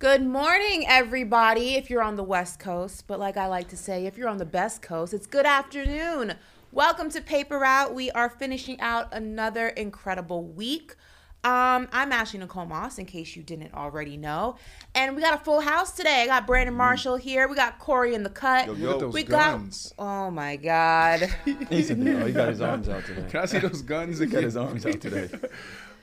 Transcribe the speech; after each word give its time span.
Good 0.00 0.26
morning, 0.26 0.86
everybody, 0.88 1.74
if 1.74 1.90
you're 1.90 2.02
on 2.02 2.16
the 2.16 2.24
West 2.24 2.58
Coast. 2.58 3.06
But 3.06 3.20
like 3.20 3.36
I 3.36 3.46
like 3.46 3.68
to 3.68 3.76
say, 3.76 4.06
if 4.06 4.16
you're 4.16 4.30
on 4.30 4.38
the 4.38 4.46
best 4.46 4.80
coast, 4.80 5.12
it's 5.12 5.26
good 5.26 5.44
afternoon. 5.44 6.36
Welcome 6.72 7.10
to 7.10 7.20
Paper 7.20 7.58
Route. 7.58 7.94
We 7.94 8.10
are 8.12 8.30
finishing 8.30 8.80
out 8.80 9.12
another 9.12 9.68
incredible 9.68 10.42
week. 10.42 10.96
Um, 11.42 11.88
I'm 11.90 12.12
Ashley 12.12 12.38
Nicole 12.38 12.66
Moss, 12.66 12.98
in 12.98 13.06
case 13.06 13.34
you 13.34 13.42
didn't 13.42 13.72
already 13.72 14.18
know. 14.18 14.56
And 14.94 15.16
we 15.16 15.22
got 15.22 15.32
a 15.32 15.42
full 15.42 15.60
house 15.60 15.92
today. 15.92 16.22
I 16.22 16.26
got 16.26 16.46
Brandon 16.46 16.74
mm. 16.74 16.78
Marshall 16.78 17.16
here. 17.16 17.48
We 17.48 17.56
got 17.56 17.78
Corey 17.78 18.14
in 18.14 18.24
the 18.24 18.28
cut. 18.30 18.66
Yo, 18.66 18.74
yo. 18.74 19.00
those 19.00 19.14
we 19.14 19.24
guns. 19.24 19.94
got 19.96 20.04
Oh 20.04 20.30
my 20.30 20.56
God. 20.56 21.20
He 21.70 21.82
said, 21.82 21.98
"Oh, 21.98 22.26
he 22.26 22.32
got 22.32 22.50
his 22.50 22.60
arms 22.60 22.90
out 22.90 23.06
today. 23.06 23.24
Can 23.30 23.40
I 23.40 23.46
see 23.46 23.58
those 23.58 23.80
guns 23.80 24.18
He 24.18 24.26
got 24.26 24.42
his 24.42 24.56
arms 24.56 24.84
out 24.84 25.00
today." 25.00 25.30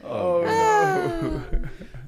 Oh, 0.03 0.43
oh. 0.45 1.43
Ah. 1.51 1.57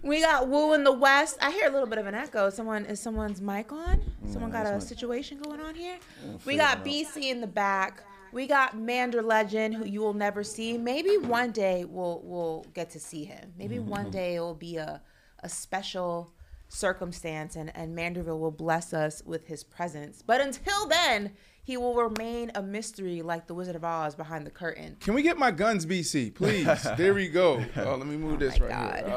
We 0.04 0.22
got 0.22 0.48
Woo 0.48 0.74
in 0.74 0.84
the 0.84 0.92
West. 0.92 1.38
I 1.42 1.52
hear 1.52 1.68
a 1.68 1.72
little 1.72 1.88
bit 1.88 1.98
of 1.98 2.06
an 2.06 2.14
echo. 2.14 2.50
Someone 2.52 2.86
is 2.86 3.00
someone's 3.00 3.42
mic 3.42 3.72
on? 3.72 4.00
Mm, 4.24 4.32
someone 4.32 4.52
got 4.52 4.68
a 4.68 4.74
my- 4.74 4.80
situation 4.80 5.40
going 5.40 5.60
on 5.60 5.74
here? 5.74 5.98
We 6.46 6.56
got 6.56 6.86
BC 6.86 7.32
in 7.32 7.42
the 7.42 7.48
back. 7.48 8.04
We 8.32 8.48
got 8.48 8.78
Mander 8.78 9.22
Legend, 9.22 9.74
who 9.76 9.86
you 9.86 10.02
will 10.02 10.14
never 10.14 10.44
see. 10.44 10.78
Maybe 10.78 11.18
one 11.18 11.52
day 11.52 11.86
we'll 11.86 12.22
we'll 12.24 12.66
get 12.74 12.90
to 12.92 13.00
see 13.00 13.26
him. 13.26 13.54
Maybe 13.58 13.76
Mm-hmm. 13.78 13.90
one 13.90 14.10
day 14.12 14.36
it 14.36 14.40
will 14.42 14.54
be 14.56 14.78
a 14.78 15.02
a 15.42 15.50
special 15.50 16.32
circumstance 16.68 17.56
and, 17.56 17.72
and 17.76 17.98
Manderville 17.98 18.40
will 18.40 18.52
bless 18.52 18.94
us 18.94 19.24
with 19.26 19.48
his 19.48 19.64
presence. 19.64 20.22
But 20.26 20.40
until 20.42 20.86
then, 20.88 21.32
he 21.64 21.78
will 21.78 21.96
remain 21.96 22.52
a 22.54 22.62
mystery 22.62 23.22
like 23.24 23.48
the 23.48 23.54
Wizard 23.56 23.76
of 23.76 23.84
Oz 23.84 24.14
behind 24.16 24.46
the 24.46 24.52
curtain. 24.52 24.98
Can 25.00 25.14
we 25.16 25.22
get 25.24 25.38
my 25.38 25.50
guns, 25.50 25.86
BC, 25.86 26.36
please? 26.36 26.68
there 26.98 27.14
we 27.16 27.28
go. 27.30 27.64
Oh, 27.78 27.96
let 27.96 28.06
me 28.06 28.18
move 28.18 28.40
this 28.40 28.60
my 28.60 28.68
right 28.68 28.96
here. 28.98 29.06
God. 29.08 29.14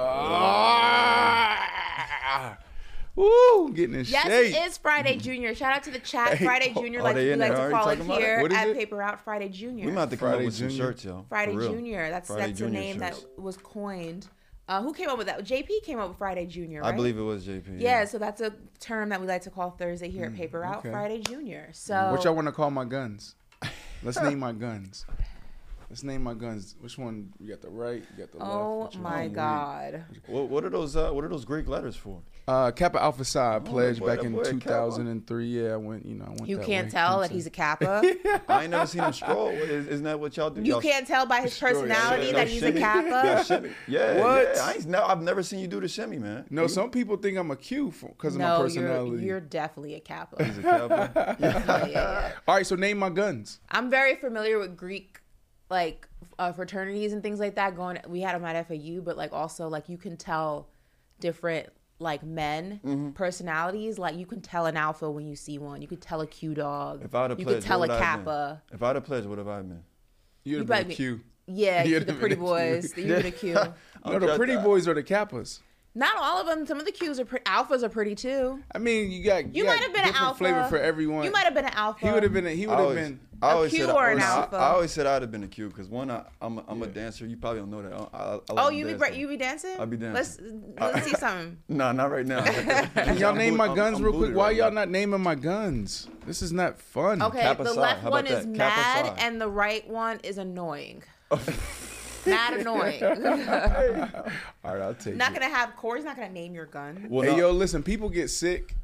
Ah! 1.54 2.58
Woo, 3.14 3.72
getting 3.74 3.94
in 3.94 4.04
Yes, 4.06 4.26
shape. 4.26 4.54
it 4.54 4.66
is 4.66 4.78
Friday 4.78 5.16
Junior. 5.18 5.54
Shout 5.54 5.74
out 5.76 5.82
to 5.82 5.90
the 5.90 5.98
chat, 5.98 6.38
Hey, 6.38 6.44
Friday 6.46 6.72
Junior, 6.74 7.00
oh, 7.00 7.04
like 7.04 7.14
they 7.14 7.28
we 7.30 7.34
like 7.36 7.50
to 7.52 7.56
call 7.70 7.88
it 7.90 7.96
talking 7.96 8.00
about 8.06 8.18
it? 8.20 8.24
here 8.24 8.48
at 8.58 8.68
it? 8.68 8.76
Paper 8.76 8.96
Route. 8.96 9.20
Friday 9.20 9.48
Junior. 9.50 9.84
We 9.86 9.92
might 9.92 10.00
have 10.00 10.10
to 10.10 10.16
come 10.16 10.28
Friday 10.30 10.44
up 10.44 10.46
with 10.46 10.54
some 10.54 10.68
Junior. 10.70 10.84
shirts, 10.84 11.04
yo. 11.04 11.26
Friday 11.28 11.52
Junior. 11.52 12.08
That's 12.10 12.28
Friday 12.28 12.46
that's 12.46 12.58
the 12.58 12.64
Junior 12.66 12.80
name 12.80 12.98
shirts. 13.00 13.20
that 13.20 13.40
was 13.42 13.56
coined. 13.58 14.28
Uh, 14.66 14.80
who 14.80 14.94
came 14.94 15.08
up 15.10 15.18
with 15.18 15.26
that? 15.26 15.44
JP 15.44 15.82
came 15.82 15.98
up 15.98 16.08
with 16.08 16.16
Friday 16.18 16.46
Junior. 16.46 16.80
Right? 16.80 16.94
I 16.94 16.96
believe 16.96 17.18
it 17.18 17.22
was 17.22 17.46
JP. 17.46 17.80
Yeah, 17.80 18.04
so 18.06 18.16
that's 18.16 18.40
a 18.40 18.54
term 18.80 19.10
that 19.10 19.20
we 19.20 19.26
like 19.26 19.42
to 19.42 19.50
call 19.50 19.72
Thursday 19.72 20.08
here 20.08 20.24
at 20.26 20.34
Paper 20.34 20.60
Route. 20.60 20.78
okay. 20.78 20.90
Friday 20.90 21.20
Junior. 21.20 21.68
So 21.72 22.12
What 22.12 22.24
y'all 22.24 22.34
want 22.34 22.46
to 22.46 22.52
call 22.52 22.70
my 22.70 22.84
guns? 22.86 23.34
Let's 24.02 24.18
name 24.22 24.38
my 24.38 24.52
guns. 24.52 25.04
Let's 25.92 26.04
name 26.04 26.22
my 26.22 26.32
guns. 26.32 26.74
Which 26.80 26.96
one? 26.96 27.34
You 27.38 27.50
got 27.50 27.60
the 27.60 27.68
right. 27.68 28.02
You 28.16 28.24
got 28.24 28.32
the 28.32 28.38
left. 28.38 28.50
Oh 28.50 28.84
Which 28.86 28.94
one? 28.94 29.02
my 29.02 29.26
Oh, 29.26 29.28
God. 29.28 30.04
What, 30.26 30.48
what 30.48 30.64
are 30.64 30.70
those? 30.70 30.96
Uh, 30.96 31.10
what 31.10 31.22
are 31.22 31.28
those 31.28 31.44
Greek 31.44 31.68
letters 31.68 31.94
for? 31.96 32.22
Uh, 32.48 32.70
Kappa 32.70 33.00
Alpha 33.00 33.24
Psi 33.26 33.58
pledge 33.58 34.00
boy, 34.00 34.06
back 34.06 34.24
in 34.24 34.32
boy, 34.32 34.38
Kappa. 34.42 34.58
2003. 34.58 35.46
Yeah, 35.46 35.74
I 35.74 35.76
went. 35.76 36.06
You 36.06 36.14
know, 36.14 36.24
I 36.24 36.28
went. 36.30 36.48
You 36.48 36.56
that 36.56 36.66
can't 36.66 36.86
way. 36.86 36.90
tell 36.92 37.20
that 37.20 37.30
he's 37.30 37.44
a 37.44 37.50
Kappa. 37.50 38.02
I 38.48 38.62
ain't 38.62 38.70
never 38.70 38.86
seen 38.86 39.02
him 39.02 39.12
stroll. 39.12 39.50
Is, 39.50 39.86
isn't 39.86 40.04
that 40.04 40.18
what 40.18 40.34
y'all 40.38 40.48
do? 40.48 40.62
You 40.62 40.72
Y'all 40.72 40.80
can't 40.80 41.06
tell 41.06 41.26
by 41.26 41.42
his 41.42 41.54
Sure, 41.58 41.68
yeah. 41.68 41.74
personality 41.74 42.32
No, 42.32 42.38
that 42.38 42.48
he's 42.48 42.62
a 42.62 42.66
shimmy. 42.68 42.80
Yeah, 42.80 43.02
Kappa. 43.12 43.44
shimmy. 43.44 43.70
Yeah, 43.86 44.18
What? 44.18 44.52
yeah. 44.56 44.62
I 44.64 44.72
ain't, 44.72 44.86
no, 44.86 45.04
I've 45.04 45.20
never 45.22 45.42
seen 45.42 45.60
you 45.60 45.68
do 45.68 45.78
the 45.78 45.88
shimmy, 45.88 46.18
man. 46.18 46.46
No, 46.48 46.66
some 46.68 46.90
people 46.90 47.18
think 47.18 47.36
I'm 47.36 47.50
a 47.50 47.56
Q 47.56 47.92
because 48.00 48.34
of 48.34 48.40
my 48.40 48.48
No, 48.48 48.54
you're, 48.56 48.62
personality. 48.64 49.24
you're 49.26 49.40
definitely 49.40 49.94
a 49.96 50.00
Kappa. 50.00 50.42
He's 50.42 50.56
a 50.56 50.62
Kappa. 50.62 51.36
yeah, 51.38 51.62
yeah, 51.66 51.86
yeah. 51.86 52.32
All 52.48 52.54
right, 52.56 52.66
so 52.66 52.76
name 52.76 52.98
my 52.98 53.10
guns. 53.10 53.60
I'm 53.70 53.90
very 53.90 54.16
familiar 54.16 54.58
with 54.58 54.74
Greek 54.74 55.11
like 55.72 56.06
uh, 56.38 56.52
fraternities 56.52 57.12
and 57.12 57.22
things 57.22 57.40
like 57.40 57.56
that. 57.56 57.74
Going, 57.74 57.98
we 58.06 58.20
had 58.20 58.36
them 58.36 58.44
at 58.44 58.68
FAU, 58.68 59.00
but 59.00 59.16
like 59.16 59.32
also 59.32 59.66
like 59.68 59.88
you 59.88 59.98
can 59.98 60.16
tell 60.16 60.68
different 61.18 61.68
like 61.98 62.22
men 62.22 62.80
Mm-hmm. 62.84 63.10
personalities. 63.12 63.98
Like 63.98 64.16
you 64.16 64.26
can 64.26 64.40
tell 64.40 64.66
an 64.66 64.76
alpha 64.76 65.10
when 65.10 65.26
you 65.26 65.34
see 65.34 65.58
one. 65.58 65.82
You 65.82 65.88
could 65.88 66.00
tell 66.02 66.20
a 66.20 66.26
Q 66.26 66.54
dog. 66.54 67.02
If 67.04 67.14
I'd 67.14 67.30
have 67.30 67.40
you 67.40 67.46
pledged, 67.46 67.60
could 67.62 67.66
tell 67.66 67.78
a 67.78 67.80
what 67.80 67.88
would 67.90 68.00
I 68.00 68.04
have 68.04 68.18
been? 68.20 68.24
Kappa. 68.26 68.62
If 68.72 68.82
I'd 68.82 68.94
have 68.96 69.04
pledged, 69.04 69.26
what 69.26 69.38
have 69.38 69.48
I 69.48 69.62
been? 69.62 69.82
You'd 70.44 70.58
have 70.58 70.66
been 70.68 70.80
a 70.82 70.84
be- 70.84 70.94
Q. 70.94 71.20
Yeah, 71.46 71.82
You'd 71.82 72.06
the 72.06 72.12
pretty 72.14 72.36
been 72.36 72.44
a 72.44 72.46
Q. 72.46 72.52
boys. 72.52 72.96
You're 72.96 73.20
the 73.20 73.30
Q. 73.42 73.54
No, 74.06 74.18
the 74.20 74.36
pretty 74.36 74.56
boys 74.56 74.86
are 74.86 74.94
the 74.94 75.02
Kappas. 75.02 75.58
Not 75.94 76.16
all 76.16 76.40
of 76.40 76.46
them. 76.46 76.64
Some 76.66 76.78
of 76.78 76.86
the 76.86 76.92
Qs 76.92 77.18
are 77.18 77.24
pretty. 77.24 77.44
Alphas 77.44 77.82
are 77.82 77.88
pretty 77.88 78.14
too. 78.14 78.60
I 78.74 78.78
mean, 78.78 79.10
you 79.10 79.22
got 79.24 79.54
You 79.54 79.64
got 79.64 79.70
might 79.76 79.82
have 79.84 79.92
been 79.92 80.08
an 80.08 80.14
alpha. 80.14 80.38
flavor 80.38 80.64
for 80.68 80.78
everyone. 80.78 81.24
You 81.24 81.30
might 81.32 81.44
have 81.44 81.54
been 81.54 81.66
an 81.66 81.74
alpha. 81.74 82.06
He 82.06 82.12
would 82.12 82.22
have 82.22 82.32
been. 82.32 82.46
A, 82.46 82.50
he 82.50 82.66
would 82.66 82.78
have 82.78 82.94
been. 82.94 83.20
I 83.42 83.52
always 83.52 83.72
Q 83.72 83.86
said, 83.86 83.90
or 83.94 84.04
I, 84.04 84.12
an 84.12 84.20
I- 84.20 84.22
alpha? 84.24 84.56
I 84.56 84.68
always 84.68 84.92
said 84.92 85.06
I'd 85.06 85.22
have 85.22 85.30
been 85.32 85.42
a 85.42 85.48
Q 85.48 85.68
because 85.68 85.88
one, 85.88 86.10
I, 86.10 86.22
I'm 86.40 86.58
a, 86.58 86.64
I'm 86.68 86.82
a 86.82 86.86
dancer. 86.86 87.26
You 87.26 87.36
probably 87.36 87.60
don't 87.60 87.70
know 87.70 87.82
that. 87.82 87.92
I, 87.92 87.96
I, 87.96 88.22
I 88.22 88.32
like 88.34 88.42
Oh, 88.50 88.70
you 88.70 88.84
be 88.84 88.90
dance, 88.92 88.98
bra- 89.00 89.08
you 89.16 89.28
be 89.28 89.36
dancing? 89.36 89.80
I 89.80 89.84
be 89.84 89.96
dancing. 89.96 90.62
Let's 90.78 90.92
let's 90.94 91.06
see 91.06 91.14
something. 91.18 91.58
No, 91.68 91.90
not 91.92 92.10
right 92.10 92.24
now. 92.26 92.44
Can 92.94 93.18
y'all 93.18 93.34
name 93.34 93.54
boot- 93.54 93.58
my 93.58 93.66
I'm- 93.66 93.76
guns 93.76 93.98
I'm 93.98 94.04
real 94.04 94.16
quick? 94.16 94.34
Why 94.34 94.46
right 94.48 94.56
y'all 94.56 94.70
now. 94.70 94.80
not 94.82 94.90
naming 94.90 95.20
my 95.20 95.34
guns? 95.34 96.08
This 96.26 96.40
is 96.42 96.52
not 96.52 96.80
fun. 96.80 97.20
Okay, 97.20 97.40
Kappa 97.40 97.64
the 97.64 97.74
left 97.74 98.02
How 98.02 98.10
one 98.10 98.26
about 98.26 98.38
is 98.38 98.46
that? 98.46 98.54
Kappa 98.56 99.08
mad, 99.10 99.14
and 99.18 99.40
the 99.40 99.48
right 99.48 99.88
one 99.88 100.20
is 100.22 100.38
annoying. 100.38 101.02
mad 102.26 102.54
annoying. 102.54 103.02
All 103.02 103.12
right, 103.16 104.80
I'll 104.82 104.94
take 104.94 105.16
not 105.16 105.32
it. 105.32 105.40
gonna 105.40 105.52
have 105.54 105.74
Corey's 105.76 106.04
not 106.04 106.16
gonna 106.16 106.28
name 106.30 106.54
your 106.54 106.66
gun. 106.66 107.06
Well, 107.10 107.22
hey, 107.28 107.32
no, 107.32 107.48
yo, 107.48 107.50
listen. 107.50 107.82
People 107.82 108.08
get 108.08 108.30
sick, 108.30 108.74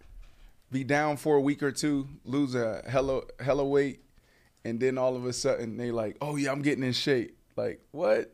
be 0.73 0.83
down 0.85 1.17
for 1.17 1.37
a 1.37 1.41
week 1.41 1.63
or 1.63 1.71
two, 1.71 2.09
lose 2.25 2.55
a 2.55 2.83
hella 2.89 3.23
hella 3.41 3.65
weight, 3.65 4.01
and 4.65 4.81
then 4.81 4.99
all 4.99 5.17
of 5.17 5.25
a 5.25 5.33
sudden 5.33 5.77
they 5.77 5.91
like, 5.91 6.17
oh 6.21 6.37
yeah, 6.37 6.51
I'm 6.53 6.63
getting 6.63 6.85
in 6.85 6.93
shape. 6.93 7.37
Like 7.57 7.81
what? 7.93 8.33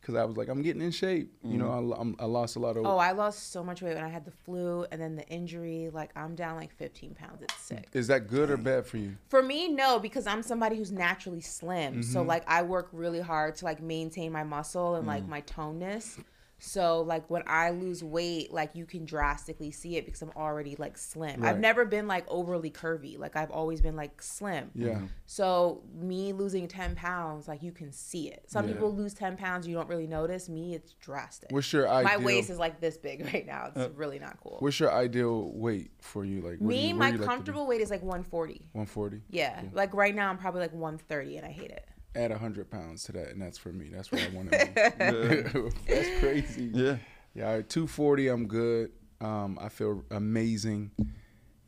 Because 0.00 0.14
I 0.14 0.24
was 0.24 0.34
like, 0.38 0.48
I'm 0.48 0.62
getting 0.62 0.80
in 0.80 0.92
shape. 0.92 1.30
You 1.44 1.58
know, 1.58 1.66
Mm-hmm. 1.66 1.92
I, 1.92 1.96
I'm, 2.00 2.16
I 2.20 2.24
lost 2.24 2.56
a 2.56 2.58
lot 2.58 2.78
of. 2.78 2.86
Oh, 2.86 2.96
I 2.96 3.12
lost 3.12 3.52
so 3.52 3.62
much 3.62 3.82
weight 3.82 3.94
when 3.94 4.02
I 4.04 4.08
had 4.08 4.24
the 4.24 4.30
flu 4.30 4.86
and 4.90 4.98
then 5.00 5.14
the 5.14 5.28
injury. 5.28 5.90
Like 5.92 6.10
I'm 6.16 6.34
down 6.34 6.56
like 6.56 6.72
15 6.72 7.14
pounds. 7.14 7.42
It's 7.42 7.54
sick. 7.60 7.86
Is 7.92 8.06
that 8.06 8.26
good 8.26 8.50
or 8.50 8.56
bad 8.56 8.86
for 8.86 8.96
you? 8.96 9.16
For 9.28 9.42
me, 9.42 9.68
no, 9.68 9.98
because 9.98 10.26
I'm 10.26 10.42
somebody 10.42 10.76
who's 10.76 10.90
naturally 10.90 11.42
slim. 11.42 11.92
Mm-hmm. 11.94 12.02
So 12.12 12.22
like 12.22 12.44
I 12.48 12.62
work 12.62 12.88
really 12.92 13.20
hard 13.20 13.56
to 13.56 13.66
like 13.66 13.82
maintain 13.82 14.32
my 14.32 14.42
muscle 14.42 14.94
and 14.94 15.04
Mm. 15.04 15.08
like 15.08 15.28
my 15.28 15.40
toneness. 15.42 16.18
So 16.60 17.00
like 17.00 17.28
when 17.30 17.42
I 17.46 17.70
lose 17.70 18.04
weight, 18.04 18.52
like 18.52 18.74
you 18.74 18.84
can 18.84 19.04
drastically 19.04 19.70
see 19.70 19.96
it 19.96 20.04
because 20.04 20.22
I'm 20.22 20.30
already 20.36 20.76
like 20.76 20.96
slim. 20.96 21.42
I've 21.42 21.58
never 21.58 21.84
been 21.84 22.06
like 22.06 22.24
overly 22.28 22.70
curvy. 22.70 23.18
Like 23.18 23.34
I've 23.34 23.50
always 23.50 23.80
been 23.80 23.96
like 23.96 24.22
slim. 24.22 24.70
Yeah. 24.74 24.88
Mm-hmm. 24.90 25.06
So 25.26 25.82
me 25.94 26.32
losing 26.32 26.68
10 26.68 26.94
pounds, 26.94 27.48
like 27.48 27.62
you 27.62 27.72
can 27.72 27.92
see 27.92 28.28
it. 28.28 28.44
Some 28.46 28.66
Yeah. 28.68 28.74
people 28.74 28.94
lose 28.94 29.14
10 29.14 29.36
pounds, 29.36 29.66
you 29.66 29.74
don't 29.74 29.88
really 29.88 30.06
notice. 30.06 30.48
Me, 30.48 30.74
it's 30.74 30.92
drastic. 30.94 31.50
What's 31.50 31.72
your 31.72 31.88
idea 31.88 32.18
my 32.18 32.24
waist 32.24 32.50
is 32.50 32.58
like 32.58 32.80
this 32.80 32.98
big 32.98 33.24
right 33.32 33.46
now. 33.46 33.66
It's 33.68 33.76
uh, 33.78 33.90
really 33.96 34.18
not 34.18 34.38
cool. 34.42 34.56
What's 34.60 34.78
your 34.78 34.92
ideal 34.92 35.50
weight 35.54 35.90
for 36.00 36.24
you? 36.24 36.42
Like 36.42 36.60
Me, 36.60 36.88
you, 36.88 36.94
my 36.94 37.08
you 37.10 37.18
like 37.18 37.26
comfortable 37.26 37.66
weight 37.66 37.80
is 37.80 37.90
like 37.90 38.02
140. 38.02 38.68
140. 38.72 39.22
Yeah. 39.30 39.62
Like 39.72 39.94
right 39.94 40.14
now, 40.14 40.28
I'm 40.28 40.38
probably 40.38 40.60
like 40.60 40.72
130 40.72 41.38
and 41.38 41.46
I 41.46 41.50
hate 41.50 41.70
it. 41.70 41.86
Add 42.14 42.30
100 42.32 42.70
pounds 42.70 43.04
to 43.04 43.12
that, 43.12 43.28
and 43.28 43.40
that's 43.40 43.56
for 43.58 43.72
me. 43.72 43.88
That's 43.92 44.10
what 44.10 44.20
I 44.20 44.28
want 44.34 44.50
to 44.52 44.58
be. 44.58 45.70
that's 45.94 46.18
crazy. 46.20 46.70
yeah. 46.74 46.96
Yeah, 47.34 47.62
240, 47.62 48.28
I'm 48.28 48.46
good. 48.48 48.90
Um, 49.20 49.56
I 49.60 49.68
feel 49.68 50.02
amazing. 50.10 50.90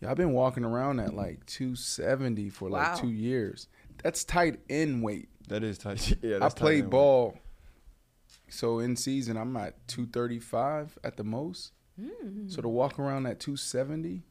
Yeah, 0.00 0.10
I've 0.10 0.16
been 0.16 0.32
walking 0.32 0.64
around 0.64 0.98
at 0.98 1.14
like 1.14 1.46
270 1.46 2.48
for 2.50 2.68
like 2.68 2.88
Wow. 2.88 2.94
two 2.96 3.12
years. 3.12 3.68
That's 4.02 4.24
tight 4.24 4.58
end 4.68 5.04
weight. 5.04 5.28
That 5.48 5.62
is 5.62 5.78
tight. 5.78 6.16
Yeah, 6.22 6.36
I 6.36 6.38
that's 6.40 6.54
tight 6.54 6.60
play 6.60 6.74
end 6.78 6.84
weight. 6.86 6.90
ball, 6.90 7.38
so 8.48 8.80
in 8.80 8.96
season 8.96 9.36
I'm 9.36 9.56
at 9.56 9.86
235 9.86 10.98
at 11.04 11.16
the 11.16 11.24
most. 11.24 11.72
Hmm. 12.00 12.48
So 12.48 12.60
to 12.62 12.68
walk 12.68 12.98
around 12.98 13.26
at 13.26 13.38
270, 13.38 14.22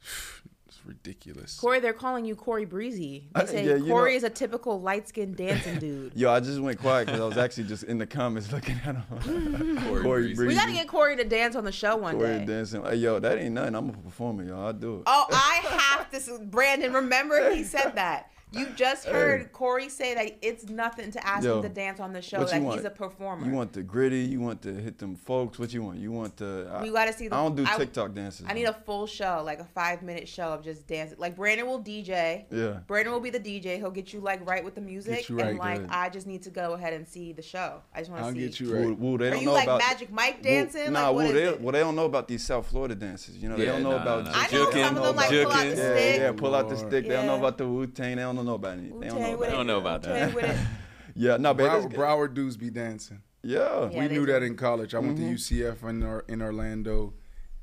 it's 0.00 0.42
ridiculous. 0.86 1.58
Corey, 1.58 1.80
they're 1.80 1.92
calling 1.92 2.24
you 2.24 2.34
Corey 2.36 2.64
Breezy. 2.64 3.28
They 3.34 3.40
Uh, 3.42 3.46
say 3.46 3.66
yeah, 3.66 3.78
Corey 3.78 4.12
know- 4.12 4.16
is 4.18 4.22
a 4.24 4.30
typical 4.30 4.80
light 4.80 5.08
skinned 5.08 5.36
dancing 5.36 5.78
dude. 5.78 6.12
Yo, 6.16 6.30
I 6.30 6.40
just 6.40 6.60
went 6.60 6.78
quiet 6.78 7.06
because 7.06 7.20
I 7.20 7.24
was 7.24 7.36
actually 7.36 7.64
just 7.64 7.82
in 7.84 7.98
the 7.98 8.06
comments 8.06 8.50
looking 8.52 8.76
at 8.86 8.96
him. 8.96 10.02
Corey, 10.02 10.34
Breezy. 10.34 10.46
we 10.46 10.54
got 10.54 10.66
to 10.66 10.72
get 10.72 10.88
Corey 10.88 11.16
to 11.16 11.24
dance 11.24 11.56
on 11.56 11.64
the 11.64 11.72
show 11.72 11.96
one 11.96 12.14
Corey 12.16 12.26
day. 12.28 12.34
Corey 12.34 12.46
dancing. 12.46 12.84
Hey, 12.84 12.96
yo, 12.96 13.18
that 13.18 13.38
ain't 13.38 13.54
nothing. 13.54 13.74
I'm 13.74 13.90
a 13.90 13.92
performer, 13.92 14.44
yo. 14.44 14.58
I'll 14.66 14.72
do 14.72 14.96
it. 14.96 15.02
Oh, 15.06 15.26
I 15.30 15.60
have 15.68 16.10
to. 16.10 16.16
s- 16.16 16.30
Brandon, 16.44 16.92
remember 16.92 17.50
he 17.54 17.64
said 17.64 17.92
that. 17.96 18.30
You 18.52 18.66
just 18.76 19.06
heard 19.06 19.52
Corey 19.52 19.88
say 19.88 20.14
that 20.14 20.38
it's 20.40 20.64
nothing 20.68 21.10
to 21.10 21.26
ask 21.26 21.44
Yo, 21.44 21.56
him 21.56 21.62
to 21.64 21.68
dance 21.68 21.98
on 21.98 22.12
the 22.12 22.22
show. 22.22 22.38
what 22.38 22.46
you 22.46 22.52
That 22.60 22.62
want? 22.62 22.76
he's 22.78 22.84
a 22.86 22.90
performer. 22.90 23.44
You 23.44 23.52
want 23.52 23.72
the 23.72 23.82
gritty? 23.82 24.20
You 24.20 24.40
want 24.40 24.62
to 24.62 24.72
hit 24.72 24.98
them 24.98 25.16
folks? 25.16 25.58
What 25.58 25.74
you 25.74 25.82
want? 25.82 25.98
You 25.98 26.12
want 26.12 26.36
the? 26.36 26.70
I, 26.72 26.80
We 26.82 26.90
gotta 26.90 27.12
see 27.12 27.26
the- 27.26 27.34
I 27.34 27.42
don't 27.42 27.56
do 27.56 27.64
I- 27.66 27.76
TikTok 27.76 28.14
dances. 28.14 28.46
I 28.48 28.52
need 28.54 28.64
a 28.64 28.72
full 28.72 29.06
show, 29.08 29.42
like 29.44 29.58
a 29.58 29.64
five 29.64 30.02
minute 30.02 30.28
show 30.28 30.44
of 30.54 30.62
just 30.62 30.86
dancing. 30.86 31.18
Like 31.18 31.34
Brandon 31.34 31.66
will 31.66 31.80
DJ. 31.82 32.44
Yeah. 32.52 32.78
Brandon 32.86 33.12
will 33.12 33.20
be 33.20 33.30
the 33.30 33.40
DJ. 33.40 33.76
He'll 33.78 33.90
get 33.90 34.12
you 34.12 34.20
like 34.20 34.46
right 34.48 34.64
with 34.64 34.76
the 34.76 34.80
music, 34.80 35.28
you 35.28 35.38
and 35.40 35.58
right, 35.58 35.58
like 35.58 35.80
good. 35.80 35.90
I 35.90 36.08
just 36.08 36.28
need 36.28 36.42
to 36.44 36.50
go 36.50 36.74
ahead 36.74 36.92
and 36.92 37.06
see 37.06 37.32
the 37.32 37.42
show. 37.42 37.82
I 37.92 37.98
just 37.98 38.10
want 38.12 38.22
to 38.22 38.24
see. 38.24 38.28
I'll 38.28 38.34
see. 38.34 38.40
get 38.48 38.60
you 38.60 38.68
Woo, 38.70 38.88
right. 38.90 38.98
woo, 38.98 39.18
they 39.18 39.26
Are 39.26 39.30
don't 39.32 39.40
you 39.40 39.46
know 39.46 39.52
like 39.54 39.64
about 39.64 39.80
Magic 39.80 40.12
Mike 40.12 40.36
Woo- 40.36 40.42
dancing? 40.44 40.92
Nah, 40.92 41.08
like, 41.08 41.26
woo, 41.26 41.32
they, 41.32 41.52
well, 41.52 41.72
they 41.72 41.80
don't 41.80 41.96
know 41.96 42.06
about 42.06 42.28
these 42.28 42.46
South 42.46 42.68
Florida 42.68 42.94
dances. 42.94 43.36
You 43.36 43.48
know, 43.48 43.56
they 43.56 43.66
don't 43.66 43.82
know 43.82 43.90
nah, 43.96 44.02
about. 44.02 44.24
nah, 44.24 44.30
the- 44.30 44.38
nah. 44.38 44.44
I 44.44 44.50
know 44.52 44.70
Juking, 44.70 44.86
some 44.86 44.96
of 44.98 45.02
them 45.04 45.16
like 45.16 45.28
pull 45.30 45.38
out 45.40 45.52
the 45.52 45.58
juking. 45.58 45.76
Yeah, 45.76 45.94
stick. 45.96 46.20
yeah, 46.20 46.32
pull 46.32 46.54
out 46.54 46.68
the 46.68 46.76
stick. 46.76 46.90
They 47.08 47.14
don't 47.14 47.26
know 47.26 47.36
about 47.38 47.58
the 47.58 47.66
Wu 47.66 47.86
Tang. 47.88 48.16
They 48.16 48.22
don't 48.22 48.35
know 48.44 48.54
about 48.54 48.78
any. 48.78 48.88
They 48.88 48.90
don't 48.90 49.00
know 49.00 49.14
Wu-Tang 49.14 49.38
with 49.38 49.48
about 49.48 49.48
it. 49.48 49.56
don't 49.56 49.66
know 49.66 49.78
about 49.78 50.02
that. 50.02 50.34
Wu-Tang 50.34 50.34
with 50.34 50.60
it. 50.60 50.66
Yeah, 51.18 51.38
no, 51.38 51.54
but 51.54 51.64
Brow- 51.64 51.78
it's- 51.78 51.92
Broward 51.94 52.34
dudes 52.34 52.58
be 52.58 52.68
dancing. 52.68 53.22
yeah. 53.42 53.88
Yeah, 53.90 54.00
we 54.00 54.08
knew 54.08 54.26
do. 54.26 54.32
that 54.32 54.42
in 54.42 54.54
college. 54.54 54.94
I 54.94 54.98
went 54.98 55.16
to 55.16 55.22
Mhm. 55.22 55.32
UCF 55.32 55.82
in 55.88 56.02
Or- 56.02 56.24
in 56.28 56.42
Orlando, 56.42 57.14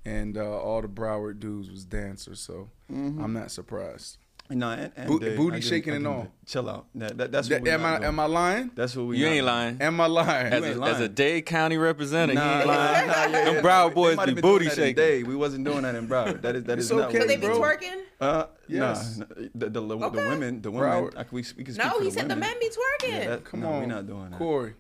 and 0.06 0.36
uh, 0.38 0.60
all 0.60 0.82
the 0.82 0.88
Broward 0.88 1.40
dudes 1.40 1.70
was 1.70 1.86
dancers. 1.86 2.40
So 2.40 2.72
Mm-hmm. 2.92 3.24
I'm 3.24 3.32
not 3.34 3.52
surprised. 3.52 4.18
No, 4.56 4.70
and, 4.70 4.92
and 4.96 5.08
Bo- 5.08 5.20
Dave, 5.20 5.38
booty 5.38 5.58
I 5.58 5.60
shaking 5.62 5.94
I 5.94 5.96
and 5.98 6.08
all. 6.08 6.28
Chill 6.46 6.70
out. 6.70 6.86
That, 6.96 7.18
that, 7.18 7.32
that's 7.32 7.50
what 7.50 7.62
we 7.62 7.70
am 7.70 7.84
I 7.86 7.96
doing. 7.98 8.04
am 8.08 8.20
I 8.20 8.26
lying? 8.26 8.72
That's 8.76 8.96
what 8.96 9.08
we. 9.08 9.18
You 9.18 9.26
not 9.26 9.32
ain't 9.34 9.46
lying. 9.46 9.82
Am 9.82 10.02
I 10.02 10.06
lying? 10.08 10.48
As 10.54 10.64
ain't 10.64 10.66
a, 10.66 10.70
as 10.70 10.98
a 10.98 11.00
lying. 11.02 11.14
Dade 11.14 11.46
County 11.46 11.78
representative, 11.78 12.36
Nah, 12.36 12.50
he 12.54 12.58
ain't 12.60 12.68
nah, 12.68 12.74
lying. 12.74 13.08
nah, 13.08 13.14
yeah, 13.14 13.30
yeah, 13.30 13.54
Them 13.54 13.64
Broward 13.64 13.90
they 13.90 13.94
boys 13.96 14.12
be 14.14 14.18
have 14.18 14.26
doing 14.28 14.42
booty 14.42 14.70
shaking. 14.70 14.96
Dade. 14.96 15.28
We 15.28 15.36
wasn't 15.36 15.66
doing 15.66 15.82
that 15.84 15.96
in 15.96 16.08
Broward. 16.08 16.42
That 16.42 16.56
is 16.56 16.64
that 16.66 16.78
It's 16.78 16.86
is 16.90 16.92
not. 16.92 17.10
okay, 17.10 17.20
So 17.22 17.28
they 17.28 17.38
be 17.38 17.48
bro. 17.48 17.60
twerking? 17.60 18.02
Uh, 18.22 18.46
Yes. 18.68 19.18
Nah, 19.18 19.26
the, 19.56 19.70
the, 19.70 19.70
the, 19.70 19.82
Okay. 19.82 20.22
the 20.22 20.28
women, 20.30 20.62
the 20.62 20.72
women. 20.72 20.90
Broward. 20.90 21.18
I, 21.18 21.26
we, 21.32 21.44
we 21.58 21.64
can 21.64 21.74
speak 21.74 21.78
No, 21.86 22.00
he 22.00 22.06
the 22.06 22.12
said 22.12 22.30
the 22.30 22.36
men 22.36 22.56
be 22.60 22.68
twerking. 22.70 23.10
Yeah, 23.10 23.28
that, 23.28 23.44
Come 23.46 23.62
no, 23.62 23.70
on, 23.74 23.80
we're 23.82 23.86
not 23.88 24.08
doing 24.08 24.30
that. 24.32 24.38
Corey. 24.38 24.74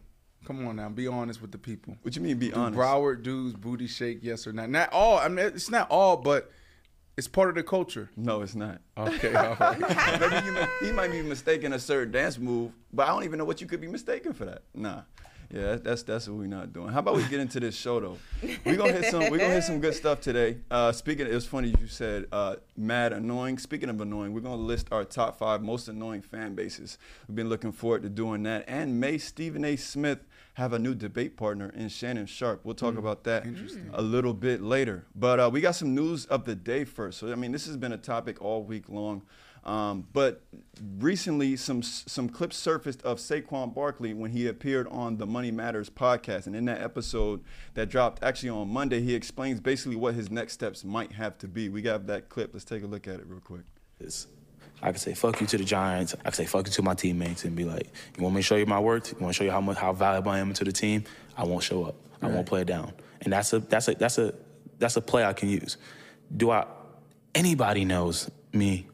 Come 0.45 0.67
on 0.67 0.75
now, 0.75 0.89
be 0.89 1.07
honest 1.07 1.41
with 1.41 1.51
the 1.53 1.57
people. 1.57 1.95
What 2.01 2.15
you 2.17 2.21
mean? 2.21 2.37
Be 2.37 2.49
Do 2.49 2.55
honest. 2.55 2.77
Broward 2.77 3.23
dudes 3.23 3.53
booty 3.55 3.87
shake? 3.87 4.19
Yes 4.21 4.45
or 4.45 4.51
not? 4.51 4.69
Not 4.69 4.91
all. 4.91 5.17
I 5.17 5.29
mean, 5.29 5.45
it's 5.45 5.69
not 5.69 5.89
all, 5.89 6.17
but 6.17 6.51
it's 7.17 7.27
part 7.27 7.49
of 7.49 7.55
the 7.55 7.63
culture. 7.63 8.09
No, 8.15 8.41
it's 8.41 8.55
not. 8.55 8.81
Okay, 8.97 9.33
all 9.35 9.55
right. 9.59 9.79
Maybe 10.19 10.45
you 10.47 10.67
he 10.81 10.91
might 10.91 11.11
be 11.11 11.21
mistaken 11.21 11.73
a 11.73 11.79
certain 11.79 12.11
dance 12.11 12.37
move, 12.37 12.71
but 12.91 13.07
I 13.07 13.11
don't 13.11 13.23
even 13.23 13.39
know 13.39 13.45
what 13.45 13.61
you 13.61 13.67
could 13.67 13.81
be 13.81 13.87
mistaken 13.87 14.33
for 14.33 14.45
that. 14.45 14.63
Nah. 14.73 15.01
Yeah, 15.53 15.75
that's 15.75 16.01
that's 16.01 16.27
what 16.27 16.37
we're 16.37 16.47
not 16.47 16.73
doing. 16.73 16.87
How 16.89 16.99
about 16.99 17.15
we 17.15 17.27
get 17.27 17.39
into 17.39 17.59
this 17.59 17.75
show 17.75 17.99
though? 17.99 18.17
We're 18.65 18.75
gonna 18.75 18.93
hit 18.93 19.05
some 19.05 19.29
we're 19.29 19.37
gonna 19.37 19.53
hit 19.53 19.63
some 19.63 19.79
good 19.79 19.93
stuff 19.93 20.19
today. 20.19 20.57
Uh, 20.71 20.91
speaking, 20.91 21.27
it 21.27 21.33
was 21.33 21.45
funny 21.45 21.75
you 21.79 21.85
said 21.85 22.25
uh, 22.31 22.55
mad 22.75 23.13
annoying. 23.13 23.59
Speaking 23.59 23.89
of 23.89 24.01
annoying, 24.01 24.33
we're 24.33 24.41
gonna 24.41 24.55
list 24.55 24.87
our 24.91 25.05
top 25.05 25.37
five 25.37 25.61
most 25.61 25.87
annoying 25.87 26.23
fan 26.23 26.55
bases. 26.55 26.97
We've 27.27 27.35
been 27.35 27.49
looking 27.49 27.71
forward 27.71 28.01
to 28.01 28.09
doing 28.09 28.41
that. 28.43 28.65
And 28.67 28.99
may 28.99 29.19
Stephen 29.19 29.63
A. 29.63 29.75
Smith 29.75 30.25
have 30.53 30.73
a 30.73 30.79
new 30.79 30.93
debate 30.93 31.35
partner 31.35 31.71
in 31.75 31.89
Shannon 31.89 32.25
Sharpe. 32.27 32.61
We'll 32.63 32.75
talk 32.75 32.97
about 32.97 33.23
that 33.23 33.45
a 33.93 34.01
little 34.01 34.33
bit 34.33 34.61
later. 34.61 35.05
But 35.15 35.39
uh, 35.39 35.49
we 35.51 35.61
got 35.61 35.75
some 35.75 35.95
news 35.95 36.25
of 36.27 36.45
the 36.45 36.55
day 36.55 36.83
first. 36.85 37.19
So 37.19 37.31
I 37.31 37.35
mean, 37.35 37.51
this 37.51 37.65
has 37.65 37.77
been 37.77 37.91
a 37.91 37.97
topic 37.97 38.41
all 38.41 38.63
week 38.63 38.87
long. 38.87 39.23
Um, 39.65 40.07
but 40.11 40.41
recently, 40.97 41.55
some 41.55 41.81
some 41.81 42.27
clips 42.27 42.57
surfaced 42.57 43.01
of 43.03 43.17
Saquon 43.17 43.73
Barkley 43.73 44.13
when 44.13 44.31
he 44.31 44.47
appeared 44.47 44.87
on 44.89 45.17
the 45.17 45.25
Money 45.25 45.51
Matters 45.51 45.89
podcast, 45.89 46.47
and 46.47 46.55
in 46.55 46.65
that 46.65 46.81
episode 46.81 47.41
that 47.73 47.87
dropped 47.89 48.21
actually 48.21 48.49
on 48.49 48.67
Monday, 48.67 49.01
he 49.01 49.15
explains 49.15 49.61
basically 49.61 49.95
what 49.95 50.15
his 50.15 50.29
next 50.29 50.53
steps 50.53 50.83
might 50.83 51.13
have 51.13 51.37
to 51.37 51.47
be. 51.47 51.69
We 51.69 51.81
got 51.81 52.07
that 52.07 52.27
clip. 52.27 52.51
Let's 52.53 52.65
take 52.65 52.83
a 52.83 52.87
look 52.87 53.07
at 53.07 53.15
it 53.15 53.25
real 53.25 53.39
quick. 53.39 53.63
is 54.01 54.27
I 54.83 54.91
can 54.91 54.99
say 54.99 55.13
fuck 55.13 55.39
you 55.39 55.47
to 55.47 55.57
the 55.57 55.63
Giants. 55.63 56.13
I 56.19 56.23
can 56.23 56.33
say 56.33 56.45
fuck 56.45 56.67
you 56.67 56.73
to 56.73 56.81
my 56.81 56.93
teammates 56.93 57.45
and 57.45 57.55
be 57.55 57.63
like, 57.63 57.87
you 58.17 58.23
want 58.23 58.35
me 58.35 58.39
to 58.41 58.45
show 58.45 58.57
you 58.57 58.65
my 58.65 58.79
worth? 58.79 59.13
You 59.13 59.17
want 59.19 59.33
to 59.33 59.37
show 59.37 59.45
you 59.45 59.51
how 59.51 59.61
much 59.61 59.77
how 59.77 59.93
valuable 59.93 60.31
I 60.31 60.39
am 60.39 60.53
to 60.53 60.63
the 60.65 60.73
team? 60.73 61.05
I 61.37 61.45
won't 61.45 61.63
show 61.63 61.85
up. 61.85 61.95
I 62.21 62.27
won't 62.27 62.45
play 62.45 62.61
it 62.61 62.67
down. 62.67 62.91
And 63.21 63.31
that's 63.31 63.53
a 63.53 63.59
that's 63.59 63.87
a 63.87 63.95
that's 63.95 64.17
a 64.17 64.33
that's 64.79 64.97
a 64.97 65.01
play 65.01 65.23
I 65.23 65.31
can 65.31 65.47
use. 65.47 65.77
Do 66.35 66.51
I? 66.51 66.65
Anybody 67.33 67.85
knows 67.85 68.29
me 68.51 68.87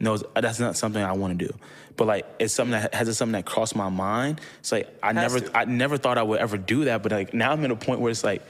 knows 0.00 0.24
uh, 0.34 0.40
that's 0.40 0.58
not 0.58 0.76
something 0.76 1.02
I 1.02 1.12
want 1.12 1.38
to 1.38 1.46
do. 1.46 1.54
But 1.96 2.06
like 2.06 2.26
it's 2.38 2.54
something 2.54 2.72
that 2.72 2.94
has 2.94 3.08
it 3.08 3.14
something 3.14 3.32
that 3.32 3.44
crossed 3.44 3.76
my 3.76 3.90
mind. 3.90 4.40
It's 4.60 4.72
like 4.72 4.88
I 5.02 5.12
never 5.12 5.40
to. 5.40 5.56
I 5.56 5.66
never 5.66 5.98
thought 5.98 6.16
I 6.16 6.22
would 6.22 6.40
ever 6.40 6.56
do 6.56 6.86
that. 6.86 7.02
But 7.02 7.12
like 7.12 7.34
now 7.34 7.52
I'm 7.52 7.62
at 7.64 7.70
a 7.70 7.76
point 7.76 8.00
where 8.00 8.10
it's 8.10 8.24
like, 8.24 8.42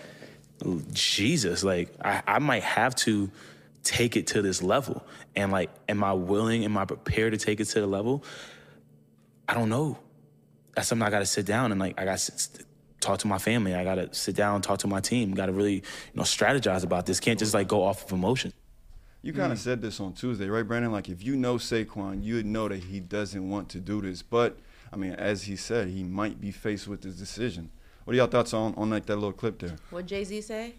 Jesus, 0.92 1.64
like 1.64 1.92
I, 2.00 2.22
I 2.26 2.38
might 2.38 2.62
have 2.62 2.94
to 2.96 3.30
take 3.86 4.16
it 4.16 4.26
to 4.28 4.42
this 4.42 4.62
level. 4.62 5.06
And 5.34 5.52
like, 5.52 5.70
am 5.88 6.02
I 6.04 6.12
willing? 6.12 6.64
Am 6.64 6.76
I 6.76 6.84
prepared 6.84 7.32
to 7.32 7.38
take 7.38 7.60
it 7.60 7.66
to 7.66 7.80
the 7.80 7.86
level? 7.86 8.24
I 9.48 9.54
don't 9.54 9.68
know. 9.68 9.98
That's 10.74 10.88
something 10.88 11.06
I 11.06 11.10
got 11.10 11.20
to 11.20 11.26
sit 11.26 11.46
down 11.46 11.72
and 11.72 11.80
like 11.80 11.98
I 11.98 12.04
got 12.04 12.18
to 12.18 12.64
talk 13.00 13.20
to 13.20 13.28
my 13.28 13.38
family. 13.38 13.74
I 13.74 13.84
got 13.84 13.94
to 13.94 14.12
sit 14.12 14.36
down, 14.36 14.60
talk 14.60 14.80
to 14.80 14.88
my 14.88 15.00
team. 15.00 15.32
Got 15.32 15.46
to 15.46 15.52
really, 15.52 15.74
you 15.74 15.82
know, 16.14 16.24
strategize 16.24 16.84
about 16.84 17.06
this. 17.06 17.20
Can't 17.20 17.38
just 17.38 17.54
like 17.54 17.68
go 17.68 17.82
off 17.84 18.04
of 18.04 18.12
emotion. 18.12 18.52
You 19.22 19.32
kind 19.32 19.50
of 19.50 19.58
hmm. 19.58 19.64
said 19.64 19.82
this 19.82 19.98
on 19.98 20.12
Tuesday, 20.12 20.48
right, 20.48 20.62
Brandon? 20.62 20.92
Like, 20.92 21.08
if 21.08 21.20
you 21.20 21.34
know 21.34 21.56
Saquon, 21.56 22.22
you 22.22 22.36
would 22.36 22.46
know 22.46 22.68
that 22.68 22.84
he 22.84 23.00
doesn't 23.00 23.50
want 23.50 23.68
to 23.70 23.80
do 23.80 24.00
this. 24.00 24.22
But, 24.22 24.56
I 24.92 24.96
mean, 24.96 25.14
as 25.14 25.42
he 25.42 25.56
said, 25.56 25.88
he 25.88 26.04
might 26.04 26.40
be 26.40 26.52
faced 26.52 26.86
with 26.86 27.00
this 27.00 27.16
decision. 27.16 27.70
What 28.04 28.14
are 28.14 28.18
y'all 28.18 28.28
thoughts 28.28 28.54
on, 28.54 28.74
on 28.76 28.90
like 28.90 29.06
that 29.06 29.16
little 29.16 29.32
clip 29.32 29.58
there? 29.58 29.76
What 29.90 30.06
Jay 30.06 30.22
Z 30.22 30.42
say? 30.42 30.74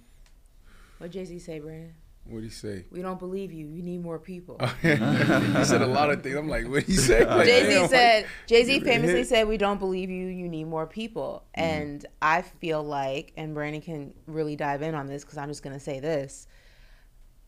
What 0.98 1.12
Jay 1.12 1.26
Z 1.26 1.40
say, 1.40 1.60
Brandon? 1.60 1.94
What'd 2.30 2.44
he 2.44 2.50
say? 2.50 2.86
We 2.92 3.02
don't 3.02 3.20
believe 3.20 3.52
you. 3.52 3.68
You 3.68 3.82
need 3.82 4.02
more 4.02 4.20
people. 4.20 4.60
he 4.82 4.90
said 4.90 5.82
a 5.82 5.88
lot 5.88 6.10
of 6.10 6.24
things. 6.24 6.36
I'm 6.36 6.50
like, 6.50 6.66
what'd 6.68 6.88
he 6.88 6.96
say? 6.96 7.26
Like, 7.38 7.46
Jay 7.46 7.66
Z 7.66 7.70
damn, 7.70 7.90
said. 7.90 8.26
Jay 8.48 8.64
Z 8.64 8.74
Give 8.74 8.84
it 8.84 8.90
a 8.90 8.92
famously 8.92 9.24
said, 9.24 9.48
"We 9.48 9.58
don't 9.58 9.80
believe 9.80 10.10
you. 10.10 10.28
You 10.28 10.48
need 10.48 10.66
more 10.66 10.88
people." 10.88 11.44
Mm-hmm. 11.58 11.70
And 11.70 12.06
I 12.22 12.42
feel 12.42 12.84
like, 12.84 13.34
and 13.38 13.54
Brandon 13.54 13.82
can 13.82 14.14
really 14.26 14.56
dive 14.56 14.82
in 14.82 14.96
on 14.96 15.08
this 15.08 15.24
because 15.24 15.38
I'm 15.38 15.50
just 15.50 15.64
gonna 15.64 15.80
say 15.80 16.00
this: 16.00 16.48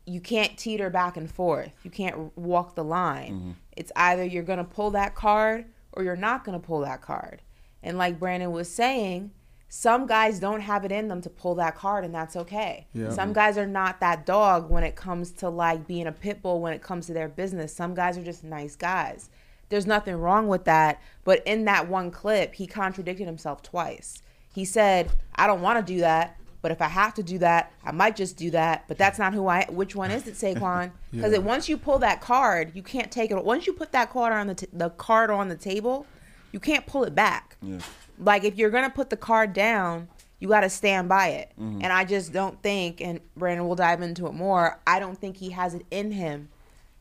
you 0.06 0.22
can't 0.22 0.58
teeter 0.58 0.90
back 0.90 1.18
and 1.18 1.30
forth. 1.30 1.72
You 1.84 1.92
can't 1.92 2.36
walk 2.38 2.76
the 2.76 2.84
line. 2.84 3.34
Mm-hmm. 3.34 3.52
It's 3.78 3.92
either 3.96 4.24
you're 4.24 4.44
gonna 4.44 4.64
pull 4.64 4.92
that 4.92 5.16
card 5.16 5.66
or 5.94 6.04
you're 6.04 6.16
not 6.16 6.44
gonna 6.44 6.60
pull 6.60 6.81
that 6.81 7.02
card. 7.02 7.42
And 7.84 7.98
like 7.98 8.20
Brandon 8.20 8.52
was 8.52 8.70
saying, 8.70 9.31
some 9.71 10.07
guys 10.07 10.39
don't 10.39 10.62
have 10.62 10.83
it 10.83 10.92
in 10.92 11.07
them 11.07 11.21
to 11.21 11.30
pull 11.30 11.56
that 11.56 11.75
card, 11.75 12.04
and 12.04 12.13
that's 12.13 12.36
okay. 12.36 12.88
Yeah. 12.94 13.12
Some 13.12 13.33
guys 13.33 13.57
are 13.57 13.68
not 13.68 14.00
that 14.00 14.25
dog 14.25 14.69
when 14.69 14.83
it 14.83 14.95
comes 14.95 15.31
to 15.33 15.50
like 15.50 15.86
being 15.88 16.07
a 16.07 16.12
pit 16.12 16.42
bull 16.42 16.60
when 16.60 16.74
it 16.74 16.81
comes 16.81 17.06
to 17.07 17.13
their 17.13 17.27
business. 17.30 17.74
Some 17.74 17.94
guys 17.94 18.18
are 18.18 18.24
just 18.24 18.44
nice 18.44 18.75
guys. 18.75 19.30
There's 19.69 19.86
nothing 19.86 20.16
wrong 20.16 20.48
with 20.48 20.66
that. 20.66 21.00
But 21.24 21.44
in 21.45 21.66
that 21.66 21.88
one 21.88 22.10
clip, 22.10 22.56
he 22.56 22.66
contradicted 22.66 23.28
himself 23.28 23.61
twice. 23.61 24.23
He 24.56 24.66
said, 24.66 25.11
I 25.35 25.45
don't 25.45 25.61
want 25.61 25.85
to 25.85 25.94
do 25.94 25.99
that, 25.99 26.35
but 26.64 26.71
if 26.71 26.81
I 26.81 26.88
have 26.88 27.14
to 27.14 27.23
do 27.23 27.38
that, 27.38 27.71
I 27.85 27.92
might 27.92 28.16
just 28.16 28.35
do 28.35 28.49
that. 28.49 28.85
But 28.88 28.97
that's 28.97 29.19
not 29.19 29.35
who 29.35 29.47
I 29.47 29.68
which 29.69 29.95
one 29.95 30.09
is 30.09 30.26
it, 30.28 30.33
Saquon? 30.33 30.90
Because 31.11 31.31
Yeah. 31.33 31.38
once 31.38 31.69
you 31.69 31.78
pull 31.78 31.99
that 31.99 32.19
card, 32.21 32.71
you 32.73 32.81
can't 32.81 33.11
take 33.11 33.30
it. 33.30 33.45
Once 33.45 33.68
you 33.68 33.73
put 33.73 33.92
that 33.92 34.09
card 34.09 34.33
on 34.33 34.47
the, 34.47 34.56
t- 34.56 34.68
the 34.73 34.90
card 34.90 35.30
on 35.30 35.47
the 35.49 35.56
table, 35.56 36.07
you 36.52 36.59
can't 36.59 36.88
pull 36.88 37.04
it 37.04 37.14
back 37.14 37.56
Yeah. 37.61 37.78
Like 38.19 38.44
if 38.44 38.57
you're 38.57 38.69
gonna 38.69 38.90
put 38.90 39.09
the 39.09 39.18
card 39.18 39.54
down 39.54 40.07
you 40.40 40.47
got 40.47 40.61
to 40.61 40.69
stand 40.69 41.09
by 41.09 41.30
it 41.30 41.52
Mm-hmm. 41.59 41.80
and 41.83 41.92
i 41.94 42.04
just 42.06 42.31
don't 42.33 42.61
think 42.61 43.02
and 43.02 43.19
brandon 43.35 43.68
will 43.68 43.76
dive 43.76 44.02
into 44.02 44.28
it 44.28 44.33
more 44.33 44.80
i 44.88 44.99
don't 44.99 45.18
think 45.18 45.38
he 45.38 45.49
has 45.52 45.73
it 45.73 45.85
in 45.92 46.11
him 46.11 46.49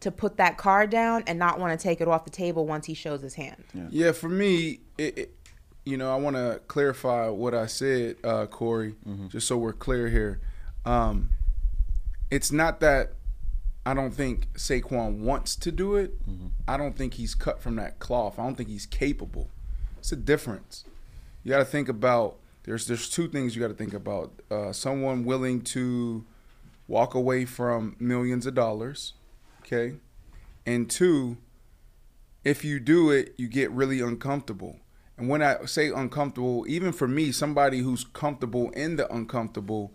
to 0.00 0.10
put 0.10 0.36
that 0.36 0.56
card 0.56 0.90
down 0.90 1.22
and 1.26 1.38
not 1.38 1.58
want 1.58 1.78
to 1.78 1.82
take 1.82 2.00
it 2.00 2.08
off 2.08 2.24
the 2.24 2.30
table 2.30 2.66
once 2.66 2.86
he 2.86 2.94
shows 2.94 3.20
his 3.20 3.34
hand 3.34 3.62
Yeah, 3.90 4.12
for 4.12 4.28
me, 4.28 4.80
it, 4.96 5.18
it, 5.18 5.34
you 5.84 5.96
know, 5.96 6.12
I 6.12 6.16
want 6.16 6.36
to 6.36 6.60
clarify 6.68 7.28
what 7.30 7.52
I 7.54 7.66
said, 7.66 8.14
uh, 8.22 8.46
Corey, 8.46 8.94
just 9.28 9.46
so 9.48 9.56
we're 9.56 9.72
clear 9.72 10.08
here. 10.08 10.40
Um, 10.84 11.30
it's 12.30 12.52
not 12.52 12.78
that 12.80 13.14
I 13.86 13.94
don't 13.94 14.12
think 14.12 14.52
Saquon 14.54 15.18
wants 15.18 15.56
to 15.56 15.72
do 15.72 15.96
it. 15.96 16.14
I 16.68 16.76
don't 16.76 16.94
think 16.96 17.14
he's 17.14 17.34
cut 17.34 17.60
from 17.60 17.74
that 17.76 17.98
cloth. 17.98 18.38
I 18.38 18.44
don't 18.44 18.54
think 18.54 18.68
he's 18.68 18.86
capable. 18.86 19.48
It's 19.98 20.12
a 20.12 20.16
difference. 20.16 20.84
You 21.48 21.54
got 21.54 21.60
to 21.60 21.64
think 21.64 21.88
about. 21.88 22.36
There's 22.64 22.86
there's 22.86 23.08
two 23.08 23.26
things 23.26 23.56
you 23.56 23.62
got 23.62 23.68
to 23.68 23.74
think 23.74 23.94
about. 23.94 24.42
Uh, 24.50 24.70
someone 24.70 25.24
willing 25.24 25.62
to 25.62 26.26
walk 26.86 27.14
away 27.14 27.46
from 27.46 27.96
millions 27.98 28.44
of 28.44 28.54
dollars, 28.54 29.14
okay, 29.60 29.94
and 30.66 30.90
two, 30.90 31.38
if 32.44 32.66
you 32.66 32.78
do 32.78 33.10
it, 33.10 33.32
you 33.38 33.48
get 33.48 33.70
really 33.70 34.00
uncomfortable. 34.00 34.80
And 35.16 35.30
when 35.30 35.40
I 35.40 35.64
say 35.64 35.88
uncomfortable, 35.88 36.66
even 36.68 36.92
for 36.92 37.08
me, 37.08 37.32
somebody 37.32 37.78
who's 37.78 38.04
comfortable 38.04 38.68
in 38.72 38.96
the 38.96 39.10
uncomfortable, 39.10 39.94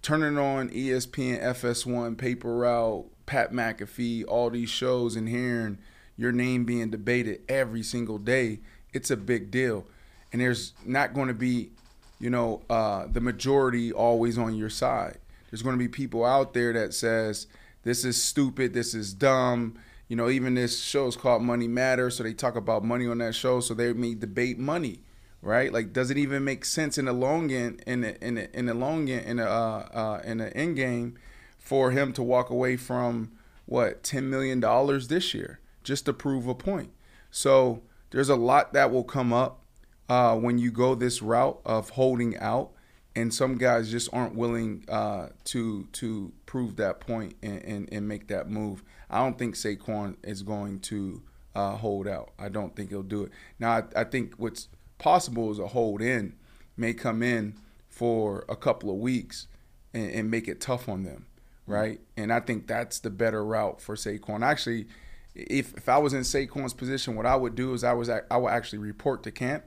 turning 0.00 0.38
on 0.38 0.70
ESPN, 0.70 1.42
FS1, 1.42 2.16
Paper 2.16 2.54
Route, 2.54 3.10
Pat 3.26 3.50
McAfee, 3.50 4.24
all 4.28 4.48
these 4.48 4.70
shows 4.70 5.16
and 5.16 5.28
hearing 5.28 5.78
your 6.16 6.30
name 6.30 6.64
being 6.64 6.90
debated 6.90 7.40
every 7.48 7.82
single 7.82 8.18
day, 8.18 8.60
it's 8.92 9.10
a 9.10 9.16
big 9.16 9.50
deal. 9.50 9.88
And 10.34 10.40
there's 10.40 10.72
not 10.84 11.14
going 11.14 11.28
to 11.28 11.34
be, 11.34 11.70
you 12.18 12.28
know, 12.28 12.60
uh, 12.68 13.06
the 13.06 13.20
majority 13.20 13.92
always 13.92 14.36
on 14.36 14.56
your 14.56 14.68
side. 14.68 15.18
There's 15.48 15.62
going 15.62 15.78
to 15.78 15.78
be 15.78 15.86
people 15.86 16.24
out 16.24 16.54
there 16.54 16.72
that 16.72 16.92
says 16.92 17.46
this 17.84 18.04
is 18.04 18.20
stupid, 18.20 18.74
this 18.74 18.94
is 18.94 19.14
dumb. 19.14 19.78
You 20.08 20.16
know, 20.16 20.28
even 20.28 20.54
this 20.54 20.82
show 20.82 21.06
is 21.06 21.14
called 21.14 21.42
Money 21.44 21.68
Matters, 21.68 22.16
so 22.16 22.24
they 22.24 22.34
talk 22.34 22.56
about 22.56 22.84
money 22.84 23.06
on 23.06 23.18
that 23.18 23.36
show. 23.36 23.60
So 23.60 23.74
they 23.74 23.92
may 23.92 24.14
debate 24.14 24.58
money, 24.58 25.02
right? 25.40 25.72
Like, 25.72 25.92
does 25.92 26.10
it 26.10 26.18
even 26.18 26.42
make 26.42 26.64
sense 26.64 26.98
in 26.98 27.04
the 27.04 27.12
long 27.12 27.52
end, 27.52 27.84
in 27.86 28.00
the 28.00 28.20
in 28.20 28.34
the 28.34 28.58
in 28.58 28.66
the 28.66 28.74
long 28.74 29.08
end, 29.08 29.26
in 29.26 29.36
the 29.36 29.48
uh, 29.48 29.88
uh, 29.94 30.20
in 30.24 30.38
the 30.38 30.52
end 30.56 30.74
game, 30.74 31.16
for 31.60 31.92
him 31.92 32.12
to 32.12 32.24
walk 32.24 32.50
away 32.50 32.76
from 32.76 33.30
what 33.66 34.02
ten 34.02 34.28
million 34.28 34.58
dollars 34.58 35.06
this 35.06 35.32
year 35.32 35.60
just 35.84 36.06
to 36.06 36.12
prove 36.12 36.48
a 36.48 36.56
point? 36.56 36.90
So 37.30 37.82
there's 38.10 38.28
a 38.28 38.34
lot 38.34 38.72
that 38.72 38.90
will 38.90 39.04
come 39.04 39.32
up 39.32 39.60
uh, 40.08 40.36
when 40.36 40.58
you 40.58 40.70
go 40.70 40.94
this 40.94 41.22
route 41.22 41.60
of 41.64 41.90
holding 41.90 42.36
out, 42.38 42.72
and 43.16 43.32
some 43.32 43.56
guys 43.56 43.90
just 43.90 44.08
aren't 44.12 44.34
willing 44.34 44.84
uh, 44.88 45.28
to 45.44 45.86
to 45.92 46.32
prove 46.46 46.76
that 46.76 47.00
point 47.00 47.36
and, 47.42 47.62
and, 47.62 47.88
and 47.92 48.08
make 48.08 48.28
that 48.28 48.50
move. 48.50 48.82
I 49.08 49.18
don't 49.18 49.38
think 49.38 49.54
Saquon 49.54 50.16
is 50.24 50.42
going 50.42 50.80
to 50.80 51.22
uh, 51.54 51.76
hold 51.76 52.08
out. 52.08 52.32
I 52.38 52.48
don't 52.48 52.74
think 52.74 52.90
he'll 52.90 53.02
do 53.02 53.22
it. 53.22 53.32
Now, 53.58 53.70
I, 53.70 53.82
I 54.00 54.04
think 54.04 54.34
what's 54.36 54.68
possible 54.98 55.52
is 55.52 55.58
a 55.58 55.68
hold 55.68 56.02
in 56.02 56.34
may 56.76 56.92
come 56.92 57.22
in 57.22 57.54
for 57.88 58.44
a 58.48 58.56
couple 58.56 58.90
of 58.90 58.96
weeks 58.96 59.46
and, 59.92 60.10
and 60.10 60.30
make 60.30 60.48
it 60.48 60.60
tough 60.60 60.88
on 60.88 61.04
them, 61.04 61.26
right? 61.66 62.00
And 62.16 62.32
I 62.32 62.40
think 62.40 62.66
that's 62.66 62.98
the 62.98 63.10
better 63.10 63.44
route 63.44 63.80
for 63.80 63.94
Saquon. 63.94 64.42
Actually, 64.42 64.88
if 65.34 65.74
if 65.76 65.88
I 65.88 65.98
was 65.98 66.12
in 66.12 66.20
Saquon's 66.20 66.74
position, 66.74 67.16
what 67.16 67.26
I 67.26 67.36
would 67.36 67.54
do 67.54 67.72
is 67.74 67.84
I 67.84 67.92
was 67.92 68.08
I 68.08 68.36
would 68.36 68.50
actually 68.50 68.78
report 68.78 69.22
to 69.24 69.30
camp, 69.30 69.64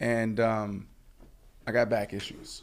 and 0.00 0.40
um, 0.40 0.86
I 1.66 1.72
got 1.72 1.88
back 1.88 2.12
issues. 2.12 2.62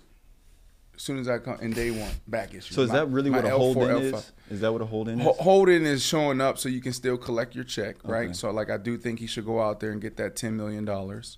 As 0.96 1.02
soon 1.02 1.18
as 1.18 1.28
I 1.28 1.40
come 1.40 1.58
in 1.60 1.72
day 1.72 1.90
one, 1.90 2.12
back 2.28 2.54
issues. 2.54 2.76
So 2.76 2.84
is 2.84 2.90
My- 2.90 2.98
that 3.00 3.08
really 3.08 3.32
what 3.32 3.46
a 3.46 3.50
L4, 3.50 3.58
hold 3.58 3.78
in 3.78 3.84
L5. 3.90 4.14
is? 4.14 4.32
Is 4.52 4.60
that 4.62 4.72
what 4.72 4.82
a 4.84 4.86
hold 4.86 5.10
in 5.10 5.20
is? 5.20 5.26
Ho- 5.26 5.34
Holding 5.40 5.86
is 5.86 6.04
showing 6.06 6.40
up 6.40 6.60
so 6.60 6.70
you 6.70 6.82
can 6.82 6.94
still 6.94 7.18
collect 7.18 7.56
your 7.56 7.64
check, 7.64 7.96
right? 8.04 8.26
Okay. 8.26 8.34
So 8.34 8.52
like 8.52 8.70
I 8.70 8.78
do 8.78 8.98
think 8.98 9.20
he 9.20 9.26
should 9.28 9.46
go 9.46 9.60
out 9.62 9.80
there 9.80 9.92
and 9.92 10.00
get 10.00 10.18
that 10.18 10.36
ten 10.36 10.56
million 10.56 10.86
dollars. 10.86 11.38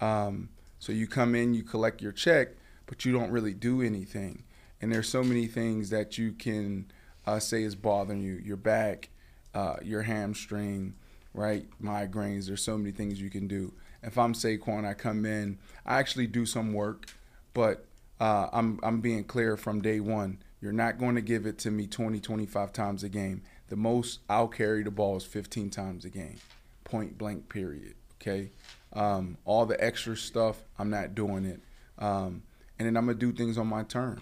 Um, 0.00 0.50
so 0.78 0.92
you 0.92 1.06
come 1.08 1.34
in, 1.34 1.52
you 1.54 1.62
collect 1.64 2.00
your 2.00 2.12
check, 2.12 2.50
but 2.86 3.04
you 3.04 3.12
don't 3.12 3.30
really 3.30 3.54
do 3.54 3.82
anything. 3.82 4.44
And 4.80 4.92
there's 4.92 5.08
so 5.08 5.22
many 5.24 5.46
things 5.46 5.90
that 5.90 6.16
you 6.18 6.32
can 6.32 6.90
uh, 7.26 7.38
say 7.40 7.64
is 7.64 7.74
bothering 7.74 8.20
you: 8.20 8.34
your 8.34 8.56
back, 8.56 9.08
uh, 9.54 9.76
your 9.82 10.02
hamstring, 10.02 10.94
right? 11.34 11.66
Migraines. 11.82 12.46
There's 12.46 12.62
so 12.62 12.76
many 12.78 12.92
things 12.92 13.20
you 13.20 13.30
can 13.30 13.46
do. 13.48 13.72
If 14.02 14.18
I'm 14.18 14.32
Saquon, 14.34 14.84
I 14.84 14.94
come 14.94 15.24
in, 15.24 15.58
I 15.86 15.98
actually 15.98 16.26
do 16.26 16.44
some 16.46 16.72
work, 16.72 17.06
but 17.54 17.86
uh, 18.20 18.48
I'm 18.52 18.80
I'm 18.82 19.00
being 19.00 19.24
clear 19.24 19.56
from 19.56 19.80
day 19.80 20.00
one. 20.00 20.38
You're 20.60 20.72
not 20.72 20.98
going 20.98 21.16
to 21.16 21.20
give 21.20 21.44
it 21.46 21.58
to 21.60 21.70
me 21.72 21.86
20, 21.88 22.20
25 22.20 22.72
times 22.72 23.02
a 23.02 23.08
game. 23.08 23.42
The 23.68 23.76
most 23.76 24.20
I'll 24.28 24.48
carry 24.48 24.82
the 24.84 24.90
ball 24.92 25.16
is 25.16 25.24
15 25.24 25.70
times 25.70 26.04
a 26.04 26.10
game, 26.10 26.36
point 26.84 27.18
blank. 27.18 27.48
Period. 27.48 27.94
Okay. 28.20 28.50
Um, 28.92 29.38
all 29.44 29.64
the 29.66 29.82
extra 29.82 30.16
stuff, 30.16 30.58
I'm 30.78 30.90
not 30.90 31.14
doing 31.14 31.44
it. 31.44 31.60
Um, 31.98 32.42
and 32.78 32.86
then 32.86 32.96
I'm 32.96 33.06
gonna 33.06 33.18
do 33.18 33.32
things 33.32 33.58
on 33.58 33.66
my 33.66 33.82
turn. 33.84 34.20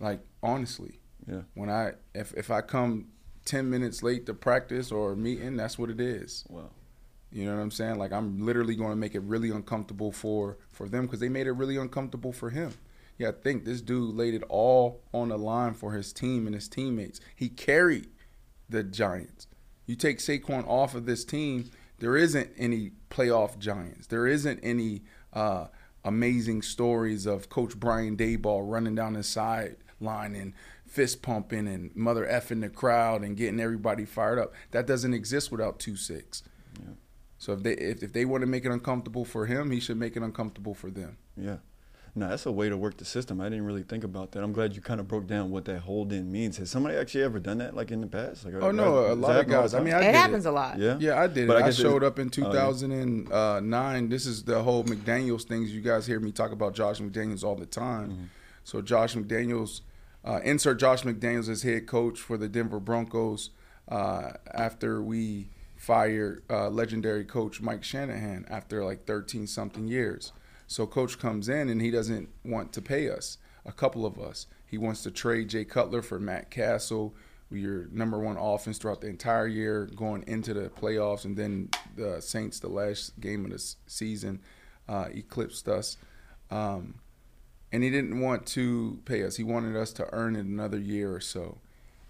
Like 0.00 0.20
honestly, 0.42 1.00
Yeah. 1.26 1.42
when 1.54 1.68
I 1.70 1.92
if 2.14 2.32
if 2.34 2.50
I 2.50 2.60
come 2.60 3.08
10 3.48 3.68
minutes 3.68 4.02
late 4.02 4.26
to 4.26 4.34
practice 4.34 4.92
or 4.92 5.16
meeting, 5.16 5.56
that's 5.56 5.78
what 5.78 5.90
it 5.90 6.00
is. 6.00 6.44
Wow. 6.48 6.70
You 7.32 7.44
know 7.44 7.56
what 7.56 7.62
I'm 7.62 7.70
saying? 7.70 7.98
Like 7.98 8.12
I'm 8.12 8.44
literally 8.44 8.74
going 8.74 8.90
to 8.90 8.96
make 8.96 9.14
it 9.14 9.22
really 9.22 9.50
uncomfortable 9.50 10.12
for 10.12 10.58
for 10.70 10.88
them 10.88 11.06
because 11.06 11.20
they 11.20 11.28
made 11.28 11.46
it 11.46 11.52
really 11.52 11.76
uncomfortable 11.76 12.32
for 12.32 12.50
him. 12.50 12.74
Yeah, 13.18 13.28
I 13.28 13.32
think 13.32 13.64
this 13.64 13.80
dude 13.80 14.14
laid 14.14 14.34
it 14.34 14.44
all 14.48 15.02
on 15.12 15.30
the 15.30 15.38
line 15.38 15.74
for 15.74 15.92
his 15.92 16.12
team 16.12 16.46
and 16.46 16.54
his 16.54 16.68
teammates. 16.68 17.20
He 17.34 17.48
carried 17.48 18.08
the 18.68 18.84
Giants. 18.84 19.48
You 19.86 19.96
take 19.96 20.18
Saquon 20.18 20.66
off 20.68 20.94
of 20.94 21.04
this 21.06 21.24
team, 21.24 21.70
there 21.98 22.16
isn't 22.16 22.50
any 22.56 22.92
playoff 23.10 23.58
Giants. 23.58 24.06
There 24.06 24.26
isn't 24.26 24.60
any 24.62 25.02
uh, 25.32 25.66
amazing 26.04 26.62
stories 26.62 27.26
of 27.26 27.48
Coach 27.48 27.78
Brian 27.78 28.16
Daboll 28.16 28.70
running 28.70 28.94
down 28.94 29.14
the 29.14 29.24
sideline 29.24 30.34
and 30.34 30.52
fist 30.88 31.22
pumping 31.22 31.68
and 31.68 31.94
mother 31.94 32.26
effing 32.26 32.60
the 32.62 32.68
crowd 32.68 33.22
and 33.22 33.36
getting 33.36 33.60
everybody 33.60 34.04
fired 34.04 34.38
up. 34.38 34.52
That 34.72 34.86
doesn't 34.86 35.14
exist 35.14 35.50
without 35.52 35.78
two 35.78 35.96
six. 35.96 36.42
So 37.40 37.52
if 37.52 37.62
they 37.62 37.72
if, 37.74 38.02
if 38.02 38.12
they 38.12 38.24
want 38.24 38.40
to 38.42 38.46
make 38.48 38.64
it 38.64 38.72
uncomfortable 38.72 39.24
for 39.24 39.46
him, 39.46 39.70
he 39.70 39.78
should 39.78 39.96
make 39.96 40.16
it 40.16 40.22
uncomfortable 40.22 40.74
for 40.74 40.90
them. 40.90 41.18
Yeah. 41.36 41.58
No, 42.14 42.28
that's 42.30 42.46
a 42.46 42.50
way 42.50 42.68
to 42.68 42.76
work 42.76 42.96
the 42.96 43.04
system. 43.04 43.40
I 43.40 43.44
didn't 43.48 43.64
really 43.64 43.84
think 43.84 44.02
about 44.02 44.32
that. 44.32 44.42
I'm 44.42 44.52
glad 44.52 44.74
you 44.74 44.80
kind 44.82 44.98
of 44.98 45.06
broke 45.06 45.28
down 45.28 45.50
what 45.52 45.66
that 45.66 45.80
hold 45.80 46.12
in 46.12 46.32
means. 46.32 46.56
Has 46.56 46.68
somebody 46.68 46.96
actually 46.96 47.22
ever 47.22 47.38
done 47.38 47.58
that, 47.58 47.76
like 47.76 47.92
in 47.92 48.00
the 48.00 48.08
past? 48.08 48.44
Like, 48.44 48.54
Oh 48.54 48.72
no, 48.72 49.12
a 49.12 49.14
lot 49.14 49.38
of 49.38 49.46
guys. 49.46 49.72
I 49.72 49.80
mean. 49.80 49.94
I 49.94 49.98
it 50.00 50.04
did 50.06 50.14
happens 50.16 50.44
it. 50.46 50.48
a 50.48 50.52
lot. 50.52 50.78
yeah, 50.80 50.96
Yeah, 50.98 51.20
I 51.20 51.28
did 51.28 51.46
But 51.46 51.58
it. 51.58 51.62
I, 51.62 51.66
guess 51.66 51.76
showed 51.76 52.02
it- 52.02 52.06
up 52.06 52.18
in 52.18 52.26
Oh, 52.26 52.52
yeah. 52.52 52.66
2009. 53.30 54.08
This 54.08 54.26
is 54.26 54.42
the 54.42 54.60
whole 54.62 54.82
McDaniels 54.84 55.44
things. 55.44 55.72
You 55.72 55.80
guys 55.80 56.06
hear 56.06 56.18
me 56.18 56.32
talk 56.32 56.50
about 56.50 56.74
Josh 56.74 56.98
McDaniels 56.98 57.44
all 57.44 57.54
the 57.56 57.66
time. 57.66 58.10
Mm-hmm. 58.10 58.24
So 58.64 58.82
Josh 58.82 59.14
McDaniels, 59.14 59.82
uh, 60.28 60.40
insert 60.44 60.78
Josh 60.78 61.04
McDaniels 61.04 61.48
as 61.48 61.62
head 61.62 61.86
coach 61.86 62.20
for 62.20 62.36
the 62.36 62.48
Denver 62.48 62.80
Broncos 62.80 63.50
uh, 63.88 64.32
after 64.52 65.00
we 65.00 65.48
fired 65.74 66.42
uh, 66.50 66.68
legendary 66.68 67.24
coach 67.24 67.62
Mike 67.62 67.82
Shanahan 67.82 68.44
after 68.50 68.84
like 68.84 69.06
13 69.06 69.46
something 69.46 69.88
years. 69.88 70.32
So 70.66 70.86
coach 70.86 71.18
comes 71.18 71.48
in 71.48 71.70
and 71.70 71.80
he 71.80 71.90
doesn't 71.90 72.28
want 72.44 72.74
to 72.74 72.82
pay 72.82 73.08
us. 73.08 73.38
A 73.64 73.72
couple 73.72 74.04
of 74.04 74.20
us. 74.20 74.46
He 74.66 74.76
wants 74.76 75.02
to 75.04 75.10
trade 75.10 75.48
Jay 75.48 75.64
Cutler 75.64 76.02
for 76.02 76.20
Matt 76.20 76.50
Cassel. 76.50 77.14
Are 77.50 77.88
number 77.90 78.18
one 78.18 78.36
offense 78.36 78.76
throughout 78.76 79.00
the 79.00 79.06
entire 79.06 79.46
year, 79.46 79.86
going 79.96 80.24
into 80.26 80.52
the 80.52 80.68
playoffs, 80.68 81.24
and 81.24 81.34
then 81.34 81.70
the 81.96 82.20
Saints, 82.20 82.60
the 82.60 82.68
last 82.68 83.18
game 83.20 83.46
of 83.46 83.52
the 83.52 83.74
season, 83.86 84.42
uh, 84.86 85.06
eclipsed 85.10 85.66
us. 85.66 85.96
Um, 86.50 86.96
and 87.72 87.82
he 87.82 87.90
didn't 87.90 88.20
want 88.20 88.46
to 88.46 88.98
pay 89.04 89.24
us. 89.24 89.36
He 89.36 89.44
wanted 89.44 89.76
us 89.76 89.92
to 89.94 90.08
earn 90.12 90.36
it 90.36 90.46
another 90.46 90.78
year 90.78 91.14
or 91.14 91.20
so, 91.20 91.58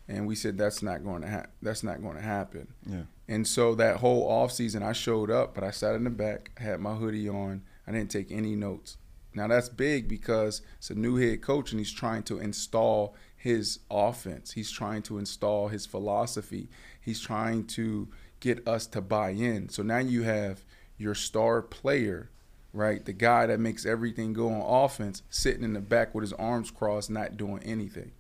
and 0.07 0.27
we 0.27 0.35
said 0.35 0.57
that's 0.57 0.83
not 0.83 1.05
going 1.05 1.23
to 1.23 1.31
ha- 1.31 1.47
that's 1.63 1.83
not 1.83 2.03
going 2.03 2.17
to 2.17 2.23
happen. 2.23 2.69
Yeah. 2.87 3.03
And 3.29 3.47
so 3.47 3.75
that 3.75 3.99
whole 3.99 4.23
off 4.23 4.53
season, 4.53 4.83
I 4.83 4.93
showed 4.93 5.31
up, 5.31 5.55
but 5.55 5.63
I 5.63 5.71
sat 5.71 5.95
in 5.95 6.05
the 6.05 6.11
back, 6.11 6.59
had 6.59 6.81
my 6.81 6.95
hoodie 6.95 7.29
on. 7.29 7.63
I 7.87 7.93
didn't 7.93 8.11
take 8.11 8.31
any 8.31 8.55
notes. 8.55 8.97
Now 9.35 9.47
that's 9.47 9.69
big 9.69 10.09
because 10.09 10.63
it's 10.79 10.91
a 10.91 10.95
new 10.95 11.17
head 11.17 11.43
coach 11.43 11.71
and 11.71 11.79
he's 11.79 11.93
trying 11.93 12.23
to 12.25 12.39
install 12.39 13.15
his 13.37 13.81
offense. 13.91 14.53
He's 14.53 14.71
trying 14.71 15.03
to 15.03 15.19
install 15.19 15.69
his 15.69 15.87
philosophy. 15.87 16.69
He's 17.01 17.21
trying 17.21 17.67
to 17.69 18.09
get 18.41 18.67
us 18.67 18.87
to 18.89 19.01
buy 19.01 19.31
in. 19.31 19.69
So 19.69 19.83
now 19.83 19.99
you 19.99 20.23
have 20.23 20.65
your 20.97 21.15
star 21.15 21.63
player, 21.63 22.31
right? 22.79 23.05
The 23.05 23.13
guy 23.13 23.47
that 23.47 23.59
makes 23.59 23.85
everything 23.85 24.33
go 24.33 24.49
on 24.53 24.85
offense 24.85 25.23
sitting 25.31 25.65
in 25.65 25.73
the 25.73 25.81
back 25.81 26.15
with 26.15 26.23
his 26.23 26.33
arms 26.35 26.71
crossed, 26.71 27.11
not 27.11 27.37
doing 27.37 27.61
anything. 27.65 28.13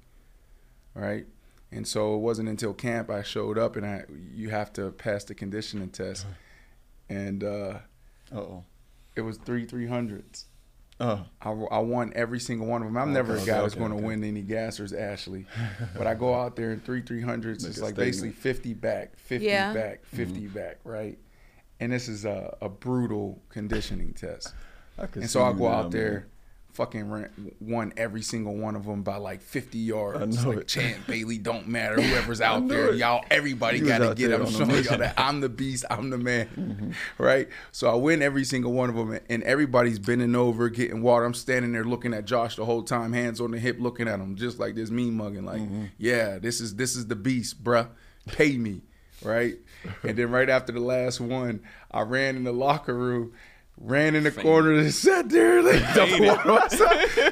Right? 0.94 1.26
And 1.70 1.86
so 1.86 2.14
it 2.14 2.18
wasn't 2.18 2.48
until 2.48 2.74
camp 2.74 3.08
I 3.10 3.22
showed 3.22 3.56
up 3.58 3.76
and 3.76 3.86
I 3.86 4.04
you 4.34 4.50
have 4.50 4.72
to 4.74 4.90
pass 4.90 5.22
the 5.24 5.34
conditioning 5.34 5.90
test. 5.90 6.26
And 7.08 7.44
uh, 7.44 7.78
Uh-oh. 8.34 8.64
it 9.16 9.20
was 9.20 9.36
three 9.38 9.64
300s. 9.66 10.44
Oh. 11.00 11.24
I, 11.40 11.50
I 11.50 11.78
won 11.78 12.12
every 12.16 12.40
single 12.40 12.66
one 12.66 12.82
of 12.82 12.88
them. 12.88 12.96
I'm 12.96 13.04
Okay, 13.10 13.14
never 13.14 13.34
a 13.34 13.36
okay, 13.36 13.46
guy 13.46 13.60
that's 13.60 13.74
okay, 13.74 13.78
going 13.78 13.92
to 13.92 13.98
okay. 13.98 14.06
win 14.06 14.24
any 14.24 14.42
gassers, 14.42 14.92
Ashley. 14.98 15.46
but 15.96 16.08
I 16.08 16.14
go 16.14 16.34
out 16.34 16.56
there 16.56 16.72
in 16.72 16.80
three 16.80 17.02
300s. 17.02 17.44
Make 17.44 17.52
It's 17.54 17.64
like 17.64 17.74
statement. 17.76 17.96
basically 17.96 18.32
50 18.32 18.74
back, 18.74 19.16
50 19.18 19.46
Yeah. 19.46 19.72
back, 19.72 20.04
50 20.06 20.34
Mm-hmm. 20.40 20.54
back, 20.54 20.78
right? 20.82 21.16
And 21.80 21.92
this 21.92 22.08
is 22.08 22.24
a, 22.24 22.56
a 22.60 22.68
brutal 22.68 23.40
conditioning 23.50 24.12
test. 24.14 24.52
I 24.98 25.06
And 25.14 25.30
so 25.30 25.42
I 25.44 25.52
go 25.52 25.68
out 25.68 25.92
there, 25.92 26.10
man. 26.12 26.24
fucking 26.72 27.08
ran, 27.08 27.30
won 27.60 27.92
every 27.96 28.22
single 28.22 28.56
one 28.56 28.74
of 28.74 28.84
them 28.84 29.04
by 29.04 29.16
like 29.16 29.40
50 29.42 29.78
yards. 29.78 30.38
I 30.38 30.42
know 30.42 30.48
like 30.50 30.58
it. 30.62 30.66
Champ 30.68 30.96
Bailey 31.06 31.38
don't 31.38 31.68
matter. 31.68 32.00
Whoever's 32.02 32.40
out 32.40 32.66
there, 32.66 32.88
it. 32.92 32.96
y'all, 32.96 33.24
everybody 33.30 33.78
got 33.78 33.98
to 33.98 34.12
get. 34.16 34.32
I'm 34.32 34.50
showing 34.50 34.82
y'all 34.82 34.98
that 34.98 35.14
I'm 35.16 35.40
the 35.40 35.48
beast. 35.48 35.84
I'm 35.88 36.10
the 36.10 36.18
man, 36.18 36.48
Mm-hmm. 36.56 36.90
right? 37.22 37.48
So 37.70 37.88
I 37.88 37.94
win 37.94 38.22
every 38.22 38.44
single 38.44 38.72
one 38.72 38.90
of 38.90 38.96
them, 38.96 39.16
and 39.28 39.42
everybody's 39.44 40.00
bending 40.00 40.34
over, 40.34 40.68
getting 40.68 41.00
water. 41.00 41.24
I'm 41.24 41.34
standing 41.34 41.70
there 41.70 41.84
looking 41.84 42.12
at 42.12 42.24
Josh 42.24 42.56
the 42.56 42.64
whole 42.64 42.82
time, 42.82 43.12
hands 43.12 43.40
on 43.40 43.52
the 43.52 43.58
hip, 43.60 43.76
looking 43.78 44.08
at 44.08 44.18
him, 44.18 44.34
just 44.34 44.58
like 44.58 44.74
this 44.74 44.90
me 44.90 45.12
mugging, 45.12 45.44
like, 45.44 45.60
Mm-hmm. 45.60 45.84
yeah, 45.96 46.38
this 46.40 46.60
is 46.60 46.74
this 46.74 46.96
is 46.96 47.06
the 47.06 47.16
beast, 47.16 47.62
bruh. 47.62 47.86
Pay 48.26 48.56
me, 48.56 48.82
right? 49.22 49.56
and 50.02 50.16
then 50.16 50.30
right 50.30 50.48
after 50.48 50.72
the 50.72 50.80
last 50.80 51.20
one, 51.20 51.60
I 51.90 52.02
ran 52.02 52.36
in 52.36 52.44
the 52.44 52.52
locker 52.52 52.94
room. 52.94 53.32
Ran 53.80 54.16
in 54.16 54.24
the 54.24 54.32
corner 54.32 54.72
and 54.72 54.92
sat 54.92 55.28
there 55.28 55.62
like 55.62 55.80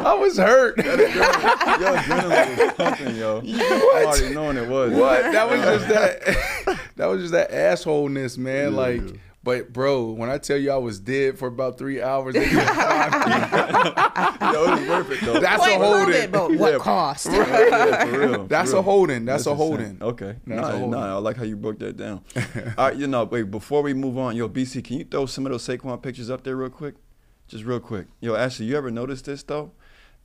I 0.00 0.14
was 0.14 0.37
hurt. 0.37 0.76
Your 0.76 0.97
adrenaline 0.97 2.57
was 2.57 2.73
pumping, 2.75 3.16
yo. 3.16 3.43
I 3.45 4.05
already 4.07 4.33
knowing 4.33 4.57
it 4.57 4.69
was. 4.69 4.93
What? 4.93 5.23
That 5.23 5.50
was 5.50 5.61
just 5.61 5.88
that. 5.88 6.81
that 6.97 7.07
was 7.07 7.23
just 7.23 7.33
that 7.33 7.50
assholeness, 7.50 8.38
man. 8.38 8.71
Yeah, 8.71 8.78
like, 8.78 9.02
yeah. 9.02 9.16
But 9.46 9.72
bro, 9.72 10.10
when 10.10 10.28
I 10.28 10.38
tell 10.38 10.56
you 10.56 10.72
I 10.72 10.76
was 10.76 10.98
dead 10.98 11.38
for 11.38 11.46
about 11.46 11.78
three 11.78 12.02
hours, 12.02 12.34
they 12.34 12.46
couldn't 12.48 12.66
find 12.66 13.12
me. 13.12 14.52
Yo, 14.52 14.64
it 14.64 14.70
was 14.80 14.88
worth 14.88 15.10
it 15.12 15.24
though. 15.24 15.38
That's 15.38 15.62
Point 15.62 15.80
a 15.80 15.84
holding. 15.84 16.14
it, 16.14 16.32
but 16.32 16.50
what 16.56 16.72
Yeah. 16.72 16.78
cost? 16.78 17.26
Yeah, 17.30 18.04
for 18.06 18.18
real, 18.18 18.34
for 18.42 18.48
That's 18.48 18.72
a 18.72 18.82
holding. 18.82 19.24
That's 19.24 19.46
a 19.46 19.54
holding. 19.54 19.98
Okay. 20.02 20.34
That's 20.48 20.68
nah, 20.68 20.74
a 20.74 20.86
nah, 20.88 21.16
I 21.16 21.18
like 21.20 21.36
how 21.36 21.44
you 21.44 21.56
broke 21.56 21.78
that 21.78 21.96
down. 21.96 22.22
All 22.76 22.88
right, 22.88 22.96
you 22.96 23.06
know, 23.06 23.22
wait, 23.22 23.44
before 23.44 23.82
we 23.82 23.94
move 23.94 24.18
on, 24.18 24.34
yo, 24.34 24.48
BC, 24.48 24.82
can 24.82 24.98
you 24.98 25.04
throw 25.04 25.26
some 25.26 25.46
of 25.46 25.52
those 25.52 25.64
Saquon 25.64 26.02
pictures 26.02 26.28
up 26.28 26.42
there 26.42 26.56
real 26.56 26.68
quick? 26.68 26.96
Just 27.46 27.62
real 27.62 27.78
quick. 27.78 28.08
Yo, 28.20 28.34
Ashley, 28.34 28.66
you 28.66 28.76
ever 28.76 28.90
notice 28.90 29.22
this 29.22 29.44
though? 29.44 29.70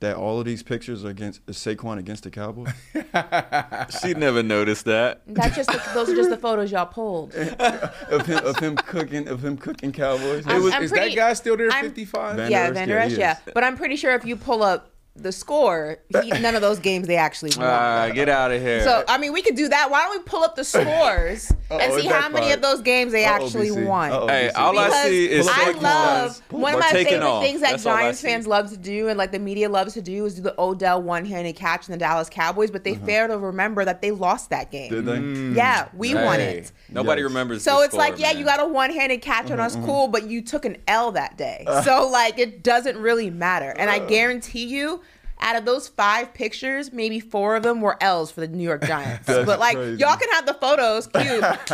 That 0.02 0.16
all 0.16 0.40
of 0.40 0.44
these 0.44 0.64
pictures 0.64 1.04
are 1.04 1.10
against 1.10 1.42
is 1.46 1.56
Saquon 1.56 1.96
against 1.96 2.24
the 2.24 2.30
Cowboys? 2.30 2.72
She 4.02 4.14
never 4.14 4.42
noticed 4.42 4.86
that. 4.86 5.22
That's 5.28 5.54
just 5.54 5.70
the, 5.70 5.80
those 5.94 6.08
are 6.08 6.16
just 6.16 6.28
the 6.28 6.36
photos 6.36 6.72
y'all 6.72 6.86
pulled. 6.86 7.32
of 7.36 8.26
him 8.26 8.44
of 8.44 8.58
him 8.58 8.74
cooking 8.74 9.28
of 9.28 9.44
him 9.44 9.56
cooking 9.56 9.92
Cowboys. 9.92 10.44
I'm- 10.46 10.60
Was- 10.62 10.72
I'm 10.72 10.82
is 10.82 10.90
pretty- 10.90 11.10
that 11.10 11.16
guy 11.16 11.32
still 11.34 11.56
there? 11.56 11.70
Fifty 11.70 12.04
five. 12.04 12.36
Yeah, 12.50 12.66
Der 12.66 12.74
Van 12.74 12.88
Der 12.88 12.94
yeah, 12.94 13.04
Esch, 13.04 13.12
he 13.12 13.18
yeah. 13.18 13.38
But 13.54 13.62
I'm 13.62 13.76
pretty 13.76 13.94
sure 13.94 14.12
if 14.14 14.24
you 14.24 14.34
pull 14.34 14.64
up 14.64 14.90
the 15.14 15.30
score, 15.30 15.98
he, 16.22 16.30
none 16.40 16.56
of 16.56 16.62
those 16.62 16.80
games 16.80 17.06
they 17.06 17.16
actually 17.16 17.52
won. 17.56 17.66
Ah, 17.66 18.08
get 18.12 18.28
out 18.28 18.50
of 18.50 18.60
here. 18.60 18.82
so 18.82 19.04
I 19.06 19.18
mean, 19.18 19.32
we 19.32 19.42
could 19.42 19.56
do 19.56 19.68
that. 19.68 19.88
Why 19.90 20.00
don't 20.02 20.18
we 20.18 20.24
pull 20.24 20.42
up 20.42 20.56
the 20.56 20.64
scores 20.64 21.52
and 21.80 21.92
Uh-oh, 21.92 21.98
see 22.00 22.06
how 22.06 22.28
many 22.28 22.52
of 22.52 22.60
those 22.62 22.80
games 22.82 23.12
they 23.12 23.24
Uh-oh, 23.24 23.44
actually 23.44 23.68
BC. 23.70 23.86
won? 23.86 24.10
Uh-oh, 24.12 24.26
Hey, 24.28 24.50
BC. 24.54 24.58
all 24.60 24.78
I 24.78 24.90
see 25.08 25.30
is 25.30 25.48
I 25.50 25.70
love 25.72 26.42
one 26.50 26.74
of 26.74 26.80
my 26.80 26.88
favorite 26.90 27.22
off. 27.22 27.42
things 27.42 27.60
that 27.60 27.72
That's 27.72 27.84
Giants 27.84 28.20
fans 28.20 28.46
love 28.46 28.70
to 28.70 28.76
do 28.76 29.08
and 29.08 29.18
like 29.18 29.32
the 29.32 29.38
media 29.38 29.68
loves 29.68 29.94
to 29.94 30.02
do 30.02 30.24
is 30.26 30.34
do 30.34 30.42
the 30.42 30.54
Odell 30.60 31.02
one-handed 31.02 31.56
catch 31.56 31.88
in 31.88 31.92
the 31.92 31.98
Dallas 31.98 32.28
Cowboys, 32.28 32.70
but 32.70 32.84
they 32.84 32.94
fail 32.94 33.28
to 33.28 33.38
remember 33.38 33.84
that 33.84 34.02
they 34.02 34.10
lost 34.10 34.50
that 34.50 34.70
game. 34.70 34.90
Did 34.90 35.06
they? 35.06 35.18
Mm. 35.18 35.56
Yeah, 35.56 35.88
we 35.94 36.14
won 36.14 36.40
it. 36.40 36.72
Nobody 36.90 37.22
Yes. 37.22 37.28
remembers. 37.28 37.62
So 37.62 37.78
the 37.78 37.84
it's 37.84 37.94
like, 37.94 38.14
score, 38.14 38.26
yeah, 38.26 38.32
man. 38.32 38.38
you 38.38 38.44
got 38.44 38.60
a 38.60 38.66
one-handed 38.66 39.22
catch 39.22 39.50
on 39.50 39.60
us, 39.60 39.74
Mm-hmm, 39.76 39.86
cool, 39.86 40.08
but 40.08 40.24
you 40.28 40.42
took 40.42 40.64
an 40.64 40.76
L 40.88 41.12
that 41.12 41.36
day. 41.36 41.64
so 41.84 42.08
like, 42.08 42.38
it 42.38 42.62
doesn't 42.62 42.96
really 42.98 43.30
matter. 43.30 43.74
And 43.76 43.90
I 43.90 43.98
guarantee 43.98 44.64
you, 44.66 45.00
out 45.42 45.56
of 45.56 45.64
those 45.64 45.88
five 45.88 46.32
pictures, 46.32 46.92
maybe 46.92 47.20
four 47.20 47.56
of 47.56 47.62
them 47.62 47.80
were 47.80 47.96
L's 48.00 48.30
for 48.30 48.40
the 48.40 48.48
New 48.48 48.62
York 48.64 48.84
Giants. 48.86 49.26
But 49.26 49.58
like, 49.58 49.76
crazy. 49.76 49.98
y'all 49.98 50.16
can 50.16 50.30
have 50.30 50.46
the 50.46 50.54
photos, 50.54 51.06
cute. 51.08 51.26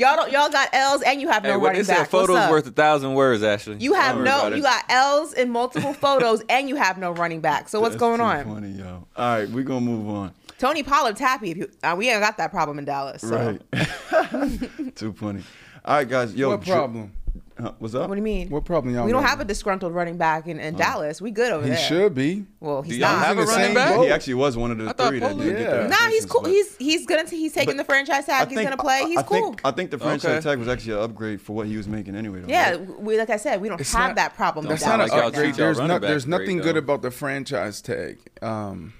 y'all 0.00 0.16
don't, 0.16 0.30
y'all 0.32 0.50
got 0.50 0.68
L's 0.72 1.02
and 1.02 1.20
you 1.20 1.28
have 1.28 1.42
no 1.44 1.50
Hey, 1.50 1.56
running 1.56 1.78
they 1.80 1.84
said, 1.84 1.92
back. 1.94 1.98
What's 2.00 2.10
photos 2.10 2.36
up? 2.36 2.50
worth 2.50 2.66
a 2.66 2.70
thousand 2.72 3.14
words. 3.14 3.42
Ashley, 3.42 3.76
You 3.78 3.94
have 3.94 4.18
no, 4.20 4.48
you 4.48 4.62
got 4.62 4.84
L's 4.88 5.32
in 5.32 5.50
multiple 5.50 5.92
photos, 5.94 6.42
and 6.48 6.68
you 6.68 6.76
have 6.76 6.98
no 6.98 7.12
running 7.12 7.40
back. 7.40 7.68
So 7.68 7.80
what's 7.80 7.94
That's 7.94 8.00
going 8.00 8.18
too 8.18 8.24
on? 8.24 8.44
Funny, 8.44 8.70
yo. 8.72 9.06
All 9.16 9.36
right, 9.38 9.48
we're 9.48 9.64
gonna 9.64 9.80
move 9.80 10.08
on. 10.08 10.32
Tony 10.58 10.82
Pollard's 10.82 11.18
happy. 11.20 11.50
If 11.50 11.56
you, 11.56 11.68
uh, 11.82 11.94
we 11.98 12.08
ain't 12.08 12.20
got 12.20 12.36
that 12.36 12.50
problem 12.52 12.78
in 12.78 12.84
Dallas. 12.84 13.22
So. 13.22 13.58
Right. 13.72 14.94
too 14.94 15.12
funny. 15.12 15.42
All 15.84 15.96
right, 15.96 16.08
guys. 16.08 16.34
Yo, 16.34 16.50
What 16.50 16.60
Dr- 16.62 16.76
problem? 16.78 17.12
Huh, 17.60 17.72
what's 17.78 17.94
up? 17.94 18.08
What 18.08 18.14
do 18.14 18.18
you 18.18 18.24
mean? 18.24 18.48
What 18.48 18.64
problem 18.64 18.94
y'all? 18.94 19.04
we 19.04 19.12
don't 19.12 19.22
got? 19.22 19.28
have 19.30 19.40
a 19.40 19.44
disgruntled 19.44 19.92
running 19.94 20.16
back 20.16 20.46
in, 20.46 20.58
in 20.58 20.74
Dallas. 20.74 21.20
We 21.20 21.30
good 21.30 21.52
over 21.52 21.62
He 21.64 21.70
there. 21.70 21.78
He 21.78 21.84
should 21.84 22.14
be. 22.14 22.46
Well, 22.60 22.80
he's 22.80 22.94
Do 22.94 23.00
not. 23.00 23.24
have 23.26 23.38
a 23.38 23.44
running 23.44 23.74
back? 23.74 23.94
boat. 23.94 24.04
He 24.04 24.10
actually 24.10 24.34
was 24.34 24.56
one 24.56 24.70
of 24.70 24.78
the 24.78 24.88
I 24.88 25.08
three 25.08 25.18
that 25.18 25.36
did 25.36 25.56
get 25.56 25.60
Yeah. 25.60 25.70
that. 25.86 25.90
Nah, 25.90 26.08
he's 26.08 26.24
cool. 26.24 26.44
He's 26.44 26.76
he's 26.78 27.04
gonna 27.06 27.28
he's 27.28 27.52
taking 27.52 27.76
the 27.76 27.84
franchise 27.84 28.24
tag. 28.24 28.48
He's 28.48 28.60
gonna 28.62 28.76
play. 28.78 29.04
He's 29.06 29.18
I 29.18 29.22
think, 29.22 29.44
cool. 29.44 29.56
I 29.64 29.70
think 29.72 29.90
the 29.90 29.98
franchise 29.98 30.30
Okay. 30.38 30.40
tag 30.50 30.58
was 30.58 30.68
actually 30.68 30.94
an 30.94 31.00
upgrade 31.02 31.40
for 31.42 31.52
what 31.52 31.66
he 31.66 31.76
was 31.76 31.86
making 31.86 32.16
anyway. 32.16 32.40
Though, 32.40 32.48
yeah, 32.48 32.70
right? 32.70 33.00
we 33.00 33.18
like 33.18 33.30
I 33.30 33.36
said, 33.36 33.60
we 33.60 33.68
don't 33.68 33.80
It's 33.80 33.92
have 33.92 34.08
not- 34.10 34.16
that 34.16 34.34
problem. 34.34 34.66
That's 34.66 34.84
not 34.84 34.94
an 34.94 35.00
like 35.00 35.10
y'all 35.12 35.20
right 35.20 35.34
treat 35.34 35.48
upgrade. 35.50 35.54
There's 35.56 35.78
running 35.78 36.00
There's 36.00 36.26
nothing 36.26 36.58
good 36.58 36.76
about 36.78 37.02
the 37.02 37.10
franchise 37.10 37.82
tag. 37.82 38.18
Um, 38.40 38.94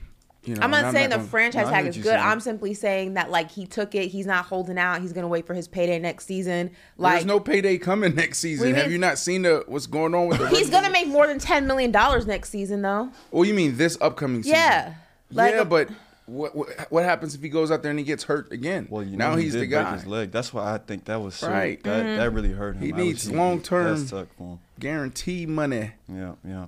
you 0.44 0.54
know, 0.54 0.62
I'm 0.62 0.74
and 0.74 0.82
not 0.82 0.92
saying 0.92 1.10
the 1.10 1.16
gonna- 1.16 1.28
franchise 1.28 1.68
tag 1.68 1.86
is 1.86 1.96
good. 1.96 2.04
saying. 2.06 2.20
I'm 2.20 2.40
simply 2.40 2.74
saying 2.74 3.14
that 3.14 3.30
like 3.30 3.50
he 3.50 3.66
took 3.66 3.94
it. 3.94 4.08
He's 4.08 4.26
not 4.26 4.44
holding 4.46 4.76
out. 4.78 5.00
He's 5.00 5.12
gonna 5.12 5.28
wait 5.28 5.46
for 5.46 5.54
his 5.54 5.68
payday 5.68 5.98
next 5.98 6.26
season. 6.26 6.70
Like 6.98 7.14
There's 7.14 7.26
no 7.26 7.38
payday 7.40 7.78
coming 7.78 8.14
next 8.14 8.38
season. 8.38 8.68
you 8.68 8.74
Have 8.74 8.84
mean? 8.86 8.92
you 8.92 8.98
not 8.98 9.18
seen 9.18 9.42
the 9.42 9.62
what's 9.66 9.86
going 9.86 10.14
on 10.14 10.26
with 10.28 10.38
the? 10.38 10.48
he's 10.50 10.68
gonna 10.70 10.90
make 10.90 11.06
more 11.08 11.26
than 11.26 11.38
ten 11.38 11.66
million 11.66 11.92
dollars 11.92 12.26
next 12.26 12.50
season 12.50 12.82
though. 12.82 13.10
Well, 13.30 13.44
you 13.44 13.54
mean 13.54 13.76
this 13.76 13.96
upcoming 14.00 14.42
season? 14.42 14.56
Yeah. 14.58 14.94
Like 15.30 15.54
yeah, 15.54 15.64
but 15.64 15.88
what, 16.26 16.54
what 16.56 16.68
what 16.90 17.04
happens 17.04 17.34
if 17.34 17.42
he 17.42 17.48
goes 17.48 17.70
out 17.70 17.82
there 17.82 17.90
and 17.90 17.98
he 17.98 18.04
gets 18.04 18.24
hurt 18.24 18.50
again? 18.52 18.86
Well, 18.90 19.02
you 19.02 19.16
know, 19.16 19.30
now 19.30 19.36
he 19.36 19.44
he's 19.44 19.52
did 19.52 19.62
the 19.62 19.66
break 19.74 19.84
guy. 19.84 19.92
his 19.94 20.06
leg. 20.06 20.30
That's 20.32 20.52
why 20.52 20.74
I 20.74 20.78
think 20.78 21.04
that 21.06 21.20
was 21.20 21.34
so. 21.36 21.50
Right. 21.50 21.82
That, 21.84 22.04
Mm-hmm. 22.04 22.16
that 22.18 22.32
really 22.32 22.52
hurt 22.52 22.76
him. 22.76 22.82
He 22.82 22.92
I 22.92 22.96
needs 22.96 23.30
long-term- 23.30 24.00
That 24.00 24.06
sucked 24.08 24.36
for 24.36 24.52
him. 24.54 24.58
Guarantee 24.78 25.46
money. 25.46 25.92
Yeah, 26.08 26.32
yeah. 26.46 26.66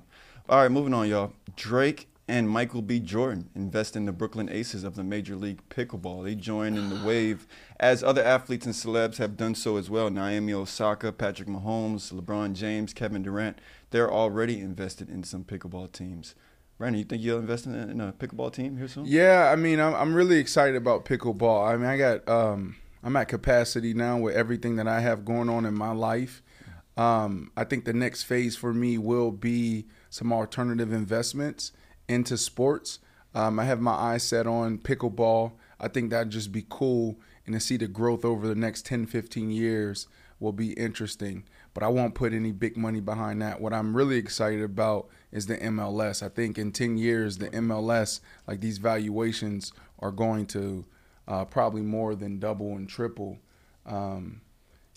All 0.48 0.60
right, 0.62 0.70
moving 0.70 0.92
on, 0.94 1.08
y'all. 1.08 1.32
Drake 1.56 2.08
and 2.26 2.48
Michael 2.48 2.80
B. 2.80 3.00
Jordan 3.00 3.50
invest 3.54 3.96
in 3.96 4.06
the 4.06 4.12
Brooklyn 4.12 4.48
Aces 4.48 4.82
of 4.82 4.94
the 4.94 5.04
Major 5.04 5.36
League 5.36 5.60
Pickleball. 5.68 6.24
They 6.24 6.34
join 6.34 6.76
in 6.78 6.88
the 6.88 7.06
wave 7.06 7.46
as 7.78 8.02
other 8.02 8.22
athletes 8.22 8.64
and 8.64 8.74
celebs 8.74 9.18
have 9.18 9.36
done 9.36 9.54
so 9.54 9.76
as 9.76 9.90
well. 9.90 10.08
Naomi 10.08 10.54
Osaka, 10.54 11.12
Patrick 11.12 11.48
Mahomes, 11.48 12.12
LeBron 12.12 12.54
James, 12.54 12.94
Kevin 12.94 13.22
Durant. 13.22 13.58
They're 13.90 14.10
already 14.10 14.60
invested 14.60 15.10
in 15.10 15.22
some 15.22 15.44
pickleball 15.44 15.92
teams. 15.92 16.34
Brandon, 16.78 16.98
you 16.98 17.04
think 17.04 17.22
you'll 17.22 17.38
invest 17.38 17.66
in 17.66 17.74
a, 17.74 17.86
in 17.86 18.00
a 18.00 18.12
pickleball 18.12 18.52
team 18.52 18.76
here 18.78 18.88
soon? 18.88 19.04
Yeah, 19.06 19.50
I 19.52 19.56
mean, 19.56 19.78
I'm 19.78 19.94
I'm 19.94 20.14
really 20.14 20.38
excited 20.38 20.74
about 20.74 21.04
pickleball. 21.04 21.68
I 21.68 21.76
mean, 21.76 21.86
I 21.86 21.96
got 21.96 22.28
um, 22.28 22.76
I'm 23.02 23.14
at 23.16 23.28
capacity 23.28 23.94
now 23.94 24.18
with 24.18 24.34
everything 24.34 24.76
that 24.76 24.88
I 24.88 25.00
have 25.00 25.24
going 25.24 25.48
on 25.48 25.66
in 25.66 25.74
my 25.74 25.92
life. 25.92 26.42
Um, 26.96 27.52
I 27.56 27.64
think 27.64 27.84
the 27.84 27.92
next 27.92 28.24
phase 28.24 28.56
for 28.56 28.72
me 28.72 28.98
will 28.98 29.30
be 29.30 29.86
some 30.10 30.32
alternative 30.32 30.92
investments 30.92 31.72
into 32.08 32.36
sports. 32.36 32.98
Um, 33.34 33.58
I 33.58 33.64
have 33.64 33.80
my 33.80 33.92
eyes 33.92 34.22
set 34.22 34.46
on 34.46 34.78
pickleball. 34.78 35.52
I 35.80 35.88
think 35.88 36.10
that'd 36.10 36.30
just 36.30 36.52
be 36.52 36.64
cool, 36.68 37.18
and 37.46 37.54
to 37.54 37.60
see 37.60 37.76
the 37.76 37.88
growth 37.88 38.24
over 38.24 38.46
the 38.46 38.54
next 38.54 38.86
10, 38.86 39.06
15 39.06 39.50
years 39.50 40.06
will 40.40 40.52
be 40.52 40.72
interesting. 40.74 41.44
But 41.72 41.82
I 41.82 41.88
won't 41.88 42.14
put 42.14 42.32
any 42.32 42.52
big 42.52 42.76
money 42.76 43.00
behind 43.00 43.42
that. 43.42 43.60
What 43.60 43.72
I'm 43.72 43.96
really 43.96 44.16
excited 44.16 44.62
about 44.62 45.08
is 45.32 45.46
the 45.46 45.56
MLS. 45.58 46.22
I 46.22 46.28
think 46.28 46.58
in 46.58 46.70
10 46.70 46.96
years, 46.96 47.38
the 47.38 47.50
MLS, 47.50 48.20
like 48.46 48.60
these 48.60 48.78
valuations, 48.78 49.72
are 49.98 50.12
going 50.12 50.46
to 50.46 50.84
uh, 51.26 51.44
probably 51.44 51.82
more 51.82 52.14
than 52.14 52.38
double 52.38 52.76
and 52.76 52.88
triple. 52.88 53.38
Um, 53.86 54.42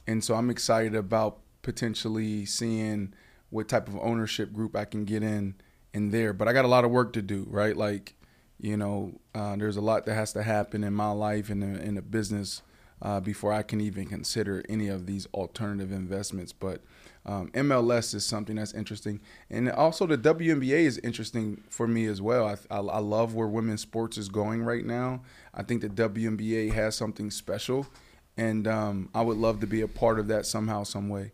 and 0.06 0.24
so 0.24 0.36
I'm 0.36 0.50
excited 0.50 0.96
about 0.96 1.40
potentially 1.64 2.46
seeing 2.46 3.14
what 3.50 3.68
type 3.68 3.88
of 3.88 3.98
ownership 3.98 4.54
group 4.54 4.76
I 4.76 4.86
can 4.86 5.06
get 5.06 5.24
in 5.24 5.56
there. 6.12 6.34
But 6.34 6.48
I 6.48 6.54
got 6.54 6.66
a 6.66 6.70
lot 6.70 6.86
of 6.86 6.92
work 6.92 7.14
to 7.14 7.22
do, 7.22 7.46
right? 7.50 7.76
Like, 7.76 8.16
you 8.60 8.78
know, 8.78 9.20
uh, 9.36 9.56
there's 9.56 9.78
a 9.78 9.82
lot 9.82 10.06
that 10.06 10.16
has 10.16 10.34
to 10.34 10.44
happen 10.44 10.84
in 10.84 10.94
my 10.94 11.12
life 11.12 11.50
and 11.50 11.64
in, 11.64 11.76
in 11.78 11.96
the 11.96 12.02
business 12.02 12.62
uh, 13.02 13.20
before 13.20 13.54
I 13.54 13.64
can 13.64 13.82
even 13.82 14.06
consider 14.06 14.64
any 14.68 14.88
of 14.88 15.06
these 15.06 15.28
alternative 15.34 15.92
investments. 15.92 16.54
But 16.54 16.82
um, 17.26 17.50
MLS 17.52 18.16
is 18.16 18.26
something 18.26 18.56
that's 18.56 18.74
interesting, 18.74 19.20
and 19.50 19.70
also 19.70 20.08
the 20.08 20.18
WNBA 20.18 20.80
is 20.86 20.98
interesting 21.00 21.62
for 21.70 21.88
me 21.88 22.06
as 22.06 22.22
well. 22.22 22.48
I, 22.48 22.56
I, 22.74 22.80
I 22.80 23.00
love 23.00 23.36
where 23.36 23.48
women's 23.48 23.82
sports 23.82 24.18
is 24.18 24.30
going 24.30 24.64
right 24.64 24.86
now. 24.86 25.22
I 25.54 25.64
think 25.64 25.82
the 25.82 25.90
WNBA 25.90 26.72
has 26.74 26.96
something 26.96 27.30
special, 27.30 27.86
and 28.38 28.66
um, 28.66 29.10
I 29.14 29.22
would 29.24 29.38
love 29.38 29.60
to 29.60 29.68
be 29.68 29.82
a 29.82 29.88
part 29.90 30.20
of 30.20 30.28
that 30.30 30.46
somehow, 30.46 30.84
some 30.84 31.10
way. 31.10 31.34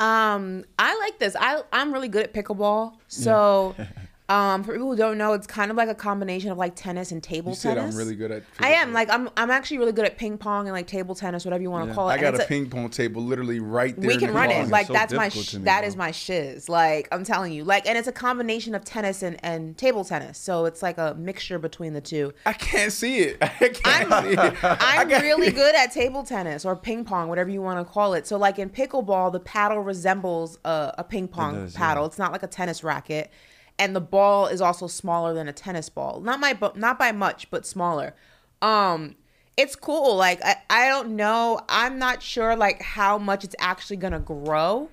Um, 0.00 0.64
I 0.78 0.96
like 0.98 1.18
this. 1.18 1.36
I 1.38 1.62
I'm 1.72 1.92
really 1.92 2.08
good 2.08 2.24
at 2.24 2.32
pickleball. 2.32 2.94
So, 3.08 3.74
um, 4.28 4.62
for 4.62 4.72
people 4.72 4.90
who 4.90 4.96
don't 4.96 5.16
know, 5.16 5.32
it's 5.32 5.46
kind 5.46 5.70
of 5.70 5.76
like 5.78 5.88
a 5.88 5.94
combination 5.94 6.50
of 6.50 6.58
like 6.58 6.74
tennis 6.76 7.12
and 7.12 7.22
table 7.22 7.52
You 7.52 7.56
said 7.56 7.76
tennis. 7.76 7.94
I'm 7.94 7.98
really 7.98 8.14
good 8.14 8.30
at. 8.30 8.42
I 8.58 8.74
am 8.74 8.92
like 8.92 9.08
I'm 9.08 9.30
I'm 9.38 9.50
actually 9.50 9.78
really 9.78 9.92
good 9.92 10.04
at 10.04 10.18
ping 10.18 10.36
pong 10.36 10.66
and 10.66 10.74
like 10.74 10.86
table 10.86 11.14
tennis, 11.14 11.44
whatever 11.46 11.62
you 11.62 11.70
want 11.70 11.84
to 11.86 11.88
Yeah. 11.90 11.94
call 11.94 12.10
it. 12.10 12.14
I 12.14 12.18
got 12.18 12.34
it's 12.34 12.44
a 12.44 12.46
ping 12.46 12.68
pong 12.68 12.90
table 12.90 13.22
literally 13.22 13.58
right 13.60 13.96
there. 13.98 14.06
we 14.06 14.14
in 14.14 14.20
can 14.20 14.28
the 14.28 14.34
run 14.34 14.48
pong 14.48 14.58
it 14.58 14.62
is 14.64 14.70
like 14.70 14.86
so 14.88 14.92
that's 14.92 15.14
my 15.14 15.24
difficult 15.28 15.46
sh- 15.46 15.54
me, 15.54 15.64
that 15.64 15.80
bro. 15.80 15.88
is 15.88 15.96
my 15.96 16.10
shiz 16.10 16.68
like 16.68 17.08
i'm 17.12 17.24
telling 17.24 17.52
you 17.52 17.64
like 17.64 17.86
and 17.86 17.96
it's 17.96 18.08
a 18.08 18.12
combination 18.12 18.74
of 18.74 18.84
tennis 18.84 19.22
and, 19.22 19.42
and 19.44 19.76
table 19.78 20.04
tennis 20.04 20.36
so 20.38 20.64
it's 20.66 20.82
like 20.82 20.98
a 20.98 21.14
mixture 21.18 21.58
between 21.58 21.92
the 21.94 22.00
two 22.00 22.32
I 22.44 22.52
can't 22.52 22.92
see 22.92 23.20
it. 23.20 23.38
I 23.42 23.48
can't 23.48 24.12
I'm, 24.12 24.24
see 24.24 24.30
it. 24.32 24.54
I 24.64 24.96
I'm 24.98 25.08
got- 25.08 25.22
really 25.22 25.50
good 25.50 25.74
at 25.74 25.90
table 25.92 26.22
tennis 26.22 26.64
or 26.66 26.76
ping 26.76 27.04
pong, 27.04 27.28
whatever 27.28 27.48
you 27.50 27.62
want 27.62 27.78
to 27.86 27.90
call 27.90 28.12
it. 28.14 28.26
So, 28.26 28.36
like 28.36 28.58
in 28.58 28.68
pickleball, 28.70 29.32
the 29.32 29.40
paddle 29.40 29.80
resembles 29.80 30.58
a, 30.64 30.94
a 30.98 31.04
ping 31.04 31.28
pong 31.28 31.54
does, 31.54 31.72
yeah. 31.74 31.78
paddle. 31.78 32.04
It's 32.06 32.18
not 32.18 32.32
like 32.32 32.42
a 32.42 32.46
tennis 32.46 32.82
racket, 32.84 33.30
and 33.78 33.94
the 33.94 34.00
ball 34.00 34.46
is 34.46 34.60
also 34.60 34.86
smaller 34.86 35.34
than 35.34 35.48
a 35.48 35.52
tennis 35.52 35.88
ball. 35.88 36.20
Not 36.20 36.40
my, 36.40 36.56
not 36.74 36.98
by 36.98 37.12
much, 37.12 37.50
but 37.50 37.66
smaller. 37.66 38.14
Um, 38.60 39.14
it's 39.56 39.74
cool. 39.76 40.16
Like 40.16 40.40
I, 40.44 40.56
I 40.70 40.88
don't 40.88 41.16
know. 41.16 41.60
I'm 41.68 41.98
not 41.98 42.22
sure 42.22 42.56
like 42.56 42.80
how 42.80 43.18
much 43.18 43.44
it's 43.44 43.56
actually 43.58 43.96
gonna 43.96 44.20
grow. 44.20 44.88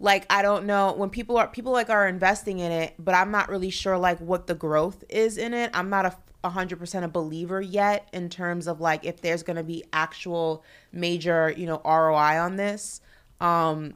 Like 0.00 0.26
I 0.30 0.42
don't 0.42 0.66
know 0.66 0.92
when 0.92 1.10
people 1.10 1.36
are 1.36 1.48
people 1.48 1.72
like 1.72 1.90
are 1.90 2.08
investing 2.08 2.58
in 2.58 2.72
it, 2.72 2.94
but 2.98 3.14
I'm 3.14 3.30
not 3.30 3.48
really 3.48 3.70
sure 3.70 3.98
like 3.98 4.18
what 4.18 4.46
the 4.46 4.54
growth 4.54 5.04
is 5.08 5.38
in 5.38 5.54
it. 5.54 5.70
I'm 5.74 5.90
not 5.90 6.06
a 6.06 6.16
a 6.44 6.50
hundred 6.50 6.78
percent 6.78 7.04
a 7.04 7.08
believer 7.08 7.60
yet 7.60 8.08
in 8.12 8.28
terms 8.28 8.66
of 8.68 8.80
like 8.80 9.04
if 9.04 9.20
there's 9.20 9.42
gonna 9.42 9.64
be 9.64 9.84
actual 9.92 10.64
major 10.92 11.52
you 11.54 11.66
know 11.66 11.80
ROI 11.84 12.40
on 12.40 12.56
this. 12.56 13.00
Um, 13.40 13.94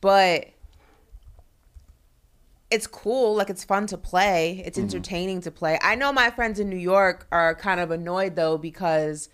but 0.00 0.48
it's 2.70 2.86
cool 2.86 3.34
like 3.34 3.50
it's 3.50 3.64
fun 3.64 3.86
to 3.86 3.98
play 3.98 4.62
it's 4.64 4.78
mm-hmm. 4.78 4.86
entertaining 4.86 5.40
to 5.40 5.50
play 5.50 5.78
i 5.82 5.94
know 5.94 6.12
my 6.12 6.30
friends 6.30 6.58
in 6.60 6.68
new 6.68 6.76
york 6.76 7.26
are 7.32 7.54
kind 7.54 7.80
of 7.80 7.90
annoyed 7.90 8.36
though 8.36 8.56
because 8.56 9.28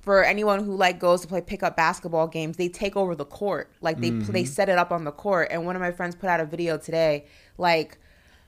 for 0.00 0.24
anyone 0.24 0.64
who 0.64 0.74
like 0.74 0.98
goes 0.98 1.20
to 1.20 1.28
play 1.28 1.40
pickup 1.40 1.76
basketball 1.76 2.26
games, 2.26 2.56
they 2.56 2.68
take 2.68 2.96
over 2.96 3.14
the 3.14 3.24
court. 3.24 3.70
Like 3.80 4.00
they 4.00 4.10
they 4.10 4.42
mm-hmm. 4.42 4.44
set 4.46 4.68
it 4.68 4.78
up 4.78 4.92
on 4.92 5.04
the 5.04 5.12
court. 5.12 5.48
And 5.50 5.66
one 5.66 5.76
of 5.76 5.82
my 5.82 5.92
friends 5.92 6.16
put 6.16 6.28
out 6.28 6.40
a 6.40 6.44
video 6.44 6.76
today, 6.76 7.26
like. 7.56 7.98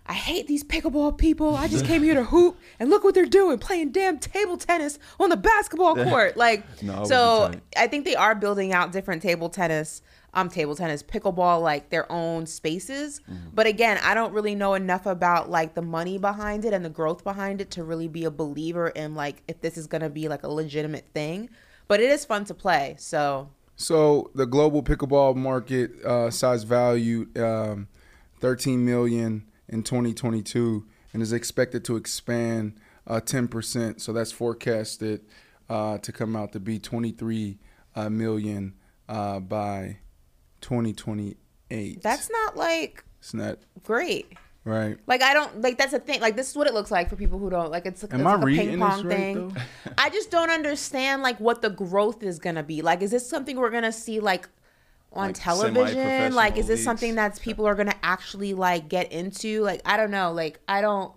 I 0.05 0.15
hate 0.15 0.49
these 0.49 0.65
pickleball 0.65 1.17
people. 1.17 1.55
I 1.55 1.69
just 1.69 1.87
came 1.87 2.03
here 2.03 2.15
to 2.15 2.25
hoop, 2.35 2.59
and 2.81 2.91
look 2.91 3.05
what 3.05 3.15
they're 3.15 3.25
doing, 3.25 3.59
playing 3.59 3.93
damn 3.93 4.19
table 4.19 4.57
tennis 4.57 4.99
on 5.21 5.31
the 5.31 5.37
basketball 5.37 5.95
court. 6.09 6.37
Like, 6.37 6.65
No, 6.83 7.03
I 7.03 7.05
so. 7.05 7.53
I 7.77 7.87
think 7.87 8.05
they 8.05 8.17
are 8.17 8.35
building 8.35 8.73
out 8.73 8.91
different 8.91 9.23
table 9.23 9.49
tennis, 9.49 10.03
um, 10.35 10.49
table 10.49 10.75
tennis, 10.75 11.03
pickleball, 11.03 11.63
like 11.63 11.91
their 11.91 12.11
own 12.11 12.47
spaces. 12.47 13.21
Mm-hmm. 13.21 13.49
But 13.55 13.67
again, 13.67 13.99
I 14.03 14.15
don't 14.15 14.33
really 14.33 14.55
know 14.55 14.75
enough 14.75 15.07
about 15.07 15.51
like 15.51 15.75
the 15.75 15.83
money 15.83 16.19
behind 16.19 16.65
it 16.65 16.73
and 16.73 16.85
the 16.85 16.91
growth 16.91 17.23
behind 17.23 17.61
it 17.61 17.71
to 17.73 17.85
really 17.85 18.09
be 18.09 18.25
a 18.25 18.31
believer 18.31 18.89
in 18.89 19.15
like 19.15 19.43
if 19.47 19.61
this 19.61 19.77
is 19.77 19.87
gonna 19.87 20.11
be 20.11 20.29
like 20.29 20.43
a 20.43 20.49
legitimate 20.49 21.07
thing. 21.13 21.51
But 21.89 22.01
it 22.01 22.11
is 22.11 22.25
fun 22.25 22.45
to 22.47 22.55
play. 22.55 22.97
So 22.99 23.51
So 23.77 24.31
the 24.35 24.47
global 24.47 24.83
pickleball 24.83 25.37
market 25.37 26.03
uh, 26.05 26.31
size 26.31 26.63
valued 26.65 27.37
um, 27.39 27.89
13 28.41 28.85
million 28.85 29.45
in 29.69 29.83
2022 29.83 30.87
and 31.13 31.23
is 31.23 31.33
expected 31.33 31.85
to 31.85 31.97
expand 31.97 32.79
uh, 33.07 33.21
10%. 33.21 34.01
So 34.01 34.13
that's 34.13 34.33
forecasted 34.33 35.21
uh, 35.69 35.99
to 35.99 36.13
come 36.13 36.37
out 36.37 36.53
to 36.53 36.61
be 36.61 36.79
23 36.79 37.59
uh, 37.95 38.09
million 38.09 38.75
uh, 39.09 39.41
by 39.41 39.99
2028. 40.63 42.03
that's 42.03 42.31
not 42.31 42.57
like 42.57 43.05
it's 43.19 43.35
not 43.35 43.59
great. 43.85 44.33
right. 44.65 44.97
Like 45.07 45.23
I 45.23 45.35
don't 45.35 45.61
like 45.61 45.79
that's 45.79 45.93
a 45.93 45.99
thing. 45.99 46.21
Like 46.21 46.37
this 46.37 46.51
is 46.51 46.57
what 46.57 46.67
it 46.67 46.75
looks 46.75 46.91
like 46.91 47.11
for 47.11 47.17
people 47.17 47.39
who 47.39 47.51
don't 47.51 47.71
like. 47.71 47.85
It's, 47.87 48.03
it's 48.03 48.15
Am 48.15 48.23
like 48.23 48.43
a 48.43 48.47
ping 48.47 48.79
pong 48.79 49.05
right, 49.05 49.17
thing. 49.17 49.57
I 49.99 50.09
just 50.11 50.31
don't 50.31 50.51
understand 50.51 51.23
like 51.23 51.39
what 51.39 51.63
the 51.63 51.71
growth 51.71 52.23
is 52.23 52.39
gonna 52.39 52.63
be. 52.63 52.83
Like, 52.83 53.03
is 53.03 53.11
this 53.11 53.29
something 53.29 53.57
we're 53.57 53.71
gonna 53.71 53.93
see 53.93 54.19
like 54.21 54.49
on 55.13 55.29
Like 55.29 55.37
television? 55.39 56.35
Like, 56.35 56.57
is 56.57 56.67
this 56.67 56.79
leagues. 56.79 56.85
something 56.85 57.15
that 57.17 57.41
people 57.41 57.67
are 57.67 57.75
gonna 57.75 57.95
actually 58.03 58.55
like 58.55 58.89
get 58.89 59.13
into? 59.13 59.63
Like, 59.63 59.83
I 59.85 59.97
don't 59.97 60.11
know. 60.11 60.33
Like, 60.33 60.61
I 60.69 60.81
don't 60.81 61.13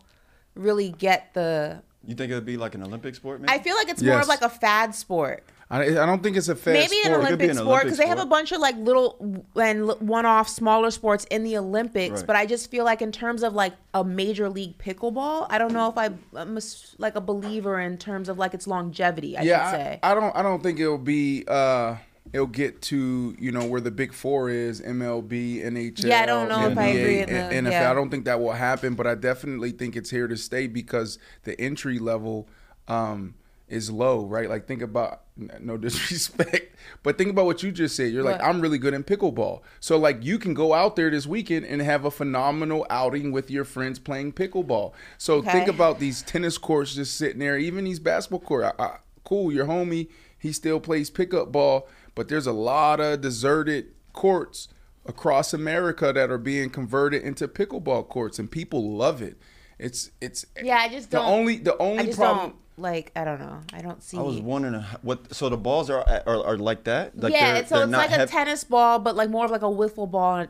really 0.56 0.90
get 0.90 1.34
the. 1.34 1.82
You 2.06 2.14
think 2.14 2.32
it 2.32 2.36
would 2.36 2.46
be 2.46 2.58
like 2.58 2.76
an 2.76 2.84
Olympic 2.84 3.16
sport? 3.16 3.42
Maybe? 3.42 3.52
I 3.52 3.60
feel 3.60 3.76
like 3.76 3.90
it's 3.90 4.04
more 4.04 4.20
of 4.20 4.28
like 4.28 4.42
a 4.42 4.50
fad 4.50 4.94
sport. 4.94 5.44
I, 5.70 5.82
I 5.82 6.06
don't 6.06 6.22
think 6.22 6.38
it's 6.38 6.48
a 6.48 6.56
fast 6.56 6.74
Maybe 6.74 7.02
an 7.02 7.06
sport. 7.06 7.22
be 7.22 7.26
Olympic 7.26 7.50
an 7.50 7.56
sport 7.58 7.84
because 7.84 7.98
they 7.98 8.08
have 8.08 8.20
a 8.20 8.26
bunch 8.26 8.52
of 8.52 8.60
like 8.60 8.78
little 8.78 9.44
and 9.56 9.90
one-off 10.00 10.48
smaller 10.48 10.92
sports 10.92 11.26
in 11.32 11.44
the 11.44 11.58
Olympics. 11.58 12.18
Right. 12.20 12.28
But 12.28 12.36
I 12.36 12.46
just 12.46 12.70
feel 12.70 12.86
like 12.86 13.02
in 13.02 13.12
terms 13.12 13.42
of 13.42 13.54
like 13.54 13.74
a 13.94 14.04
major 14.04 14.48
league 14.48 14.78
pickleball, 14.78 15.48
I 15.50 15.58
don't 15.58 15.74
know 15.74 15.90
if 15.90 15.98
I, 15.98 16.12
I'm 16.36 16.54
a 16.54 16.58
s 16.58 16.96
like 17.00 17.16
a 17.16 17.22
believer 17.22 17.80
in 17.80 17.98
terms 17.98 18.30
of 18.30 18.38
like 18.38 18.54
its 18.54 18.68
longevity. 18.68 19.38
I 19.38 19.42
yeah, 19.42 19.72
should 19.72 19.78
say. 19.78 20.00
I, 20.04 20.12
I 20.12 20.14
don't. 20.14 20.36
I 20.36 20.44
don't 20.44 20.62
think 20.62 20.80
it'll 20.80 21.00
be. 21.00 21.46
Uh, 21.48 21.96
it'll 22.32 22.46
get 22.46 22.82
to 22.84 23.36
you 23.40 23.52
know 23.52 23.66
where 23.66 23.82
the 23.82 23.92
big 23.92 24.14
four 24.14 24.50
is 24.52 24.82
MLB, 24.82 25.66
NHL. 25.66 26.06
Yeah, 26.06 26.22
I 26.22 26.26
don't 26.28 26.48
know 26.48 26.70
if 26.70 26.78
I 26.78 26.92
NBA, 26.92 27.00
agree 27.00 27.20
in 27.22 27.30
and 27.30 27.66
the- 27.66 27.72
NFL. 27.72 27.74
yeah. 27.74 27.92
I 27.92 27.94
don't 27.96 28.12
think 28.12 28.26
that 28.26 28.40
will 28.40 28.52
happen, 28.54 28.94
but 28.94 29.08
I 29.08 29.16
definitely 29.16 29.72
think 29.72 29.96
it's 29.96 30.12
here 30.12 30.28
to 30.28 30.38
stay 30.38 30.68
because 30.68 31.18
the 31.44 31.60
entry 31.60 31.98
level 31.98 32.48
um, 32.88 33.34
is 33.68 33.90
low, 33.90 34.26
right? 34.26 34.48
Like 34.48 34.68
think 34.68 34.84
about 34.84 35.22
no 35.38 35.78
disrespect, 35.86 36.76
but 37.04 37.18
think 37.18 37.30
about 37.30 37.46
what 37.46 37.62
you 37.64 37.72
just 37.72 37.96
said. 37.96 38.12
You're 38.12 38.24
like, 38.24 38.42
I'm 38.42 38.62
really 38.62 38.78
good 38.78 38.94
in 38.94 39.04
pickleball, 39.04 39.62
so 39.80 39.98
like 39.98 40.24
you 40.24 40.40
can 40.40 40.54
go 40.54 40.74
out 40.74 40.96
there 40.96 41.10
this 41.10 41.28
weekend 41.28 41.66
and 41.66 41.82
have 41.82 42.06
a 42.06 42.12
phenomenal 42.12 42.86
outing 42.90 43.32
with 43.32 43.52
your 43.52 43.66
friends 43.66 44.00
playing 44.00 44.34
pickleball. 44.34 44.94
So 45.18 45.42
think 45.42 45.68
about 45.68 46.00
these 46.00 46.22
tennis 46.22 46.58
courts 46.58 46.96
just 46.96 47.16
sitting 47.18 47.40
there, 47.40 47.58
even 47.58 47.84
these 47.84 48.00
basketball 48.00 48.40
court. 48.40 48.76
I, 48.80 48.84
I, 48.84 48.98
cool, 49.24 49.52
your 49.52 49.66
homie, 49.66 50.08
he 50.38 50.52
still 50.54 50.80
plays 50.80 51.10
pickup 51.10 51.52
ball, 51.52 51.88
but 52.14 52.28
there's 52.30 52.48
a 52.48 52.54
lot 52.54 53.00
of 53.00 53.22
deserted 53.22 53.88
courts 54.14 54.70
across 55.06 55.54
America 55.54 56.12
that 56.14 56.32
are 56.32 56.38
being 56.38 56.70
converted 56.70 57.24
into 57.24 57.48
pickleball 57.48 58.08
courts, 58.08 58.40
and 58.40 58.50
people 58.50 58.96
love 58.96 59.22
it. 59.22 59.38
It's 59.78 60.12
it's 60.22 60.46
Yeah, 60.62 60.78
I 60.78 60.88
just 60.90 61.12
the 61.12 61.18
don't. 61.18 61.28
only 61.30 61.58
the 61.58 61.78
only 61.78 62.14
problem. 62.14 62.50
don't 62.52 62.56
like. 62.78 63.12
I 63.16 63.24
don't 63.24 63.40
know. 63.40 63.62
I 63.74 63.82
don't 63.82 64.02
see. 64.04 64.18
I 64.18 64.22
was 64.22 64.40
wondering 64.40 64.82
what. 65.02 65.34
So 65.34 65.50
the 65.50 65.58
balls 65.58 65.90
are 65.90 66.02
are, 66.26 66.46
are 66.46 66.58
like 66.58 66.84
that. 66.86 67.18
Like 67.20 67.34
yeah, 67.34 67.54
they're- 67.54 67.66
so 67.66 67.76
they're 67.76 67.84
it's 67.86 67.92
not 67.92 67.98
like 67.98 68.12
a 68.12 68.14
heavy- 68.18 68.32
tennis 68.32 68.64
ball, 68.64 69.00
but 69.00 69.16
like 69.16 69.30
more 69.30 69.46
of 69.46 69.52
like 69.52 69.62
a 69.62 69.66
wiffle 69.66 70.10
ball, 70.10 70.46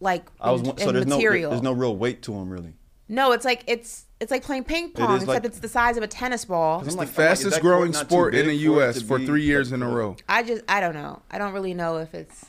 like 0.00 0.24
I 0.40 0.50
was 0.52 0.62
in, 0.62 0.76
so 0.78 0.88
in 0.88 0.94
there's 0.94 1.06
no 1.06 1.16
material. 1.16 1.50
there's 1.50 1.62
no 1.62 1.72
real 1.72 1.96
weight 1.96 2.22
to 2.22 2.32
them 2.32 2.50
really. 2.50 2.74
No, 3.08 3.32
it's 3.32 3.44
like 3.44 3.62
it's 3.66 4.06
it's 4.20 4.30
like 4.32 4.42
playing 4.42 4.64
ping 4.64 4.90
pong, 4.90 5.16
is 5.16 5.22
except 5.22 5.28
like- 5.28 5.44
it's 5.44 5.60
the 5.60 5.68
size 5.68 5.96
of 5.96 6.02
a 6.02 6.08
tennis 6.08 6.44
ball. 6.44 6.80
It's 6.80 6.88
the 6.90 6.96
like- 6.96 7.08
I'm 7.08 7.14
like, 7.14 7.28
fastest 7.28 7.60
growing 7.60 7.92
sport 7.92 8.34
in 8.34 8.46
the 8.46 8.54
U.S. 8.54 8.98
to 9.00 9.04
for 9.04 9.18
three 9.20 9.44
years 9.44 9.72
in 9.72 9.82
a 9.82 9.88
row. 9.88 10.16
I 10.28 10.42
just 10.42 10.62
I 10.68 10.80
don't 10.80 10.94
know. 10.94 11.22
I 11.30 11.38
don't 11.38 11.52
really 11.52 11.74
know 11.74 11.98
if 11.98 12.14
it's 12.14 12.46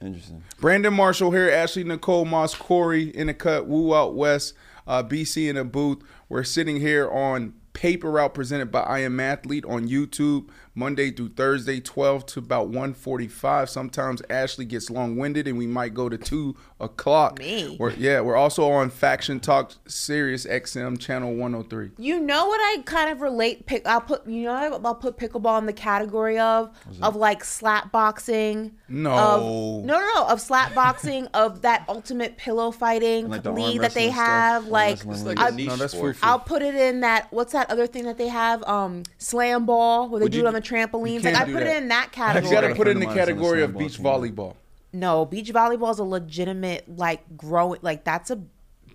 Interesting. 0.00 0.44
Brandon 0.60 0.94
Marshall 0.94 1.32
here, 1.32 1.50
Ashley 1.50 1.82
Nicole 1.82 2.24
Moss, 2.24 2.54
Corey 2.54 3.08
in 3.16 3.26
the 3.26 3.34
cut, 3.34 3.66
Woo 3.66 3.92
Out 3.96 4.14
West, 4.14 4.54
uh, 4.86 5.02
BC 5.02 5.48
in 5.48 5.56
the 5.56 5.64
booth. 5.64 5.98
We're 6.28 6.44
sitting 6.44 6.78
here 6.78 7.10
on 7.10 7.54
Paper 7.78 8.10
Route 8.10 8.34
presented 8.34 8.72
by 8.72 8.80
I 8.80 8.98
Am 8.98 9.20
Athlete 9.20 9.64
on 9.64 9.86
YouTube, 9.86 10.48
Monday 10.78 11.10
through 11.10 11.30
Thursday, 11.30 11.80
12 11.80 12.24
to 12.26 12.38
about 12.38 12.68
145. 12.68 13.68
Sometimes 13.68 14.22
Ashley 14.30 14.64
gets 14.64 14.88
long 14.90 15.16
winded 15.16 15.48
and 15.48 15.58
we 15.58 15.66
might 15.66 15.92
go 15.92 16.08
to 16.08 16.16
2 16.16 16.54
o'clock. 16.78 17.40
Me. 17.40 17.76
We're, 17.80 17.90
yeah, 17.94 18.20
we're 18.20 18.36
also 18.36 18.70
on 18.70 18.90
Faction 18.90 19.40
Talk 19.40 19.72
Sirius 19.88 20.46
XM 20.46 20.96
channel 21.00 21.34
103. 21.34 21.90
You 21.98 22.20
know 22.20 22.46
what 22.46 22.60
I 22.60 22.82
kind 22.82 23.10
of 23.10 23.20
relate 23.20 23.66
pick 23.66 23.86
I'll 23.88 24.00
put 24.00 24.24
you 24.28 24.44
know 24.44 24.52
I'll 24.84 24.94
put 24.94 25.16
pickleball 25.16 25.58
in 25.58 25.66
the 25.66 25.72
category 25.72 26.38
of 26.38 26.70
of 27.02 27.16
like 27.16 27.42
slap 27.42 27.90
boxing. 27.90 28.72
No. 28.88 29.10
Of, 29.10 29.84
no, 29.84 29.98
no, 29.98 30.14
no, 30.14 30.26
of 30.28 30.40
slap 30.40 30.74
boxing 30.74 31.26
of 31.34 31.62
that 31.62 31.84
ultimate 31.88 32.36
pillow 32.36 32.70
fighting 32.70 33.28
Like 33.28 33.42
the 33.42 33.50
league 33.52 33.80
that 33.80 33.92
they 33.94 34.06
wrestling 34.06 34.12
stuff, 34.14 34.24
have. 34.26 34.66
Like, 34.68 34.90
wrestling 35.04 35.12
It's 35.14 35.24
league. 35.24 35.38
like 35.38 35.46
I- 35.46 35.48
a 35.48 35.52
niche 35.52 35.66
No, 35.66 35.76
that's 35.76 35.94
I'll 36.22 36.38
put 36.38 36.62
it 36.62 36.76
in 36.76 37.00
that 37.00 37.26
what's 37.32 37.52
that 37.52 37.68
other 37.70 37.86
thing 37.88 38.04
that 38.04 38.16
they 38.16 38.28
have? 38.28 38.62
Um 38.64 39.02
slam 39.18 39.66
ball 39.66 40.08
where 40.08 40.20
they 40.20 40.24
Would 40.24 40.32
do 40.32 40.38
you- 40.38 40.44
it 40.44 40.46
on 40.46 40.54
the 40.54 40.67
trampolines. 40.68 41.24
Like 41.24 41.34
I 41.34 41.44
put 41.44 41.54
that. 41.54 41.66
it 41.66 41.76
in 41.82 41.88
that 41.88 42.12
category. 42.12 42.44
You 42.44 42.50
category. 42.56 42.60
got 42.62 42.68
to 42.68 42.74
put 42.74 42.88
it 42.88 42.90
in 42.92 43.00
the 43.00 43.06
of 43.06 43.08
mine 43.08 43.16
that's 43.16 43.30
on 43.30 43.36
the 43.36 43.42
category 43.42 43.62
of 43.62 43.78
beach 43.78 43.96
team. 43.96 44.04
volleyball. 44.04 44.54
no, 44.92 45.24
beach 45.24 45.52
volleyball 45.52 45.90
is 45.90 45.98
a 45.98 46.04
legitimate 46.04 46.84
like 46.98 47.36
growing 47.36 47.80
like 47.82 48.04
that's 48.04 48.30
a 48.30 48.38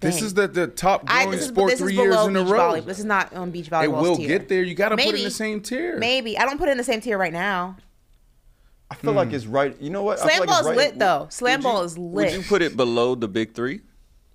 This 0.01 0.21
is 0.21 0.33
the, 0.33 0.47
the 0.47 0.67
top 0.67 1.03
I, 1.07 1.23
growing 1.23 1.31
this 1.31 1.41
is, 1.41 1.47
sport 1.49 1.69
this 1.71 1.79
is 1.79 1.85
three 1.85 1.95
below 1.95 2.25
years 2.25 2.27
in 2.27 2.35
a 2.37 2.43
row. 2.43 2.57
volley- 2.57 2.81
This 2.81 2.99
is 2.99 3.05
not 3.05 3.33
on 3.33 3.51
beach 3.51 3.69
volleyball. 3.69 3.83
It 3.83 3.89
will 3.91 4.17
get 4.17 4.49
there. 4.49 4.61
You 4.63 4.75
got 4.75 4.89
to 4.89 4.97
put 4.97 5.05
it 5.07 5.15
in 5.15 5.23
the 5.23 5.31
same 5.31 5.61
tier. 5.61 5.97
Maybe 5.97 6.37
I 6.37 6.45
don't 6.45 6.57
put 6.57 6.67
it 6.69 6.73
in 6.73 6.77
the 6.77 6.83
same 6.83 6.99
tier 7.01 7.17
right 7.17 7.33
now. 7.33 7.77
I 8.91 8.95
feel 8.95 9.13
like 9.13 9.33
it's 9.33 9.47
right. 9.47 9.75
You 9.81 9.89
know 9.89 10.03
what? 10.03 10.19
I 10.19 10.21
feel 10.21 10.29
Slam 10.29 10.39
like 10.41 10.49
ball 10.49 10.57
it's 10.59 10.67
is 10.67 10.69
right- 10.69 10.77
lit 10.77 10.99
though. 10.99 11.27
Slam 11.29 11.59
Would 11.59 11.63
you- 11.63 11.63
ball 11.73 11.83
is 11.83 11.97
Would 11.97 12.31
you 12.33 12.41
put 12.43 12.61
it 12.61 12.77
below 12.77 13.15
the 13.15 13.27
big 13.27 13.53
three? 13.55 13.81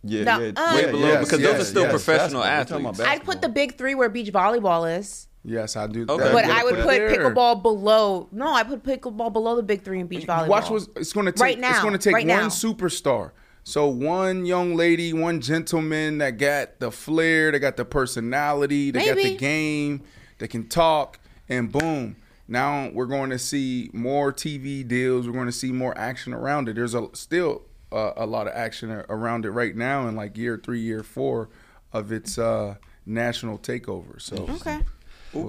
Yeah, 0.05 0.25
No, 0.25 0.39
yeah, 0.41 0.53
uh, 0.57 0.75
Way 0.77 0.91
below 0.91 1.09
yes, 1.09 1.25
because 1.25 1.41
yes, 1.41 1.53
those 1.53 1.61
are 1.61 1.65
still 1.71 1.83
yes, 1.83 1.91
professional 1.91 2.43
basketball. 2.43 2.79
We're 2.79 2.85
talking 2.93 3.05
athletes. 3.05 3.21
I'd 3.21 3.25
put 3.25 3.43
the 3.43 3.49
big 3.49 3.77
three 3.77 3.95
where 3.97 4.09
beach 4.09 4.33
volleyball 4.33 4.99
is, 4.99 5.28
Yes, 5.49 5.77
I 5.77 5.87
do. 5.87 6.05
Okay. 6.09 6.33
but 6.33 6.45
I 6.45 6.65
would 6.65 6.77
put 6.77 6.85
put 6.85 7.01
pickleball 7.01 7.63
below. 7.63 8.29
No, 8.33 8.53
I 8.53 8.63
put 8.63 8.83
pickleball 8.83 9.33
below 9.33 9.57
the 9.57 9.63
big 9.63 9.83
three 9.83 10.01
and 10.01 10.09
beach 10.09 10.27
volleyball. 10.27 10.49
Watch 10.49 10.71
what 10.71 10.87
it's 10.97 11.13
going 11.13 11.27
to 11.27 11.33
take. 11.33 11.41
Right 11.41 11.59
It's 11.59 11.63
now, 11.63 11.83
going 11.83 11.95
to 11.95 11.99
take 11.99 12.15
right 12.15 12.27
one 12.27 12.37
now. 12.37 12.49
superstar. 12.49 13.33
So 13.65 13.87
one 13.87 14.47
young 14.47 14.77
lady, 14.77 15.13
one 15.13 15.41
gentleman 15.41 16.19
that 16.19 16.39
got 16.39 16.81
the 16.81 16.91
flair, 16.91 17.53
they 17.53 17.59
got 17.59 17.77
the 17.77 17.85
personality, 17.85 18.91
they 18.91 19.07
got 19.07 19.17
the 19.17 19.37
game, 19.37 20.03
they 20.39 20.49
can 20.49 20.69
talk, 20.69 21.19
and 21.49 21.71
boom. 21.71 22.17
Now 22.47 22.89
we're 22.95 23.07
going 23.07 23.29
to 23.31 23.39
see 23.39 23.91
more 23.93 24.33
TV 24.33 24.87
deals. 24.87 25.27
We're 25.27 25.35
going 25.35 25.47
to 25.47 25.53
see 25.53 25.71
more 25.71 25.97
action 25.99 26.33
around 26.33 26.69
it. 26.71 26.77
There's 26.77 26.95
a 26.95 27.09
still 27.13 27.63
uh, 27.93 28.13
a 28.17 28.25
lot 28.27 28.47
of 28.47 28.55
action 28.55 28.91
around 28.91 29.45
it 29.45 29.51
right 29.51 29.77
now 29.77 30.09
in 30.09 30.17
like 30.17 30.37
year 30.39 30.59
three, 30.63 30.81
year 30.81 31.03
four 31.03 31.51
of 31.93 32.11
its 32.11 32.39
uh, 32.39 32.77
national 33.05 33.59
takeover. 33.59 34.21
So 34.21 34.37
Okay. 34.49 34.81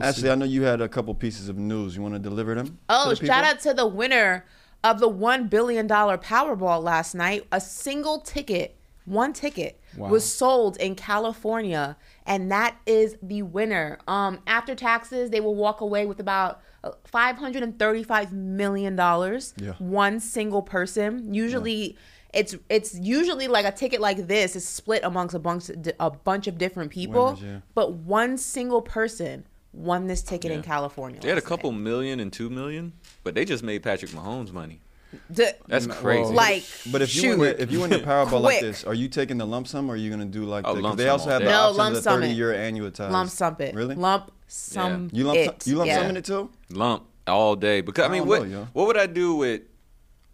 Actually, 0.02 0.30
I 0.32 0.36
know 0.36 0.46
you 0.46 0.64
had 0.64 0.82
a 0.82 0.90
couple 0.90 1.14
pieces 1.16 1.50
of 1.50 1.58
news. 1.58 1.96
You 1.96 2.02
want 2.02 2.16
to 2.16 2.20
deliver 2.20 2.56
them? 2.56 2.80
Oh, 2.90 3.10
the 3.10 3.16
shout 3.26 3.44
out 3.44 3.60
to 3.62 3.74
the 3.74 3.88
winner 3.88 4.46
of 4.84 5.00
the 5.00 5.08
one 5.10 5.48
billion 5.48 5.88
dollar 5.88 6.18
Powerball 6.18 6.82
last 6.84 7.16
night. 7.16 7.46
A 7.52 7.62
single 7.62 8.20
ticket, 8.20 8.78
one 9.06 9.34
ticket, 9.34 9.80
Wow. 9.98 10.10
was 10.10 10.32
sold 10.32 10.78
in 10.78 10.96
California, 10.96 11.98
and 12.28 12.52
that 12.52 12.78
is 12.86 13.18
the 13.24 13.42
winner. 13.42 13.98
Um, 14.08 14.40
after 14.46 14.76
taxes, 14.76 15.32
they 15.32 15.40
will 15.40 15.56
walk 15.56 15.82
away 15.82 16.06
with 16.06 16.20
about 16.20 16.62
uh, 16.84 16.92
five 17.06 17.38
hundred 17.38 17.64
and 17.64 17.78
thirty-five 17.80 18.32
million 18.32 18.96
dollars. 18.96 19.54
Yeah. 19.58 19.74
One 19.80 20.20
single 20.20 20.62
person. 20.62 21.34
Usually. 21.34 21.98
It's 22.32 22.56
it's 22.70 22.94
usually 22.94 23.48
like 23.48 23.66
a 23.66 23.72
ticket 23.72 24.00
like 24.02 24.28
this 24.28 24.56
is 24.56 24.64
split 24.68 25.04
amongst 25.04 25.34
a 25.34 25.40
bunch 25.40 25.72
a 26.00 26.12
bunch 26.12 26.46
of 26.46 26.60
different 26.60 26.92
people, 26.92 27.34
Winners, 27.34 27.42
yeah. 27.42 27.60
but 27.74 27.94
one 27.94 28.38
single 28.38 28.84
person 28.84 29.46
won 29.74 30.08
this 30.08 30.22
ticket 30.22 30.52
in 30.52 30.62
California. 30.64 31.20
They 31.22 31.30
had 31.30 31.38
a 31.38 31.42
couple 31.42 31.72
night. 31.72 31.82
million 31.82 32.20
and 32.20 32.32
two 32.34 32.50
million, 32.50 32.94
but 33.24 33.36
they 33.36 33.46
just 33.46 33.64
made 33.64 33.84
Patrick 33.84 34.12
Mahomes 34.12 34.52
money. 34.52 34.82
The- 35.30 35.56
That's 35.68 35.88
crazy. 35.88 36.22
well, 36.22 36.34
like 36.34 36.64
But 36.92 37.02
if 37.02 37.16
you 37.16 37.32
win 37.32 37.40
the, 37.40 37.62
if 37.62 37.72
you 37.72 37.80
win 37.80 37.90
the 37.90 37.98
Powerball 38.00 38.42
like 38.42 38.62
this, 38.62 38.84
are 38.84 38.94
you 38.94 39.08
taking 39.08 39.38
the 39.40 39.46
lump 39.48 39.68
sum 39.68 39.90
or 39.90 39.94
are 39.94 39.98
you 39.98 40.10
gonna 40.12 40.26
do 40.26 40.46
like 40.46 40.66
Oh, 40.68 40.70
the, 40.70 40.76
'cause 40.76 40.84
lump 40.84 40.98
they 40.98 41.10
also 41.10 41.30
have 41.32 41.42
the. 41.42 41.50
No, 41.50 41.62
option 41.62 41.78
lump 41.78 41.96
of 41.98 42.04
the 42.04 42.10
30 42.10 42.28
it. 42.28 42.34
year 42.34 42.54
annuitized. 42.54 43.10
lump 43.12 43.30
sum 43.32 43.56
it. 43.60 43.74
Really? 43.74 43.96
Lump 43.96 44.32
sum 44.48 45.10
You 45.12 45.24
lump 45.24 45.40
it. 45.40 45.66
you 45.68 45.76
lump 45.78 45.88
yeah. 45.88 45.98
summing 46.00 46.18
it 46.18 46.26
too? 46.26 46.50
Lump. 46.70 47.06
all 47.28 47.56
day. 47.56 47.82
Because 47.82 48.04
I, 48.06 48.08
I 48.08 48.12
mean, 48.12 48.28
what 48.28 48.48
know, 48.48 48.68
what 48.74 48.86
would 48.88 48.98
I 48.98 49.08
do 49.08 49.36
with 49.36 49.62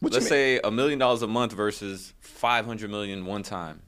What 0.01 0.11
let's 0.13 0.27
say 0.27 0.59
a 0.61 0.71
million 0.71 0.99
dollars 0.99 1.21
a 1.21 1.27
month 1.27 1.53
versus 1.53 2.13
five 2.19 2.65
hundred 2.65 2.89
million 2.91 3.25
one 3.25 3.43
time? 3.43 3.81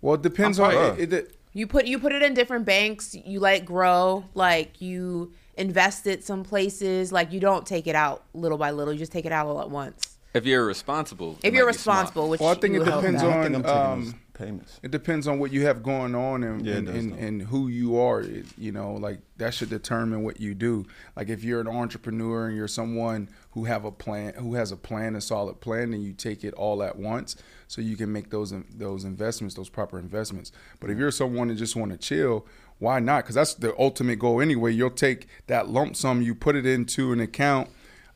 Well, 0.00 0.14
it 0.14 0.22
depends 0.22 0.58
I'm 0.58 0.66
on 0.66 0.70
probably- 0.72 0.90
uh. 1.02 1.06
it, 1.06 1.12
it, 1.12 1.36
You 1.54 1.66
put 1.68 1.86
you 1.86 1.98
put 1.98 2.12
it 2.12 2.22
in 2.22 2.34
different 2.34 2.64
banks. 2.66 3.14
You 3.14 3.40
let 3.40 3.56
it 3.62 3.64
grow. 3.64 4.24
Like 4.34 4.80
you 4.82 5.32
invest 5.56 6.06
it 6.06 6.24
some 6.24 6.42
places. 6.42 7.12
Like 7.12 7.32
you 7.32 7.38
don't 7.40 7.64
take 7.66 7.86
it 7.86 7.94
out 7.94 8.24
little 8.34 8.58
by 8.58 8.72
little. 8.72 8.92
You 8.92 8.98
just 8.98 9.12
take 9.12 9.24
it 9.24 9.32
out 9.32 9.46
all 9.46 9.60
at 9.60 9.70
once. 9.70 10.18
If 10.34 10.46
you're 10.46 10.66
responsible, 10.66 11.38
If 11.44 11.54
you're 11.54 11.64
might 11.66 11.72
be 11.74 11.78
smart. 11.78 11.98
responsible, 11.98 12.28
which 12.28 12.40
Well, 12.40 12.50
I 12.50 12.54
think 12.54 12.74
you 12.74 12.82
it 12.82 12.86
depends 12.86 13.22
that. 13.22 13.30
I 13.30 13.44
I'm 13.44 13.52
taking 13.52 13.66
on, 13.70 13.92
um, 13.92 14.20
payments. 14.34 14.78
It 14.82 14.90
depends 14.90 15.26
on 15.26 15.38
what 15.38 15.52
you 15.52 15.64
have 15.64 15.82
going 15.82 16.14
on 16.14 16.42
and 16.44 16.66
Yeah, 16.66 16.74
and, 16.74 16.88
and, 16.88 17.12
and 17.14 17.42
who 17.42 17.68
you 17.68 17.98
are. 17.98 18.20
It- 18.20 18.46
you 18.58 18.72
know, 18.72 18.94
like 18.94 19.20
that 19.38 19.54
should 19.54 19.70
determine 19.70 20.22
what 20.22 20.40
you 20.40 20.54
do. 20.54 20.84
Like 21.16 21.28
if 21.28 21.42
you're 21.42 21.60
an 21.60 21.68
entrepreneur 21.68 22.48
and 22.48 22.56
you're 22.56 22.68
someone 22.68 23.28
who 23.52 23.64
have 23.64 23.84
a 23.84 23.90
plan, 23.92 24.34
who 24.34 24.54
has 24.54 24.70
a 24.72 24.76
plan, 24.76 25.16
a 25.16 25.20
solid 25.20 25.60
plan, 25.60 25.94
and 25.94 26.02
you 26.02 26.12
take 26.12 26.44
it 26.44 26.52
all 26.54 26.82
at 26.82 26.96
once, 26.96 27.36
so 27.68 27.80
you 27.80 27.96
can 27.96 28.12
make 28.12 28.30
those 28.30 28.52
those 28.74 29.04
investments, 29.04 29.54
those 29.54 29.68
proper 29.70 29.98
investments. 29.98 30.52
But 30.80 30.90
if 30.90 30.98
you're 30.98 31.10
someone 31.10 31.48
that 31.48 31.54
just 31.54 31.76
want 31.76 31.92
to 31.92 31.98
chill, 31.98 32.46
why 32.78 33.00
not? 33.00 33.24
Because 33.24 33.36
that's 33.36 33.54
the 33.54 33.74
ultimate 33.78 34.18
goal 34.18 34.40
anyway. 34.40 34.72
You'll 34.72 34.90
take 34.90 35.28
that 35.46 35.68
lump 35.68 35.96
sum, 35.96 36.20
you 36.20 36.34
put 36.34 36.56
it 36.56 36.66
into 36.66 37.12
an 37.12 37.20
account, 37.20 37.70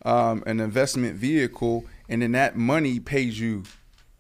um, 0.04 0.42
an 0.46 0.60
investment 0.60 1.16
vehicle, 1.16 1.86
and 2.08 2.22
then 2.22 2.32
that 2.32 2.56
money 2.56 2.98
pays 3.00 3.40
you 3.40 3.62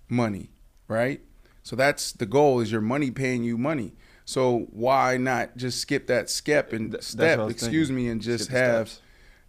money, 0.08 0.50
right? 0.86 1.20
So 1.68 1.76
that's 1.76 2.12
the 2.12 2.24
goal 2.24 2.60
is 2.60 2.72
your 2.72 2.80
money 2.80 3.10
paying 3.10 3.44
you 3.44 3.58
money. 3.58 3.92
So 4.24 4.68
why 4.70 5.18
not 5.18 5.54
just 5.58 5.80
skip 5.80 6.06
that 6.06 6.30
step 6.30 6.72
and 6.72 6.92
Th- 6.92 7.02
step, 7.02 7.36
what 7.36 7.42
I 7.42 7.46
was 7.48 7.52
excuse 7.52 7.88
thinking. 7.88 8.06
me, 8.06 8.10
and 8.10 8.22
just 8.22 8.44
Skip 8.44 8.56
have, 8.56 8.94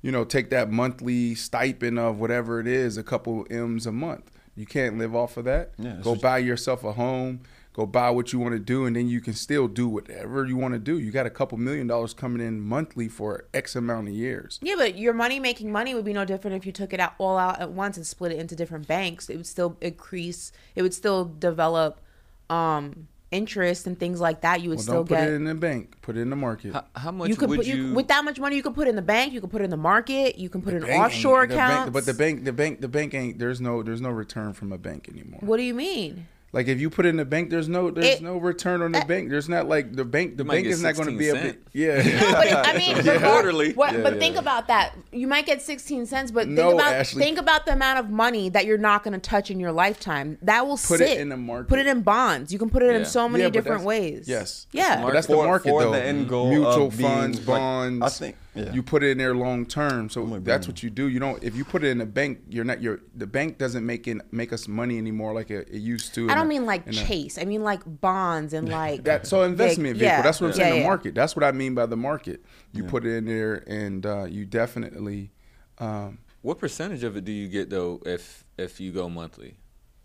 you 0.01 0.12
know, 0.12 0.25
take 0.25 0.49
that 0.49 0.69
monthly 0.69 1.34
stipend 1.34 1.97
of 1.97 2.19
whatever 2.19 2.60
it 2.60 2.67
is, 2.67 2.97
a 2.97 3.03
couple 3.03 3.47
M's 3.49 3.88
a 3.88 3.93
month. 3.93 4.32
You 4.53 4.65
can't 4.65 4.97
live 4.97 5.15
off 5.15 5.38
of 5.38 5.45
that. 5.45 5.71
Yeah, 5.77 5.95
go 6.01 6.13
buy 6.13 6.39
yourself 6.39 6.84
a 6.84 6.91
home, 6.91 7.39
go 7.71 7.86
buy 7.86 8.10
what 8.10 8.34
you 8.34 8.39
want 8.39 8.51
to 8.51 8.60
do, 8.60 8.86
and 8.86 8.97
then 8.97 9.08
you 9.08 9.21
can 9.21 9.34
still 9.34 9.69
do 9.69 9.88
whatever 9.88 10.45
you 10.45 10.58
want 10.58 10.73
to 10.73 10.79
do. 10.79 10.99
You 10.99 11.12
got 11.12 11.25
a 11.25 11.29
couple 11.29 11.58
million 11.58 11.88
dollars 11.88 12.13
coming 12.13 12.45
in 12.45 12.60
monthly 12.60 13.08
for 13.08 13.45
X 13.53 13.77
amount 13.77 14.10
of 14.10 14.13
years. 14.13 14.60
Yeah, 14.62 14.75
but 14.77 14.97
your 14.97 15.13
money 15.13 15.39
making 15.39 15.71
money 15.71 15.95
would 15.95 16.03
be 16.03 16.12
no 16.12 16.25
different 16.25 16.58
if 16.58 16.65
you 16.65 16.73
took 16.73 16.91
it 16.91 16.99
out 16.99 17.13
all 17.17 17.38
out 17.38 17.62
at 17.62 17.71
once 17.71 17.95
and 17.95 18.05
split 18.05 18.34
it 18.34 18.39
into 18.39 18.58
different 18.58 18.89
banks. 18.89 19.29
It 19.29 19.38
would 19.38 19.47
still 19.47 19.77
increase. 19.79 20.51
It 20.75 20.82
would 20.82 20.93
still 20.93 21.23
develop 21.23 22.01
um, 22.49 23.07
interest 23.31 23.85
and 23.88 23.99
things 23.99 24.19
like 24.19 24.41
that. 24.41 24.62
You 24.62 24.69
would 24.69 24.77
Well, 24.79 24.83
still 24.83 24.93
don't 24.95 25.07
put 25.09 25.15
get. 25.17 25.27
it 25.29 25.33
in 25.33 25.43
the 25.45 25.53
bank. 25.55 25.97
Put 26.01 26.17
it 26.17 26.21
in 26.21 26.29
the 26.29 26.35
market. 26.35 26.73
How, 26.73 26.85
how 26.95 27.12
much 27.12 27.29
you 27.29 27.35
could 27.35 27.49
would 27.49 27.57
put 27.57 27.65
you? 27.67 27.75
you, 27.89 27.93
with 27.93 28.07
that 28.07 28.25
much 28.25 28.39
money 28.39 28.55
you 28.55 28.63
could 28.63 28.73
put 28.75 28.88
in 28.88 28.95
the 28.95 29.01
bank. 29.01 29.33
You 29.33 29.41
could 29.41 29.51
put 29.51 29.62
it 29.62 29.65
in 29.65 29.69
the 29.69 29.77
market. 29.77 30.38
You 30.38 30.49
can 30.49 30.62
put 30.62 30.73
it 30.73 30.77
in 30.77 30.81
Bank 30.83 30.93
ain't- 30.93 31.03
offshore 31.05 31.47
the 31.47 31.55
bank- 31.55 31.71
accounts. 31.71 31.93
but 31.93 32.05
the 32.05 32.13
bank, 32.13 32.43
the 32.43 32.53
bank, 32.53 32.81
the 32.81 32.88
bank 32.88 33.13
ain't. 33.13 33.38
There's 33.39 33.62
no, 33.62 33.83
there's 33.83 34.01
no 34.01 34.09
return 34.09 34.53
from 34.53 34.71
a 34.71 34.77
bank 34.77 35.07
anymore. 35.09 35.39
What 35.43 35.57
do 35.57 35.63
you 35.63 35.73
mean? 35.75 36.27
Like 36.51 36.67
if 36.67 36.79
you 36.81 36.89
put 36.89 37.05
it 37.05 37.09
in 37.09 37.17
the 37.17 37.25
bank, 37.25 37.51
there's 37.51 37.69
no, 37.69 37.91
there's 37.91 38.15
It- 38.17 38.21
no 38.23 38.38
return 38.38 38.81
on 38.81 38.91
the 38.91 38.99
uh, 38.99 39.05
bank. 39.05 39.29
There's 39.29 39.47
not 39.47 39.67
like 39.67 39.93
the 39.95 40.03
bank. 40.03 40.35
The 40.38 40.43
bank 40.43 40.65
is 40.65 40.81
not 40.81 40.95
going 40.95 41.09
to 41.12 41.15
be 41.17 41.27
able. 41.27 41.38
To, 41.39 41.43
cent. 41.45 41.59
yeah. 41.73 41.95
But 42.33 42.47
it- 42.47 42.53
I 42.55 42.77
mean, 42.77 42.95
Yeah. 43.05 43.13
regard- 43.13 43.21
Quarterly. 43.21 43.73
What, 43.73 43.93
Yeah, 43.93 44.01
but 44.01 44.13
yeah. 44.13 44.19
think 44.19 44.35
about 44.35 44.67
that. 44.67 44.95
You 45.12 45.27
might 45.27 45.45
get 45.45 45.62
16 45.62 46.07
cents, 46.07 46.31
but 46.31 46.47
No, 46.47 46.69
think 46.71 46.81
about 46.81 46.93
Ashley. 46.93 47.23
think 47.23 47.38
about 47.38 47.65
the 47.67 47.73
amount 47.73 47.99
of 47.99 48.09
money 48.09 48.49
that 48.49 48.65
you're 48.65 48.79
not 48.79 49.03
going 49.03 49.13
to 49.13 49.19
touch 49.19 49.51
in 49.51 49.59
your 49.59 49.71
lifetime. 49.71 50.39
That 50.41 50.65
will 50.65 50.77
Put 50.77 51.01
it 51.01 51.19
in 51.19 51.29
the 51.29 51.38
market. 51.38 51.69
Put 51.69 51.79
it 51.79 51.85
in 51.88 52.01
bonds. 52.01 52.51
You 52.51 52.57
can 52.57 52.69
put 52.71 52.81
it 52.81 52.95
in 52.95 53.05
so 53.05 53.29
many 53.29 53.43
Yeah, 53.43 53.49
different 53.51 53.83
ways. 53.83 54.27
yes. 54.27 54.65
Yeah. 54.71 55.03
But 55.03 55.13
that's 55.13 55.27
the 55.27 55.35
market 55.35 55.69
for 55.69 55.83
though. 55.83 55.91
the 55.91 56.03
end 56.03 56.27
goal 56.29 56.49
Mutual 56.49 56.88
of 56.88 56.97
being, 56.97 57.09
funds, 57.09 57.38
like, 57.39 57.45
bonds. 57.45 58.03
I 58.05 58.09
think- 58.09 58.35
yeah. 58.65 58.74
you 58.74 58.84
put 58.84 59.04
it 59.04 59.10
in 59.12 59.17
there 59.17 59.34
long 59.36 59.65
term. 59.65 60.10
So 60.10 60.24
gonna 60.26 60.39
that's 60.41 60.67
what 60.67 60.82
you 60.84 60.89
do. 60.89 61.08
You 61.08 61.19
don't. 61.19 61.43
If 61.43 61.56
you 61.56 61.63
put 61.65 61.84
it 61.84 61.88
in 61.89 62.02
a 62.02 62.06
bank, 62.06 62.39
you're 62.50 62.63
not. 62.65 62.82
Your 62.82 63.00
the 63.15 63.28
bank 63.28 63.58
doesn't 63.58 63.86
make 63.86 64.08
it 64.08 64.17
make 64.32 64.52
us 64.54 64.67
money 64.67 64.98
anymore 64.98 65.34
like 65.34 65.50
it, 65.52 65.67
it 65.69 65.80
used 65.80 66.13
to. 66.15 66.30
I 66.30 66.36
don't 66.36 66.45
a- 66.45 66.50
mean 66.50 66.65
like 66.65 66.89
Chase. 66.91 67.38
I 67.38 67.45
mean 67.45 67.63
like 67.63 67.82
bonds 67.86 68.54
and 68.54 68.67
like 68.82 69.04
That 69.04 69.28
so 69.28 69.43
investment 69.43 69.93
big- 69.95 70.00
vehicle. 70.02 70.17
yeah. 70.17 70.22
That's 70.22 70.39
what 70.41 70.48
I'm 70.48 70.54
saying. 70.54 70.67
Yeah, 70.67 70.74
the 70.76 70.80
yeah. 70.82 70.88
market. 70.88 71.15
That's 71.15 71.36
what 71.36 71.43
I 71.43 71.52
mean 71.52 71.76
by 71.76 71.86
the 71.86 71.98
market. 71.98 72.43
You 72.74 72.84
put 72.84 73.06
it 73.06 73.15
in 73.15 73.26
there, 73.26 73.63
and 73.67 74.06
uh, 74.06 74.26
you 74.26 74.45
definitely. 74.45 75.32
Um, 75.78 76.19
What 76.41 76.58
percentage 76.60 77.04
of 77.04 77.17
it 77.17 77.26
do 77.26 77.32
you 77.32 77.48
get 77.48 77.69
though 77.69 78.02
if 78.06 78.43
if 78.58 78.80
you 78.80 78.91
go 78.91 79.10
monthly? 79.10 79.58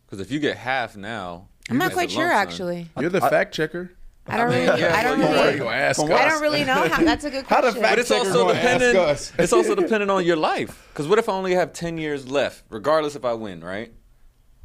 Because 0.06 0.20
if 0.20 0.30
you 0.30 0.38
get 0.40 0.56
half 0.56 0.96
now, 0.96 1.48
I'm 1.70 1.78
not 1.78 1.92
quite 1.92 2.10
sure 2.10 2.28
sum- 2.28 2.36
actually. 2.38 2.90
you're 3.00 3.10
the 3.10 3.20
fact 3.20 3.54
checker. 3.54 3.92
I 4.26 4.36
don't 4.38 4.46
really. 4.48 4.68
I 4.68 5.02
don't 5.02 5.20
yeah, 5.20 5.44
really. 5.50 5.60
Ask 5.68 6.00
us. 6.00 6.10
I 6.10 6.28
don't 6.28 6.40
really 6.40 6.64
know 6.64 6.88
how. 6.88 7.02
That's 7.04 7.24
a 7.24 7.30
good 7.30 7.44
How 7.48 7.56
the 7.60 7.72
question. 7.72 7.82
fact 7.82 7.92
But 7.92 7.98
it's 7.98 8.10
also 8.10 8.46
gonna 8.46 8.54
dependent. 8.54 9.32
it's 9.38 9.52
also 9.52 9.74
dependent 9.74 10.10
on 10.10 10.24
your 10.24 10.36
life. 10.36 10.88
Because 10.92 11.06
what 11.08 11.18
if 11.18 11.28
I 11.28 11.32
only 11.32 11.54
have 11.54 11.72
ten 11.72 11.98
years 11.98 12.28
left, 12.28 12.64
regardless 12.70 13.16
if 13.16 13.24
I 13.24 13.34
win, 13.34 13.62
right? 13.62 13.92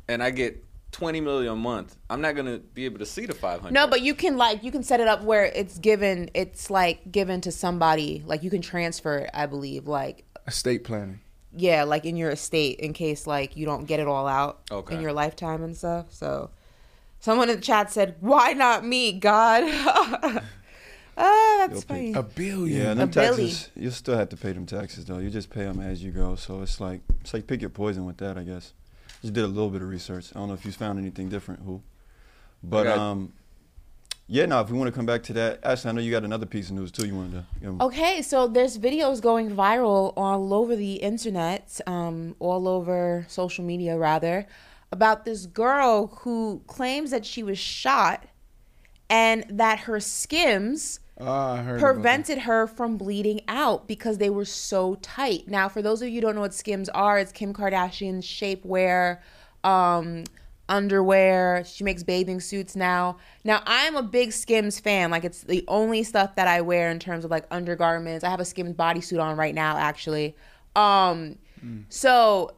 And 0.07 0.23
I 0.23 0.29
get 0.31 0.63
twenty 0.91 1.19
million 1.19 1.51
a 1.51 1.55
month. 1.57 1.97
I'm 2.09 2.21
not 2.21 2.35
gonna 2.35 2.59
be 2.59 2.85
able 2.85 2.99
to 2.99 3.05
see 3.05 3.25
the 3.25 3.33
five 3.33 3.59
hundred. 3.61 3.73
No, 3.73 3.85
but 3.87 4.01
you 4.01 4.15
can 4.15 4.37
like 4.37 4.63
you 4.63 4.71
can 4.71 4.81
set 4.81 5.01
it 5.01 5.07
up 5.07 5.23
where 5.23 5.45
it's 5.45 5.77
given. 5.77 6.29
It's 6.33 6.69
like 6.69 7.11
given 7.11 7.41
to 7.41 7.51
somebody. 7.51 8.23
Like 8.25 8.43
you 8.43 8.49
can 8.49 8.61
transfer 8.61 9.17
it. 9.17 9.29
I 9.33 9.45
believe. 9.45 9.87
Like 9.87 10.23
Estate 10.47 10.83
planning. 10.85 11.19
yeah, 11.53 11.83
like 11.83 12.05
in 12.05 12.15
your 12.15 12.29
estate 12.31 12.79
in 12.79 12.93
case 12.93 13.27
like 13.27 13.55
you 13.57 13.65
don't 13.65 13.85
get 13.85 13.99
it 13.99 14.07
all 14.07 14.25
out 14.25 14.61
Okay. 14.71 14.95
in 14.95 15.01
your 15.01 15.11
lifetime 15.13 15.63
and 15.63 15.75
stuff. 15.77 16.07
So, 16.11 16.49
someone 17.19 17.49
in 17.49 17.55
the 17.57 17.61
chat 17.61 17.91
said, 17.91 18.15
"Why 18.19 18.53
not 18.53 18.85
me, 18.85 19.13
God?" 19.13 19.63
ah, 21.17 21.55
that's 21.59 21.73
You'll 21.73 21.81
funny. 21.81 22.13
A 22.13 22.23
billion. 22.23 22.81
Yeah, 22.81 22.93
them 22.93 23.09
billy. 23.09 23.47
taxes. 23.47 23.69
You 23.75 23.91
still 23.91 24.17
have 24.17 24.29
to 24.29 24.37
pay 24.37 24.51
them 24.53 24.65
taxes 24.65 25.05
though. 25.05 25.19
You 25.19 25.29
just 25.29 25.49
pay 25.49 25.63
them 25.63 25.79
as 25.79 26.03
you 26.03 26.11
go. 26.11 26.35
So 26.35 26.61
it's 26.61 26.79
like 26.79 27.01
it's 27.21 27.33
like 27.33 27.47
pick 27.47 27.61
your 27.61 27.69
poison 27.69 28.05
with 28.05 28.17
that. 28.17 28.37
I 28.37 28.43
guess. 28.43 28.73
Just 29.21 29.33
did 29.33 29.43
a 29.43 29.47
little 29.47 29.69
bit 29.69 29.81
of 29.81 29.89
research. 29.89 30.31
I 30.35 30.39
don't 30.39 30.47
know 30.47 30.53
if 30.53 30.65
you 30.65 30.71
found 30.71 30.97
anything 30.97 31.27
different, 31.29 31.61
who. 31.65 31.81
But 32.63 32.83
got- 32.85 32.97
um, 32.97 33.33
yeah. 34.27 34.45
Now, 34.45 34.61
if 34.61 34.69
we 34.69 34.77
want 34.77 34.87
to 34.87 34.93
come 34.95 35.05
back 35.05 35.23
to 35.23 35.33
that, 35.33 35.59
Ashley, 35.63 35.89
I 35.89 35.91
know 35.93 36.01
you 36.01 36.11
got 36.11 36.23
another 36.23 36.45
piece 36.45 36.69
of 36.69 36.75
news 36.75 36.91
too. 36.91 37.05
You 37.05 37.15
wanted 37.15 37.31
to. 37.33 37.45
Give 37.59 37.69
'em- 37.69 37.81
Okay, 37.81 38.21
so 38.21 38.47
there's 38.47 38.77
videos 38.77 39.21
going 39.21 39.49
viral 39.53 40.13
all 40.15 40.53
over 40.53 40.73
the 40.75 40.93
internet, 40.95 41.81
um, 41.85 42.35
all 42.39 42.67
over 42.67 43.25
social 43.27 43.65
media 43.65 43.97
rather, 43.97 44.47
about 44.91 45.25
this 45.25 45.45
girl 45.45 46.07
who 46.21 46.61
claims 46.67 47.11
that 47.11 47.25
she 47.25 47.43
was 47.43 47.57
shot 47.57 48.25
and 49.09 49.45
that 49.49 49.79
her 49.81 49.99
skims 49.99 50.99
I 51.19 51.57
heard 51.57 51.63
about 51.63 51.73
that. 51.79 51.79
prevented 51.81 52.37
her 52.39 52.65
from 52.67 52.97
bleeding 52.97 53.41
out 53.47 53.87
because 53.87 54.17
they 54.19 54.29
were 54.29 54.45
so 54.45 54.95
tight. 54.95 55.47
Now, 55.47 55.67
for 55.67 55.81
those 55.81 56.01
of 56.01 56.07
you 56.07 56.15
who 56.15 56.21
don't 56.21 56.35
know 56.35 56.41
what 56.41 56.53
Skims 56.53 56.87
are, 56.89 57.19
it's 57.19 57.31
Kim 57.31 57.53
Kardashian's 57.53 58.25
shapewear, 58.25 59.19
um, 59.63 60.23
underwear. 60.69 61.63
She 61.65 61.83
makes 61.83 62.03
bathing 62.03 62.39
suits 62.39 62.75
now. 62.75 63.17
Now, 63.43 63.61
I'm 63.65 63.97
a 63.97 64.03
big 64.03 64.31
Skims 64.31 64.79
fan. 64.79 65.11
Like, 65.11 65.25
it's 65.25 65.41
the 65.41 65.65
only 65.67 66.03
stuff 66.03 66.35
that 66.35 66.47
I 66.47 66.61
wear 66.61 66.89
in 66.89 66.99
terms 66.99 67.25
of 67.25 67.31
like 67.31 67.45
undergarments. 67.51 68.23
I 68.23 68.29
have 68.29 68.39
a 68.39 68.45
Skims 68.45 68.73
bodysuit 68.73 69.21
on 69.21 69.35
right 69.35 69.55
now, 69.55 69.75
actually. 69.77 70.37
Um, 70.75 71.37
so 71.89 72.53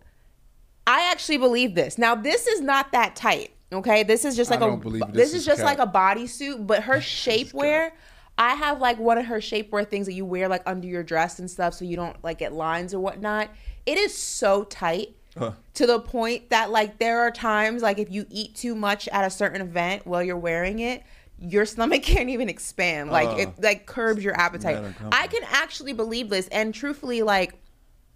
I 0.91 1.09
actually 1.11 1.37
believe 1.37 1.73
this. 1.75 1.97
Now, 1.97 2.15
this 2.15 2.47
is 2.47 2.59
not 2.59 2.91
that 2.91 3.15
tight. 3.15 3.51
Okay, 3.73 4.03
this 4.03 4.25
is 4.25 4.35
just 4.35 4.51
like 4.51 4.59
a. 4.59 4.77
this, 4.83 5.03
this 5.13 5.29
is 5.29 5.33
is 5.35 5.45
just 5.45 5.63
like 5.63 5.79
a 5.79 5.87
bodysuit, 5.87 6.67
but 6.67 6.83
her 6.83 6.97
shapewear. 6.97 7.91
I 8.37 8.55
have 8.55 8.81
like 8.81 8.97
one 8.99 9.17
of 9.17 9.25
her 9.27 9.37
shapewear 9.37 9.87
things 9.87 10.07
that 10.07 10.13
you 10.13 10.25
wear 10.25 10.49
like 10.49 10.63
under 10.65 10.87
your 10.87 11.03
dress 11.03 11.39
and 11.39 11.49
stuff, 11.49 11.73
so 11.75 11.85
you 11.85 11.95
don't 11.95 12.21
like 12.23 12.39
get 12.39 12.51
lines 12.51 12.93
or 12.93 12.99
whatnot. 12.99 13.49
It 13.85 13.97
is 13.97 14.15
so 14.17 14.63
tight 14.65 15.15
Huh. 15.37 15.51
to 15.75 15.87
the 15.87 15.97
point 16.01 16.49
that 16.49 16.71
like 16.71 16.97
there 16.99 17.21
are 17.21 17.31
times 17.31 17.81
like 17.81 17.97
if 17.99 18.11
you 18.11 18.25
eat 18.29 18.53
too 18.53 18.75
much 18.75 19.07
at 19.07 19.23
a 19.23 19.29
certain 19.29 19.61
event 19.61 20.05
while 20.05 20.21
you're 20.21 20.37
wearing 20.37 20.79
it, 20.79 21.03
your 21.39 21.65
stomach 21.65 22.03
can't 22.13 22.29
even 22.29 22.49
expand. 22.49 23.11
Like 23.11 23.29
Oh. 23.29 23.37
it 23.37 23.49
like 23.63 23.85
curbs 23.85 24.21
your 24.21 24.37
appetite. 24.37 24.83
I 25.11 25.27
can 25.27 25.43
actually 25.45 25.93
believe 25.93 26.29
this, 26.29 26.49
and 26.49 26.73
truthfully, 26.73 27.21
like 27.21 27.53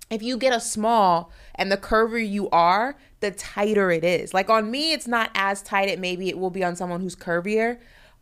if 0.09 0.21
you 0.21 0.37
get 0.37 0.53
a 0.53 0.59
small 0.59 1.31
and 1.55 1.71
the 1.71 1.77
curvier 1.77 2.27
you 2.27 2.49
are, 2.49 2.95
the 3.19 3.31
tighter 3.31 3.91
it 3.91 4.03
is. 4.03 4.33
Like 4.33 4.49
on 4.49 4.69
me, 4.69 4.93
it's 4.93 5.07
not 5.07 5.31
as 5.33 5.61
tight. 5.61 5.89
It 5.89 5.99
maybe 5.99 6.29
it 6.29 6.37
will 6.37 6.49
be 6.49 6.63
on 6.63 6.75
someone 6.75 7.01
who's 7.01 7.15
curvier, 7.15 7.79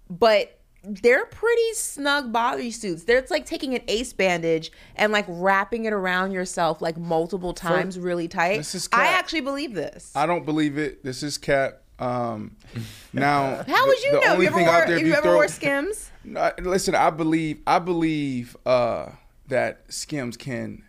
but 0.10 0.60
they're 0.86 1.26
pretty 1.26 1.74
snug 1.74 2.32
body 2.34 2.72
suits. 2.72 3.04
They're 3.04 3.18
it's 3.18 3.32
like 3.32 3.46
taking 3.46 3.74
an 3.74 3.82
ace 3.88 4.14
bandage 4.14 4.72
and 4.96 5.12
like 5.14 5.26
wrapping 5.28 5.86
it 5.86 5.94
around 5.94 6.32
yourself 6.32 6.82
like 6.82 6.98
multiple 6.98 7.54
times, 7.54 7.98
really 7.98 8.28
tight. 8.28 8.58
This 8.58 8.76
is 8.76 8.90
I 8.92 9.08
actually 9.08 9.42
believe 9.42 9.74
this. 9.74 10.12
I 10.16 10.26
don't 10.26 10.46
believe 10.46 10.78
it. 10.78 11.04
This 11.04 11.24
is 11.24 11.38
cap. 11.38 11.80
Um, 12.00 12.58
now, 13.14 13.64
How 13.68 13.88
would 13.88 14.04
you 14.04 14.12
the 14.14 14.20
know? 14.20 14.40
You 14.42 14.48
ever 14.48 14.60
wore, 14.60 14.70
out 14.70 14.88
there, 14.88 14.96
if 14.98 15.02
you 15.02 15.08
you 15.08 15.14
ever 15.14 15.22
throw- 15.24 15.36
wore 15.36 15.48
Skims? 15.48 16.10
No, 16.26 16.54
listen, 16.62 16.96
I 16.96 17.10
believe 17.10 17.60
I 17.68 17.80
believe 17.80 18.56
uh, 18.66 19.10
that 19.50 19.82
skims 19.90 20.38
can 20.38 20.82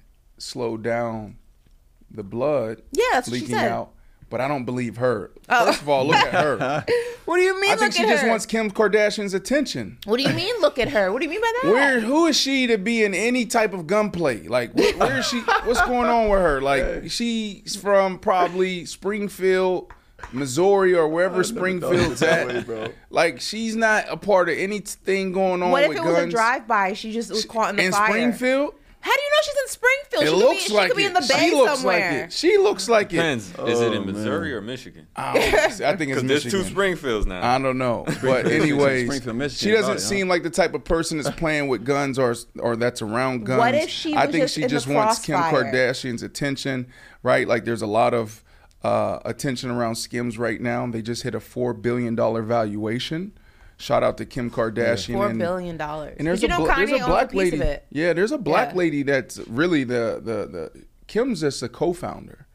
slow 0.44 0.76
down 0.76 1.36
the 2.10 2.22
blood 2.22 2.82
Yeah, 2.92 3.02
that's 3.12 3.28
what 3.28 3.36
she 3.36 3.46
leaking 3.46 3.56
out. 3.56 3.90
but 4.30 4.40
I 4.40 4.46
don't 4.48 4.64
believe 4.64 4.98
her. 4.98 5.30
Oh. 5.48 5.66
First 5.66 5.82
of 5.82 5.88
all, 5.88 6.06
look 6.06 6.16
at 6.16 6.32
her. 6.32 6.84
What 7.24 7.36
do 7.38 7.42
you 7.42 7.58
mean? 7.58 7.70
I 7.70 7.72
look 7.76 7.80
think 7.80 7.94
she 7.94 8.02
at 8.02 8.08
just 8.10 8.22
her? 8.24 8.28
wants 8.28 8.44
Kim 8.44 8.70
Kardashian's 8.70 9.32
attention. 9.32 9.96
What 10.04 10.18
do 10.18 10.24
you 10.24 10.34
mean? 10.34 10.54
Look 10.60 10.78
at 10.78 10.90
her. 10.90 11.10
What 11.10 11.20
do 11.20 11.24
you 11.24 11.30
mean 11.30 11.40
by 11.40 11.50
that? 11.62 11.70
Where 11.70 12.00
who 12.00 12.26
is 12.26 12.36
she 12.38 12.66
to 12.66 12.76
be 12.76 13.02
in 13.02 13.14
any 13.14 13.46
type 13.46 13.72
of 13.72 13.86
gunplay? 13.86 14.42
Like 14.46 14.74
where, 14.74 14.94
where 14.98 15.18
is 15.20 15.26
she? 15.26 15.40
What's 15.64 15.80
going 15.86 16.10
on 16.10 16.28
with 16.28 16.40
her? 16.40 16.60
Like 16.60 17.10
she's 17.10 17.76
from 17.76 18.18
probably 18.18 18.84
Springfield, 18.84 19.90
Missouri, 20.32 20.94
or 20.94 21.08
wherever 21.08 21.42
Springfield's 21.42 22.20
that 22.20 22.40
at. 22.40 22.46
way, 22.46 22.62
bro. 22.62 22.88
Like 23.08 23.40
she's 23.40 23.74
not 23.74 24.04
a 24.10 24.18
part 24.18 24.50
of 24.50 24.58
anything 24.58 25.32
going 25.32 25.62
on 25.62 25.70
What 25.70 25.84
if 25.84 25.88
with 25.88 25.96
it 25.98 26.04
was 26.04 26.18
a 26.18 26.28
drive-by? 26.28 26.92
She 26.92 27.12
just 27.12 27.30
was 27.30 27.46
caught 27.46 27.70
in 27.70 27.76
the 27.76 27.84
in 27.86 27.92
fire. 27.92 28.08
Springfield. 28.10 28.74
How 29.04 29.10
do 29.12 29.20
you 29.20 29.30
know 29.30 29.36
she's 29.42 29.54
in 29.62 29.68
Springfield? 29.68 30.22
It 30.22 30.26
she 30.26 30.44
looks 30.46 30.62
could 30.64 30.68
be, 30.70 30.74
like 30.74 30.84
she 30.84 30.88
could 30.88 30.96
be 30.96 31.04
it. 31.04 31.06
in 31.08 31.12
the 31.12 31.20
bay 31.34 31.48
she 31.50 31.54
looks 31.54 31.74
somewhere. 31.80 32.10
like 32.20 32.28
it. 32.28 32.32
She 32.32 32.56
looks 32.56 32.88
like 32.88 33.06
it. 33.12 33.16
Depends. 33.16 33.48
is 33.50 33.80
it 33.80 33.88
Oh, 33.88 33.92
in 33.92 34.06
Missouri 34.06 34.48
man. 34.48 34.56
or 34.56 34.60
Michigan? 34.62 35.06
I, 35.14 35.32
don't- 35.34 35.44
I 35.44 35.68
think 35.68 35.82
it's 35.82 35.82
Because 35.98 36.22
there's 36.22 36.44
Michigan. 36.46 36.60
two 36.60 36.64
Springfields 36.70 37.26
now. 37.26 37.54
I 37.54 37.58
don't 37.58 37.76
know, 37.76 38.06
but 38.22 38.46
anyways, 38.46 39.04
Springfield, 39.06 39.36
Michigan, 39.36 39.58
she 39.68 39.70
doesn't 39.72 39.84
about 39.90 39.98
it, 39.98 40.02
huh? 40.02 40.08
seem 40.08 40.28
like 40.28 40.42
the 40.42 40.48
type 40.50 40.72
of 40.74 40.84
person 40.84 41.18
that's 41.18 41.36
playing 41.36 41.68
with 41.68 41.84
guns 41.84 42.18
or 42.18 42.34
or 42.58 42.76
that's 42.76 43.02
around 43.02 43.44
guns. 43.44 43.58
What 43.58 43.74
if 43.74 43.90
she 43.90 44.16
I 44.16 44.22
think 44.26 44.44
just 44.44 44.54
she 44.54 44.66
just 44.66 44.86
wants 44.86 45.18
Kim? 45.20 45.38
Kardashian's 45.38 46.22
attention, 46.22 46.86
right? 47.22 47.46
Like 47.46 47.64
there's 47.66 47.82
a 47.82 47.86
lot 47.86 48.14
of 48.14 48.42
uh, 48.82 49.18
attention 49.26 49.70
around 49.70 49.96
Skims 49.96 50.38
right 50.38 50.60
now. 50.60 50.86
They 50.86 51.02
just 51.02 51.22
hit 51.24 51.34
a 51.34 51.40
four 51.40 51.74
billion 51.74 52.14
dollar 52.14 52.42
valuation. 52.42 53.32
Shout 53.76 54.02
out 54.02 54.16
to 54.18 54.24
Kim 54.26 54.50
Kardashian. 54.50 55.14
Four 55.14 55.28
and, 55.30 55.38
billion 55.38 55.76
dollars. 55.76 56.16
And 56.18 56.26
there's 56.26 56.40
Did 56.40 56.50
you 56.50 56.56
a, 56.56 56.58
know 56.58 56.64
bla- 56.64 56.74
Kanye 56.74 56.86
there's 56.88 57.02
a 57.02 57.06
black 57.06 57.30
piece 57.30 57.38
lady. 57.38 57.56
of 57.56 57.62
it? 57.62 57.86
Yeah, 57.90 58.12
there's 58.12 58.32
a 58.32 58.38
black 58.38 58.70
Yeah. 58.70 58.78
lady 58.78 59.02
that's 59.02 59.38
really 59.48 59.84
the 59.84 60.20
the 60.22 60.46
the 60.72 60.84
Kim's 61.06 61.40
just 61.40 61.62
a 61.62 61.68
co-founder. 61.68 62.46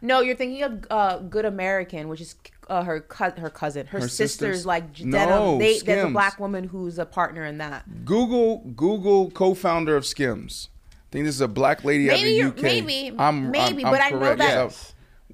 No, 0.00 0.20
you're 0.20 0.34
thinking 0.34 0.62
of 0.64 0.84
uh, 0.90 1.18
Good 1.18 1.44
American, 1.44 2.08
which 2.08 2.20
is 2.20 2.34
uh, 2.68 2.82
her 2.82 3.00
co- 3.00 3.30
her 3.38 3.50
cousin, 3.50 3.86
her, 3.86 4.00
Her 4.00 4.08
sister's 4.08 4.30
sisters? 4.32 4.66
like 4.66 4.98
No, 5.00 5.18
denim. 5.18 5.58
They, 5.60 5.78
there's 5.78 6.06
a 6.06 6.10
black 6.10 6.40
woman 6.40 6.64
who's 6.64 6.98
a 6.98 7.06
partner 7.06 7.44
in 7.44 7.58
that. 7.58 8.04
Google 8.04 8.58
Google 8.74 9.30
co-founder 9.30 9.94
of 9.96 10.04
Skims. 10.04 10.68
I 10.90 11.12
think 11.12 11.26
this 11.26 11.34
is 11.36 11.40
a 11.42 11.48
black 11.48 11.84
lady 11.84 12.10
out 12.10 12.16
of 12.16 12.22
Maybe 12.22 12.42
the 12.42 12.48
UK. 12.48 12.62
maybe, 12.62 13.12
I'm, 13.18 13.50
maybe, 13.50 13.84
I'm, 13.84 13.92
but 13.92 14.00
I'm 14.00 14.14
I 14.14 14.18
know 14.18 14.34
that- 14.36 14.38
Yeah. 14.38 14.70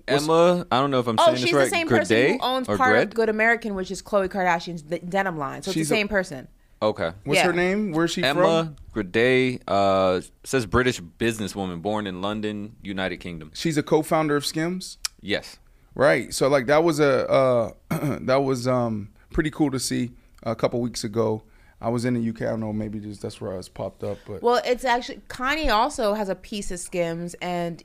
Emma, 0.08 0.66
I 0.70 0.80
don't 0.80 0.90
know 0.90 1.00
if 1.00 1.06
I'm 1.06 1.16
Oh, 1.18 1.24
saying 1.26 1.36
she's 1.36 1.44
this 1.46 1.52
right. 1.54 1.62
she's 1.64 1.70
the 1.70 1.76
same 1.76 1.88
person 1.88 2.16
Grade 2.16 2.30
who 2.40 2.46
owns 2.46 2.68
or 2.68 2.76
part 2.76 2.90
Gred? 2.92 3.08
of 3.08 3.14
Good 3.14 3.28
American, 3.28 3.74
which 3.74 3.90
is 3.90 4.02
Khloe 4.02 4.28
Kardashian's 4.28 4.82
de- 4.82 4.98
denim 5.00 5.38
line. 5.38 5.62
So 5.62 5.70
it's 5.70 5.74
She's 5.74 5.88
the 5.88 5.94
a- 5.94 5.98
same 5.98 6.08
person. 6.08 6.48
Okay. 6.80 7.10
What's 7.24 7.38
Yeah. 7.40 7.46
her 7.46 7.52
name? 7.52 7.92
Where's 7.92 8.12
she 8.12 8.22
Emma 8.22 8.74
from? 8.94 9.04
Grade 9.04 9.62
uh, 9.66 10.20
says 10.44 10.64
British 10.66 11.00
businesswoman 11.00 11.82
born 11.82 12.06
in 12.06 12.20
London, 12.22 12.76
United 12.82 13.16
Kingdom. 13.18 13.50
She's 13.54 13.76
a 13.76 13.82
co-founder 13.82 14.36
of 14.36 14.46
Skims. 14.46 14.98
Yes. 15.20 15.56
Right. 15.94 16.32
So 16.32 16.46
like 16.48 16.66
that 16.66 16.84
was 16.84 17.00
a 17.00 17.28
uh, 17.28 17.70
that 18.20 18.42
was 18.44 18.68
um 18.68 19.08
pretty 19.32 19.50
cool 19.50 19.70
to 19.72 19.80
see 19.80 20.12
a 20.44 20.54
couple 20.54 20.80
weeks 20.80 21.02
ago. 21.02 21.42
I 21.80 21.88
was 21.90 22.04
in 22.04 22.14
the 22.14 22.28
UK. 22.30 22.42
I 22.42 22.44
don't 22.46 22.60
know. 22.60 22.72
Maybe 22.72 23.00
just 23.00 23.22
that's 23.22 23.40
where 23.40 23.52
I 23.52 23.56
was 23.56 23.68
popped 23.68 24.04
up. 24.04 24.18
But 24.26 24.42
Well, 24.42 24.60
it's 24.64 24.84
actually 24.84 25.20
Kanye 25.28 25.72
also 25.72 26.14
has 26.14 26.28
a 26.28 26.34
piece 26.36 26.70
of 26.70 26.78
Skims, 26.78 27.34
and 27.42 27.82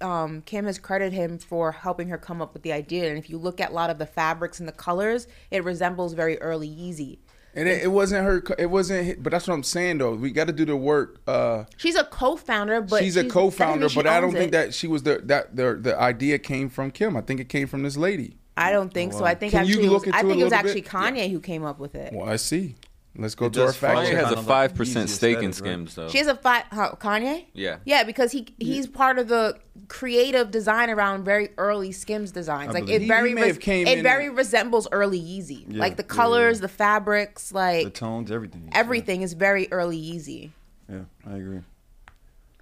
um, 0.00 0.42
Kim 0.42 0.64
has 0.66 0.78
credited 0.78 1.12
him 1.12 1.38
for 1.38 1.72
helping 1.72 2.08
her 2.08 2.18
come 2.18 2.40
up 2.40 2.52
with 2.52 2.62
the 2.62 2.72
idea. 2.72 3.08
And 3.08 3.18
if 3.18 3.28
you 3.30 3.38
look 3.38 3.60
at 3.60 3.70
a 3.70 3.74
lot 3.74 3.90
of 3.90 3.98
the 3.98 4.06
fabrics 4.06 4.58
and 4.60 4.68
the 4.68 4.72
colors, 4.72 5.26
it 5.50 5.64
resembles 5.64 6.12
very 6.14 6.38
early 6.40 6.68
Yeezy. 6.68 7.18
and 7.54 7.68
it, 7.68 7.82
it 7.84 7.88
wasn't 7.88 8.24
her. 8.24 8.42
It 8.58 8.66
wasn't. 8.70 9.22
But 9.22 9.30
that's 9.32 9.48
what 9.48 9.54
I'm 9.54 9.62
saying 9.62 9.98
though. 9.98 10.14
We 10.14 10.30
got 10.30 10.46
to 10.46 10.52
do 10.52 10.64
the 10.64 10.76
work. 10.76 11.20
Uh, 11.26 11.64
She's 11.76 11.96
a 11.96 12.04
co-founder, 12.04 12.82
but 12.82 13.02
she's 13.02 13.16
a 13.16 13.24
co-founder, 13.28 13.88
but 13.94 14.06
I 14.06 14.20
don't 14.20 14.30
owns 14.30 14.34
think 14.34 14.48
it. 14.48 14.52
that 14.52 14.74
she 14.74 14.86
was 14.86 15.02
the 15.02 15.18
that 15.24 15.56
the 15.56 15.74
the 15.80 15.98
idea 15.98 16.38
came 16.38 16.68
from 16.68 16.90
Kim. 16.90 17.16
I 17.16 17.20
think 17.22 17.40
it 17.40 17.48
came 17.48 17.66
from 17.66 17.82
this 17.82 17.96
lady. 17.96 18.36
I 18.56 18.72
don't 18.72 18.92
think 18.92 19.12
so. 19.12 19.24
I 19.24 19.34
think 19.36 19.52
Can 19.52 19.66
you 19.66 19.74
actually, 19.74 19.86
it 19.86 19.90
look 19.90 20.06
was, 20.06 20.14
I 20.14 20.20
into 20.20 20.26
it 20.26 20.30
think 20.30 20.38
a 20.38 20.40
it 20.40 20.44
was 20.44 20.52
actually 20.52 20.80
bit? 20.82 20.90
Kanye 20.90 21.30
who 21.30 21.40
came 21.40 21.64
up 21.64 21.78
with 21.78 21.94
it. 21.94 22.12
Well, 22.12 22.28
I 22.28 22.36
see. 22.36 22.74
Let's 23.20 23.34
go 23.34 23.46
It 23.46 23.52
to 23.54 23.60
our 23.62 23.66
does 23.66 23.76
fact 23.76 23.98
Kanye 23.98 24.10
check. 24.12 24.24
has 24.24 24.32
a 24.32 24.42
five 24.42 24.74
percent 24.76 25.10
stake 25.10 25.38
in? 25.42 25.52
Skims 25.52 25.96
though. 25.96 26.08
She 26.08 26.18
has 26.18 26.28
a 26.28 26.36
five. 26.36 26.64
How, 26.70 26.90
Kanye? 27.00 27.46
Yeah. 27.52 27.78
Yeah, 27.84 28.04
because 28.04 28.30
he 28.30 28.46
he's 28.60 28.86
part 28.86 29.18
of 29.18 29.26
the 29.26 29.58
creative 29.88 30.50
design 30.52 30.88
around 30.88 31.24
very 31.24 31.48
early 31.58 31.90
Skims 31.90 32.30
designs. 32.30 32.74
like 32.74 32.88
it 32.88 33.02
He- 33.02 33.08
very 33.08 33.30
he 33.30 33.34
may 33.34 33.42
res- 33.42 33.52
have 33.54 33.60
came 33.60 33.86
it 33.88 34.02
very 34.02 34.26
and- 34.28 34.36
resembles 34.36 34.86
early 34.92 35.20
Yeezy. 35.20 35.64
Yeah, 35.68 35.80
like 35.80 35.96
the 35.96 36.02
colors, 36.04 36.58
yeah. 36.58 36.62
the 36.62 36.68
fabrics, 36.68 37.52
like 37.52 37.84
The 37.84 37.90
tones, 37.90 38.30
everything. 38.30 38.68
everything 38.72 39.22
is 39.22 39.32
very 39.32 39.66
early 39.72 39.98
Yeezy. 40.00 40.50
Yeah, 40.88 41.00
I 41.26 41.36
agree. 41.36 41.60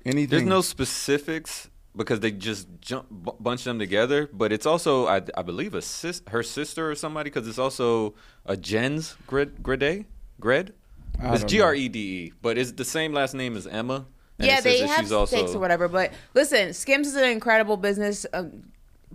Anything. 0.04 0.28
There's 0.30 0.42
no 0.44 0.60
specifics 0.62 1.68
because 1.96 2.20
they 2.20 2.30
just 2.30 2.68
jump 2.80 3.08
b- 3.10 3.32
bunch 3.40 3.64
them 3.64 3.78
together. 3.78 4.28
But 4.32 4.52
it's 4.52 4.66
also, 4.66 5.06
I, 5.06 5.22
I 5.36 5.42
believe, 5.42 5.74
a 5.74 5.82
sis, 5.82 6.22
her 6.28 6.42
sister 6.42 6.90
or 6.90 6.94
somebody 6.94 7.28
because 7.30 7.48
it's 7.48 7.58
also 7.58 8.14
a 8.44 8.56
Jen's 8.56 9.16
Gred 9.26 9.62
Grede 9.62 10.04
Gred. 10.40 10.72
I 11.20 11.32
It's 11.32 11.40
don't 11.40 11.50
G 11.50 11.60
R 11.60 11.74
E 11.74 11.88
D 11.88 11.98
E, 11.98 12.32
but 12.42 12.58
it's 12.58 12.72
the 12.72 12.84
same 12.84 13.12
last 13.12 13.34
name 13.34 13.56
as 13.56 13.66
Emma. 13.66 14.06
And 14.38 14.46
yeah, 14.46 14.58
it 14.58 14.62
says 14.62 14.64
they 14.64 14.80
that 14.80 14.88
have 14.88 15.00
she's 15.00 15.12
also, 15.12 15.36
stakes 15.36 15.54
or 15.54 15.58
whatever. 15.58 15.88
But 15.88 16.12
listen, 16.34 16.74
Skims 16.74 17.06
is 17.06 17.16
an 17.16 17.24
incredible 17.24 17.76
business. 17.76 18.26
Um, 18.32 18.64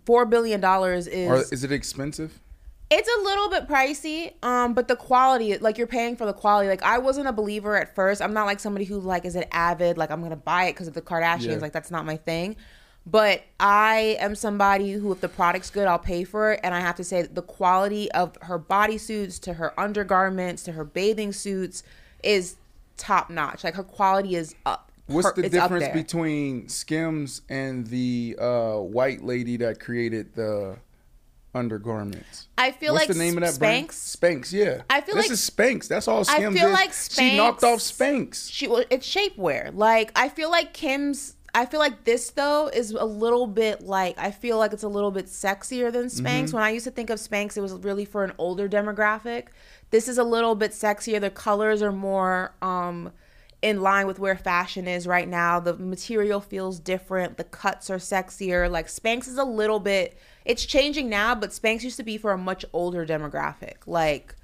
Four 0.05 0.25
billion 0.25 0.59
dollars 0.61 1.05
is 1.05 1.29
Or 1.29 1.53
is 1.53 1.63
it 1.63 1.71
expensive? 1.71 2.39
It's 2.89 3.07
a 3.07 3.23
little 3.23 3.49
bit 3.49 3.67
pricey, 3.67 4.33
um, 4.43 4.73
but 4.73 4.87
the 4.87 4.95
quality, 4.95 5.57
like 5.59 5.77
you're 5.77 5.87
paying 5.87 6.15
for 6.15 6.25
the 6.25 6.33
quality. 6.33 6.67
Like 6.67 6.81
I 6.81 6.97
wasn't 6.97 7.27
a 7.27 7.31
believer 7.31 7.77
at 7.77 7.93
first. 7.93 8.21
I'm 8.21 8.33
not 8.33 8.45
like 8.45 8.59
somebody 8.59 8.85
who 8.85 8.99
like 8.99 9.25
is 9.25 9.35
an 9.35 9.45
avid, 9.51 9.97
like 9.97 10.09
I'm 10.09 10.21
gonna 10.23 10.35
buy 10.35 10.65
it 10.65 10.73
because 10.73 10.87
of 10.87 10.93
the 10.93 11.01
Kardashians. 11.01 11.45
Yeah. 11.45 11.55
Like 11.57 11.71
that's 11.71 11.91
not 11.91 12.05
my 12.05 12.17
thing. 12.17 12.55
But 13.05 13.43
I 13.59 14.15
am 14.19 14.35
somebody 14.35 14.91
who, 14.91 15.11
if 15.11 15.21
the 15.21 15.27
product's 15.27 15.69
good, 15.71 15.87
I'll 15.87 15.97
pay 15.99 16.23
for 16.23 16.51
it. 16.53 16.59
And 16.63 16.75
I 16.75 16.79
have 16.81 16.95
to 16.97 17.03
say, 17.03 17.23
that 17.23 17.33
the 17.35 17.41
quality 17.41 18.11
of 18.11 18.37
her 18.43 18.59
bodysuits 18.59 19.39
to 19.41 19.53
her 19.55 19.77
undergarments 19.79 20.63
to 20.63 20.73
her 20.73 20.83
bathing 20.83 21.31
suits 21.33 21.81
is 22.23 22.57
top 22.97 23.29
notch. 23.31 23.63
Like 23.63 23.73
her 23.73 23.83
quality 23.83 24.35
is 24.35 24.53
up. 24.65 24.91
What's 25.07 25.27
Her- 25.35 25.41
the 25.41 25.49
difference 25.49 25.87
between 25.89 26.69
Skims 26.69 27.41
and 27.49 27.87
the 27.87 28.37
uh, 28.39 28.75
white 28.77 29.23
lady 29.23 29.57
that 29.57 29.79
created 29.79 30.35
the 30.35 30.77
undergarments? 31.53 32.47
I 32.57 32.71
feel 32.71 32.93
What's 32.93 33.07
like 33.07 33.17
the 33.17 33.21
name 33.23 33.37
of 33.37 33.43
that 33.43 33.59
brand? 33.59 33.89
Spanx. 33.89 34.15
Spanx, 34.17 34.53
yeah. 34.53 34.83
I 34.89 35.01
feel 35.01 35.15
this 35.15 35.25
like- 35.25 35.31
is 35.31 35.49
Spanx. 35.49 35.87
That's 35.87 36.07
all 36.07 36.23
Skims. 36.23 36.55
I 36.55 36.59
feel 36.59 36.67
is. 36.69 36.73
like 36.73 36.93
she 36.93 37.37
knocked 37.37 37.63
off 37.63 37.79
Spanx- 37.79 38.29
Spanx. 38.29 38.51
She 38.51 38.67
well, 38.67 38.83
it's 38.89 39.13
shapewear. 39.13 39.71
Like 39.75 40.11
I 40.15 40.29
feel 40.29 40.49
like 40.51 40.73
Kim's. 40.73 41.35
I 41.53 41.65
feel 41.65 41.79
like 41.79 42.05
this 42.05 42.29
though 42.31 42.67
is 42.67 42.91
a 42.91 43.03
little 43.05 43.45
bit 43.47 43.81
like 43.81 44.17
I 44.17 44.31
feel 44.31 44.57
like 44.57 44.73
it's 44.73 44.83
a 44.83 44.87
little 44.87 45.11
bit 45.11 45.25
sexier 45.25 45.91
than 45.91 46.05
Spanx. 46.05 46.45
Mm-hmm. 46.45 46.55
When 46.55 46.63
I 46.63 46.69
used 46.69 46.85
to 46.85 46.91
think 46.91 47.09
of 47.09 47.19
Spanx, 47.19 47.57
it 47.57 47.61
was 47.61 47.73
really 47.73 48.05
for 48.05 48.23
an 48.23 48.33
older 48.37 48.69
demographic. 48.69 49.47
This 49.89 50.07
is 50.07 50.17
a 50.17 50.23
little 50.23 50.55
bit 50.55 50.71
sexier. 50.71 51.19
The 51.19 51.29
colors 51.29 51.81
are 51.81 51.91
more 51.91 52.53
um 52.61 53.11
in 53.61 53.81
line 53.81 54.07
with 54.07 54.17
where 54.17 54.37
fashion 54.37 54.87
is 54.87 55.05
right 55.05 55.27
now. 55.27 55.59
The 55.59 55.75
material 55.75 56.39
feels 56.41 56.79
different. 56.79 57.37
The 57.37 57.43
cuts 57.43 57.89
are 57.89 57.97
sexier. 57.97 58.69
Like 58.71 58.87
Spanx 58.87 59.27
is 59.27 59.37
a 59.37 59.43
little 59.43 59.79
bit. 59.79 60.17
It's 60.45 60.65
changing 60.65 61.09
now, 61.09 61.35
but 61.35 61.51
Spanx 61.51 61.83
used 61.83 61.97
to 61.97 62.03
be 62.03 62.17
for 62.17 62.31
a 62.31 62.37
much 62.37 62.65
older 62.73 63.05
demographic, 63.05 63.75
like 63.85 64.35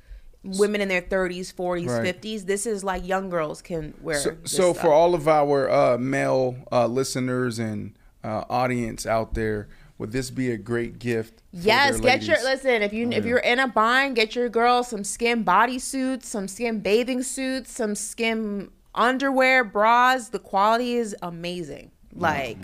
women 0.43 0.81
in 0.81 0.87
their 0.87 1.01
30s, 1.01 1.53
40s, 1.53 1.87
Right. 1.87 2.21
50s. 2.21 2.45
This 2.45 2.65
is 2.65 2.83
like 2.83 3.05
young 3.05 3.29
girls 3.29 3.61
can 3.61 3.93
wear. 4.01 4.17
So, 4.19 4.37
so 4.43 4.73
for 4.73 4.91
all 4.91 5.13
of 5.13 5.27
our 5.27 5.69
uh, 5.69 5.97
male 5.97 6.55
uh, 6.71 6.87
listeners 6.87 7.59
and 7.59 7.97
uh, 8.23 8.43
audience 8.49 9.05
out 9.05 9.33
there, 9.33 9.67
would 9.97 10.11
this 10.11 10.29
be 10.29 10.51
a 10.51 10.57
great 10.57 10.99
gift? 10.99 11.41
Yes, 11.51 11.99
get 11.99 12.23
your 12.23 12.37
listen. 12.43 12.83
If 12.83 12.93
you 12.93 13.09
if 13.09 13.25
you're 13.25 13.39
in 13.39 13.59
a 13.59 13.67
bind, 13.67 14.15
get 14.15 14.35
your 14.35 14.47
girl 14.47 14.83
some 14.83 15.03
Skims 15.03 15.45
bodysuits, 15.45 16.23
some 16.23 16.47
Skims 16.47 16.83
bathing 16.83 17.23
suits, 17.23 17.71
some 17.71 17.95
Skims 17.95 18.69
underwear, 18.93 19.63
bras. 19.63 20.29
The 20.29 20.39
quality 20.39 20.95
is 20.95 21.15
amazing. 21.21 21.91
Like, 22.13 22.57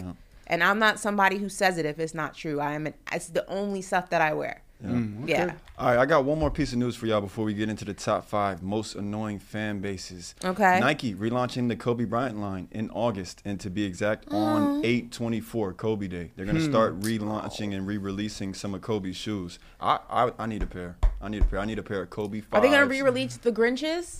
and 0.48 0.64
I'm 0.64 0.78
not 0.80 1.00
somebody 1.00 1.38
who 1.38 1.50
says 1.50 1.78
it 1.78 1.86
if 1.86 2.00
it's 2.00 2.14
not 2.14 2.36
true. 2.36 2.60
I 2.60 2.74
am. 2.74 2.88
An, 2.88 2.94
it's 3.12 3.28
the 3.28 3.48
only 3.50 3.82
stuff 3.82 4.10
that 4.12 4.22
I 4.22 4.34
wear. 4.34 4.62
Yeah. 4.84 5.54
All 5.78 5.88
right, 5.88 5.98
I 5.98 6.06
got 6.06 6.26
one 6.26 6.38
more 6.40 6.52
piece 6.52 6.72
of 6.74 6.78
news 6.80 6.96
for 6.96 7.06
y'all 7.08 7.22
before 7.22 7.46
we 7.46 7.54
get 7.54 7.70
into 7.70 7.86
the 7.86 7.94
top 7.94 8.28
five 8.28 8.62
most 8.62 8.96
annoying 8.96 9.40
fan 9.40 9.80
bases. 9.80 10.36
Okay. 10.44 10.80
Nike 10.80 11.16
relaunching 11.16 11.68
the 11.70 11.76
Kobe 11.76 12.06
Bryant 12.06 12.38
line 12.40 12.68
in 12.72 12.90
August, 12.92 13.42
and 13.46 13.60
to 13.62 13.70
be 13.70 13.84
exact, 13.86 14.26
Oh. 14.30 14.38
on 14.38 14.82
8/24 14.84 15.74
Kobe 15.74 16.08
Day, 16.08 16.32
they're 16.36 16.46
gonna 16.46 16.62
start 16.62 17.00
relaunching 17.00 17.74
and 17.76 17.88
re-releasing 17.88 18.54
some 18.54 18.74
of 18.74 18.82
Kobe's 18.82 19.16
shoes. 19.16 19.58
I, 19.82 20.00
I 20.10 20.32
I 20.38 20.46
need 20.46 20.62
a 20.64 20.68
pair. 20.68 20.98
I 21.22 21.30
need 21.30 21.42
a 21.44 21.46
pair. 21.46 21.60
I 21.60 21.66
need 21.66 21.80
a 21.80 21.84
pair 21.84 22.02
of 22.02 22.10
Kobe. 22.10 22.42
Are 22.52 22.62
they 22.62 22.70
gonna 22.70 22.86
re-release 22.86 23.38
the 23.38 23.52
Grinches? 23.52 24.20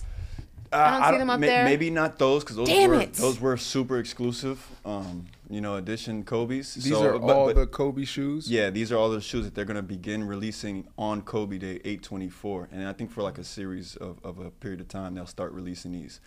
Uh, 0.72 0.76
I 0.76 1.00
don't 1.10 1.12
see 1.14 1.18
them 1.18 1.30
up 1.30 1.38
may- 1.40 1.46
there. 1.46 1.64
Maybe 1.64 1.88
not 1.90 2.18
those 2.18 2.42
because 2.42 2.56
those 2.56 2.66
Damn 2.68 2.90
were 2.90 3.00
it. 3.02 3.12
those 3.14 3.38
were 3.40 3.56
super 3.56 3.98
exclusive. 3.98 4.66
Um, 4.84 5.26
you 5.54 5.60
know, 5.60 5.76
edition 5.76 6.24
Kobe's. 6.24 6.74
These 6.74 6.88
So, 6.92 7.02
are 7.06 7.18
but- 7.18 7.36
all 7.36 7.46
but- 7.46 7.54
the 7.54 7.66
Kobe 7.66 8.04
shoes. 8.04 8.50
Yeah, 8.50 8.70
these 8.70 8.90
are 8.90 8.96
all 8.96 9.08
the 9.10 9.20
shoes 9.20 9.44
that 9.44 9.54
they're 9.54 9.64
gonna 9.64 9.82
begin 9.82 10.24
releasing 10.24 10.88
on 10.98 11.22
Kobe 11.22 11.58
Day 11.58 11.80
824, 11.84 12.68
and 12.72 12.88
I 12.88 12.92
think 12.92 13.10
for 13.12 13.22
like 13.22 13.38
a 13.38 13.44
series 13.44 13.94
of, 13.96 14.18
of 14.24 14.38
a 14.40 14.50
period 14.50 14.80
of 14.80 14.88
time 14.88 15.14
they'll 15.14 15.26
start 15.26 15.52
releasing 15.52 15.92
these. 15.92 16.20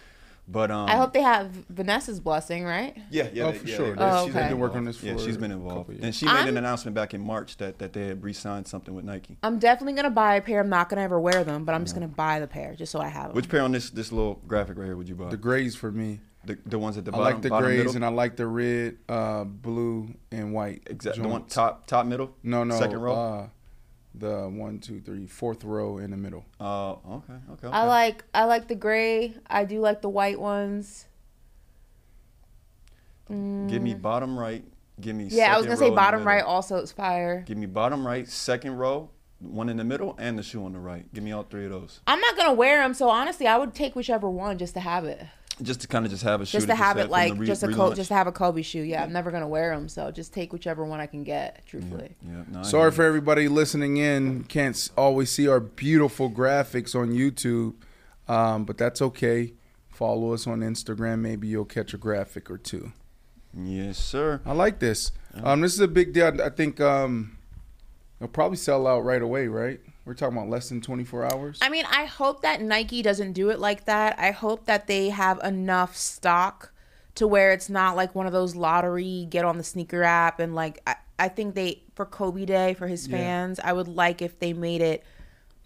But 0.49 0.71
um, 0.71 0.87
I 0.87 0.95
hope 0.95 1.11
they 1.11 1.21
have 1.23 1.51
Vanessa's 1.69 2.21
blessing, 2.21 2.63
right? 2.63 2.95
Yeah, 3.11 3.27
yeah, 3.33 3.43
Oh, 3.43 3.51
they- 3.51 3.57
for 3.57 3.67
yeah, 3.67 3.75
sure. 3.75 3.87
yeah, 3.97 4.19
Oh, 4.21 4.25
she's 4.27 4.33
okay. 4.35 4.47
Been 4.47 4.59
working 4.59 4.77
on 4.77 4.85
this 4.85 5.03
Yeah, 5.03 5.17
she's 5.17 5.35
been 5.35 5.51
involved, 5.51 5.89
and 6.01 6.15
she 6.15 6.25
made 6.25 6.31
I'm- 6.31 6.47
an 6.47 6.55
announcement 6.55 6.95
back 6.95 7.13
in 7.13 7.19
March 7.19 7.57
that 7.57 7.79
that 7.79 7.91
they 7.91 8.07
had 8.07 8.23
re-signed 8.23 8.65
something 8.65 8.95
with 8.95 9.03
Nike. 9.03 9.37
I'm 9.43 9.59
definitely 9.59 9.91
gonna 9.93 10.09
buy 10.09 10.35
a 10.35 10.41
pair. 10.41 10.61
I'm 10.61 10.69
not 10.69 10.87
gonna 10.87 11.01
ever 11.01 11.19
wear 11.19 11.43
them, 11.43 11.65
but 11.65 11.75
I'm 11.75 11.83
just 11.83 11.95
gonna 11.95 12.07
buy 12.07 12.39
the 12.39 12.47
pair 12.47 12.75
just 12.75 12.93
so 12.93 13.01
I 13.01 13.09
have 13.09 13.27
them. 13.27 13.35
Which 13.35 13.49
pair 13.49 13.61
on 13.61 13.73
this 13.73 13.89
this 13.89 14.13
little 14.13 14.39
graphic 14.47 14.77
right 14.77 14.85
here 14.85 14.95
would 14.95 15.09
you 15.09 15.15
buy? 15.15 15.27
The 15.31 15.35
grays 15.35 15.75
for 15.75 15.91
me. 15.91 16.21
The, 16.47 16.57
the 16.65 16.79
ones 16.79 16.97
at 16.97 17.05
the 17.05 17.11
I 17.11 17.17
bottom. 17.17 17.27
I 17.27 17.31
like 17.31 17.41
the 17.41 17.49
bottom 17.49 17.65
grays 17.65 17.77
middle? 17.79 17.95
and 17.95 18.05
I 18.05 18.07
like 18.07 18.35
the 18.37 18.47
red, 18.47 18.97
uh, 19.09 19.43
blue, 19.43 20.15
and 20.31 20.53
white. 20.53 20.83
Exactly. 20.87 21.23
The 21.23 21.29
one 21.29 21.45
top 21.45 21.87
top 21.87 22.05
middle. 22.05 22.33
No, 22.41 22.63
no. 22.63 22.79
Second 22.79 23.01
row. 23.01 23.13
Uh, 23.13 23.47
the 24.15 24.49
one, 24.49 24.79
two, 24.79 24.99
three, 25.01 25.27
fourth 25.27 25.63
row 25.63 25.97
in 25.97 26.11
the 26.11 26.17
middle. 26.17 26.45
Uh, 26.59 26.93
okay, 26.93 27.33
okay. 27.51 27.67
I 27.67 27.83
like 27.83 28.23
I 28.33 28.45
like 28.45 28.67
the 28.67 28.75
gray. 28.75 29.35
I 29.47 29.65
do 29.65 29.79
like 29.79 30.01
the 30.01 30.09
white 30.09 30.39
ones. 30.39 31.05
Give 33.29 33.81
me 33.81 33.93
bottom 33.93 34.39
right. 34.39 34.63
Give 35.01 35.15
me. 35.15 35.25
Yeah, 35.25 35.53
I 35.53 35.57
was 35.57 35.65
gonna 35.65 35.77
say 35.77 35.89
bottom 35.89 36.23
right 36.23 36.43
also 36.43 36.77
is 36.77 36.91
fire. 36.91 37.43
Give 37.45 37.57
me 37.57 37.65
bottom 37.65 38.07
right, 38.07 38.27
second 38.27 38.77
row, 38.77 39.09
one 39.39 39.69
in 39.69 39.77
the 39.77 39.83
middle, 39.83 40.15
and 40.17 40.39
the 40.39 40.43
shoe 40.43 40.63
on 40.63 40.71
the 40.71 40.79
right. 40.79 41.11
Give 41.13 41.23
me 41.23 41.33
all 41.33 41.43
three 41.43 41.65
of 41.65 41.71
those. 41.71 41.99
I'm 42.07 42.21
not 42.21 42.37
gonna 42.37 42.53
wear 42.53 42.81
them, 42.81 42.93
so 42.93 43.09
honestly, 43.09 43.45
I 43.45 43.57
would 43.57 43.73
take 43.75 43.95
whichever 43.95 44.29
one 44.29 44.57
just 44.57 44.73
to 44.75 44.79
have 44.79 45.03
it, 45.05 45.25
Just 45.61 45.81
to 45.81 45.87
kind 45.87 46.05
of 46.05 46.11
just 46.11 46.23
have 46.23 46.41
a 46.41 46.45
shoe. 46.45 46.57
just 46.57 46.67
that 46.67 46.73
to 46.73 46.77
have 46.83 46.97
said 46.97 47.05
it 47.07 47.09
like 47.11 47.33
re- 47.35 47.47
just 47.47 47.63
a 47.63 47.67
co- 47.71 47.93
just 47.93 48.09
to 48.09 48.13
have 48.13 48.27
a 48.27 48.31
Kobe 48.31 48.61
shoe. 48.61 48.81
Yeah, 48.83 49.03
I'm 49.03 49.11
never 49.11 49.31
gonna 49.31 49.47
wear 49.47 49.73
them, 49.75 49.89
so 49.89 50.11
just 50.11 50.33
take 50.33 50.53
whichever 50.53 50.85
one 50.85 50.99
I 50.99 51.07
can 51.07 51.23
get. 51.23 51.65
Truthfully, 51.65 52.15
Yeah, 52.27 52.43
no, 52.51 52.63
Sorry 52.63 52.91
for 52.91 53.01
you. 53.01 53.07
everybody 53.07 53.47
listening 53.47 53.97
in. 53.97 54.43
Can't 54.43 54.89
always 54.95 55.31
see 55.31 55.47
our 55.47 55.59
beautiful 55.59 56.29
graphics 56.29 56.93
on 56.93 57.09
YouTube, 57.09 57.73
um, 58.27 58.65
but 58.65 58.77
that's 58.77 59.01
okay. 59.01 59.53
Follow 59.89 60.33
us 60.33 60.45
on 60.45 60.59
Instagram. 60.59 61.19
Maybe 61.21 61.47
you'll 61.47 61.65
catch 61.65 61.91
a 61.93 61.97
graphic 61.97 62.51
or 62.51 62.59
two. 62.59 62.91
Yes, 63.57 63.97
sir. 63.97 64.41
I 64.45 64.53
like 64.53 64.77
this. 64.77 65.11
Um, 65.43 65.61
this 65.61 65.73
is 65.73 65.79
a 65.79 65.87
big 65.87 66.13
deal. 66.13 66.39
I 66.39 66.49
think 66.49 66.79
um, 66.79 67.39
it'll 68.19 68.27
probably 68.31 68.57
sell 68.57 68.85
out 68.85 69.03
right 69.03 69.21
away, 69.23 69.47
right? 69.47 69.79
We're 70.07 70.13
talking 70.13 70.37
about 70.37 70.49
less 70.49 70.69
than 70.69 70.79
24 70.79 71.25
hours. 71.25 71.59
I 71.61 71.67
mean, 71.67 71.83
I 71.91 72.05
hope 72.05 72.41
that 72.43 72.61
Nike 72.61 73.01
doesn't 73.01 73.33
do 73.33 73.49
it 73.49 73.59
like 73.59 73.83
that. 73.85 74.17
I 74.17 74.31
hope 74.31 74.65
that 74.65 74.87
they 74.87 75.09
have 75.09 75.37
enough 75.43 75.97
stock 75.97 76.71
to 77.15 77.27
where 77.27 77.51
it's 77.51 77.69
not 77.69 77.97
like 77.97 78.15
one 78.15 78.25
of 78.25 78.31
those 78.31 78.55
lottery 78.55 79.27
get 79.29 79.43
on 79.43 79.57
the 79.57 79.63
sneaker 79.65 80.03
app 80.03 80.39
and 80.39 80.55
like 80.55 80.79
I, 80.87 80.95
I 81.19 81.27
think 81.27 81.55
they 81.55 81.83
for 81.95 82.05
Kobe 82.05 82.45
Day 82.45 82.73
for 82.73 82.87
his 82.87 83.05
Yeah. 83.07 83.17
fans, 83.17 83.59
I 83.61 83.73
would 83.73 83.89
like 83.89 84.21
if 84.21 84.39
they 84.39 84.53
made 84.53 84.81
it 84.81 85.03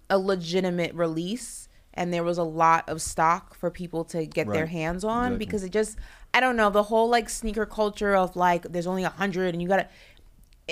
a 0.09 0.17
legitimate 0.17 0.95
release 0.95 1.67
and 1.93 2.11
there 2.11 2.23
was 2.23 2.37
a 2.37 2.43
lot 2.43 2.87
of 2.89 3.01
stock 3.01 3.53
for 3.53 3.69
people 3.69 4.05
to 4.05 4.25
get 4.25 4.47
their 4.51 4.65
hands 4.65 5.03
on 5.03 5.33
Exactly. 5.33 5.37
because 5.45 5.63
it 5.65 5.71
just 5.71 5.97
I 6.33 6.39
don't 6.39 6.55
know 6.55 6.69
the 6.69 6.83
whole 6.83 7.09
like 7.09 7.29
sneaker 7.29 7.65
culture 7.65 8.15
of 8.15 8.35
like 8.37 8.63
there's 8.63 8.87
only 8.87 9.03
a 9.03 9.09
hundred 9.09 9.53
and 9.53 9.61
you 9.61 9.67
gotta 9.67 9.87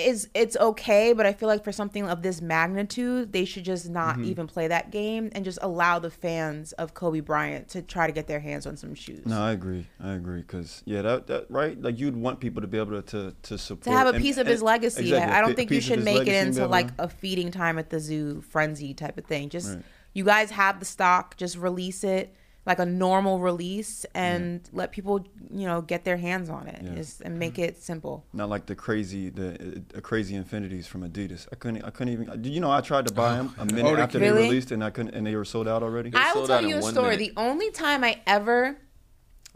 is 0.06 0.28
it's 0.34 0.56
okay, 0.56 1.12
but 1.12 1.26
I 1.26 1.32
feel 1.32 1.48
like 1.48 1.62
for 1.64 1.72
something 1.72 2.06
of 2.08 2.22
this 2.22 2.40
magnitude, 2.40 3.32
they 3.32 3.44
should 3.44 3.64
just 3.64 3.88
not 3.88 4.16
Mm-hmm. 4.16 4.24
even 4.24 4.46
play 4.46 4.68
that 4.68 4.90
game 4.90 5.30
and 5.32 5.44
just 5.44 5.58
allow 5.62 5.98
the 5.98 6.10
fans 6.10 6.72
of 6.72 6.94
Kobe 6.94 7.20
Bryant 7.20 7.68
to 7.68 7.82
try 7.82 8.06
to 8.06 8.12
get 8.12 8.26
their 8.26 8.40
hands 8.40 8.66
on 8.66 8.76
some 8.76 8.94
shoes. 8.94 9.24
No, 9.26 9.40
I 9.40 9.52
agree. 9.52 9.86
I 10.02 10.12
agree 10.14 10.40
because 10.40 10.82
yeah, 10.84 11.02
that 11.02 11.26
that 11.28 11.46
right. 11.50 11.80
Like 11.80 11.98
you'd 11.98 12.16
want 12.16 12.40
people 12.40 12.60
to 12.62 12.68
be 12.68 12.78
able 12.78 13.00
to 13.00 13.02
to, 13.30 13.36
to 13.42 13.58
support 13.58 13.84
to 13.84 13.90
have 13.92 14.06
a 14.06 14.10
and- 14.10 14.22
piece 14.22 14.36
of 14.36 14.40
and- 14.46 14.50
his 14.50 14.62
legacy. 14.62 15.02
exactly, 15.10 15.32
I 15.36 15.40
don't 15.40 15.54
think 15.54 15.70
you 15.70 15.78
of 15.78 15.84
should 15.84 16.04
make 16.04 16.16
it 16.16 16.18
legacy 16.26 16.36
and 16.36 16.54
be 16.54 16.60
into 16.60 16.68
like 16.70 16.88
a 16.98 17.08
feeding 17.08 17.50
time 17.50 17.78
at 17.78 17.90
the 17.90 18.00
zoo 18.00 18.40
frenzy 18.42 18.94
type 18.94 19.18
of 19.18 19.24
thing. 19.24 19.48
Just 19.48 19.74
Right. 19.74 19.84
you 20.14 20.24
guys 20.24 20.50
have 20.50 20.78
the 20.80 20.86
stock, 20.86 21.36
just 21.36 21.56
release 21.56 22.02
it 22.04 22.34
like 22.66 22.78
a 22.78 22.84
normal 22.86 23.40
release 23.40 24.04
and 24.14 24.60
let 24.72 24.92
people, 24.92 25.24
you 25.50 25.66
know, 25.66 25.80
get 25.80 26.04
their 26.04 26.18
hands 26.18 26.50
on 26.50 26.66
it 26.68 26.80
Yeah. 26.82 26.94
Just- 26.94 27.22
and 27.22 27.38
make 27.38 27.58
it 27.58 27.82
simple. 27.82 28.24
not 28.34 28.48
like 28.50 28.66
the 28.66 28.74
crazy 28.74 29.30
the 29.30 29.82
uh, 29.96 30.00
crazy 30.00 30.34
infinities 30.34 30.86
from 30.86 31.02
Adidas. 31.08 31.46
I 31.52 31.56
couldn't 31.56 31.82
I 31.84 31.90
couldn't 31.90 32.12
even. 32.12 32.44
You 32.44 32.60
know, 32.60 32.70
I 32.70 32.80
tried 32.82 33.06
to 33.08 33.14
buy 33.14 33.36
them 33.36 33.54
a 33.58 33.64
minute 33.64 33.98
Oh, 33.98 34.02
after 34.02 34.18
Really? 34.18 34.42
they 34.42 34.48
released 34.48 34.70
and 34.72 34.84
I 34.84 34.90
couldn't 34.90 35.14
and 35.14 35.26
they 35.26 35.34
were 35.36 35.44
sold 35.44 35.66
out 35.68 35.82
already. 35.82 36.10
I 36.14 36.32
will 36.34 36.46
tell 36.46 36.64
you 36.64 36.76
a 36.76 36.82
story. 36.82 37.16
minute. 37.16 37.34
The 37.34 37.40
only 37.40 37.70
time 37.70 38.04
I 38.04 38.20
ever 38.26 38.76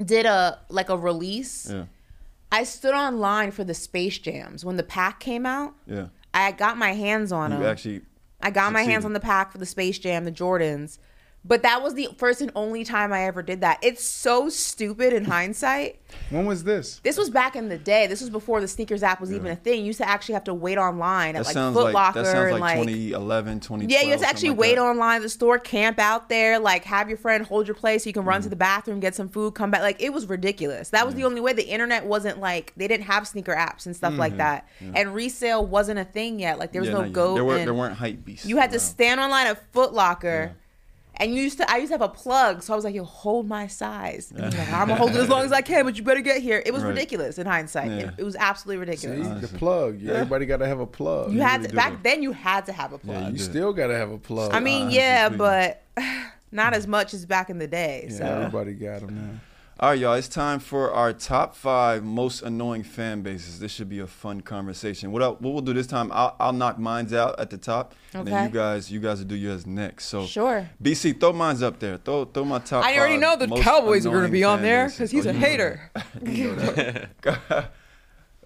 did 0.04 0.26
a 0.26 0.58
like 0.70 0.88
a 0.88 0.96
release, 0.96 1.70
yeah, 1.70 1.84
I 2.50 2.64
stood 2.64 2.94
online 2.94 3.50
for 3.50 3.64
the 3.64 3.74
Space 3.74 4.18
Jams 4.18 4.64
when 4.64 4.76
the 4.76 4.82
pack 4.82 5.20
came 5.20 5.44
out. 5.46 5.74
yeah. 5.86 6.06
I 6.32 6.50
got 6.52 6.76
my 6.78 6.94
hands 6.94 7.30
on 7.30 7.52
You 7.52 7.58
them. 7.58 7.66
actually 7.66 8.00
I 8.42 8.50
got 8.50 8.72
my 8.72 8.82
hands 8.82 9.04
on 9.04 9.12
the 9.12 9.20
pack 9.20 9.52
for 9.52 9.58
the 9.58 9.66
Space 9.66 9.98
Jam, 9.98 10.24
the 10.24 10.32
Jordans. 10.32 10.98
But 11.46 11.62
that 11.62 11.82
was 11.82 11.92
the 11.94 12.08
first 12.16 12.40
and 12.40 12.50
only 12.54 12.84
time 12.84 13.12
I 13.12 13.24
ever 13.26 13.42
did 13.42 13.60
that. 13.60 13.78
It's 13.82 14.02
so 14.02 14.48
stupid 14.48 15.12
in 15.12 15.26
hindsight. 15.26 16.00
when 16.30 16.46
was 16.46 16.64
this? 16.64 17.00
This 17.02 17.18
was 17.18 17.28
back 17.28 17.54
in 17.54 17.68
the 17.68 17.76
day. 17.76 18.06
This 18.06 18.22
was 18.22 18.30
before 18.30 18.62
the 18.62 18.68
sneakers 18.68 19.02
app 19.02 19.20
was 19.20 19.30
even 19.30 19.48
a 19.50 19.56
thing. 19.56 19.80
You 19.80 19.86
used 19.86 19.98
to 19.98 20.08
actually 20.08 20.34
have 20.34 20.44
to 20.44 20.54
wait 20.54 20.78
online 20.78 21.36
at 21.36 21.40
that 21.40 21.44
like 21.46 21.52
sounds 21.54 21.76
Foot 21.76 21.84
like 21.84 21.94
Locker 21.94 22.22
that 22.22 22.32
sounds 22.32 22.50
and 22.52 22.60
like 22.60 22.78
like 22.78 22.86
2011, 22.86 23.60
2012. 23.60 23.90
yeah, 23.90 24.06
you 24.06 24.12
have 24.12 24.20
to 24.20 24.26
actually 24.26 24.50
like 24.50 24.58
wait 24.58 24.74
that. 24.76 24.80
online 24.82 25.16
at 25.16 25.22
the 25.22 25.28
store, 25.28 25.58
camp 25.58 25.98
out 25.98 26.30
there, 26.30 26.58
like 26.58 26.84
have 26.84 27.08
your 27.10 27.18
friend 27.18 27.44
hold 27.46 27.68
your 27.68 27.74
place 27.74 28.04
so 28.04 28.08
you 28.08 28.14
can 28.14 28.24
run 28.24 28.40
to 28.40 28.48
the 28.48 28.56
bathroom, 28.56 29.00
get 29.00 29.14
some 29.14 29.28
food, 29.28 29.54
come 29.54 29.70
back. 29.70 29.82
Like 29.82 30.00
it 30.00 30.14
was 30.14 30.26
ridiculous. 30.26 30.88
That 30.90 31.04
was 31.04 31.14
the 31.14 31.24
only 31.24 31.42
way. 31.42 31.52
The 31.52 31.68
internet 31.68 32.06
wasn't 32.06 32.40
like 32.40 32.72
they 32.76 32.88
didn't 32.88 33.04
have 33.04 33.28
sneaker 33.28 33.54
apps 33.54 33.84
and 33.84 33.94
stuff 33.94 34.14
like 34.16 34.38
that, 34.38 34.66
and 34.80 35.14
resale 35.14 35.66
wasn't 35.66 35.98
a 35.98 36.04
thing 36.04 36.40
yet. 36.40 36.58
Like 36.58 36.72
there 36.72 36.80
was 36.80 36.88
Mm-hmm. 36.88 36.96
Yeah, 36.96 37.02
no 37.02 37.04
not 37.06 37.12
go. 37.12 37.34
There 37.34 37.44
were, 37.44 37.58
there 37.58 37.74
weren't 37.74 37.96
hype 37.96 38.24
beasts. 38.24 38.46
you 38.46 38.56
had 38.56 38.70
to 38.72 38.78
stand 38.78 39.20
online 39.20 39.46
at 39.48 39.72
Foot 39.72 39.92
Locker. 39.92 40.56
And 41.16 41.32
you 41.34 41.42
used 41.42 41.58
to, 41.58 41.70
I 41.70 41.76
used 41.76 41.88
to 41.92 41.94
have 41.94 42.02
a 42.02 42.08
plug, 42.08 42.62
so 42.62 42.72
I 42.72 42.76
was 42.76 42.84
like, 42.84 42.94
"Yo, 42.94 43.04
hold 43.04 43.46
my 43.46 43.68
size." 43.68 44.32
Like, 44.34 44.52
I'm 44.58 44.88
gonna 44.88 44.96
hold 45.02 45.10
it 45.12 45.16
as 45.18 45.28
long 45.28 45.44
as 45.44 45.52
I 45.52 45.60
can, 45.60 45.84
but 45.84 45.96
you 45.96 46.02
better 46.02 46.20
get 46.20 46.42
here. 46.42 46.60
It 46.66 46.72
was 46.74 46.82
Right. 46.82 46.88
ridiculous 46.90 47.38
in 47.38 47.46
hindsight. 47.46 47.90
Yeah. 47.90 47.96
It, 48.08 48.14
it 48.18 48.24
was 48.24 48.34
absolutely 48.34 48.80
ridiculous. 48.80 49.18
See, 49.18 49.22
ridiculous. 49.22 49.50
the 49.52 49.58
plug. 49.58 50.00
Yeah, 50.00 50.12
Everybody 50.14 50.46
got 50.46 50.56
to 50.56 50.66
have 50.66 50.80
a 50.80 50.86
plug. 50.86 51.32
You 51.32 51.40
had 51.40 51.58
really 51.60 51.68
to 51.70 51.76
back 51.76 51.92
though. 51.92 52.10
then. 52.10 52.22
You 52.22 52.32
had 52.32 52.66
to 52.66 52.72
have 52.72 52.92
a 52.92 52.98
plug. 52.98 53.16
Yeah, 53.22 53.28
You 53.28 53.36
did. 53.38 53.44
still 53.44 53.72
got 53.72 53.86
to 53.88 53.96
have 53.96 54.10
a 54.10 54.18
plug. 54.18 54.52
I 54.52 54.58
mean, 54.60 54.90
yeah, 54.90 55.28
but 55.28 55.82
not 56.52 56.74
as 56.74 56.86
much 56.88 57.14
as 57.14 57.24
back 57.26 57.48
in 57.48 57.58
the 57.58 57.68
day. 57.68 58.06
yeah, 58.10 58.16
So 58.18 58.24
everybody 58.24 58.72
got 58.74 59.00
them 59.00 59.14
now. 59.14 59.40
All 59.80 59.90
right, 59.90 59.98
y'all. 59.98 60.14
It's 60.14 60.28
time 60.28 60.60
for 60.60 60.92
our 60.92 61.12
top 61.12 61.56
five 61.56 62.04
most 62.04 62.42
annoying 62.42 62.84
fan 62.84 63.22
bases. 63.22 63.58
This 63.58 63.72
should 63.72 63.88
be 63.88 63.98
a 63.98 64.06
fun 64.06 64.40
conversation. 64.40 65.10
What 65.10 65.20
I, 65.20 65.28
what 65.30 65.42
we'll 65.42 65.62
do 65.62 65.72
this 65.72 65.88
time? 65.88 66.12
I'll, 66.12 66.36
I'll 66.38 66.52
knock 66.52 66.78
mines 66.78 67.12
out 67.12 67.40
at 67.40 67.50
the 67.50 67.58
top, 67.58 67.92
and 68.12 68.26
then 68.26 68.44
you 68.48 68.54
guys 68.54 68.90
you 68.90 69.00
guys 69.00 69.18
will 69.18 69.26
do 69.26 69.34
yours 69.34 69.66
next. 69.66 70.06
So 70.06 70.26
sure. 70.26 70.70
BC, 70.80 71.18
throw 71.18 71.32
mines 71.32 71.60
up 71.60 71.80
there. 71.80 71.96
Throw 71.96 72.24
throw 72.24 72.44
my 72.44 72.60
top. 72.60 72.84
I 72.84 72.96
already 72.98 73.16
know 73.16 73.36
the 73.36 73.48
Cowboys 73.48 74.06
are 74.06 74.10
going 74.10 74.26
to 74.26 74.30
be 74.32 74.44
on 74.44 74.62
there 74.62 74.88
because 74.88 75.10
he's 75.10 75.26
Oh, 75.26 75.30
a 75.30 75.32
you 75.32 75.40
know 75.40 75.46
hater. 75.46 75.90
that. 75.94 76.26
You 76.32 76.52
know 76.54 76.56
that. 76.72 77.72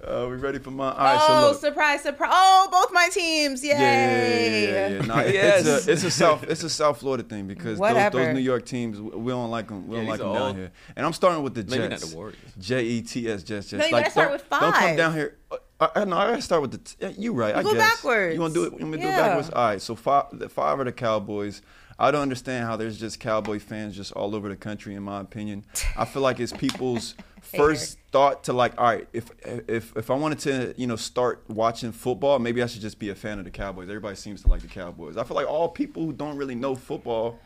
Uh, 0.09 0.27
we 0.29 0.37
ready 0.37 0.59
for 0.59 0.71
mine? 0.71 0.93
All 0.93 0.99
right, 0.99 1.19
oh, 1.21 1.27
so 1.43 1.49
look. 1.53 1.61
surprise, 1.61 2.03
surprise! 2.03 2.31
Oh, 2.33 2.69
both 2.71 2.93
my 2.93 3.09
teams! 3.13 3.63
Yay! 3.63 3.71
Yeah, 3.71 3.79
yeah, 3.81 4.39
yeah, 4.39 4.89
yeah, 4.89 4.89
yeah. 5.01 5.07
No, 5.07 5.17
Yes. 5.27 5.67
it's 5.67 5.87
a 5.87 5.93
it's 5.93 6.05
a 6.05 6.11
South 6.11 6.43
it's 6.45 6.63
a 6.63 6.71
South 6.71 6.99
Florida 7.01 7.23
thing 7.23 7.47
because 7.47 7.79
those, 7.79 8.13
those 8.13 8.35
New 8.35 8.41
York 8.41 8.65
teams 8.67 9.01
we 9.01 9.31
don't 9.31 9.51
like 9.51 9.69
them 9.69 9.87
we 9.89 9.97
don't 9.97 10.07
like 10.07 10.19
them 10.21 10.33
down 10.33 10.43
all- 10.43 10.55
here. 10.55 10.71
And 10.97 11.05
I'm 11.07 11.13
starting 11.13 11.43
with 11.43 11.55
the 11.55 11.63
Jets. 11.63 11.77
Maybe 11.77 11.89
not 11.89 12.01
the 12.01 12.17
Warriors. 12.17 12.39
J 12.59 12.83
E 12.85 13.03
T 13.03 13.29
S 13.29 13.43
Jets 13.43 13.69
Jets. 13.71 13.81
No, 13.81 13.87
you 13.87 13.93
like, 13.93 14.05
gotta 14.05 14.11
start 14.13 14.29
don't- 14.29 14.33
with 14.33 14.51
Don't 14.61 14.75
come 14.75 14.97
down 14.97 15.13
here. 15.15 15.37
I, 15.81 15.89
I, 15.97 16.05
no, 16.05 16.17
I 16.17 16.31
gotta 16.31 16.43
start 16.43 16.63
with 16.63 16.73
the. 16.73 16.79
T- 16.79 16.97
yeah, 17.01 17.13
you 17.17 17.33
right. 17.33 17.55
I 17.55 17.63
go 17.63 17.73
guess. 17.73 17.97
backwards. 17.97 18.35
You 18.35 18.41
want 18.41 18.55
to 18.55 18.61
do 18.61 18.67
it? 18.67 18.73
You 18.81 18.87
want 18.87 18.91
me 18.91 18.97
to 18.99 19.03
do 19.05 19.09
it 19.09 19.17
backwards? 19.17 19.51
All 19.51 19.65
right. 19.65 19.81
So 19.81 19.95
five, 19.95 20.25
the 20.33 20.49
five 20.49 20.81
are 20.81 20.85
the 20.85 20.91
Cowboys. 20.93 21.63
I 22.01 22.11
don't 22.11 22.23
understand 22.23 22.65
how 22.67 22.77
there's 22.77 22.99
just 22.99 23.19
Cowboy 23.21 23.59
fans 23.61 23.97
just 23.97 24.13
all 24.13 24.35
over 24.35 24.49
the 24.49 24.57
country. 24.57 24.95
In 24.97 25.03
my 25.05 25.21
opinion, 25.21 25.65
I 25.97 26.05
feel 26.05 26.23
like 26.23 26.41
it's 26.41 26.53
people's 26.53 27.15
first 27.43 27.99
thought 28.13 28.45
to 28.45 28.53
like, 28.53 28.73
all 28.79 28.85
right, 28.87 29.09
if 29.13 29.31
if 29.45 29.97
if 29.97 30.11
I 30.11 30.15
wanted 30.15 30.39
to, 30.41 30.75
you 30.77 30.87
know, 30.87 30.97
start 30.97 31.45
watching 31.49 31.93
football, 31.93 32.39
maybe 32.39 32.63
I 32.63 32.67
should 32.67 32.83
just 32.83 32.99
be 32.99 33.11
a 33.11 33.15
fan 33.15 33.39
of 33.39 33.45
the 33.45 33.51
Cowboys. 33.51 33.89
Everybody 33.89 34.17
seems 34.17 34.43
to 34.43 34.49
like 34.49 34.63
the 34.63 34.69
Cowboys. 34.69 35.17
I 35.17 35.25
feel 35.25 35.35
like 35.37 35.49
all 35.49 35.69
people 35.69 36.05
who 36.05 36.13
don't 36.13 36.37
really 36.37 36.55
know 36.55 36.75
football 36.75 37.39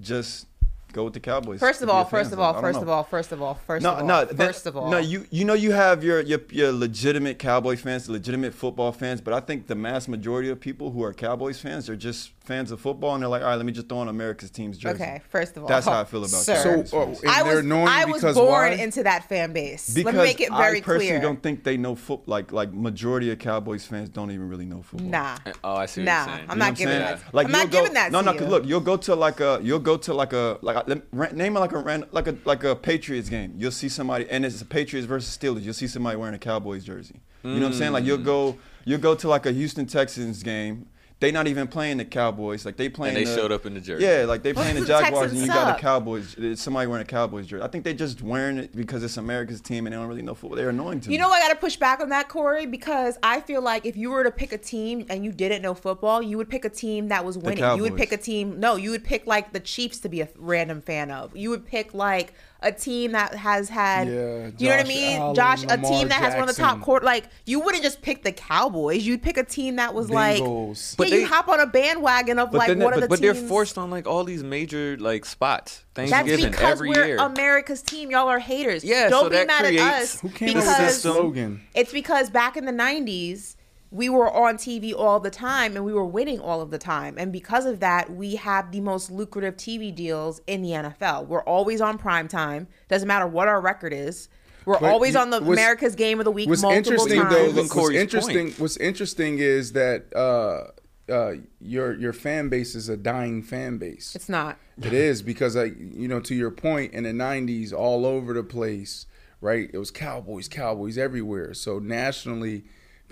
just 0.00 0.46
go 0.92 1.04
with 1.04 1.14
the 1.14 1.20
Cowboys. 1.20 1.60
First 1.60 1.82
of 1.82 1.88
all, 1.90 2.04
first 2.04 2.32
of 2.32 2.38
all, 2.38 2.52
don't 2.54 2.62
first 2.62 2.76
know. 2.76 2.82
of 2.82 2.88
all, 2.88 3.02
first 3.04 3.32
of 3.32 3.42
all, 3.42 3.54
first 3.66 3.82
No, 3.82 3.92
of 3.92 3.98
all, 4.00 4.06
no, 4.06 4.24
that- 4.24 4.36
first 4.36 4.66
of 4.66 4.76
all. 4.76 4.90
no. 4.90 4.98
You 4.98 5.26
you 5.30 5.44
know 5.44 5.54
you 5.54 5.72
have 5.72 6.02
your, 6.04 6.20
your 6.20 6.40
your 6.50 6.72
legitimate 6.72 7.38
Cowboy 7.38 7.76
fans, 7.76 8.08
legitimate 8.08 8.54
football 8.54 8.92
fans, 8.92 9.20
but 9.20 9.34
I 9.34 9.40
think 9.40 9.66
the 9.66 9.74
mass 9.74 10.08
majority 10.08 10.48
of 10.48 10.60
people 10.60 10.90
who 10.92 11.02
are 11.02 11.12
Cowboys 11.12 11.60
fans 11.60 11.88
are 11.90 11.96
just 11.96 12.30
fans 12.46 12.70
of 12.70 12.80
football, 12.80 13.14
and 13.14 13.22
they're 13.22 13.28
like, 13.28 13.42
all 13.42 13.48
right, 13.48 13.56
let 13.56 13.66
me 13.66 13.72
just 13.72 13.88
throw 13.88 13.98
on 13.98 14.08
America's 14.08 14.50
team's 14.50 14.78
jersey. 14.78 14.94
Okay, 15.02 15.20
first 15.28 15.56
of 15.56 15.64
all, 15.64 15.68
That's 15.68 15.84
how 15.86 16.00
I 16.00 16.04
feel 16.12 16.20
about 16.20 16.30
Sir. 16.30 16.84
So, 16.86 16.98
uh, 16.98 17.04
and 17.06 17.18
I 17.28 17.42
they're 17.42 17.56
was 17.56 17.64
annoying 17.64 17.88
I 17.88 18.04
was 18.04 18.22
born 18.22 18.36
why? 18.46 18.68
into 18.70 19.02
that 19.02 19.28
fan 19.28 19.52
base. 19.52 19.92
because 19.92 20.14
Let 20.14 20.14
me 20.14 20.22
make 20.28 20.40
it 20.40 20.50
very 20.52 20.80
clear. 20.80 20.96
I 20.96 20.98
personally 20.98 21.06
clear. 21.18 21.20
don't 21.20 21.42
think 21.42 21.64
they 21.64 21.76
know 21.76 21.94
football. 21.94 22.24
like 22.32 22.52
like 22.52 22.72
majority 22.72 23.30
of 23.30 23.38
Cowboys 23.38 23.84
fans 23.84 24.08
don't 24.08 24.30
even 24.30 24.48
really 24.48 24.64
know 24.66 24.82
football. 24.82 25.08
Nah, 25.10 25.36
Oh, 25.64 25.74
I 25.74 25.86
see 25.86 26.00
what 26.02 26.04
Nah, 26.06 26.16
you're 26.16 26.24
saying. 26.36 26.36
I'm 26.36 26.40
You 26.40 26.46
know 26.48 26.54
not 26.64 26.68
what 26.70 26.78
giving 26.78 26.92
saying? 26.94 27.02
that. 27.20 27.34
Like 27.34 27.46
I'm 27.46 27.52
not 27.52 27.70
go, 27.70 27.78
giving 27.78 27.94
that 27.94 28.12
No, 28.12 28.18
to 28.20 28.24
no. 28.26 28.32
you. 28.32 28.38
'cause 28.38 28.48
Look, 28.48 28.66
you'll 28.66 28.80
go 28.80 28.96
to 28.96 29.14
like 29.14 29.40
a 29.40 29.60
you'll 29.62 29.78
go 29.80 29.96
to 29.96 30.14
like 30.14 30.32
a 30.32 30.58
like 30.62 30.76
a, 30.76 30.84
let- 30.86 31.02
ra- 31.12 31.32
name 31.32 31.56
it 31.56 31.60
like 31.60 31.72
a 31.72 31.78
ran- 31.78 32.04
like 32.12 32.28
a 32.28 32.36
like 32.44 32.62
a 32.64 32.76
Patriots 32.76 33.28
game. 33.28 33.54
You'll 33.56 33.70
see 33.72 33.88
somebody 33.88 34.28
and 34.30 34.44
it's 34.46 34.60
a 34.62 34.64
Patriots 34.64 35.06
versus 35.06 35.36
Steelers. 35.36 35.62
You'll 35.62 35.74
see 35.74 35.88
somebody 35.88 36.16
wearing 36.16 36.34
a 36.34 36.38
Cowboys 36.38 36.84
jersey. 36.84 37.20
You 37.42 37.54
know 37.54 37.60
what 37.60 37.66
I'm 37.66 37.72
saying? 37.74 37.92
Like 37.92 38.04
you'll 38.04 38.18
go 38.18 38.56
you'll 38.84 38.98
go 39.00 39.14
to 39.14 39.28
like 39.28 39.46
a 39.46 39.52
Houston 39.52 39.86
Texans 39.86 40.42
game. 40.42 40.86
They 41.18 41.32
not 41.32 41.46
even 41.46 41.66
playing 41.66 41.96
the 41.96 42.04
Cowboys. 42.04 42.66
Like 42.66 42.76
they 42.76 42.90
playing. 42.90 43.16
And 43.16 43.24
they 43.26 43.30
the- 43.30 43.36
showed 43.36 43.50
up 43.50 43.64
in 43.64 43.72
the 43.72 43.80
jersey. 43.80 44.04
Yeah, 44.04 44.24
like 44.26 44.42
they 44.42 44.52
playing 44.52 44.74
the 44.74 44.82
The 44.82 44.86
Jaguars, 44.88 45.30
and 45.32 45.40
Texans 45.40 45.40
you 45.42 45.46
got 45.48 45.68
suck. 45.68 45.78
a 45.78 45.80
Cowboys. 45.80 46.38
Uh, 46.38 46.54
somebody 46.56 46.86
wearing 46.86 47.02
a 47.02 47.08
Cowboys 47.08 47.46
jersey. 47.46 47.62
I 47.64 47.68
think 47.68 47.84
they 47.84 47.94
just 47.94 48.20
wearing 48.20 48.58
it 48.58 48.76
because 48.76 49.02
it's 49.02 49.16
America's 49.16 49.62
team 49.62 49.86
and 49.86 49.94
they 49.94 49.98
don't 49.98 50.08
really 50.08 50.20
know 50.20 50.34
football. 50.34 50.56
They're 50.56 50.68
annoying 50.68 51.00
to 51.00 51.08
me. 51.08 51.14
You 51.14 51.20
know, 51.20 51.30
I 51.30 51.40
got 51.40 51.48
to 51.48 51.56
push 51.56 51.76
back 51.76 52.00
on 52.00 52.10
that, 52.10 52.28
Corey, 52.28 52.66
because 52.66 53.18
I 53.22 53.40
feel 53.40 53.62
like 53.62 53.86
if 53.86 53.96
you 53.96 54.10
were 54.10 54.24
to 54.24 54.30
pick 54.30 54.52
a 54.52 54.58
team 54.58 55.06
and 55.08 55.24
you 55.24 55.32
didn't 55.32 55.62
know 55.62 55.72
football, 55.74 56.20
you 56.20 56.36
would 56.36 56.50
pick 56.50 56.66
a 56.66 56.70
team 56.70 57.08
that 57.08 57.24
was 57.24 57.38
winning. 57.38 57.64
You 57.76 57.82
would 57.82 57.96
pick 57.96 58.12
a 58.12 58.18
team. 58.18 58.60
No, 58.60 58.76
you 58.76 58.90
would 58.90 59.04
pick 59.04 59.26
like 59.26 59.52
the 59.52 59.60
Chiefs 59.60 59.98
to 60.00 60.10
be 60.10 60.20
a 60.20 60.28
random 60.36 60.82
fan 60.82 61.10
of. 61.10 61.34
You 61.34 61.48
would 61.50 61.64
pick 61.66 61.94
like 61.94 62.34
a 62.60 62.72
team 62.72 63.12
that 63.12 63.34
has 63.34 63.68
had. 63.68 64.08
Yeah, 64.08 64.50
you 64.58 64.68
know 64.68 64.76
what 64.76 64.84
I 64.84 64.88
mean? 64.88 65.18
Allen, 65.18 65.34
Josh, 65.34 65.64
a 65.64 65.68
Lamar 65.68 65.90
team 65.90 66.08
that 66.08 66.22
has 66.22 66.34
one 66.34 66.48
of 66.48 66.54
the 66.56 66.60
top 66.60 66.80
court. 66.80 67.04
Like 67.04 67.24
you 67.44 67.60
wouldn't 67.60 67.82
just 67.82 68.02
pick 68.02 68.22
the 68.22 68.32
Cowboys. 68.32 69.06
You'd 69.06 69.22
pick 69.22 69.36
a 69.36 69.44
team 69.44 69.76
that 69.76 69.94
was 69.94 70.10
like. 70.10 70.42
Bengals. 70.42 70.96
But 70.96 71.04
But 71.04 71.12
yeah, 71.12 71.18
you 71.18 71.26
hop 71.26 71.48
on 71.48 71.60
a 71.60 71.66
bandwagon 71.66 72.38
of 72.38 72.52
like 72.52 72.68
then, 72.68 72.78
one 72.80 72.92
but, 72.92 72.94
of 72.94 73.00
the 73.02 73.08
but 73.08 73.20
they're 73.20 73.34
forced 73.34 73.78
on 73.78 73.90
like 73.90 74.06
all 74.06 74.24
these 74.24 74.42
major 74.42 74.96
like 74.98 75.24
spots. 75.24 75.84
That's 75.94 76.10
Thanksgiving 76.10 76.50
because 76.50 76.72
every 76.72 76.90
we're 76.90 77.06
year. 77.06 77.16
America's 77.18 77.82
team. 77.82 78.10
Y'all 78.10 78.28
are 78.28 78.38
haters. 78.38 78.84
Yeah, 78.84 79.08
don't 79.08 79.24
so 79.24 79.30
be 79.30 79.36
that 79.36 79.46
mad 79.46 79.64
at 79.64 79.76
us 79.76 80.20
Who 80.20 80.28
came 80.28 80.50
up 80.50 80.54
with 80.56 80.64
because 80.64 80.78
this 80.78 81.02
slogan? 81.02 81.62
it's 81.74 81.92
because 81.92 82.28
back 82.30 82.56
in 82.56 82.66
the 82.66 82.72
90s, 82.72 83.55
we 83.96 84.08
were 84.10 84.30
on 84.30 84.56
TV 84.56 84.92
all 84.94 85.18
the 85.20 85.30
time 85.30 85.74
and 85.74 85.84
we 85.84 85.92
were 85.94 86.04
winning 86.04 86.38
all 86.38 86.60
of 86.60 86.70
the 86.70 86.78
time. 86.78 87.16
And 87.18 87.32
because 87.32 87.64
of 87.64 87.80
that, 87.80 88.12
we 88.12 88.36
have 88.36 88.70
the 88.70 88.80
most 88.80 89.10
lucrative 89.10 89.56
TV 89.56 89.94
deals 89.94 90.40
in 90.46 90.60
the 90.62 90.70
NFL. 90.70 91.26
We're 91.26 91.42
always 91.44 91.80
on 91.80 91.96
prime 91.96 92.28
time. 92.28 92.68
Doesn't 92.88 93.08
matter 93.08 93.26
what 93.26 93.48
our 93.48 93.60
record 93.60 93.92
is. 93.94 94.28
We're 94.66 94.78
But 94.80 94.90
always 94.92 95.14
you- 95.14 95.20
on 95.20 95.30
the 95.30 95.38
what's- 95.40 95.52
America's 95.52 95.94
Game 95.94 96.18
of 96.20 96.24
the 96.24 96.30
Week 96.30 96.48
What's 96.48 96.60
multiple 96.62 96.92
interesting 96.92 97.20
times. 97.22 97.32
though, 97.34 97.44
Proving 97.66 97.82
what's 97.82 97.94
interesting, 97.96 98.46
point. 98.48 98.60
what's 98.60 98.76
interesting 98.76 99.38
is 99.38 99.72
that 99.72 100.14
uh, 100.14 100.64
uh, 101.10 101.34
your 101.60 101.94
your 101.94 102.12
fan 102.12 102.48
base 102.48 102.74
is 102.74 102.88
a 102.88 102.96
dying 102.96 103.42
fan 103.42 103.78
base. 103.78 104.14
it's 104.16 104.28
not. 104.28 104.58
It 104.82 104.92
is 104.92 105.22
because, 105.22 105.54
like, 105.56 105.74
you 105.78 106.08
know, 106.08 106.18
to 106.20 106.34
your 106.34 106.50
point, 106.50 106.92
in 106.92 107.04
the 107.04 107.12
'90s, 107.12 107.72
all 107.72 108.04
over 108.04 108.34
the 108.34 108.42
place, 108.42 109.06
right? 109.40 109.70
It 109.72 109.78
was 109.78 109.92
Cowboys, 109.92 110.48
Cowboys 110.48 110.98
everywhere. 110.98 111.54
So 111.54 111.78
nationally, 111.78 112.64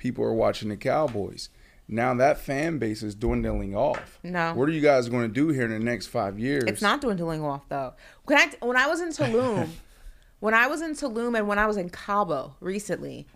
people 0.04 0.22
are 0.22 0.34
watching 0.34 0.68
the 0.68 0.76
Cowboys. 0.76 1.48
Now 1.88 2.12
that 2.12 2.38
fan 2.38 2.76
base 2.76 3.02
is 3.02 3.14
dwindling 3.14 3.74
off. 3.74 4.18
No. 4.22 4.52
What 4.52 4.68
are 4.68 4.72
you 4.72 4.82
guys 4.82 5.08
going 5.08 5.22
to 5.22 5.32
do 5.32 5.48
here 5.48 5.64
in 5.64 5.70
the 5.70 5.78
next 5.78 6.08
five 6.08 6.38
years? 6.38 6.64
It's 6.66 6.82
not 6.82 7.00
dwindling 7.00 7.42
off 7.42 7.62
though. 7.70 7.94
When 8.26 8.36
I 8.38 8.50
when 8.60 8.76
I 8.76 8.86
was 8.86 9.00
in 9.00 9.08
Tulum, 9.08 9.70
when 10.40 10.52
I 10.52 10.66
was 10.66 10.82
in 10.82 10.90
Tulum 10.90 11.38
and 11.38 11.48
when 11.48 11.58
I 11.58 11.66
was 11.66 11.78
in 11.78 11.88
Cabo 11.88 12.54
recently, 12.60 13.26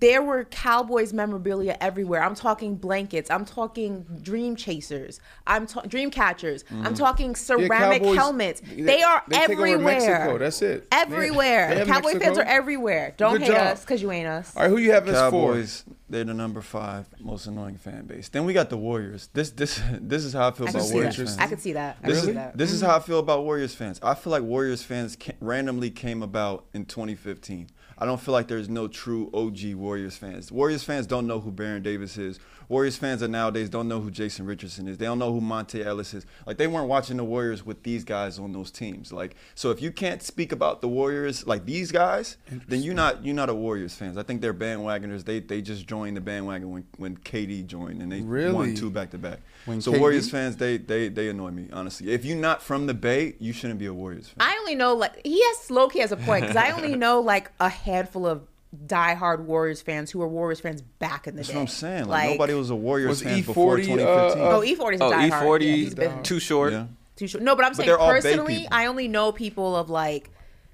there 0.00 0.22
were 0.22 0.44
Cowboys 0.44 1.12
memorabilia 1.12 1.76
everywhere. 1.80 2.22
I'm 2.22 2.34
talking 2.34 2.74
blankets. 2.74 3.30
I'm 3.30 3.44
talking 3.44 4.04
dream 4.22 4.56
chasers. 4.56 5.20
I'm 5.46 5.68
ta- 5.68 5.82
dream 5.82 6.10
catchers. 6.10 6.64
I'm 6.70 6.78
mm-hmm. 6.78 6.94
talking 6.94 7.28
Yeah, 7.30 7.34
ceramic 7.34 8.02
Cowboys- 8.02 8.16
helmets. 8.16 8.62
They, 8.74 9.02
are 9.02 9.22
they 9.28 9.36
take 9.36 9.50
over 9.50 9.66
everywhere. 9.66 9.84
Mexico. 9.84 10.38
That's 10.38 10.62
it. 10.62 10.88
Everywhere. 10.90 11.68
they 11.68 11.78
have 11.78 11.86
Cowboy 11.86 12.18
fans 12.18 12.38
are 12.38 12.44
everywhere. 12.44 13.14
Don't 13.16 13.34
Good 13.34 13.42
hate 13.42 13.52
job. 13.52 13.66
us 13.68 13.80
because 13.82 14.02
you 14.02 14.10
ain't 14.10 14.26
us. 14.26 14.56
All 14.56 14.62
right, 14.62 14.68
who 14.68 14.78
you 14.78 14.90
have 14.90 15.06
as 15.08 15.14
Cowboys, 15.14 15.84
they're 16.08 16.24
the 16.24 16.34
number 16.34 16.60
five 16.60 17.06
most 17.20 17.46
annoying 17.46 17.76
fan 17.76 18.06
base. 18.06 18.28
Then 18.28 18.44
we 18.44 18.52
got 18.52 18.70
the 18.70 18.76
Warriors. 18.76 19.28
This 19.32 19.50
this 19.50 19.80
this 20.00 20.24
is 20.24 20.32
how 20.32 20.48
I 20.48 20.50
feel 20.50 20.66
I 20.66 20.70
about 20.70 20.90
Warriors 20.90 21.16
fans. 21.16 21.38
I 21.38 21.46
could 21.46 21.60
see 21.60 21.74
that. 21.74 21.98
I 22.02 22.08
This 22.08 22.18
could 22.18 22.24
see 22.24 22.30
is 22.30 22.36
that. 22.36 22.58
this 22.58 22.72
is 22.72 22.80
mm-hmm. 22.80 22.90
how 22.90 22.96
I 22.96 23.00
feel 23.00 23.18
about 23.20 23.44
Warriors 23.44 23.74
fans. 23.74 24.00
I 24.02 24.14
feel 24.14 24.32
like 24.32 24.42
Warriors 24.42 24.82
fans 24.82 25.16
ca- 25.20 25.34
randomly 25.40 25.90
came 25.90 26.22
about 26.22 26.66
in 26.74 26.84
2015. 26.84 27.68
I 27.96 28.06
don't 28.06 28.20
feel 28.20 28.32
like 28.32 28.48
there's 28.48 28.68
no 28.68 28.88
true 28.88 29.30
OG 29.32 29.74
Warriors 29.74 30.16
fans. 30.16 30.50
Warriors 30.50 30.82
fans 30.82 31.06
don't 31.06 31.26
know 31.26 31.40
who 31.40 31.52
Baron 31.52 31.82
Davis 31.82 32.18
is. 32.18 32.38
Warriors 32.68 32.96
fans 32.96 33.22
are 33.22 33.28
nowadays 33.28 33.68
don't 33.68 33.88
know 33.88 34.00
who 34.00 34.10
Jason 34.10 34.46
Richardson 34.46 34.88
is. 34.88 34.98
They 34.98 35.06
don't 35.06 35.18
know 35.18 35.32
who 35.32 35.40
Monta 35.40 35.84
Ellis 35.84 36.14
is. 36.14 36.26
Like 36.46 36.56
they 36.56 36.66
weren't 36.66 36.88
watching 36.88 37.16
the 37.16 37.24
Warriors 37.24 37.64
with 37.64 37.82
these 37.82 38.04
guys 38.04 38.38
on 38.38 38.52
those 38.52 38.70
teams. 38.70 39.12
Like 39.12 39.36
so, 39.54 39.70
if 39.70 39.80
you 39.82 39.90
can't 39.92 40.22
speak 40.22 40.52
about 40.52 40.80
the 40.80 40.88
Warriors 40.88 41.46
like 41.46 41.64
these 41.66 41.92
guys, 41.92 42.36
then 42.68 42.82
you're 42.82 42.94
not 42.94 43.24
you're 43.24 43.34
not 43.34 43.48
a 43.48 43.54
Warriors 43.54 43.94
fans. 43.94 44.16
I 44.16 44.22
think 44.22 44.40
they're 44.40 44.54
bandwagoners. 44.54 45.24
They 45.24 45.40
they 45.40 45.60
just 45.62 45.86
joined 45.86 46.16
the 46.16 46.20
bandwagon 46.20 46.70
when 46.70 46.86
when 46.96 47.16
KD 47.18 47.66
joined 47.66 48.02
and 48.02 48.10
they 48.10 48.20
Really? 48.22 48.52
won 48.52 48.74
two 48.74 48.90
back 48.90 49.10
to 49.10 49.18
back. 49.18 49.40
So 49.80 49.92
KD 49.92 49.98
Warriors 50.00 50.30
fans, 50.30 50.56
they 50.56 50.76
they 50.78 51.08
they 51.08 51.28
annoy 51.28 51.50
me 51.50 51.68
honestly. 51.72 52.10
If 52.12 52.24
you're 52.24 52.36
not 52.36 52.62
from 52.62 52.86
the 52.86 52.94
Bay, 52.94 53.34
you 53.38 53.52
shouldn't 53.52 53.78
be 53.78 53.86
a 53.86 53.94
Warriors 53.94 54.28
fan. 54.28 54.36
I 54.46 54.56
only 54.60 54.74
know 54.74 54.94
like 54.94 55.20
he 55.24 55.42
has 55.42 55.70
Loki 55.70 56.00
has 56.00 56.12
a 56.12 56.16
point 56.16 56.42
because 56.42 56.56
I 56.56 56.70
only 56.70 56.96
know 56.96 57.20
like 57.20 57.50
a 57.60 57.68
handful 57.68 58.26
of 58.26 58.42
diehard 58.86 59.40
Warriors 59.44 59.80
fans 59.82 60.10
who 60.10 60.18
were 60.20 60.28
Warriors 60.28 60.60
fans 60.60 60.82
back 60.82 61.26
in 61.26 61.34
the 61.34 61.38
That's 61.38 61.48
day. 61.48 61.54
what 61.54 61.60
I'm 61.62 61.66
saying. 61.68 62.04
Like, 62.06 62.30
nobody 62.30 62.54
was 62.54 62.70
a 62.70 62.74
Warriors 62.76 63.08
Was 63.10 63.22
fan 63.22 63.42
before 63.42 63.76
E40, 63.78 63.84
2015. 63.84 64.42
uh, 64.42 64.50
Oh, 64.50 64.60
E40 64.60 64.94
is 64.94 65.00
oh, 65.00 65.10
diehard. 65.12 65.30
E40 65.30 65.60
Yeah, 65.60 65.66
he's 65.76 65.94
been 65.94 66.22
Too 66.22 66.38
Short. 66.40 66.72
yeah. 66.72 66.86
Too 67.16 67.26
Short. 67.28 67.42
No, 67.44 67.54
but 67.56 67.64
I'm 67.64 67.74
saying 67.74 67.86
they're 67.86 67.98
all 67.98 68.12
Bay 68.12 68.20
personally. 68.20 68.66
I 68.70 68.86
only 68.86 69.08
know 69.08 69.32
people 69.32 69.74
of 69.76 69.88
like 69.90 70.30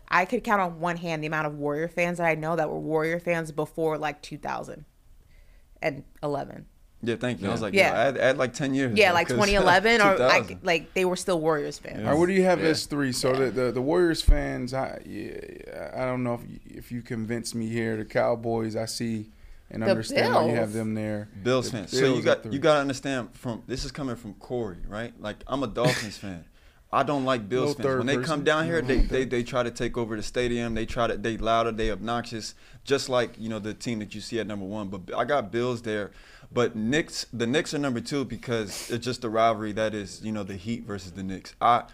I 0.09 0.25
could 0.25 0.43
count 0.43 0.61
on 0.61 0.81
one 0.81 0.97
hand 0.97 1.23
the 1.23 1.27
amount 1.29 1.47
of 1.47 1.55
Warrior 1.57 1.87
fans 1.89 2.19
that 2.19 2.27
I 2.27 2.35
know 2.35 2.57
that 2.57 2.69
were 2.71 2.79
Warrior 2.81 3.21
fans 3.21 3.53
before 3.53 3.97
like 3.99 4.21
2011. 4.23 6.67
Yeah, 7.03 7.17
thank 7.17 7.41
you. 7.41 7.49
I 7.49 7.53
was 7.53 7.63
like, 7.63 7.73
Yeah. 7.73 7.93
yeah, 7.93 8.09
add, 8.09 8.19
add 8.19 8.39
like 8.39 8.53
10 8.53 8.75
years. 8.75 8.97
Yeah, 8.97 9.09
bro, 9.09 9.15
like 9.15 9.29
'cause 9.29 9.37
2011 9.47 10.01
or 10.03 10.23
I, 10.23 10.59
like 10.63 10.93
they 10.93 11.05
were 11.05 11.17
still 11.17 11.41
Warriors 11.41 11.79
fans. 11.79 12.01
All 12.01 12.11
right, 12.11 12.19
what 12.19 12.27
do 12.27 12.33
you 12.33 12.45
have 12.45 12.61
as 12.61 12.87
three? 12.87 13.13
So 13.13 13.33
the, 13.33 13.51
the 13.51 13.73
the 13.73 13.81
Warriors 13.81 14.21
fans, 14.21 14.75
I 14.75 15.01
yeah, 15.07 15.93
I 15.97 16.05
don't 16.05 16.23
know 16.23 16.35
if 16.35 16.51
you, 16.51 16.61
if 16.67 16.93
you 16.93 17.03
convince 17.03 17.55
me 17.55 17.69
here. 17.69 17.97
The 17.97 18.05
Cowboys, 18.05 18.77
I 18.77 18.85
see 18.85 19.31
and 19.71 19.83
The 19.83 19.91
understand 19.91 20.35
why 20.35 20.47
you 20.47 20.55
have 20.55 20.73
them 20.73 20.95
there. 20.95 21.29
Bills 21.43 21.71
The 21.71 21.79
fan. 21.79 21.89
So 21.89 22.15
you 22.15 22.23
got 22.23 22.53
you 22.53 22.59
got 22.59 22.75
to 22.75 22.81
understand 22.81 23.31
from 23.33 23.63
this 23.67 23.85
is 23.85 23.93
coming 23.93 24.17
from 24.17 24.35
Corey, 24.35 24.79
right? 24.89 25.19
Like 25.21 25.37
I'm 25.47 25.63
a 25.63 25.69
Dolphins 25.69 26.17
fan. 26.19 26.45
I 26.93 27.05
don't 27.05 27.25
like 27.25 27.49
Bills 27.49 27.79
Little 27.79 27.85
fans. 27.85 27.99
When 27.99 28.07
they 28.09 28.17
person. 28.17 28.29
come 28.29 28.45
down 28.45 28.67
here, 28.67 28.83
they, 28.83 28.99
mm-hmm. 28.99 29.15
they 29.15 29.25
they 29.25 29.43
try 29.45 29.63
to 29.63 29.71
take 29.71 29.97
over 29.97 30.17
the 30.17 30.25
stadium. 30.25 30.75
They 30.75 30.87
try 30.87 31.07
to 31.07 31.17
they 31.17 31.37
louder, 31.37 31.71
they 31.71 31.93
obnoxious, 31.93 32.55
just 32.85 33.09
like 33.09 33.39
you 33.39 33.49
know 33.49 33.61
the 33.61 33.75
team 33.75 34.01
that 34.01 34.15
you 34.15 34.21
see 34.21 34.41
at 34.41 34.47
number 34.47 34.67
one. 34.67 34.89
But 34.89 35.17
I 35.17 35.25
got 35.25 35.53
Bills 35.53 35.83
there. 35.83 36.11
But 36.53 36.75
Knicks, 36.75 37.27
the 37.33 37.47
Knicks 37.47 37.73
are 37.75 37.79
number 37.79 38.01
two 38.01 38.25
because 38.25 38.91
it's 38.91 39.05
just 39.05 39.25
a 39.25 39.29
rivalry 39.29 39.73
that 39.73 39.95
is 39.95 40.21
you 40.23 40.33
know 40.33 40.43
the 40.43 40.57
Heat 40.57 40.85
versus 40.85 41.13
the 41.13 41.23
Knicks. 41.23 41.55
I 41.61 41.85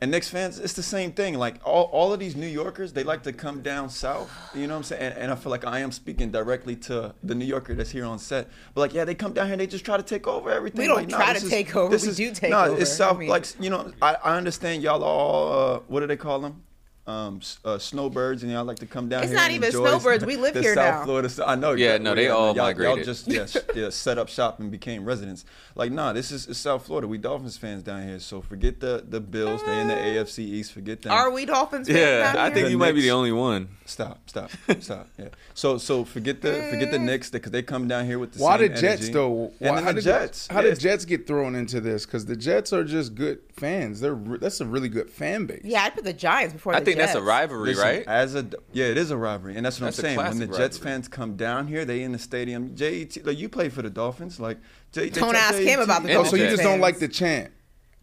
and 0.00 0.10
Knicks 0.10 0.28
fans, 0.28 0.58
it's 0.58 0.72
the 0.72 0.82
same 0.82 1.12
thing. 1.12 1.38
Like 1.38 1.60
all, 1.64 1.84
all 1.92 2.12
of 2.12 2.18
these 2.18 2.34
New 2.34 2.48
Yorkers, 2.48 2.92
they 2.92 3.04
like 3.04 3.22
to 3.22 3.32
come 3.32 3.62
down 3.62 3.88
south. 3.88 4.28
You 4.52 4.66
know 4.66 4.74
what 4.74 4.78
I'm 4.78 4.82
saying? 4.82 5.00
And, 5.12 5.16
and 5.16 5.30
I 5.30 5.36
feel 5.36 5.50
like 5.50 5.64
I 5.64 5.78
am 5.78 5.92
speaking 5.92 6.32
directly 6.32 6.74
to 6.74 7.14
the 7.22 7.36
New 7.36 7.44
Yorker 7.44 7.74
that's 7.76 7.90
here 7.92 8.04
on 8.04 8.18
set. 8.18 8.48
But 8.74 8.80
like, 8.80 8.94
yeah, 8.94 9.04
they 9.04 9.14
come 9.14 9.32
down 9.32 9.46
here, 9.46 9.52
and 9.52 9.60
they 9.60 9.68
just 9.68 9.84
try 9.84 9.96
to 9.96 10.02
take 10.02 10.26
over 10.26 10.50
everything. 10.50 10.80
We 10.80 10.88
don't 10.88 10.96
Like, 10.96 11.08
try 11.08 11.32
this 11.32 11.42
to 11.42 11.46
is- 11.46 11.52
take 11.52 11.76
over, 11.76 11.88
this 11.92 12.02
we 12.02 12.08
is- 12.08 12.16
do 12.16 12.32
take 12.32 12.50
nah, 12.50 12.64
over. 12.64 12.74
No, 12.74 12.80
it's 12.80 12.90
I 12.90 12.94
south. 12.94 13.18
mean- 13.18 13.28
like 13.28 13.46
you 13.60 13.70
know, 13.70 13.92
I, 14.02 14.14
I 14.24 14.36
understand 14.36 14.82
y'all 14.82 15.04
all. 15.04 15.52
Uh, 15.76 15.78
what 15.86 16.00
do 16.00 16.08
they 16.08 16.16
call 16.16 16.40
them? 16.40 16.64
Um, 17.04 17.40
uh, 17.64 17.78
snowbirds, 17.78 18.44
and 18.44 18.52
y'all 18.52 18.64
like 18.64 18.78
to 18.78 18.86
come 18.86 19.08
down 19.08 19.22
here. 19.22 19.32
It's 19.32 19.36
not 19.36 19.46
and 19.46 19.54
even 19.56 19.72
snowbirds. 19.72 20.24
We 20.24 20.36
live 20.36 20.54
the 20.54 20.62
here 20.62 20.74
South 20.74 21.00
now. 21.00 21.04
Florida. 21.04 21.44
I 21.44 21.56
know. 21.56 21.72
Yeah, 21.72 21.98
no, 21.98 22.14
they 22.14 22.28
all 22.28 22.54
y'all, 22.54 22.70
Y'all 22.80 23.02
just 23.02 23.26
yeah, 23.26 23.46
yeah, 23.74 23.90
set 23.90 24.18
up 24.18 24.28
shop 24.28 24.60
and 24.60 24.70
became 24.70 25.04
residents. 25.04 25.44
Like, 25.74 25.90
nah, 25.90 26.12
this 26.12 26.30
is 26.30 26.56
South 26.56 26.86
Florida. 26.86 27.08
We 27.08 27.18
Dolphins 27.18 27.56
fans 27.56 27.82
down 27.82 28.06
here. 28.06 28.20
So 28.20 28.40
forget 28.40 28.78
the 28.78 29.04
the 29.06 29.20
Bills. 29.20 29.64
They 29.64 29.80
in 29.80 29.88
the 29.88 29.94
AFC 29.94 30.40
East. 30.40 30.72
Forget 30.72 31.02
them. 31.02 31.12
Are 31.12 31.32
we 31.32 31.44
Dolphins 31.44 31.88
fans? 31.88 31.98
Yeah, 31.98 32.34
down 32.34 32.36
I 32.36 32.50
think 32.50 32.66
The 32.66 32.70
you 32.70 32.78
might 32.78 32.92
be 32.92 33.00
the 33.02 33.10
only 33.10 33.32
one. 33.32 33.68
Stop, 33.84 34.20
stop, 34.30 34.50
stop. 34.78 35.08
Yeah. 35.18 35.28
So 35.54 35.78
so 35.78 36.04
forget 36.04 36.40
the 36.40 36.68
forget 36.70 36.92
the 36.92 37.00
Knicks 37.00 37.30
because 37.30 37.50
they 37.50 37.62
come 37.62 37.88
down 37.88 38.06
here 38.06 38.20
with 38.20 38.34
the 38.34 38.42
Why 38.42 38.58
same 38.58 38.68
the 38.68 38.80
Jets 38.80 39.02
energy. 39.02 39.12
though? 39.12 39.52
And 39.60 39.70
Why, 39.70 39.74
then 39.74 39.84
how 39.84 39.90
the 39.90 39.94
did 39.96 40.04
Jets. 40.04 40.46
How 40.48 40.60
yeah, 40.60 40.70
did 40.70 40.78
Jets 40.80 41.04
get 41.04 41.26
thrown 41.26 41.56
into 41.56 41.80
this? 41.80 42.06
Because 42.06 42.26
the 42.26 42.36
Jets 42.36 42.72
are 42.72 42.84
just 42.84 43.16
good 43.16 43.40
fans. 43.54 44.00
They're 44.00 44.14
re- 44.14 44.38
that's 44.38 44.60
a 44.60 44.66
really 44.66 44.88
good 44.88 45.10
fan 45.10 45.46
base. 45.46 45.62
Yeah, 45.64 45.82
I 45.84 45.90
put 45.90 46.04
the 46.04 46.12
Giants 46.12 46.52
before. 46.52 46.74
I 46.74 46.80
the 46.80 46.84
think 46.86 46.98
that's 46.98 47.14
a 47.14 47.22
rivalry, 47.22 47.70
Listen, 47.70 47.84
right? 47.84 48.04
As 48.06 48.34
a 48.34 48.46
yeah, 48.72 48.86
it 48.86 48.96
is 48.98 49.10
a 49.10 49.16
rivalry, 49.16 49.56
and 49.56 49.64
that's 49.64 49.80
what 49.80 49.86
That's 49.86 49.98
a 49.98 50.08
I'm 50.08 50.16
saying. 50.16 50.28
When 50.28 50.38
the 50.38 50.46
Jets 50.58 50.78
rivalry. 50.78 50.92
fans 50.92 51.08
come 51.08 51.36
down 51.36 51.66
here, 51.66 51.84
they 51.84 52.02
in 52.02 52.12
the 52.12 52.18
stadium. 52.18 52.74
JET, 52.74 53.24
like 53.24 53.38
you 53.38 53.48
play 53.48 53.68
for 53.68 53.82
the 53.82 53.90
Dolphins, 53.90 54.40
like 54.40 54.58
J, 54.92 55.08
they 55.08 55.10
Don't 55.10 55.30
try- 55.30 55.38
ask 55.40 55.58
him 55.58 55.80
about 55.80 56.02
the 56.02 56.14
Oh, 56.14 56.24
so 56.24 56.36
you 56.36 56.48
just 56.48 56.62
don't 56.62 56.80
like 56.80 56.98
the 56.98 57.08
chant. 57.08 57.52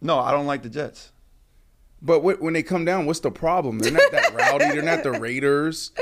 No, 0.00 0.18
I 0.18 0.30
don't 0.30 0.46
like 0.46 0.62
the 0.62 0.70
Jets. 0.70 1.12
But 2.02 2.20
when 2.20 2.54
they 2.54 2.62
come 2.62 2.86
down, 2.86 3.04
what's 3.04 3.20
the 3.20 3.30
problem? 3.30 3.78
They're 3.78 3.92
not 3.92 4.10
that 4.12 4.32
rowdy. 4.34 4.64
They're 4.70 4.80
not 4.80 5.02
the 5.02 5.12
Raiders, 5.12 5.92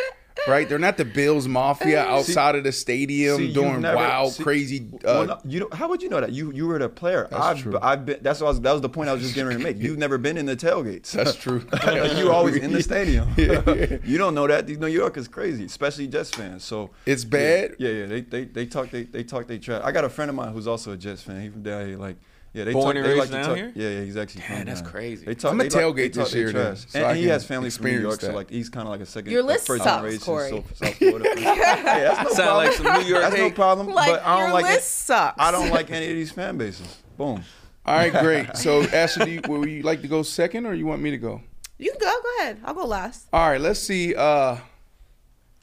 right? 0.46 0.68
They're 0.68 0.78
not 0.78 0.96
the 0.96 1.04
Bills 1.04 1.48
Mafia 1.48 2.04
outside 2.04 2.54
of 2.54 2.64
the 2.64 2.72
stadium 2.72 3.38
See, 3.38 3.52
doing 3.52 3.80
never- 3.80 3.96
wild, 3.96 4.32
see- 4.34 4.42
crazy. 4.42 4.86
Well, 5.02 5.20
Uh, 5.22 5.24
no, 5.24 5.38
you 5.44 5.60
know, 5.60 5.68
how 5.72 5.88
would 5.88 6.02
you 6.02 6.08
know 6.08 6.20
that? 6.20 6.32
You 6.32 6.52
you 6.52 6.66
were 6.66 6.78
the 6.78 6.88
player. 6.88 7.26
That's 7.30 7.42
I've, 7.42 7.62
true. 7.62 7.78
I've 7.80 8.06
been. 8.06 8.18
That's 8.22 8.40
what 8.40 8.46
I 8.46 8.50
was, 8.50 8.60
that 8.60 8.72
was 8.72 8.80
the 8.82 8.88
point 8.88 9.08
I 9.08 9.12
was 9.14 9.22
just 9.22 9.34
getting 9.34 9.48
ready 9.48 9.58
to 9.62 9.64
make. 9.64 9.82
You've 9.82 9.98
never 9.98 10.18
been 10.18 10.36
in 10.36 10.46
the 10.46 10.56
tailgates. 10.56 11.10
That's 11.12 11.34
true. 11.34 11.66
Like, 11.72 12.16
you 12.18 12.30
always 12.30 12.56
in 12.56 12.72
the 12.72 12.82
stadium. 12.90 13.28
Yeah. 13.36 13.98
you 14.04 14.18
don't 14.18 14.34
know 14.34 14.46
that. 14.46 14.66
These 14.66 14.78
New 14.78 14.86
Yorkers 14.88 15.26
crazy, 15.28 15.64
especially 15.64 16.06
Jets 16.06 16.30
fans. 16.30 16.64
So 16.64 16.90
It's 17.06 17.24
bad? 17.24 17.76
Yeah, 17.78 17.90
yeah. 17.90 18.06
They 18.06 18.20
they 18.22 18.44
they 18.44 18.66
talk 18.66 18.90
they 18.90 19.04
they 19.04 19.24
talk 19.24 19.46
they 19.46 19.58
trash. 19.58 19.82
I 19.84 19.92
got 19.92 20.04
a 20.04 20.08
friend 20.08 20.28
of 20.28 20.34
mine 20.36 20.52
who's 20.52 20.66
also 20.68 20.92
a 20.92 20.96
Jets 20.96 21.22
fan. 21.22 21.40
He 21.40 21.48
from 21.48 21.62
down 21.62 21.86
here. 21.86 21.96
Like, 21.96 22.16
Yeah, 22.58 22.64
they 22.64 22.72
Born 22.72 22.86
talk, 22.86 22.96
and 22.96 23.04
they 23.04 23.08
raised 23.10 23.18
like 23.20 23.28
to 23.28 23.34
down 23.34 23.44
talk, 23.44 23.56
here? 23.56 23.72
Yeah, 23.76 23.88
yeah, 24.00 24.04
he's 24.04 24.16
actually. 24.16 24.42
Damn, 24.48 24.66
that's 24.66 24.82
down. 24.82 24.90
crazy. 24.90 25.24
They 25.26 25.34
talk, 25.36 25.52
I'ma 25.52 25.62
they 25.62 25.68
tailgate 25.68 25.94
they 25.94 26.08
this 26.08 26.34
year 26.34 26.50
then, 26.50 26.72
trash. 26.74 26.86
so 26.88 26.98
and, 26.98 27.10
and 27.10 27.18
he 27.18 27.26
has 27.28 27.44
family 27.44 27.70
from 27.70 27.84
New 27.84 27.90
experience 27.92 28.02
York, 28.02 28.20
so 28.20 28.32
like 28.32 28.50
he's 28.50 28.68
kind 28.68 28.88
of 28.88 28.90
like 28.90 29.00
a 29.00 29.06
second, 29.06 29.30
Your 29.30 29.44
list 29.44 29.68
first 29.68 29.84
sucks, 29.84 29.96
generation 29.96 30.20
Corey. 30.20 30.50
South, 30.50 30.76
South 30.76 30.94
Florida. 30.96 31.28
hey, 31.38 31.44
that's 31.44 32.18
no 32.30 32.34
Sound 32.34 32.36
problem. 32.36 32.56
like 32.66 32.72
some 32.72 33.02
New 33.02 33.08
York 33.08 33.22
That's 33.22 33.36
no 33.36 33.50
problem. 33.52 33.86
Like 33.90 34.10
but 34.10 34.26
I 34.26 34.40
don't 34.40 34.52
like 34.52 34.64
list 34.64 34.78
it. 34.78 34.82
sucks. 34.82 35.36
I 35.40 35.52
don't 35.52 35.70
like 35.70 35.92
any 35.92 36.06
of 36.06 36.14
these 36.14 36.32
fan 36.32 36.58
bases. 36.58 36.96
Boom. 37.16 37.44
All 37.86 37.94
right, 37.96 38.12
great. 38.20 38.56
So 38.56 38.82
Ashley, 38.82 39.24
do 39.24 39.30
you, 39.30 39.40
would 39.46 39.70
you 39.70 39.82
like 39.82 40.02
to 40.02 40.08
go 40.08 40.24
second, 40.24 40.66
or 40.66 40.74
you 40.74 40.84
want 40.84 41.00
me 41.00 41.12
to 41.12 41.16
go? 41.18 41.42
You 41.78 41.92
can 41.92 42.00
go. 42.00 42.06
Go 42.20 42.42
ahead. 42.42 42.60
I'll 42.64 42.74
go 42.74 42.86
last. 42.86 43.28
All 43.32 43.48
right, 43.48 43.60
let's 43.60 43.78
see. 43.78 44.16
Uh, 44.16 44.56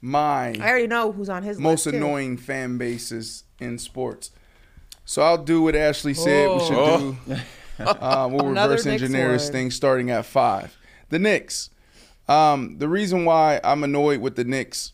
my 0.01 0.55
I 0.61 0.69
already 0.69 0.87
know 0.87 1.11
who's 1.11 1.27
on 1.27 1.43
his 1.43 1.59
most 1.59 1.87
annoying 1.87 2.37
fan 2.37 2.77
bases 2.77 3.43
in 3.59 3.77
sports. 3.79 4.31
So 5.05 5.21
I'll 5.21 5.37
do 5.43 5.61
what 5.61 5.75
Ashley 5.75 6.13
said 6.13 6.49
we 6.49 6.59
should 6.65 6.77
Oh. 6.77 7.17
do. 7.27 7.35
Uh, 7.77 8.29
we'll 8.31 8.45
reverse 8.47 8.85
engineer 8.85 9.33
this 9.33 9.49
thing 9.49 9.69
starting 9.69 10.09
at 10.09 10.25
five. 10.25 10.77
The 11.09 11.19
Knicks. 11.19 11.69
Um, 12.25 12.77
the 12.77 12.87
reason 12.87 13.25
why 13.25 13.59
I'm 13.65 13.83
annoyed 13.83 14.21
with 14.21 14.37
the 14.37 14.45
Knicks 14.45 14.93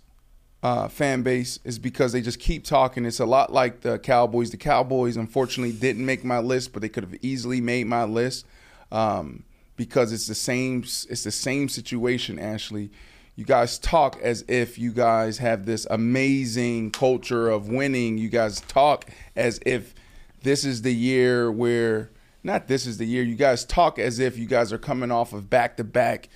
uh, 0.64 0.88
fan 0.88 1.22
base 1.22 1.60
is 1.64 1.78
because 1.78 2.12
they 2.12 2.22
just 2.22 2.40
keep 2.40 2.64
talking. 2.66 3.06
It's 3.06 3.20
a 3.20 3.26
lot 3.28 3.54
like 3.54 3.82
the 3.82 4.00
Cowboys. 4.00 4.50
The 4.50 4.58
Cowboys, 4.58 5.16
unfortunately, 5.16 5.74
didn't 5.78 6.04
make 6.04 6.24
my 6.24 6.40
list, 6.40 6.74
but 6.74 6.82
they 6.82 6.90
could 6.90 7.04
have 7.04 7.16
easily 7.22 7.62
made 7.62 7.86
my 7.86 8.04
list 8.04 8.48
um, 8.92 9.44
because 9.76 10.12
it's 10.12 10.26
the 10.26 10.34
same. 10.34 10.80
It's 10.82 11.24
the 11.24 11.32
same 11.32 11.70
situation, 11.70 12.40
Ashley. 12.40 12.90
You 13.36 13.46
guys 13.46 13.78
talk 13.78 14.20
as 14.24 14.44
if 14.48 14.80
you 14.80 14.92
guys 14.92 15.38
have 15.38 15.68
this 15.68 15.86
amazing 15.92 16.90
culture 16.92 17.48
of 17.48 17.70
winning. 17.70 18.18
You 18.18 18.30
guys 18.30 18.60
talk 18.62 19.06
as 19.36 19.60
if 19.68 19.94
this 20.42 20.66
is 20.66 20.82
the 20.82 20.94
year 20.94 21.52
where 21.52 22.10
not 22.44 22.68
this 22.68 22.86
is 22.86 22.98
the 22.98 23.06
year. 23.06 23.24
You 23.24 23.36
guys 23.36 23.66
talk 23.66 24.00
as 24.00 24.20
if 24.20 24.38
you 24.38 24.46
guys 24.46 24.74
are 24.74 24.78
coming 24.78 25.12
off 25.12 25.34
of 25.34 25.50
back 25.50 25.78
to 25.78 25.84
back 25.84 26.30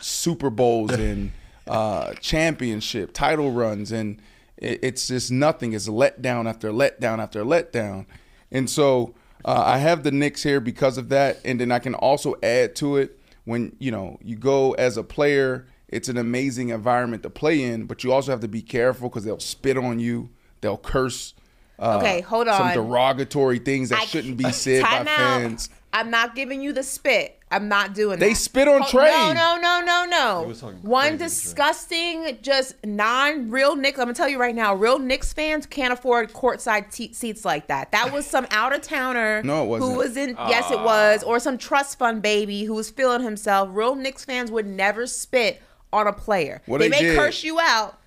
Super 0.00 0.50
Bowls 0.50 0.92
and 0.92 1.32
uh, 1.66 2.14
championship 2.14 3.12
title 3.12 3.52
runs, 3.52 3.92
and 3.92 4.22
it, 4.56 4.80
it's 4.82 5.08
just 5.08 5.30
nothing. 5.30 5.72
It's 5.72 5.88
letdown 5.88 6.48
after 6.48 6.70
letdown 6.70 7.18
after 7.18 7.44
letdown, 7.44 8.06
and 8.50 8.70
so 8.70 9.14
uh, 9.44 9.62
I 9.66 9.78
have 9.78 10.04
the 10.04 10.12
Knicks 10.12 10.42
here 10.42 10.60
because 10.60 10.98
of 10.98 11.08
that, 11.08 11.40
and 11.44 11.60
then 11.60 11.72
I 11.72 11.78
can 11.78 11.94
also 11.94 12.36
add 12.42 12.76
to 12.76 12.96
it 12.96 13.18
when 13.44 13.74
you 13.78 13.90
know 13.90 14.18
you 14.22 14.36
go 14.36 14.72
as 14.72 14.96
a 14.96 15.04
player. 15.04 15.66
It's 15.88 16.10
an 16.10 16.18
amazing 16.18 16.68
environment 16.68 17.22
to 17.22 17.30
play 17.30 17.62
in, 17.62 17.86
but 17.86 18.04
you 18.04 18.12
also 18.12 18.30
have 18.30 18.40
to 18.40 18.48
be 18.48 18.60
careful 18.60 19.08
because 19.08 19.24
they'll 19.24 19.40
spit 19.40 19.78
on 19.78 19.98
you, 19.98 20.28
they'll 20.60 20.76
curse. 20.76 21.32
Uh, 21.78 21.98
Okay, 22.00 22.20
hold 22.22 22.48
on. 22.48 22.58
Some 22.74 22.84
derogatory 22.84 23.58
things 23.60 23.90
that 23.90 24.00
I- 24.00 24.04
shouldn't 24.06 24.36
be 24.36 24.50
said 24.52 24.82
by 24.82 24.98
out. 24.98 25.06
fans. 25.06 25.70
I'm 25.92 26.10
not 26.10 26.34
giving 26.34 26.60
you 26.60 26.72
the 26.72 26.82
spit. 26.82 27.34
I'm 27.50 27.68
not 27.68 27.94
doing 27.94 28.18
They 28.18 28.30
that. 28.30 28.34
spit 28.36 28.68
on 28.68 28.82
Oh, 28.82 28.84
Trae. 28.84 29.32
No, 29.34 29.56
no, 29.56 29.80
no, 29.80 30.04
no, 30.04 30.04
no. 30.04 30.70
One 30.82 31.16
crazy 31.16 31.16
Trae. 31.16 31.18
disgusting, 31.18 32.38
just 32.42 32.74
non-real 32.84 33.74
Knicks. 33.76 33.98
I'm 33.98 34.04
gonna 34.04 34.14
tell 34.14 34.28
you 34.28 34.38
right 34.38 34.54
now, 34.54 34.74
real 34.74 34.98
Knicks 34.98 35.32
fans 35.32 35.64
can't 35.64 35.92
afford 35.92 36.32
courtside 36.32 36.92
te- 36.92 37.14
seats 37.14 37.44
like 37.46 37.68
that. 37.68 37.90
That 37.92 38.12
was 38.12 38.26
some 38.26 38.46
out 38.50 38.74
of 38.74 38.82
towner. 38.82 39.42
No, 39.44 39.64
it 39.64 39.66
wasn't. 39.68 39.92
Who 39.92 39.98
was 39.98 40.16
in? 40.16 40.36
Yes, 40.48 40.70
it 40.70 40.80
was. 40.80 41.22
Or 41.22 41.38
some 41.40 41.56
trust 41.56 41.98
fund 41.98 42.20
baby 42.20 42.64
who 42.64 42.74
was 42.74 42.90
feeling 42.90 43.22
himself. 43.22 43.70
Real 43.72 43.94
Knicks 43.94 44.24
fans 44.26 44.50
would 44.50 44.66
never 44.66 45.06
spit 45.06 45.62
on 45.92 46.06
a 46.06 46.12
player. 46.12 46.60
Well, 46.66 46.78
they, 46.78 46.88
they 46.88 47.00
may 47.00 47.02
did. 47.08 47.18
curse 47.18 47.42
you 47.44 47.58
out. 47.60 47.98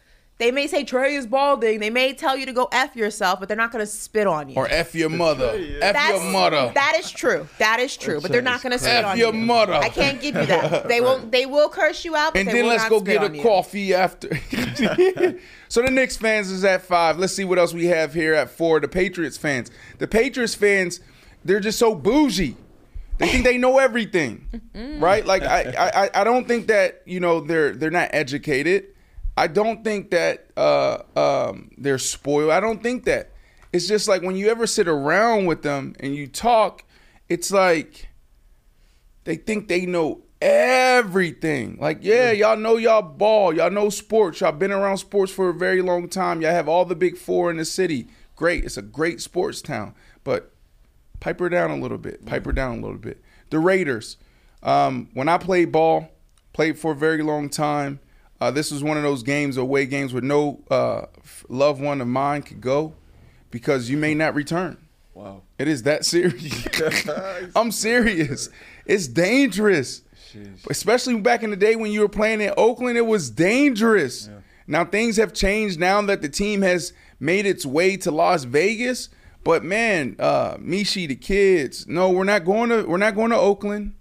They 0.42 0.50
may 0.50 0.66
say 0.66 0.84
Trae 0.84 1.16
is 1.16 1.28
balding. 1.28 1.80
They 1.80 1.92
may 1.92 2.14
tell 2.14 2.36
you 2.36 2.48
to 2.48 2.52
go 2.52 2.68
f 2.72 2.96
yourself, 2.96 3.40
but 3.40 3.48
they're 3.48 3.56
not 3.56 3.72
gonna 3.72 3.86
spit 3.86 4.26
on 4.26 4.50
you. 4.50 4.56
Or 4.56 4.68
F 4.68 4.96
your 4.96 5.10
mother. 5.10 5.52
F 5.82 5.94
That's, 5.94 6.24
your 6.24 6.32
mother. 6.32 6.72
That 6.74 6.96
is 6.98 7.12
true. 7.12 7.48
That 7.60 7.80
is 7.80 7.96
true. 7.96 8.20
But 8.20 8.32
they're 8.32 8.42
not 8.42 8.64
going 8.64 8.72
to 8.72 8.80
spit 8.80 8.92
F 8.92 9.06
on 9.06 9.18
you. 9.20 9.28
F 9.28 9.34
your 9.34 9.44
mother. 9.44 9.74
I 9.74 9.90
can't 9.90 10.20
give 10.20 10.36
you 10.36 10.48
that. 10.48 10.88
They 10.92 11.00
won't. 11.00 11.32
They 11.32 11.46
will 11.46 11.70
curse 11.70 12.04
you 12.04 12.16
out. 12.16 12.34
But 12.34 12.40
and 12.40 12.50
they 12.50 12.54
then 12.54 12.64
will 12.64 12.70
let's 12.70 12.84
not 12.84 12.90
go 12.90 13.02
get 13.02 13.24
a 13.24 13.36
you. 13.36 13.44
coffee 13.44 13.94
after. 13.94 14.36
so 15.68 15.84
the 15.84 15.92
Knicks 15.92 16.18
fans 16.18 16.50
is 16.50 16.66
at 16.66 16.82
five. 16.82 17.20
Let's 17.20 17.34
see 17.34 17.46
what 17.46 17.60
else 17.60 17.74
we 17.74 17.86
have 17.86 18.14
here 18.14 18.34
at 18.34 18.50
four. 18.50 18.80
The 18.80 18.88
Patriots 18.88 19.38
fans. 19.38 19.70
The 20.00 20.08
Patriots 20.08 20.56
fans, 20.56 21.02
they're 21.46 21.60
just 21.60 21.78
so 21.78 21.94
bougie. 21.94 22.58
They 23.20 23.28
think 23.28 23.44
they 23.44 23.60
know 23.60 23.78
everything, 23.78 24.48
right? 25.00 25.24
Like 25.24 25.44
I, 25.44 25.92
I, 25.94 26.22
I 26.22 26.24
don't 26.24 26.48
think 26.48 26.68
that 26.68 27.04
you 27.06 27.20
know 27.20 27.42
they're 27.42 27.74
they're 27.76 27.92
not 27.92 28.10
educated. 28.12 28.88
I 29.38 29.48
don't 29.48 29.84
think 29.84 30.12
that 30.12 30.48
uh, 30.58 31.00
um, 31.16 31.72
they're 31.78 31.98
spoiled. 31.98 32.52
I 32.52 32.60
don't 32.60 32.84
think 32.84 33.06
that. 33.06 33.32
It's 33.74 33.88
just 33.88 34.08
like 34.08 34.22
when 34.22 34.36
you 34.36 34.50
ever 34.50 34.68
sit 34.68 34.88
around 34.88 35.46
with 35.46 35.62
them 35.62 35.96
and 36.00 36.14
you 36.16 36.28
talk, 36.28 36.84
it's 37.30 37.52
like 37.52 38.10
they 39.24 39.38
think 39.38 39.68
they 39.68 39.86
know 39.86 40.24
everything. 40.42 41.78
Like, 41.80 42.00
yeah, 42.02 42.32
y'all 42.32 42.58
know 42.58 42.76
y'all 42.78 43.02
ball, 43.02 43.56
y'all 43.56 43.72
know 43.72 43.90
sports, 43.90 44.42
y'all 44.42 44.52
been 44.52 44.72
around 44.72 44.98
sports 44.98 45.32
for 45.32 45.50
a 45.50 45.54
very 45.54 45.82
long 45.82 46.10
time. 46.10 46.42
Y'all 46.42 46.52
have 46.52 46.68
all 46.68 46.84
the 46.84 46.96
big 46.96 47.18
four 47.18 47.50
in 47.50 47.58
the 47.58 47.66
city. 47.66 48.08
Great, 48.36 48.66
it's 48.66 48.78
a 48.78 48.82
great 48.82 49.22
sports 49.22 49.62
town. 49.62 49.96
But 50.24 50.52
pipe 51.20 51.40
her 51.40 51.50
down 51.50 51.72
a 51.72 51.78
little 51.78 51.98
bit. 51.98 52.26
Pipe 52.26 52.46
her 52.46 52.52
down 52.52 52.80
a 52.80 52.82
little 52.82 52.98
bit. 52.98 53.22
The 53.50 53.60
Raiders. 53.60 54.18
Um, 54.64 55.10
when 55.14 55.30
I 55.30 55.38
played 55.38 55.72
ball, 55.72 56.10
played 56.54 56.78
for 56.78 56.92
a 56.92 56.96
very 56.96 57.24
long 57.24 57.50
time. 57.50 58.00
Uh, 58.42 58.50
this 58.50 58.72
was 58.72 58.84
one 58.84 58.98
of 58.98 59.04
those 59.04 59.22
games, 59.22 59.56
away 59.56 59.86
games, 59.86 60.14
where 60.14 60.22
no 60.22 60.60
uh, 60.72 61.06
loved 61.48 61.80
one 61.80 62.02
of 62.02 62.08
mine 62.08 62.42
could 62.42 62.60
go 62.60 62.94
because 63.52 63.88
you 63.88 63.98
may 63.98 64.16
not 64.16 64.34
return. 64.34 64.78
Wow. 65.14 65.44
It 65.60 65.68
is 65.68 65.84
that 65.84 66.06
serious. 66.06 66.68
I'm 67.56 67.72
serious. 67.72 68.50
It's 68.88 69.08
dangerous. 69.08 70.02
Especially 70.70 71.20
back 71.20 71.44
in 71.44 71.52
the 71.52 71.56
day 71.56 71.76
when 71.76 71.92
you 71.92 72.00
were 72.00 72.10
playing 72.10 72.42
in 72.42 72.52
Oakland, 72.58 72.98
it 72.98 73.06
was 73.06 73.30
dangerous. 73.30 74.28
Now 74.66 74.86
things 74.86 75.18
have 75.18 75.34
changed 75.34 75.80
now 75.80 76.02
that 76.04 76.22
the 76.22 76.30
team 76.30 76.64
has 76.64 76.94
made 77.20 77.46
its 77.46 77.66
way 77.66 77.96
to 77.98 78.10
Las 78.10 78.46
Vegas. 78.46 79.10
But 79.44 79.64
man, 79.64 80.16
uh, 80.18 80.56
Michi, 80.58 81.08
the 81.08 81.16
kids, 81.16 81.86
no, 81.88 82.10
we're 82.10 82.24
not 82.24 82.46
going 82.46 82.70
to 82.70 82.84
we're 82.84 82.98
not 82.98 83.16
going 83.16 83.32
to 83.32 83.38
Oakland. 83.38 83.94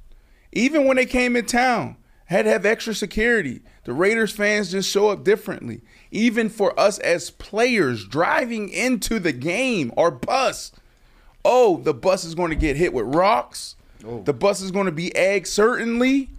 Even 0.52 0.86
when 0.86 0.96
they 0.96 1.06
came 1.06 1.36
in 1.36 1.46
town, 1.46 1.96
had 2.30 2.44
to 2.44 2.50
have 2.50 2.64
extra 2.64 2.94
security. 2.94 3.60
The 3.84 3.92
Raiders 3.92 4.30
fans 4.30 4.70
just 4.70 4.88
show 4.88 5.08
up 5.08 5.24
differently. 5.24 5.80
Even 6.12 6.48
for 6.48 6.78
us 6.78 7.00
as 7.00 7.28
players 7.28 8.06
driving 8.06 8.68
into 8.68 9.18
the 9.18 9.32
game 9.32 9.92
or 9.96 10.12
bus, 10.12 10.70
oh, 11.44 11.78
the 11.78 11.92
bus 11.92 12.24
is 12.24 12.36
going 12.36 12.50
to 12.50 12.56
get 12.56 12.76
hit 12.76 12.92
with 12.92 13.12
rocks. 13.12 13.74
Oh. 14.06 14.22
The 14.22 14.32
bus 14.32 14.60
is 14.60 14.70
going 14.70 14.86
to 14.86 14.92
be 14.92 15.14
egg 15.16 15.44
certainly. 15.44 16.30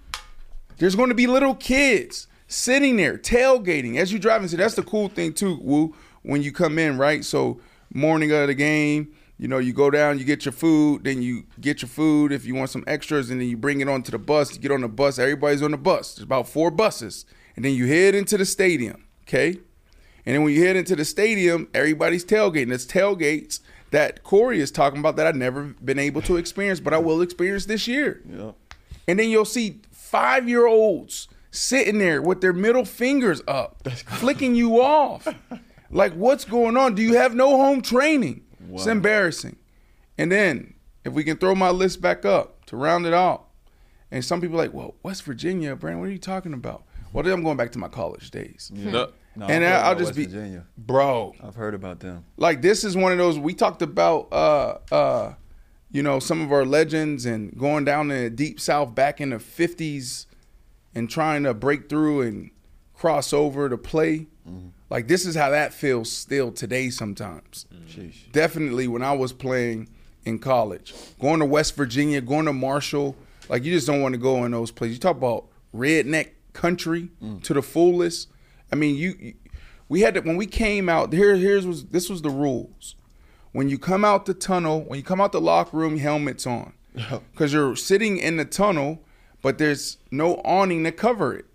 There's 0.78 0.96
going 0.96 1.10
to 1.10 1.16
be 1.16 1.28
little 1.28 1.56
kids 1.56 2.28
sitting 2.48 2.96
there 2.96 3.18
tailgating 3.18 3.98
as 3.98 4.14
you 4.14 4.18
drive 4.18 4.44
into. 4.44 4.56
That's 4.56 4.76
the 4.76 4.84
cool 4.84 5.10
thing 5.10 5.34
too, 5.34 5.60
Woo. 5.62 5.94
When 6.24 6.42
you 6.42 6.54
come 6.54 6.80
in, 6.80 6.98
right? 6.98 7.26
So 7.26 7.60
morning 7.94 8.32
of 8.32 8.48
the 8.48 8.54
game, 8.54 9.14
you 9.42 9.48
know, 9.48 9.58
you 9.58 9.74
go 9.74 9.90
down, 9.90 10.20
you 10.20 10.24
get 10.24 10.46
your 10.46 10.52
food, 10.52 11.04
then 11.04 11.24
you 11.24 11.46
get 11.60 11.82
your 11.82 11.90
food 11.90 12.32
if 12.32 12.46
you 12.46 12.54
want 12.54 12.70
some 12.70 12.84
extras, 12.86 13.32
and 13.32 13.42
then 13.42 13.48
you 13.48 13.58
bring 13.58 13.82
it 13.82 13.90
onto 13.90 14.12
the 14.12 14.20
bus. 14.20 14.54
You 14.54 14.62
get 14.62 14.70
on 14.70 14.82
the 14.82 14.88
bus. 14.88 15.18
Everybody's 15.18 15.64
on 15.64 15.72
the 15.72 15.78
bus. 15.78 16.14
There's 16.14 16.24
about 16.24 16.48
four 16.48 16.70
buses, 16.70 17.26
and 17.56 17.66
then 17.66 17.74
you 17.74 17.88
head 17.88 18.14
into 18.14 18.38
the 18.38 18.46
stadium. 18.46 19.08
Okay. 19.24 19.58
And 20.28 20.36
then 20.36 20.44
when 20.44 20.54
you 20.54 20.64
head 20.64 20.76
into 20.76 20.96
the 20.96 21.04
stadium, 21.04 21.68
everybody's 21.74 22.24
tailgating. 22.24 22.72
It's 22.72 22.86
tailgates 22.86 23.62
that 23.90 24.22
Corey 24.22 24.60
is 24.60 24.70
talking 24.70 25.00
about 25.00 25.16
that 25.16 25.26
I've 25.26 25.36
never 25.36 25.74
been 25.84 25.98
able 25.98 26.22
to 26.22 26.38
experience, 26.38 26.80
but 26.80 26.94
I 26.94 27.00
will 27.00 27.24
experience 27.24 27.66
this 27.66 27.88
year. 27.88 28.22
Yep. 28.30 28.56
And 29.08 29.18
then 29.18 29.32
you'll 29.32 29.44
see 29.46 29.82
five 29.90 30.48
year 30.48 30.68
olds 30.68 31.28
sitting 31.50 31.98
there 31.98 32.22
with 32.22 32.42
their 32.42 32.54
middle 32.54 32.86
fingers 32.86 33.42
up, 33.48 33.82
flicking 34.06 34.54
you 34.54 34.80
off. 34.80 35.28
Like, 35.90 36.14
what's 36.14 36.46
going 36.46 36.78
on? 36.78 36.94
Do 36.94 37.02
you 37.02 37.16
have 37.16 37.34
no 37.34 37.58
home 37.58 37.82
training? 37.82 38.44
It's 38.80 38.88
embarrassing. 38.88 39.58
And 40.18 40.32
then, 40.32 40.74
if 41.06 41.14
we 41.14 41.24
can 41.24 41.38
throw 41.38 41.56
my 41.56 41.70
list 41.70 42.02
back 42.02 42.26
up 42.26 42.66
to 42.68 42.78
round 42.78 43.06
it 43.06 43.14
out, 43.14 43.48
and 44.12 44.24
some 44.24 44.42
people 44.42 44.56
are 44.60 44.64
like, 44.64 44.74
well, 44.74 44.96
West 45.04 45.24
Virginia, 45.24 45.76
Brandon, 45.76 46.00
what 46.00 46.10
are 46.10 46.12
you 46.12 46.18
talking 46.18 46.54
about? 46.54 46.84
Well, 47.14 47.24
then 47.24 47.34
I'm 47.34 47.44
going 47.44 47.58
back 47.58 47.72
to 47.74 47.80
my 47.80 47.88
college 47.88 48.30
days. 48.32 48.72
No. 48.74 49.10
No, 49.34 49.46
And 49.46 49.64
heard 49.64 49.74
I'll 49.74 49.94
just 49.96 50.08
West 50.08 50.18
be- 50.18 50.26
Virginia. 50.26 50.66
Bro, 50.78 51.36
I've 51.42 51.56
heard 51.56 51.74
about 51.74 52.02
them. 52.02 52.26
like 52.36 52.62
this 52.62 52.84
is 52.84 52.98
one 52.98 53.14
of 53.14 53.18
those 53.18 53.40
we 53.40 53.54
talked 53.54 53.82
about 53.82 54.28
uh 54.34 54.78
uh 54.92 55.34
you 55.90 56.04
know 56.04 56.20
some 56.20 56.42
of 56.42 56.52
our 56.52 56.66
legends 56.66 57.26
and 57.26 57.58
going 57.58 57.86
down 57.86 58.12
in 58.12 58.24
the 58.26 58.30
deep 58.30 58.60
south 58.60 58.94
back 58.94 59.22
in 59.22 59.30
the 59.30 59.38
50s 59.38 60.26
and 60.94 61.10
trying 61.10 61.44
to 61.44 61.54
break 61.54 61.88
through 61.88 62.24
and 62.24 62.52
cross 62.94 63.32
over 63.32 63.70
to 63.70 63.78
play 63.78 64.28
like 64.92 65.08
this 65.08 65.26
is 65.26 65.34
how 65.34 65.50
that 65.50 65.74
feels 65.74 66.12
still 66.12 66.52
today 66.52 66.92
sometimes. 66.92 67.66
Definitely 68.32 68.88
when 68.88 69.02
i 69.02 69.14
was 69.14 69.34
playing 69.34 69.90
in 70.24 70.38
college 70.38 70.94
going 71.20 71.40
to 71.40 71.46
west 71.46 71.76
virginia 71.76 72.22
going 72.22 72.46
to 72.46 72.54
marshall 72.54 73.16
like 73.50 73.64
you 73.64 73.74
just 73.74 73.88
don't 73.88 74.02
want 74.02 74.14
to 74.14 74.20
go 74.20 74.46
in 74.46 74.52
those 74.52 74.72
places. 74.72 74.96
You 74.96 75.02
talk 75.02 75.18
about 75.18 75.48
redneck 75.76 76.30
country 76.54 77.10
mm. 77.22 77.44
to 77.44 77.54
the 77.54 77.62
fullest. 77.62 78.30
I 78.72 78.76
mean 78.76 78.96
you, 78.96 79.16
you 79.20 79.34
we 79.90 80.02
had 80.02 80.14
to 80.14 80.22
when 80.22 80.38
we 80.38 80.46
came 80.46 80.88
out 80.88 81.12
here 81.12 81.36
here's 81.36 81.68
was 81.68 81.86
this 81.88 82.10
was 82.10 82.22
the 82.22 82.30
rules. 82.30 82.96
When 83.52 83.68
you 83.68 83.78
come 83.78 84.06
out 84.06 84.26
the 84.26 84.34
tunnel, 84.34 84.84
when 84.84 84.98
you 84.98 85.04
come 85.04 85.20
out 85.20 85.34
the 85.34 85.42
locker 85.42 85.76
room, 85.76 85.98
helmets 85.98 86.48
on, 86.48 86.72
because 87.34 87.52
you're 87.52 87.76
sitting 87.76 88.18
in 88.18 88.38
the 88.38 88.46
tunnel, 88.46 89.04
but 89.42 89.58
there's 89.58 89.98
no 90.10 90.36
awning 90.46 90.86
to 90.86 90.94
cover 90.94 91.36
it. 91.36 91.46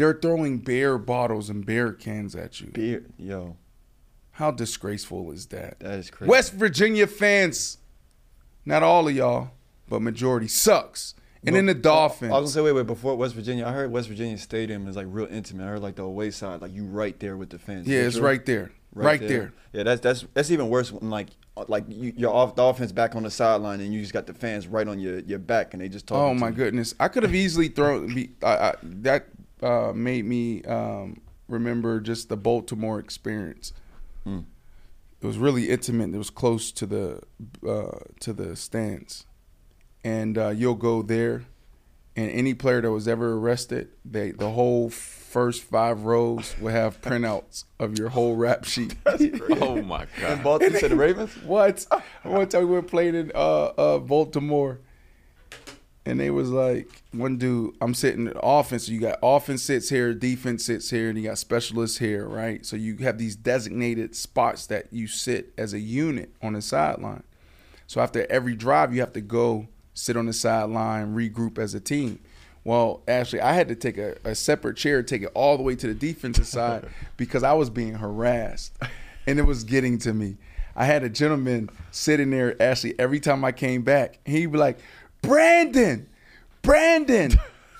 They're 0.00 0.14
throwing 0.14 0.60
beer 0.60 0.96
bottles 0.96 1.50
and 1.50 1.66
beer 1.66 1.92
cans 1.92 2.34
at 2.34 2.58
you. 2.58 2.68
Beer, 2.68 3.04
yo, 3.18 3.58
How 4.30 4.50
disgraceful 4.50 5.30
is 5.30 5.48
that? 5.48 5.78
that 5.80 5.98
is 5.98 6.08
crazy. 6.08 6.30
West 6.30 6.54
Virginia 6.54 7.06
fans, 7.06 7.76
not 8.64 8.82
all 8.82 9.06
of 9.06 9.14
y'all, 9.14 9.50
but 9.90 10.00
majority 10.00 10.48
sucks. 10.48 11.14
And 11.44 11.54
then 11.54 11.66
the 11.66 11.74
Dolphins. 11.74 12.32
I 12.32 12.38
was 12.38 12.54
gonna 12.54 12.66
say, 12.66 12.72
wait, 12.72 12.80
wait. 12.80 12.86
Before 12.86 13.14
West 13.14 13.34
Virginia, 13.34 13.66
I 13.66 13.72
heard 13.72 13.92
West 13.92 14.08
Virginia 14.08 14.38
Stadium 14.38 14.88
is 14.88 14.96
like 14.96 15.06
real 15.10 15.26
intimate. 15.26 15.64
I 15.64 15.66
heard 15.66 15.82
like 15.82 15.96
the 15.96 16.04
away 16.04 16.30
side, 16.30 16.62
like 16.62 16.72
you 16.72 16.86
right 16.86 17.20
there 17.20 17.36
with 17.36 17.50
the 17.50 17.58
fans. 17.58 17.86
yeah, 17.86 18.00
it's 18.00 18.16
true? 18.16 18.24
right 18.24 18.46
there, 18.46 18.72
right, 18.94 19.20
there. 19.20 19.52
Yeah, 19.74 19.82
that's 19.82 20.00
that's 20.00 20.24
that's 20.32 20.50
even 20.50 20.70
worse. 20.70 20.90
When 20.90 21.10
like 21.10 21.28
like 21.68 21.84
you, 21.88 22.14
you're 22.16 22.32
off 22.32 22.54
the 22.54 22.62
offense 22.62 22.90
back 22.90 23.16
on 23.16 23.24
the 23.24 23.30
sideline 23.30 23.80
and 23.80 23.92
you 23.92 24.00
just 24.00 24.14
got 24.14 24.26
the 24.26 24.32
fans 24.32 24.66
right 24.66 24.88
on 24.88 24.98
your, 24.98 25.18
your 25.18 25.38
back 25.38 25.74
and 25.74 25.82
they 25.82 25.90
just 25.90 26.06
talk. 26.06 26.16
Oh 26.16 26.32
my 26.32 26.50
goodness! 26.50 26.94
I 26.98 27.08
could 27.08 27.22
have 27.22 27.34
easily 27.34 27.68
thrown 27.68 28.14
be, 28.14 28.30
I, 28.42 28.46
I, 28.46 28.74
that. 28.82 29.26
Uh, 29.62 29.92
made 29.94 30.24
me 30.24 30.62
um, 30.64 31.20
remember 31.48 32.00
just 32.00 32.28
the 32.28 32.36
Baltimore 32.36 32.98
experience. 32.98 33.72
Hmm. 34.24 34.40
It 35.20 35.26
was 35.26 35.36
really 35.36 35.68
intimate. 35.68 36.14
It 36.14 36.18
was 36.18 36.30
close 36.30 36.72
to 36.72 36.86
the 36.86 37.20
uh, 37.66 37.98
to 38.20 38.32
the 38.32 38.56
stands, 38.56 39.26
and 40.02 40.38
uh, 40.38 40.48
you'll 40.48 40.76
go 40.76 41.02
there, 41.02 41.44
and 42.16 42.30
any 42.30 42.54
player 42.54 42.80
that 42.80 42.90
was 42.90 43.06
ever 43.06 43.34
arrested, 43.34 43.88
they 44.02 44.30
the 44.30 44.50
whole 44.52 44.88
first 44.88 45.62
five 45.62 46.04
rows 46.04 46.54
will 46.58 46.72
have 46.72 47.00
printouts 47.02 47.64
of 47.78 47.98
your 47.98 48.08
whole 48.08 48.34
rap 48.36 48.64
sheet. 48.72 48.96
Oh 49.62 49.82
my 49.82 50.06
god! 50.20 50.30
In 50.30 50.36
god. 50.36 50.42
Baltimore 50.42 50.80
to 50.80 50.88
the 50.88 50.96
Ravens. 51.06 51.36
What? 51.44 51.86
i 51.90 51.96
want 52.24 52.38
One 52.38 52.48
time 52.48 52.68
we 52.68 52.74
went 52.74 52.88
playing 52.88 53.14
in 53.14 53.32
uh, 53.34 53.64
uh, 53.66 53.98
Baltimore, 53.98 54.80
and 56.10 56.18
they 56.18 56.30
was 56.30 56.50
like, 56.50 57.04
one 57.12 57.36
dude, 57.36 57.76
I'm 57.80 57.94
sitting 57.94 58.26
in 58.26 58.32
offense. 58.42 58.86
So 58.86 58.92
you 58.92 58.98
got 58.98 59.20
offense 59.22 59.62
sits 59.62 59.88
here, 59.88 60.12
defense 60.12 60.64
sits 60.64 60.90
here, 60.90 61.08
and 61.08 61.16
you 61.16 61.28
got 61.28 61.38
specialists 61.38 61.98
here, 61.98 62.26
right? 62.26 62.66
So 62.66 62.74
you 62.74 62.96
have 62.96 63.16
these 63.16 63.36
designated 63.36 64.16
spots 64.16 64.66
that 64.66 64.92
you 64.92 65.06
sit 65.06 65.52
as 65.56 65.72
a 65.72 65.78
unit 65.78 66.30
on 66.42 66.54
the 66.54 66.62
sideline. 66.62 67.22
So 67.86 68.00
after 68.00 68.26
every 68.28 68.56
drive, 68.56 68.92
you 68.92 68.98
have 69.00 69.12
to 69.12 69.20
go 69.20 69.68
sit 69.94 70.16
on 70.16 70.26
the 70.26 70.32
sideline, 70.32 71.14
regroup 71.14 71.58
as 71.58 71.74
a 71.74 71.80
team. 71.80 72.18
Well, 72.64 73.02
actually, 73.06 73.42
I 73.42 73.52
had 73.52 73.68
to 73.68 73.76
take 73.76 73.96
a, 73.96 74.16
a 74.24 74.34
separate 74.34 74.76
chair, 74.76 75.04
take 75.04 75.22
it 75.22 75.30
all 75.32 75.56
the 75.56 75.62
way 75.62 75.76
to 75.76 75.86
the 75.86 75.94
defensive 75.94 76.48
side 76.48 76.88
because 77.16 77.44
I 77.44 77.52
was 77.52 77.70
being 77.70 77.94
harassed, 77.94 78.76
and 79.28 79.38
it 79.38 79.44
was 79.44 79.62
getting 79.62 79.96
to 79.98 80.12
me. 80.12 80.38
I 80.74 80.86
had 80.86 81.04
a 81.04 81.08
gentleman 81.08 81.70
sitting 81.90 82.30
there. 82.30 82.60
Actually, 82.60 82.98
every 82.98 83.20
time 83.20 83.44
I 83.44 83.52
came 83.52 83.82
back, 83.82 84.18
he'd 84.24 84.46
be 84.46 84.58
like, 84.58 84.78
"Brandon, 85.22 86.08
Brandon, 86.62 87.38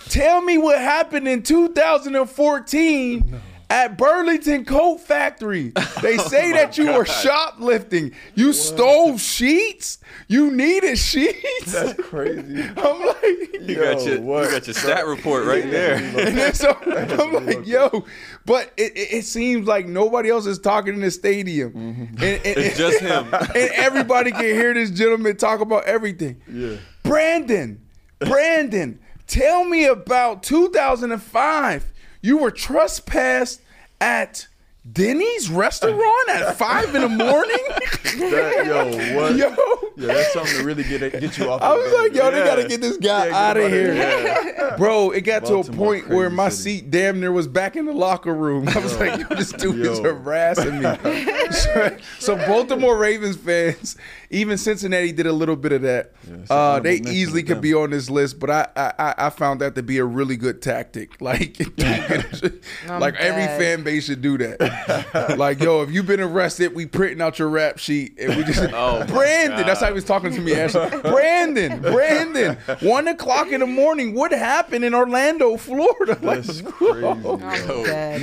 tell 0.08 0.40
me 0.42 0.58
what 0.58 0.78
happened 0.78 1.28
in 1.28 1.42
2014 1.42 3.40
at 3.68 3.96
Burlington 3.96 4.64
Coat 4.64 4.98
Factory. 5.00 5.72
They 6.02 6.16
say 6.28 6.52
that 6.52 6.76
you 6.76 6.92
were 6.92 7.04
shoplifting. 7.06 8.12
You 8.34 8.52
stole 8.52 9.16
sheets. 9.16 9.98
You 10.26 10.50
needed 10.50 10.98
sheets. 10.98 11.70
That's 11.72 11.94
crazy. 12.02 12.62
I'm 12.76 13.06
like, 13.06 13.60
You 13.60 13.76
got 13.76 14.04
your 14.04 14.20
what? 14.22 14.44
you 14.46 14.50
got 14.50 14.66
your 14.66 14.74
stat 14.74 15.06
report 15.06 15.44
right 15.44 15.70
there. 15.70 15.94
and 15.96 16.36
then 16.36 16.52
so 16.54 16.76
I'm 16.84 17.46
like, 17.46 17.64
yo, 17.66 18.04
but 18.44 18.72
it, 18.76 18.96
it, 18.96 19.12
it 19.12 19.24
seems 19.24 19.68
like 19.68 19.86
nobody 19.86 20.30
else 20.30 20.46
is 20.46 20.58
talking 20.58 20.94
in 20.94 21.00
the 21.00 21.10
stadium. 21.12 21.72
And, 21.76 22.18
and- 22.20 22.40
It's 22.44 22.76
just 22.76 23.00
him. 23.00 23.32
and 23.32 23.70
everybody 23.74 24.32
can 24.32 24.42
hear 24.44 24.74
this 24.74 24.90
gentleman 24.90 25.36
talk 25.36 25.60
about 25.60 25.84
everything. 25.84 26.40
Yeah. 26.50 26.76
Brandon, 27.02 27.80
Brandon, 28.18 28.98
tell 29.26 29.64
me 29.64 29.84
about 29.84 30.42
2005. 30.42 31.92
You 32.22 32.38
were 32.38 32.50
trespassed 32.50 33.62
at 34.00 34.46
Denny's 34.92 35.50
restaurant 35.50 36.28
at 36.30 36.56
five 36.56 36.94
in 36.94 37.02
the 37.02 37.08
morning. 37.08 37.56
That, 38.30 38.62
yo, 38.66 39.14
what? 39.16 39.36
Yo. 39.36 39.54
Yeah, 39.96 40.14
that's 40.14 40.32
something 40.32 40.56
to 40.58 40.64
really 40.64 40.82
get 40.84 41.00
get 41.20 41.36
you 41.38 41.50
off. 41.50 41.60
I 41.62 41.74
was 41.74 41.92
like, 41.92 42.14
yo, 42.14 42.30
they 42.30 42.42
gotta 42.42 42.66
get 42.66 42.80
this 42.80 42.96
guy 42.96 43.26
Yeah, 43.26 43.36
out 43.50 43.56
of 43.58 43.70
here. 43.70 43.94
Yeah. 43.94 44.74
Bro, 44.78 45.10
it 45.10 45.22
got 45.22 45.44
to 45.46 45.56
a 45.56 45.64
point 45.64 46.08
where 46.08 46.30
my 46.30 46.48
city. 46.48 46.78
seat 46.78 46.90
damn 46.90 47.20
near 47.20 47.32
was 47.32 47.46
back 47.46 47.76
in 47.76 47.84
the 47.84 47.92
locker 47.92 48.34
room. 48.34 48.66
I 48.74 48.78
was 48.78 48.98
like, 48.98 49.20
yo, 49.20 49.36
this 49.36 49.52
dude 49.52 49.84
is 49.84 49.98
harassing 49.98 50.80
me. 50.80 51.98
so 52.18 52.36
Baltimore 52.36 52.96
Ravens 52.96 53.36
fans, 53.36 53.96
even 54.30 54.56
Cincinnati 54.56 55.12
did 55.12 55.26
a 55.26 55.32
little 55.32 55.56
bit 55.56 55.72
of 55.72 55.82
that. 55.82 56.12
it's 56.26 56.50
uh, 56.50 56.80
they 56.80 56.96
easily 56.96 57.42
could 57.42 57.56
them. 57.56 57.62
be 57.62 57.74
on 57.74 57.90
this 57.90 58.08
list, 58.08 58.38
but 58.40 58.48
I, 58.50 58.68
I 58.76 58.92
I- 58.98 59.14
I 59.18 59.30
found 59.30 59.60
that 59.60 59.74
to 59.74 59.82
be 59.82 59.98
a 59.98 60.04
really 60.04 60.36
good 60.36 60.62
tactic. 60.62 61.20
Like, 61.20 61.58
like 62.88 63.14
every 63.16 63.42
dead. 63.44 63.58
fan 63.60 63.82
base 63.82 64.06
should 64.06 64.22
do 64.22 64.38
that. 64.38 64.58
like, 65.36 65.60
yo, 65.60 65.82
if 65.82 65.90
you've 65.90 66.06
been 66.06 66.20
arrested, 66.20 66.74
we 66.74 66.86
printing 66.86 67.20
out 67.20 67.38
your 67.38 67.48
rap 67.48 67.78
sheet 67.78 68.18
and 68.18 68.36
we 68.36 68.44
just 68.44 68.60
Oh, 68.72 69.04
Brandon. 69.06 69.66
That's 69.66 69.80
how 69.80 69.86
he 69.88 69.92
was 69.92 70.04
talking 70.04 70.32
to 70.32 70.40
me. 70.40 70.54
Ashley. 70.54 70.88
Brandon, 71.02 71.80
Brandon, 71.80 72.56
one 72.80 73.08
o'clock 73.08 73.48
in 73.48 73.60
the 73.60 73.66
morning. 73.66 74.14
What 74.14 74.32
happened 74.32 74.84
in 74.84 74.94
Orlando, 74.94 75.56
Florida? 75.56 76.18
Like, 76.30 76.42
That's 76.42 76.60
crazy. 76.62 77.06
I'm 77.06 77.22
yo. 77.24 77.36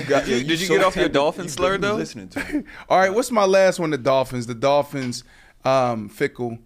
got- 0.05 0.25
Did 0.25 0.27
you- 0.41 0.43
did 0.47 0.61
you 0.61 0.67
get 0.67 0.83
off 0.83 0.95
your 0.95 1.09
Dolphin 1.09 1.49
slur, 1.49 1.77
though? 1.77 1.95
Listening 1.95 2.29
to 2.29 2.39
it. 2.57 2.65
All 2.89 2.99
right, 2.99 3.13
what's 3.13 3.31
my 3.31 3.45
last 3.45 3.79
one? 3.79 3.89
The 3.89 3.97
Dolphins. 3.97 4.47
The 4.47 4.55
Dolphins, 4.55 5.23
um, 5.65 6.09
fickle, 6.09 6.57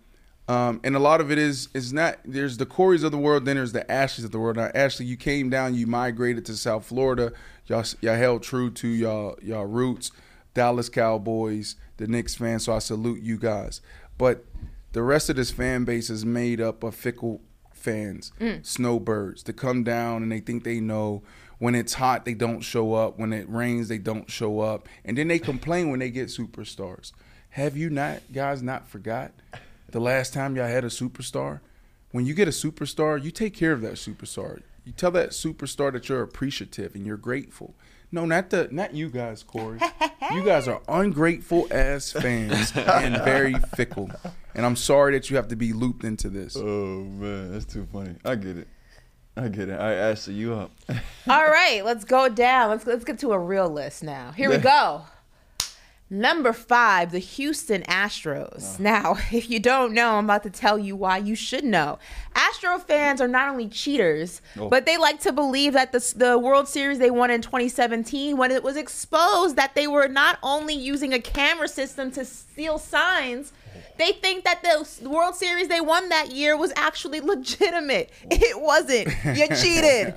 um, 0.48 0.80
and 0.84 0.96
a 0.96 1.00
lot 1.00 1.22
of 1.22 1.32
it 1.32 1.38
is 1.38 1.70
is 1.74 1.94
not. 1.94 2.18
There's 2.26 2.58
the 2.58 2.66
Corys 2.66 3.04
of 3.04 3.12
the 3.12 3.18
world, 3.18 3.46
then 3.46 3.56
there's 3.56 3.72
the 3.72 3.89
Ashleys 3.92 4.26
of 4.26 4.32
the 4.32 4.39
world. 4.39 4.58
Now, 4.58 4.70
Ashley, 4.76 5.06
you 5.06 5.16
came 5.18 5.50
down, 5.50 5.74
you 5.76 5.88
migrated 5.88 6.46
to 6.48 6.58
South 6.58 6.86
Florida. 6.86 7.32
Y'all, 7.72 7.86
y'all 8.01 8.15
held 8.17 8.43
true 8.43 8.69
to 8.69 8.88
y'all 8.89 9.39
y'all 9.41 9.65
roots. 9.65 10.11
Dallas 10.53 10.89
Cowboys, 10.89 11.78
the 11.95 12.05
Knicks 12.05 12.36
fans. 12.36 12.65
So 12.65 12.74
I 12.74 12.80
salute 12.80 13.22
you 13.22 13.38
guys. 13.38 13.80
But 14.17 14.43
the 14.91 15.01
rest 15.01 15.30
of 15.30 15.38
this 15.38 15.51
fan 15.51 15.86
base 15.86 16.09
is 16.09 16.26
made 16.26 16.59
up 16.59 16.84
of 16.84 16.93
fickle 16.93 17.39
fans, 17.72 18.34
mm. 18.41 18.65
snowbirds 18.65 19.43
that 19.43 19.53
come 19.53 19.86
down 19.86 20.22
and 20.22 20.30
they 20.30 20.41
think 20.41 20.65
they 20.65 20.82
know. 20.82 21.24
When 21.59 21.74
it's 21.74 21.93
hot, 21.93 22.26
they 22.26 22.34
don't 22.34 22.59
show 22.59 22.93
up. 22.93 23.17
When 23.17 23.32
it 23.32 23.47
rains, 23.47 23.88
they 23.88 23.99
don't 23.99 24.30
show 24.30 24.59
up. 24.59 24.89
And 25.05 25.17
then 25.17 25.30
they 25.30 25.39
complain 25.39 25.91
when 25.91 25.99
they 25.99 26.09
get 26.09 26.28
superstars. 26.28 27.13
Have 27.51 27.78
you 27.78 27.89
not, 27.89 28.19
guys, 28.34 28.61
not 28.61 28.89
forgot 28.89 29.32
the 29.91 30.01
last 30.01 30.34
time 30.34 30.57
y'all 30.57 30.67
had 30.67 30.84
a 30.84 30.89
superstar? 30.89 31.61
When 32.11 32.26
you 32.26 32.34
get 32.34 32.49
a 32.49 32.51
superstar, 32.51 33.24
you 33.24 33.32
take 33.32 33.55
care 33.55 33.72
of 33.72 33.82
that 33.82 33.93
superstar. 33.93 34.61
You 34.84 34.91
tell 34.91 35.11
that 35.11 35.29
superstar 35.29 35.91
that 35.93 36.09
you're 36.09 36.21
appreciative 36.23 36.95
and 36.95 37.05
you're 37.05 37.17
grateful. 37.17 37.75
No, 38.11 38.25
not 38.25 38.49
the 38.49 38.67
not 38.71 38.93
you 38.93 39.09
guys, 39.09 39.41
Corey. 39.43 39.79
you 40.34 40.43
guys 40.43 40.67
are 40.67 40.82
ungrateful 40.88 41.67
as 41.71 42.11
fans 42.11 42.73
and 42.75 43.15
very 43.23 43.55
fickle. 43.75 44.11
And 44.53 44.65
I'm 44.65 44.75
sorry 44.75 45.13
that 45.13 45.29
you 45.29 45.38
have 45.38 45.47
to 45.49 45.55
be 45.55 45.71
looped 45.71 46.03
into 46.03 46.29
this. 46.29 46.57
Oh 46.57 47.03
man, 47.03 47.53
that's 47.53 47.65
too 47.65 47.88
funny. 47.91 48.15
I 48.25 48.36
get 48.36 48.57
it. 48.57 48.67
I 49.38 49.47
get 49.47 49.69
it. 49.69 49.79
I 49.79 49.93
Ashley, 49.93 50.34
you 50.34 50.55
up? 50.55 50.71
All 51.27 51.47
right, 51.47 51.86
let's 51.86 52.03
go 52.03 52.27
down. 52.27 52.69
Let's 52.69 52.86
let's 52.86 53.05
get 53.05 53.19
to 53.19 53.32
a 53.32 53.39
real 53.39 53.69
list 53.69 54.03
now. 54.03 54.32
Here 54.32 54.49
we 54.49 54.57
go. 54.57 55.03
Number 56.14 56.51
five, 56.51 57.14
the 57.14 57.20
Houston 57.20 57.84
Astros. 57.84 58.78
Now, 58.82 59.16
if 59.32 59.49
you 59.49 59.62
don't 59.62 59.93
know, 59.93 60.16
I'm 60.16 60.26
about 60.26 60.43
to 60.43 60.49
tell 60.49 60.78
you 60.78 60.93
why 60.93 61.18
you 61.20 61.36
should 61.36 61.64
know. 61.64 61.99
Astro 62.36 62.80
fans 62.80 63.22
are 63.22 63.30
not 63.30 63.47
only 63.47 63.70
cheaters, 63.70 64.41
Oh. 64.59 64.68
but 64.68 64.86
they 64.86 64.97
like 64.97 65.22
to 65.22 65.32
believe 65.32 65.72
that 65.72 65.93
the, 65.93 66.14
the 66.18 66.38
World 66.38 66.68
Series 66.68 66.99
they 66.99 67.12
won 67.12 67.32
in 67.32 67.41
2017, 67.41 68.36
when 68.36 68.51
it 68.51 68.62
was 68.62 68.76
exposed 68.76 69.55
that 69.55 69.74
they 69.74 69.88
were 69.88 70.09
not 70.09 70.38
only 70.43 70.74
using 70.74 71.14
a 71.14 71.20
camera 71.20 71.70
system 71.70 72.12
to 72.12 72.26
steal 72.26 72.78
signs, 72.78 73.53
they 74.02 74.12
think 74.14 74.43
that 74.43 74.64
the 74.64 75.10
World 75.10 75.36
Series 75.36 75.68
they 75.68 75.82
won 75.82 76.10
that 76.10 76.32
year 76.32 76.58
was 76.58 76.74
actually 76.76 77.20
legitimate. 77.36 78.10
It 78.30 78.60
wasn't. 78.60 79.08
You 79.38 79.47
cheated. 79.56 80.14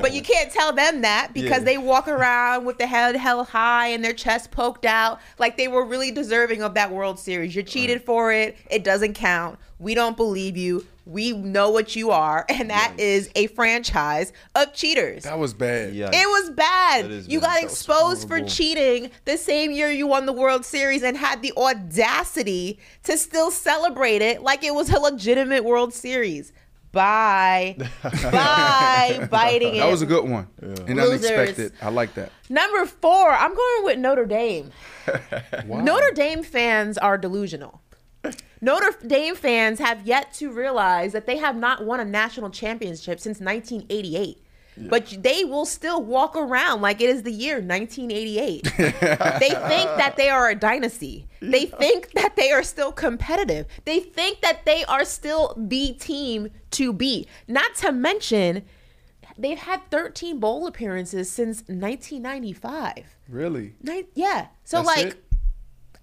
But 0.00 0.12
you 0.12 0.22
can't 0.22 0.50
tell 0.50 0.72
them 0.72 1.02
that 1.02 1.32
because 1.34 1.58
Yeah. 1.60 1.64
they 1.64 1.78
walk 1.78 2.08
around 2.08 2.64
with 2.64 2.78
the 2.78 2.86
head 2.86 3.16
held 3.16 3.48
high 3.48 3.88
and 3.88 4.04
their 4.04 4.12
chest 4.14 4.50
poked 4.50 4.84
out 4.84 5.20
like 5.38 5.56
they 5.56 5.68
were 5.68 5.84
really 5.84 6.10
deserving 6.10 6.62
of 6.62 6.74
that 6.74 6.90
World 6.90 7.18
Series. 7.18 7.54
You 7.54 7.62
cheated 7.62 8.02
for 8.02 8.32
it. 8.32 8.56
It 8.70 8.84
doesn't 8.84 9.14
count. 9.14 9.58
We 9.78 9.94
don't 9.94 10.16
believe 10.16 10.56
you. 10.56 10.86
We 11.04 11.32
know 11.32 11.70
what 11.70 11.96
you 11.96 12.10
are, 12.10 12.44
and 12.48 12.70
that 12.70 12.94
is 12.98 13.30
a 13.34 13.48
franchise 13.48 14.32
of 14.54 14.72
cheaters. 14.72 15.24
That 15.24 15.38
was 15.38 15.54
bad. 15.54 15.94
Yeah. 15.94 16.10
It 16.12 16.28
was 16.28 16.50
bad. 16.50 17.10
You 17.26 17.40
bad. 17.40 17.46
got 17.46 17.54
That 17.54 17.64
exposed 17.64 18.28
for 18.28 18.40
cheating 18.40 19.10
the 19.24 19.36
same 19.36 19.70
year 19.72 19.90
you 19.90 20.06
won 20.06 20.26
the 20.26 20.32
World 20.32 20.64
Series 20.64 21.02
and 21.02 21.16
had 21.16 21.42
the 21.42 21.52
audacity 21.56 22.78
to 23.04 23.16
still 23.16 23.50
celebrate 23.50 24.22
it 24.22 24.42
like 24.42 24.64
it 24.64 24.74
was 24.74 24.90
a 24.90 24.98
legitimate 24.98 25.64
World 25.64 25.92
Series. 25.92 26.52
Bye. 26.92 27.76
Bye. 28.02 29.26
Biting 29.30 29.76
it. 29.76 29.80
That 29.80 29.90
was 29.90 30.02
a 30.02 30.06
good 30.06 30.28
one 30.28 30.46
and 30.60 30.78
Losers. 30.96 31.30
unexpected. 31.30 31.72
I 31.80 31.88
like 31.88 32.14
that. 32.14 32.30
Number 32.50 32.84
four, 32.84 33.30
I'm 33.30 33.54
going 33.54 33.84
with 33.84 33.98
Notre 33.98 34.26
Dame. 34.26 34.70
Notre 35.66 36.10
Dame 36.12 36.42
fans 36.42 36.98
are 36.98 37.16
delusional. 37.16 37.80
Notre 38.62 38.96
Dame 39.06 39.34
fans 39.34 39.80
have 39.80 40.06
yet 40.06 40.32
to 40.34 40.52
realize 40.52 41.12
that 41.12 41.26
they 41.26 41.36
have 41.36 41.56
not 41.56 41.84
won 41.84 41.98
a 42.00 42.04
national 42.04 42.48
championship 42.48 43.18
since 43.20 43.40
1988. 43.40 44.38
But 44.76 45.18
they 45.20 45.44
will 45.44 45.66
still 45.66 46.02
walk 46.02 46.34
around 46.34 46.80
like 46.80 47.02
it 47.02 47.10
is 47.10 47.24
the 47.24 47.30
year 47.32 47.56
1988. 47.56 48.62
they 48.78 49.50
think 49.50 49.90
that 49.98 50.14
they 50.16 50.30
are 50.30 50.48
a 50.48 50.54
dynasty. 50.54 51.26
They 51.40 51.66
think 51.66 52.12
that 52.12 52.36
they 52.36 52.52
are 52.52 52.62
still 52.62 52.90
competitive. 52.90 53.66
They 53.84 54.00
think 54.00 54.40
that 54.40 54.64
they 54.64 54.82
are 54.84 55.04
still 55.04 55.54
the 55.58 55.92
team 55.92 56.48
to 56.70 56.92
be. 56.94 57.26
Not 57.46 57.74
to 57.76 57.92
mention, 57.92 58.62
they've 59.36 59.58
had 59.58 59.82
13 59.90 60.40
bowl 60.40 60.66
appearances 60.66 61.30
since 61.30 61.58
1995. 61.66 63.16
Really? 63.28 63.74
Ni- 63.82 64.04
Yeah. 64.14 64.46
So 64.64 64.78
That's 64.78 64.86
like, 64.86 65.06
it? 65.06 65.21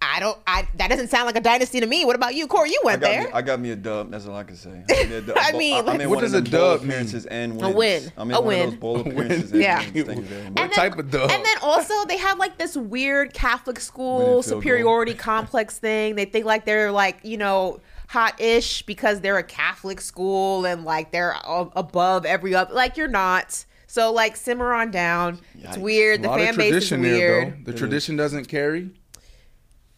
I 0.02 0.20
don't. 0.22 0.38
I 0.47 0.66
that 0.78 0.89
doesn't 0.89 1.10
sound 1.10 1.26
like 1.26 1.36
a 1.36 1.41
dynasty 1.41 1.80
to 1.82 1.86
me. 1.86 2.06
What 2.06 2.16
about 2.16 2.34
you, 2.34 2.47
Corey? 2.47 2.70
You 2.70 2.80
went 2.86 3.02
got, 3.02 3.08
there. 3.10 3.24
me, 3.26 3.30
I 3.34 3.41
got 3.41 3.60
me 3.60 3.72
a 3.72 3.76
dub. 3.76 4.12
That's 4.12 4.26
all 4.28 4.36
I 4.36 4.43
can 4.45 4.56
say. 4.56 4.84
I, 4.89 5.20
got 5.20 5.28
me. 5.30 5.34
I 5.38 5.52
mean, 5.58 5.76
I'm 5.80 5.86
like- 5.86 6.00
in 6.02 6.10
What 6.10 6.22
does 6.22 6.34
a 6.34 6.39
them 6.41 6.52
bowl 6.52 6.62
dub 6.78 6.82
mean? 6.82 6.89
appearances 6.91 7.26
and 7.26 7.62
A 7.62 7.70
wins. 7.70 7.76
win. 7.76 8.12
I'm 8.18 8.30
in 8.32 8.36
A 8.38 8.39
one 8.39 8.47
win. 8.47 8.62
of 8.64 8.70
those 8.72 8.80
bowl 8.80 8.95
A 8.97 9.00
appearances 9.02 9.52
win. 9.52 9.62
and 9.62 9.62
Yeah. 9.62 9.80
wins. 9.80 9.91
Thank 10.08 10.20
you 10.20 10.24
very. 10.26 10.50
What 10.52 10.72
type 10.74 10.97
of 10.97 11.12
dub? 11.12 11.30
And 11.32 11.43
then 11.45 11.58
also 11.62 12.06
they 12.06 12.18
have 12.18 12.39
like 12.39 12.58
this 12.58 12.78
weird 12.78 13.34
Catholic 13.34 13.80
school 13.80 14.41
field 14.41 14.45
superiority 14.45 15.14
complex 15.14 15.78
thing. 15.80 16.16
They 16.16 16.26
think 16.26 16.45
like 16.45 16.64
they're 16.66 16.91
like 16.93 17.20
you 17.24 17.38
know 17.38 17.82
hot-ish 18.08 18.82
because 18.84 19.22
they're 19.22 19.38
a 19.38 19.43
Catholic 19.43 20.02
school 20.02 20.66
and 20.66 20.84
like 20.86 21.12
they're 21.12 21.36
above 21.45 22.26
every 22.26 22.56
other. 22.56 22.74
Like 22.74 22.97
you're 22.97 23.08
not. 23.08 23.66
So 23.88 24.12
like 24.12 24.36
simmer 24.36 24.74
on 24.74 24.91
down. 24.91 25.39
It's 25.56 25.78
weird. 25.78 26.20
a 26.20 26.24
The 26.24 26.28
lot 26.30 26.39
fan 26.39 26.50
of 26.52 26.58
base 26.58 26.74
is 26.76 26.91
weird. 26.91 27.04
there, 27.04 27.45
though. 27.66 27.72
The 27.72 27.78
tradition 27.78 28.16
doesn't 28.18 28.45
carry, 28.47 28.91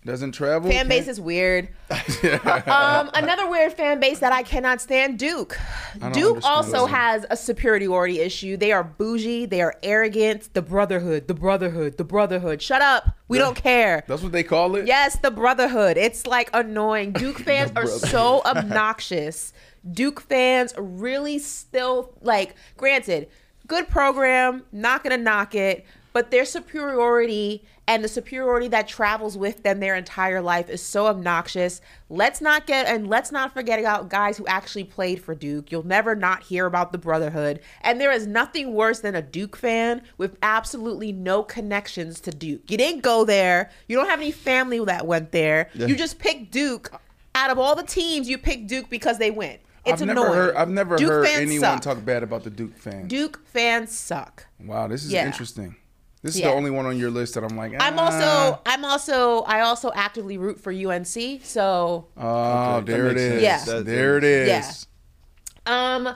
doesn't 0.04 0.32
travel. 0.32 0.72
Fan 0.72 0.88
base 0.88 1.08
is 1.08 1.22
weird. 1.22 1.70
um, 1.92 3.12
another 3.14 3.48
weird 3.48 3.74
fan 3.74 4.00
base 4.00 4.20
that 4.20 4.34
I 4.34 4.42
cannot 4.42 4.82
stand, 4.82 5.20
Duke. 5.20 5.60
Duke 6.14 6.40
also 6.44 6.88
that. 6.88 6.96
has 6.96 7.26
a 7.30 7.38
superiority 7.38 8.20
issue. 8.20 8.58
They 8.58 8.72
are 8.72 8.84
bougie. 8.84 9.46
They 9.46 9.62
are 9.62 9.76
arrogant. 9.84 10.54
The 10.54 10.64
brotherhood. 10.64 11.28
The 11.28 11.36
brotherhood. 11.36 11.98
The 11.98 12.04
brotherhood. 12.04 12.62
Shut 12.62 12.82
up. 12.82 13.16
We 13.28 13.38
don't 13.38 13.56
care. 13.56 14.04
That's 14.08 14.24
what 14.24 14.32
they 14.32 14.44
call 14.44 14.76
it. 14.76 14.88
Yes, 14.88 15.18
the 15.20 15.32
brotherhood. 15.32 15.98
It's 15.98 16.26
like 16.26 16.50
annoying. 16.54 17.12
Duke 17.22 17.40
fans 17.40 17.72
are 17.76 17.86
so 17.86 18.42
obnoxious. 18.46 19.54
Duke 19.90 20.22
fans 20.22 20.74
really 20.78 21.38
still 21.40 22.14
like 22.22 22.56
granted, 22.78 23.30
good 23.68 23.88
program, 23.88 24.64
not 24.72 25.04
gonna 25.04 25.18
knock 25.18 25.56
it, 25.56 25.86
but 26.14 26.32
their 26.32 26.46
superiority 26.46 27.64
and 27.88 28.04
the 28.04 28.08
superiority 28.08 28.68
that 28.70 28.88
travels 28.88 29.38
with 29.38 29.64
them 29.64 29.80
their 29.80 29.96
entire 29.96 30.42
life 30.42 30.70
is 30.70 30.82
so 30.82 31.08
obnoxious. 31.08 31.82
Let's 32.10 32.40
not 32.42 32.66
get 32.68 32.86
and 32.88 33.08
let's 33.08 33.32
not 33.32 33.54
forget 33.54 33.80
about 33.80 34.10
guys 34.10 34.38
who 34.38 34.46
actually 34.48 34.84
played 34.86 35.22
for 35.22 35.36
Duke. 35.36 35.72
You'll 35.72 35.86
never 35.86 36.16
not 36.16 36.44
hear 36.44 36.66
about 36.66 36.92
the 36.92 36.98
brotherhood. 36.98 37.60
And 37.82 38.00
there 38.00 38.12
is 38.12 38.28
nothing 38.28 38.74
worse 38.74 39.00
than 39.00 39.16
a 39.16 39.22
Duke 39.22 39.56
fan 39.56 40.02
with 40.18 40.38
absolutely 40.42 41.12
no 41.12 41.44
connections 41.44 42.20
to 42.22 42.32
Duke. 42.32 42.70
You 42.70 42.78
didn't 42.78 43.02
go 43.02 43.26
there. 43.26 43.70
You 43.88 43.98
don't 43.98 44.08
have 44.10 44.22
any 44.22 44.32
family 44.32 44.84
that 44.86 45.06
went 45.06 45.32
there. 45.32 45.70
You 45.74 45.96
just 45.96 46.20
picked 46.20 46.52
Duke. 46.52 46.92
Out 47.34 47.50
of 47.50 47.58
all 47.58 47.76
the 47.76 47.84
teams, 47.84 48.30
you 48.30 48.38
picked 48.38 48.68
Duke 48.68 48.90
because 48.90 49.18
they 49.18 49.32
went. 49.32 49.62
It's 49.86 50.02
I've 50.02 50.10
annoying. 50.10 50.28
never 50.28 50.36
heard. 50.36 50.56
I've 50.56 50.70
never 50.70 50.96
Duke 50.98 51.10
heard 51.10 51.26
anyone 51.28 51.60
suck. 51.62 51.82
talk 51.82 52.06
bad 52.06 52.22
about 52.24 52.44
the 52.44 52.50
Duke 52.52 52.78
fans. 52.78 53.08
Duke 53.08 53.42
fans 53.48 53.92
suck. 53.98 54.46
Wow, 54.64 54.88
this 54.88 55.04
is 55.04 55.12
Yeah. 55.12 55.26
interesting. 55.26 55.76
This 56.24 56.36
is 56.36 56.42
Yeah. 56.42 56.50
the 56.50 56.56
only 56.56 56.70
one 56.70 56.86
on 56.86 56.98
your 56.98 57.10
list 57.10 57.34
that 57.34 57.44
I'm 57.44 57.58
like. 57.58 57.74
I'm 57.80 57.98
ah. 57.98 58.06
also 58.06 58.62
I'm 58.66 58.86
also 58.86 59.42
I 59.42 59.62
also 59.62 59.92
actively 59.94 60.38
root 60.38 60.60
for 60.60 60.72
UNC. 60.72 61.42
So 61.44 62.08
Oh, 62.18 62.76
Okay, 62.78 62.92
there 62.92 63.06
it 63.08 63.16
makes 63.16 63.22
sense. 63.22 63.34
is. 63.38 63.42
Yeah. 63.44 63.64
That- 63.66 63.86
There 63.86 64.18
it 64.18 64.24
is. 64.24 64.48
Yeah. 64.48 65.96
Um, 65.96 66.16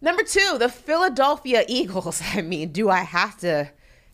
number 0.00 0.22
two, 0.22 0.56
the 0.58 0.68
Philadelphia 0.68 1.64
Eagles. 1.68 2.22
I 2.34 2.42
mean, 2.42 2.70
do 2.72 2.90
I 2.90 3.00
have 3.02 3.36
to 3.38 3.70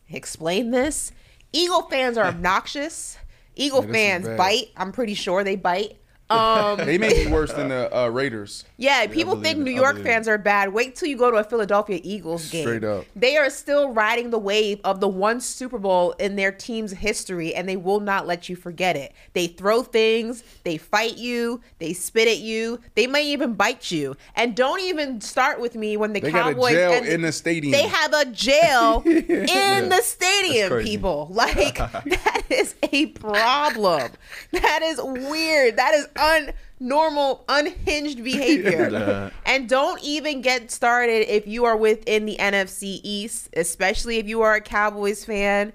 explain 0.08 0.70
this? 0.70 1.12
Eagle 1.52 1.82
fans 1.82 2.16
are 2.16 2.26
obnoxious. 2.34 3.18
Eagle 3.56 3.84
Yeah, 3.86 3.92
fans 3.92 4.28
bite. 4.38 4.68
I'm 4.76 4.92
pretty 4.92 5.14
sure 5.14 5.44
they 5.44 5.56
bite. 5.56 5.98
Um, 6.30 6.78
They 6.78 6.96
may 6.98 7.24
be 7.24 7.30
worse 7.30 7.52
than 7.52 7.68
the 7.70 7.94
uh, 7.96 8.08
Raiders. 8.08 8.64
yeah, 8.76 9.06
people 9.06 9.40
think. 9.40 9.58
New 9.58 9.72
I 9.72 9.74
York 9.74 9.92
believe 9.94 10.06
it. 10.06 10.08
fans 10.10 10.28
are 10.28 10.38
bad. 10.38 10.72
Wait 10.72 10.94
till 10.96 11.08
you 11.08 11.16
go 11.16 11.30
to 11.30 11.38
a 11.38 11.44
Philadelphia 11.44 12.00
Eagles 12.02 12.48
game. 12.50 12.62
Straight 12.64 12.84
up. 12.84 13.04
They 13.16 13.36
are 13.36 13.50
still 13.50 13.90
riding 13.92 14.30
the 14.30 14.38
wave 14.38 14.80
of 14.84 15.00
the 15.00 15.08
one 15.08 15.40
Super 15.40 15.78
Bowl 15.78 16.12
in 16.12 16.36
their 16.36 16.52
team's 16.52 16.92
history, 16.92 17.54
and 17.54 17.68
they 17.68 17.76
will 17.76 18.00
not 18.00 18.26
let 18.26 18.48
you 18.48 18.56
forget 18.56 18.96
it. 18.96 19.12
They 19.32 19.48
throw 19.48 19.82
things, 19.82 20.44
they 20.64 20.76
fight 20.76 21.16
you, 21.18 21.60
they 21.78 21.92
spit 21.92 22.28
at 22.28 22.38
you, 22.38 22.80
they 22.94 23.06
may 23.06 23.26
even 23.26 23.54
bite 23.54 23.90
you. 23.90 24.16
And 24.36 24.54
don't 24.54 24.80
even 24.80 25.20
start 25.20 25.60
with 25.60 25.74
me 25.74 25.96
when 25.96 26.12
the 26.12 26.20
They 26.20 26.30
got 26.30 26.50
a 26.50 26.54
Cowboys 26.54 26.72
jail 26.72 26.92
and 26.92 27.06
in 27.06 27.22
the 27.22 27.32
stadium. 27.32 27.72
They 27.72 27.88
have 27.88 28.12
a 28.12 28.24
jail 28.26 29.02
in 29.06 29.88
the 29.88 30.00
stadium, 30.02 30.82
people. 30.82 31.28
Like 31.30 31.76
that 31.78 32.42
is 32.50 32.74
a 32.92 33.06
problem. 33.06 34.12
That 34.52 34.80
is 34.82 35.00
weird. 35.02 35.76
That 35.76 35.94
is 35.94 36.06
unnormal, 36.20 37.40
unhinged 37.48 38.22
behavior. 38.24 39.32
And 39.44 39.68
don't 39.68 40.02
even 40.02 40.40
get 40.42 40.70
started 40.70 41.28
if 41.34 41.46
you 41.46 41.64
are 41.64 41.76
within 41.76 42.26
the 42.26 42.36
NFC 42.38 43.00
East, 43.02 43.48
especially 43.56 44.18
if 44.18 44.28
you 44.28 44.42
are 44.42 44.54
a 44.54 44.60
Cowboys 44.60 45.24
fan. 45.24 45.72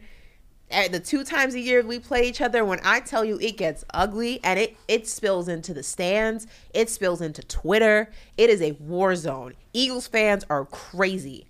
At 0.72 0.91
the 0.91 1.00
two 1.00 1.24
times 1.24 1.54
a 1.54 1.60
year 1.60 1.84
we 1.86 2.00
play 2.00 2.28
each 2.28 2.41
other, 2.41 2.66
when 2.66 2.80
I 2.84 3.00
tell 3.00 3.24
you 3.24 3.38
it 3.39 3.56
gets 3.56 3.86
ugly 3.93 4.39
and 4.43 4.60
it 4.60 4.76
it 4.88 5.08
spills 5.08 5.48
into 5.48 5.76
the 5.76 5.84
stands, 5.84 6.48
it 6.74 6.89
spills 6.89 7.22
into 7.22 7.43
Twitter. 7.43 8.10
It 8.36 8.50
is 8.50 8.62
a 8.64 8.72
war 8.74 9.16
zone. 9.16 9.54
Eagles 9.74 10.08
fans 10.08 10.43
are 10.50 10.66
crazy. 10.66 11.46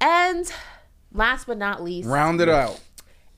And 0.00 0.52
last 1.12 1.46
but 1.46 1.58
not 1.58 1.82
least, 1.82 2.08
Round 2.08 2.40
it 2.40 2.48
out. 2.48 2.80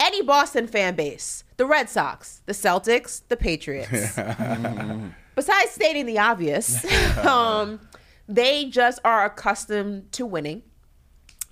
any 0.00 0.22
Boston 0.22 0.66
fan 0.66 0.96
base, 0.96 1.44
the 1.58 1.66
Red 1.66 1.90
Sox, 1.90 2.40
the 2.46 2.52
Celtics, 2.52 3.22
the 3.28 3.36
Patriots. 3.36 3.90
Besides 5.34 5.70
stating 5.72 6.06
the 6.06 6.18
obvious, 6.18 6.84
um, 7.18 7.80
they 8.26 8.64
just 8.64 9.00
are 9.04 9.26
accustomed 9.26 10.10
to 10.12 10.24
winning. 10.24 10.62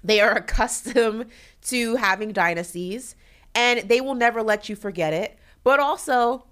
They 0.02 0.20
are 0.20 0.32
accustomed 0.32 1.26
to 1.62 1.96
having 1.96 2.32
dynasties, 2.32 3.16
and 3.54 3.88
they 3.88 4.00
will 4.00 4.14
never 4.14 4.42
let 4.42 4.68
you 4.68 4.76
forget 4.76 5.12
it. 5.12 5.36
But 5.64 5.80
also, 5.80 6.46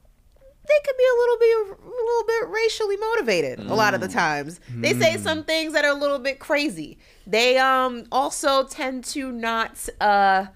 they 0.66 0.74
could 0.84 0.96
be 0.96 1.04
a 1.04 1.18
little 1.18 1.36
bit, 1.38 1.78
a 1.84 1.88
little 1.88 2.24
bit 2.26 2.48
racially 2.48 2.96
motivated 2.96 3.60
a 3.60 3.74
lot 3.74 3.94
of 3.94 4.00
the 4.00 4.08
times. 4.08 4.58
They 4.68 4.94
say 4.94 5.16
some 5.18 5.44
things 5.44 5.74
that 5.74 5.84
are 5.84 5.92
a 5.92 5.98
little 5.98 6.18
bit 6.18 6.40
crazy. 6.40 6.98
They 7.26 7.58
um 7.58 8.04
also 8.10 8.64
tend 8.64 9.04
to 9.06 9.30
not 9.30 9.88
uh 10.00 10.46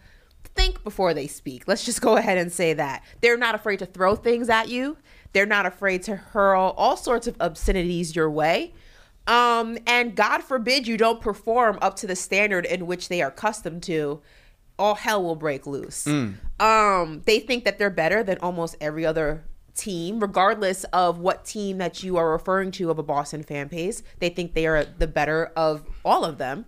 think 0.59 0.83
before 0.83 1.15
they 1.15 1.29
speak. 1.29 1.65
Let's 1.67 1.85
just 1.85 2.01
go 2.01 2.17
ahead 2.17 2.37
and 2.37 2.53
say 2.53 2.73
that. 2.75 3.05
They're 3.21 3.37
not 3.37 3.55
afraid 3.55 3.79
to 3.79 3.87
throw 3.87 4.17
things 4.17 4.49
at 4.49 4.69
you. 4.69 4.97
They're 5.33 5.47
not 5.47 5.67
afraid 5.67 6.03
to 6.05 6.17
hurl 6.17 6.75
all 6.77 6.97
sorts 6.97 7.27
of 7.27 7.37
obscenities 7.41 8.17
your 8.17 8.29
way. 8.29 8.75
Um, 9.29 9.79
and 9.87 10.17
God 10.17 10.43
forbid 10.43 10.89
you 10.89 10.97
don't 10.97 11.21
perform 11.21 11.79
up 11.81 11.97
to 11.97 12.07
the 12.07 12.17
standard 12.17 12.65
in 12.67 12.87
which 12.87 13.09
they 13.09 13.23
are 13.23 13.29
accustomed 13.29 13.83
to, 13.85 14.21
all 14.79 14.95
hell 14.97 15.23
will 15.23 15.37
break 15.37 15.67
loose. 15.67 16.07
Um, 16.59 17.23
they 17.27 17.39
think 17.39 17.65
that 17.65 17.79
they're 17.79 17.91
better 17.91 18.23
than 18.25 18.39
almost 18.39 18.75
every 18.81 19.05
other 19.07 19.45
team, 19.75 20.19
regardless 20.19 20.85
of 20.85 21.19
what 21.19 21.45
team 21.45 21.79
that 21.79 22.03
you 22.03 22.17
are 22.17 22.33
referring 22.33 22.73
to 22.73 22.91
of 22.91 22.99
a 22.99 23.03
Boston 23.03 23.43
fan 23.45 23.69
base. 23.69 24.03
They 24.19 24.31
think 24.31 24.55
they 24.55 24.67
are 24.67 24.85
the 24.85 25.07
better 25.07 25.53
of 25.57 25.85
all 26.05 26.25
of 26.25 26.39
them. 26.39 26.65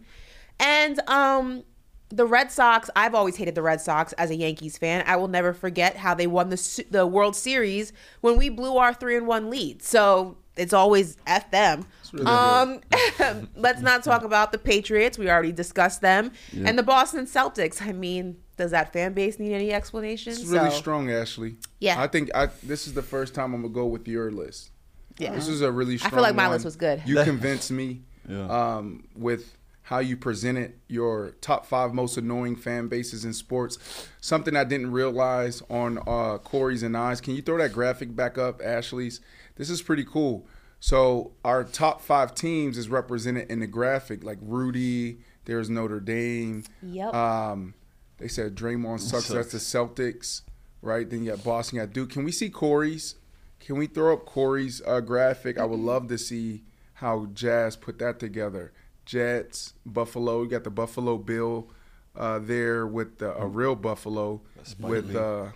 And 0.61 1.01
um 1.09 1.64
the 2.11 2.27
Red 2.27 2.51
Sox, 2.51 2.91
I've 2.97 3.15
always 3.15 3.37
hated 3.37 3.55
the 3.55 3.63
Red 3.63 3.81
Sox 3.81 4.13
as 4.15 4.31
a 4.31 4.35
Yankees 4.37 4.77
fan. 4.77 5.05
I 5.07 5.17
will 5.17 5.29
never 5.29 5.53
forget 5.53 5.97
how 5.97 6.15
they 6.15 6.27
won 6.27 6.51
the 6.51 6.85
the 6.91 7.07
World 7.07 7.37
Series 7.37 7.93
when 8.21 8.37
we 8.37 8.49
blew 8.49 8.77
our 8.77 8.93
3 8.93 9.17
and 9.17 9.27
1 9.27 9.51
lead. 9.51 9.83
So, 9.83 10.37
it's 10.57 10.73
always 10.73 11.17
F 11.27 11.51
them. 11.51 11.87
um 12.27 12.81
let's 13.57 13.81
not 13.81 14.03
talk 14.03 14.25
about 14.25 14.53
the 14.53 14.59
Patriots. 14.59 15.17
We 15.19 15.31
already 15.31 15.53
discussed 15.53 16.01
them. 16.01 16.33
And 16.53 16.77
the 16.79 16.83
Boston 16.83 17.25
Celtics. 17.27 17.81
I 17.81 17.93
mean, 17.93 18.37
does 18.57 18.73
that 18.73 18.93
fan 18.93 19.13
base 19.15 19.39
need 19.39 19.55
any 19.55 19.73
explanation? 19.73 20.33
It's 20.33 20.45
really 20.45 20.71
So, 20.71 20.77
strong, 20.77 21.11
Ashley. 21.11 21.55
Yeah. 21.79 22.03
I 22.03 22.09
think 22.09 22.31
I 22.35 22.49
this 22.65 22.87
is 22.87 22.95
the 22.95 23.03
first 23.03 23.35
time 23.35 23.55
I'm 23.55 23.63
gonna 23.63 23.73
go 23.73 23.87
with 23.87 24.07
your 24.09 24.31
list. 24.33 24.71
Yeah. 25.19 25.35
This 25.35 25.49
is 25.49 25.61
a 25.63 25.71
really 25.71 25.97
strong 25.99 26.13
I 26.13 26.15
feel 26.17 26.23
like 26.23 26.35
my 26.35 26.45
one. 26.49 26.53
list 26.55 26.65
was 26.65 26.77
good. 26.77 27.03
You 27.07 27.23
convinced 27.23 27.71
me 27.71 28.03
Yeah. 28.29 28.47
um, 28.77 29.05
with 29.17 29.57
how 29.91 29.99
you 29.99 30.16
presented 30.16 30.72
your 30.86 31.32
top 31.41 31.66
five 31.66 31.93
most 31.93 32.16
annoying 32.16 32.55
fan 32.55 32.86
bases 32.86 33.24
in 33.24 33.34
sports. 33.34 33.76
Something 34.20 34.55
I 34.55 34.62
didn't 34.62 34.93
realize 34.93 35.64
on 35.68 35.99
uh, 36.07 36.38
Corey's 36.38 36.84
and 36.84 36.97
I's. 36.97 37.20
Can 37.20 37.34
you 37.34 37.43
throw 37.43 37.59
that 37.59 37.72
graphic 37.72 38.14
back 38.14 38.38
up, 38.38 38.62
Ashley's? 38.62 39.20
This 39.57 39.68
is 39.68 39.82
pretty 39.82 40.05
cool. 40.05 40.47
So 40.78 41.32
our 41.45 41.64
top 41.64 42.03
five 42.03 42.36
teams 42.36 42.78
is 42.78 42.88
represented 42.88 43.51
in 43.51 43.59
the 43.59 43.66
graphic, 43.66 44.22
like 44.22 44.38
Rudy. 44.41 45.18
There's 45.45 45.68
Notre 45.68 45.99
Dame. 45.99 46.62
Yep. 46.84 47.12
Um, 47.12 47.74
they 48.18 48.28
said 48.28 48.55
Draymond 48.55 49.01
sucks. 49.01 49.26
That's 49.26 49.51
the 49.51 49.59
Celtics, 49.59 50.43
right? 50.82 51.11
Then 51.11 51.24
you 51.24 51.32
got 51.32 51.43
Boston, 51.43 51.78
you 51.78 51.84
got 51.84 51.93
Duke. 51.93 52.11
Can 52.11 52.22
we 52.22 52.30
see 52.30 52.49
Corey's? 52.49 53.16
Can 53.59 53.76
we 53.76 53.88
throw 53.88 54.12
up 54.12 54.24
Corey's 54.24 54.80
uh, 54.86 55.01
graphic? 55.01 55.59
I 55.59 55.64
would 55.64 55.80
love 55.80 56.07
to 56.11 56.16
see 56.16 56.62
how 56.95 57.26
Jazz 57.34 57.74
put 57.74 57.99
that 57.99 58.20
together. 58.20 58.72
Jets, 59.11 59.75
Buffalo. 59.85 60.43
You 60.45 60.49
got 60.49 60.63
the 60.63 60.71
Buffalo 60.71 61.19
Bill 61.19 61.69
uh, 62.17 62.39
there 62.39 62.87
with 62.87 63.19
the, 63.19 63.35
a 63.37 63.47
real 63.47 63.75
Buffalo 63.75 64.41
with 64.79 65.17
uh, 65.17 65.47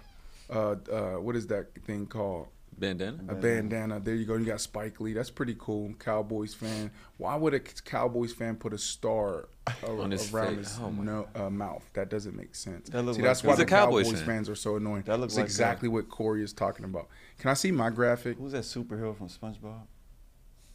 uh, 0.51 0.55
uh, 0.93 1.13
what 1.21 1.37
is 1.37 1.47
that 1.47 1.69
thing 1.87 2.07
called? 2.07 2.49
Bandana. 2.77 3.21
A 3.29 3.35
bandana. 3.37 4.01
There 4.01 4.17
you 4.17 4.25
go. 4.25 4.35
You 4.35 4.45
got 4.45 4.61
Spike 4.61 5.01
Lee. 5.01 5.13
That's 5.13 5.31
pretty 5.31 5.55
cool. 5.57 5.95
Cowboys 6.01 6.53
fan. 6.55 6.91
Why 7.19 7.37
would 7.37 7.55
a 7.55 7.61
Cowboys 7.61 8.33
fan 8.33 8.57
put 8.57 8.73
a 8.73 8.79
star 8.79 9.49
a- 9.69 9.87
On 9.89 10.11
his 10.11 10.35
around 10.35 10.57
face. 10.57 10.71
his 10.71 10.81
Oh 10.83 10.91
no, 10.91 11.29
uh, 11.37 11.49
mouth? 11.49 11.89
That 11.93 12.11
doesn't 12.11 12.35
make 12.37 12.57
sense. 12.57 12.89
That 12.89 13.03
look 13.05 13.15
See, 13.15 13.23
like 13.23 13.29
that's 13.31 13.45
a- 13.45 13.47
why 13.47 13.55
the 13.55 13.65
Cowboys 13.65 14.07
Cowboys 14.07 14.19
fan. 14.23 14.27
fans 14.27 14.49
are 14.49 14.57
so 14.57 14.75
annoying. 14.75 15.05
That 15.07 15.21
look 15.21 15.29
That's 15.29 15.37
like 15.37 15.45
exactly 15.45 15.89
what 15.89 16.09
Corey 16.09 16.43
is 16.43 16.53
talking 16.53 16.85
about. 16.85 17.07
Can 17.39 17.49
I 17.51 17.55
see 17.55 17.71
my 17.71 17.91
graphic? 17.91 18.39
Who's 18.39 18.51
that 18.53 18.65
superhero 18.65 19.17
from 19.17 19.29
SpongeBob? 19.29 19.83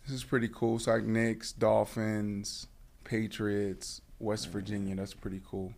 This 0.10 0.18
is 0.18 0.24
pretty 0.24 0.50
cool. 0.52 0.78
It's 0.78 0.88
like 0.88 1.04
Knicks, 1.04 1.52
Dolphins, 1.52 2.66
Patriots, 3.04 4.02
West 4.18 4.50
Virginia. 4.50 4.96
That's 4.96 5.14
pretty 5.14 5.40
cool. 5.48 5.72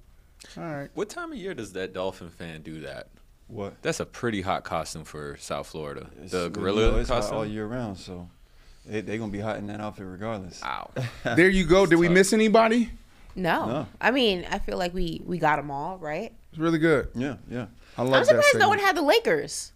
All 0.57 0.63
right. 0.63 0.89
What 0.93 1.09
time 1.09 1.33
of 1.33 1.37
year 1.37 1.53
does 1.53 1.73
that 1.73 1.91
Dolphin 1.93 2.29
fan 2.29 2.61
do 2.61 2.79
that? 2.81 3.09
What? 3.47 3.81
That's 3.81 3.99
a 3.99 4.05
pretty 4.05 4.39
hot 4.41 4.63
costume 4.63 5.03
for 5.03 5.35
South 5.37 5.67
Florida. 5.67 6.07
It's- 6.13 6.31
the 6.31 6.43
you 6.45 6.49
gorilla 6.49 6.91
know, 6.93 6.97
it's 6.99 7.09
hot 7.09 7.15
costume. 7.21 7.37
all 7.39 7.45
year 7.45 7.65
round, 7.67 7.97
so 7.97 8.29
they 8.85 9.01
they 9.01 9.17
gonna 9.17 9.33
be 9.33 9.41
hot 9.41 9.57
in 9.57 9.67
that 9.67 9.81
outfit 9.81 10.05
regardless. 10.07 10.63
Ow. 10.63 10.91
There 11.35 11.49
you 11.49 11.65
go. 11.65 11.85
Did 11.85 11.97
we 11.99 12.07
miss 12.07 12.31
anybody? 12.31 12.89
No. 13.35 13.65
No. 13.65 13.87
I 13.99 14.11
mean, 14.11 14.45
I 14.49 14.59
feel 14.59 14.77
like 14.77 14.93
we 14.93 15.21
we 15.25 15.39
got 15.39 15.57
them 15.57 15.69
all 15.69 15.97
right. 15.97 16.31
It's 16.51 16.59
really 16.59 16.79
good. 16.79 17.09
Yeah, 17.15 17.35
yeah. 17.49 17.65
I 17.97 18.03
love 18.03 18.13
it. 18.13 18.15
I'm 18.15 18.21
that. 18.21 18.27
surprised 18.45 18.59
no 18.59 18.69
one 18.69 18.79
had 18.79 18.95
the 18.95 19.01
Lakers. 19.01 19.73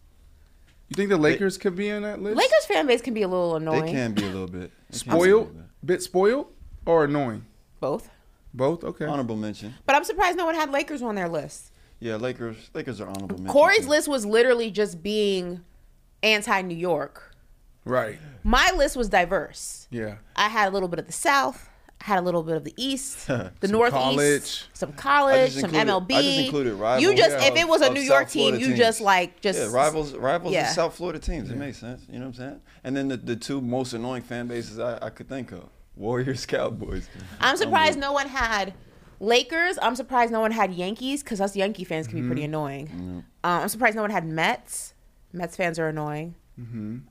You 0.89 0.95
think 0.95 1.09
the 1.09 1.17
Lakers 1.17 1.57
could 1.57 1.75
be 1.75 1.91
on 1.91 2.03
that 2.03 2.21
list? 2.21 2.37
Lakers 2.37 2.65
fan 2.67 2.85
base 2.87 3.01
can 3.01 3.13
be 3.13 3.23
a 3.23 3.27
little 3.27 3.55
annoying. 3.55 3.85
They 3.85 3.91
can 3.91 4.13
be 4.13 4.23
a 4.23 4.27
little 4.27 4.47
bit 4.47 4.71
They 4.91 4.99
can 4.99 5.11
be 5.11 5.17
a 5.17 5.21
spoiled, 5.21 5.55
bit. 5.55 5.63
bit 5.85 6.01
spoiled, 6.03 6.47
or 6.85 7.05
annoying? 7.05 7.45
Both. 7.79 8.09
Both. 8.53 8.83
Okay. 8.83 9.05
Honorable 9.05 9.35
mention. 9.35 9.73
But 9.85 9.95
I'm 9.95 10.03
surprised 10.03 10.37
no 10.37 10.45
one 10.45 10.55
had 10.55 10.71
Lakers 10.71 11.01
on 11.01 11.15
their 11.15 11.27
list. 11.27 11.71
Yeah, 11.99 12.15
Lakers. 12.17 12.69
Lakers 12.73 13.01
are 13.01 13.07
honorable 13.07 13.37
mention. 13.37 13.51
Corey's 13.51 13.81
too. 13.85 13.89
list 13.89 14.07
was 14.07 14.25
literally 14.25 14.69
just 14.71 15.01
being 15.01 15.63
anti 16.23 16.61
New 16.61 16.77
York. 16.77 17.35
Right. 17.83 18.19
My 18.43 18.71
list 18.75 18.95
was 18.95 19.09
diverse. 19.09 19.87
Yeah. 19.91 20.15
I 20.35 20.49
had 20.49 20.67
a 20.69 20.71
little 20.71 20.87
bit 20.87 20.99
of 20.99 21.05
the 21.07 21.11
South, 21.13 21.69
I 21.69 21.74
had 22.05 22.19
a 22.19 22.21
little 22.21 22.43
bit 22.43 22.55
of 22.55 22.63
the 22.63 22.73
East, 22.77 23.25
the 23.27 23.51
Some 23.61 23.71
Northeast, 23.71 23.93
college. 24.01 24.65
some 24.73 24.93
college, 24.93 25.51
some 25.53 25.65
included- 25.75 25.87
MLB. 25.87 26.13
I 26.15 26.21
just 26.21 26.39
included 26.45 26.73
rivals 26.75 27.03
You 27.03 27.15
just 27.15 27.35
if 27.47 27.55
it 27.55 27.67
was 27.67 27.81
a 27.81 27.89
New 27.89 28.01
South 28.01 28.07
York 28.07 28.29
team, 28.29 28.41
Florida 28.49 28.59
you 28.61 28.67
teams. 28.67 28.79
just 28.79 29.01
like 29.01 29.41
just 29.41 29.59
Yeah, 29.59 29.71
rivals, 29.71 30.13
rivals 30.13 30.53
Yeah. 30.53 30.67
of 30.69 30.75
South 30.75 30.95
Florida 30.95 31.17
teams. 31.19 31.49
It 31.49 31.57
makes 31.57 31.77
sense. 31.79 32.03
You 32.07 32.19
know 32.19 32.25
what 32.27 32.27
I'm 32.27 32.33
saying? 32.35 32.61
And 32.83 32.95
then 32.95 33.07
the, 33.07 33.17
the 33.17 33.35
two 33.35 33.59
most 33.59 33.93
annoying 33.93 34.21
fan 34.21 34.47
bases 34.47 34.77
I, 34.79 34.99
I 35.05 35.09
could 35.09 35.27
think 35.27 35.51
of: 35.51 35.63
Warriors, 35.95 36.45
Cowboys. 36.55 37.09
I'm 37.41 37.57
surprised 37.57 37.97
no 37.97 38.11
one 38.13 38.27
had 38.27 38.73
Lakers. 39.19 39.79
I'm 39.81 39.95
surprised 39.95 40.31
no 40.31 40.41
one 40.41 40.51
had 40.51 40.73
Yankees 40.73 41.23
because 41.23 41.41
us 41.41 41.55
Yankee 41.55 41.85
fans 41.85 42.07
can 42.07 42.21
be 42.21 42.27
pretty 42.27 42.43
annoying. 42.43 43.23
Um, 43.43 43.61
I'm 43.63 43.69
surprised 43.69 43.95
no 43.95 44.03
one 44.03 44.11
had 44.11 44.25
Mets. 44.27 44.93
Mets 45.33 45.55
fans 45.57 45.79
are 45.79 45.87
annoying. 45.87 46.35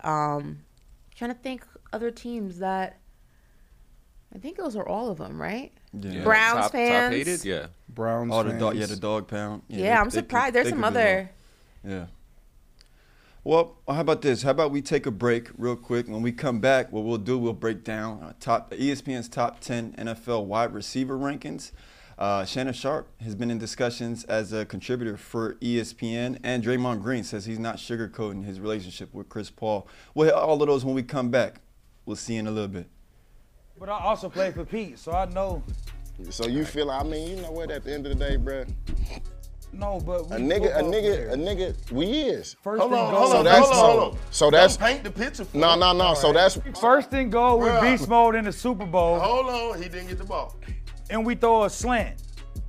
Um, 0.04 0.60
trying 1.16 1.32
to 1.32 1.38
think 1.42 1.66
other 1.92 2.10
teams 2.12 2.58
that. 2.58 2.98
I 4.34 4.38
think 4.38 4.56
those 4.56 4.74
are 4.76 4.86
all 4.88 5.10
of 5.10 5.18
them, 5.18 5.40
right? 5.40 5.72
Yeah. 5.92 6.10
Yeah. 6.10 6.24
Browns 6.24 6.60
top, 6.62 6.72
fans. 6.72 7.04
Top 7.04 7.12
hated? 7.12 7.44
Yeah. 7.44 7.66
Browns. 7.88 8.30
Oh, 8.34 8.42
the 8.42 8.52
dog. 8.54 8.76
Yeah, 8.76 8.86
the 8.86 8.96
dog 8.96 9.28
pound. 9.28 9.62
Yeah, 9.68 9.76
they- 9.78 9.90
I'm 9.92 9.98
they 9.98 10.04
could- 10.04 10.12
surprised. 10.14 10.54
There's 10.54 10.68
some 10.70 10.84
other. 10.84 11.30
Yeah. 11.84 12.06
Well, 13.44 13.76
how 13.86 14.00
about 14.00 14.22
this? 14.22 14.42
How 14.42 14.50
about 14.52 14.70
we 14.70 14.80
take 14.80 15.04
a 15.04 15.10
break 15.10 15.50
real 15.58 15.76
quick? 15.76 16.08
When 16.08 16.22
we 16.22 16.32
come 16.32 16.60
back, 16.60 16.90
what 16.90 17.04
we'll 17.04 17.18
do, 17.18 17.38
we'll 17.38 17.52
break 17.52 17.84
down 17.84 18.22
uh, 18.22 18.32
top 18.40 18.70
ESPN's 18.72 19.28
top 19.28 19.60
10 19.60 19.92
NFL 19.98 20.46
wide 20.46 20.72
receiver 20.72 21.18
rankings. 21.18 21.70
Uh, 22.18 22.44
Shannon 22.46 22.72
Sharpe 22.72 23.08
has 23.20 23.34
been 23.34 23.50
in 23.50 23.58
discussions 23.58 24.24
as 24.24 24.52
a 24.54 24.64
contributor 24.64 25.16
for 25.18 25.54
ESPN, 25.56 26.38
and 26.42 26.64
Draymond 26.64 27.02
Green 27.02 27.22
says 27.22 27.44
he's 27.44 27.58
not 27.58 27.76
sugarcoating 27.76 28.44
his 28.46 28.60
relationship 28.60 29.12
with 29.12 29.28
Chris 29.28 29.50
Paul. 29.50 29.86
We'll 30.14 30.26
hit 30.26 30.34
all 30.34 30.62
of 30.62 30.66
those 30.68 30.84
when 30.84 30.94
we 30.94 31.02
come 31.02 31.30
back. 31.30 31.60
We'll 32.06 32.16
see 32.16 32.34
you 32.34 32.40
in 32.40 32.46
a 32.46 32.50
little 32.50 32.68
bit. 32.68 32.88
But 33.78 33.88
I 33.88 33.98
also 33.98 34.28
play 34.28 34.50
for 34.52 34.64
Pete, 34.64 34.98
so 34.98 35.12
I 35.12 35.26
know. 35.26 35.62
So 36.30 36.46
you 36.46 36.64
feel? 36.64 36.90
I 36.90 37.02
mean, 37.02 37.28
you 37.36 37.42
know 37.42 37.50
what? 37.50 37.70
At 37.70 37.84
the 37.84 37.92
end 37.92 38.06
of 38.06 38.16
the 38.16 38.24
day, 38.24 38.36
bruh, 38.36 38.68
No, 39.72 39.98
but 40.00 40.20
a 40.30 40.36
nigga, 40.36 40.76
a 40.76 40.82
nigga, 40.82 40.90
players. 40.90 41.34
a 41.34 41.36
nigga. 41.36 41.92
We 41.92 42.06
is. 42.06 42.54
First 42.62 42.80
Hold 42.80 42.92
and 42.92 43.00
on, 43.00 43.10
goal. 43.12 43.20
hold 43.20 43.32
So 43.32 43.38
on, 43.38 43.44
that's- 43.44 43.64
hold 43.68 43.72
on, 43.74 43.78
so- 43.80 44.00
hold 44.00 44.14
on. 44.14 44.18
so 44.30 44.50
that's- 44.50 44.76
Don't 44.76 44.86
paint 44.88 45.04
the 45.04 45.10
picture. 45.10 45.44
For 45.44 45.56
No, 45.56 45.74
me. 45.74 45.80
no, 45.80 45.92
no. 45.92 46.14
So 46.14 46.32
that's 46.32 46.58
First 46.80 47.12
and 47.14 47.32
goal 47.32 47.58
with 47.58 47.80
beast 47.82 48.08
mode 48.08 48.36
in 48.36 48.44
the 48.44 48.52
Super 48.52 48.86
Bowl, 48.86 49.18
Hold 49.18 49.46
on, 49.46 49.82
he 49.82 49.88
didn't 49.88 50.06
get 50.06 50.18
the 50.18 50.24
ball. 50.24 50.54
and 51.10 51.26
we 51.26 51.34
throw 51.34 51.64
a 51.64 51.70
slant. 51.70 52.14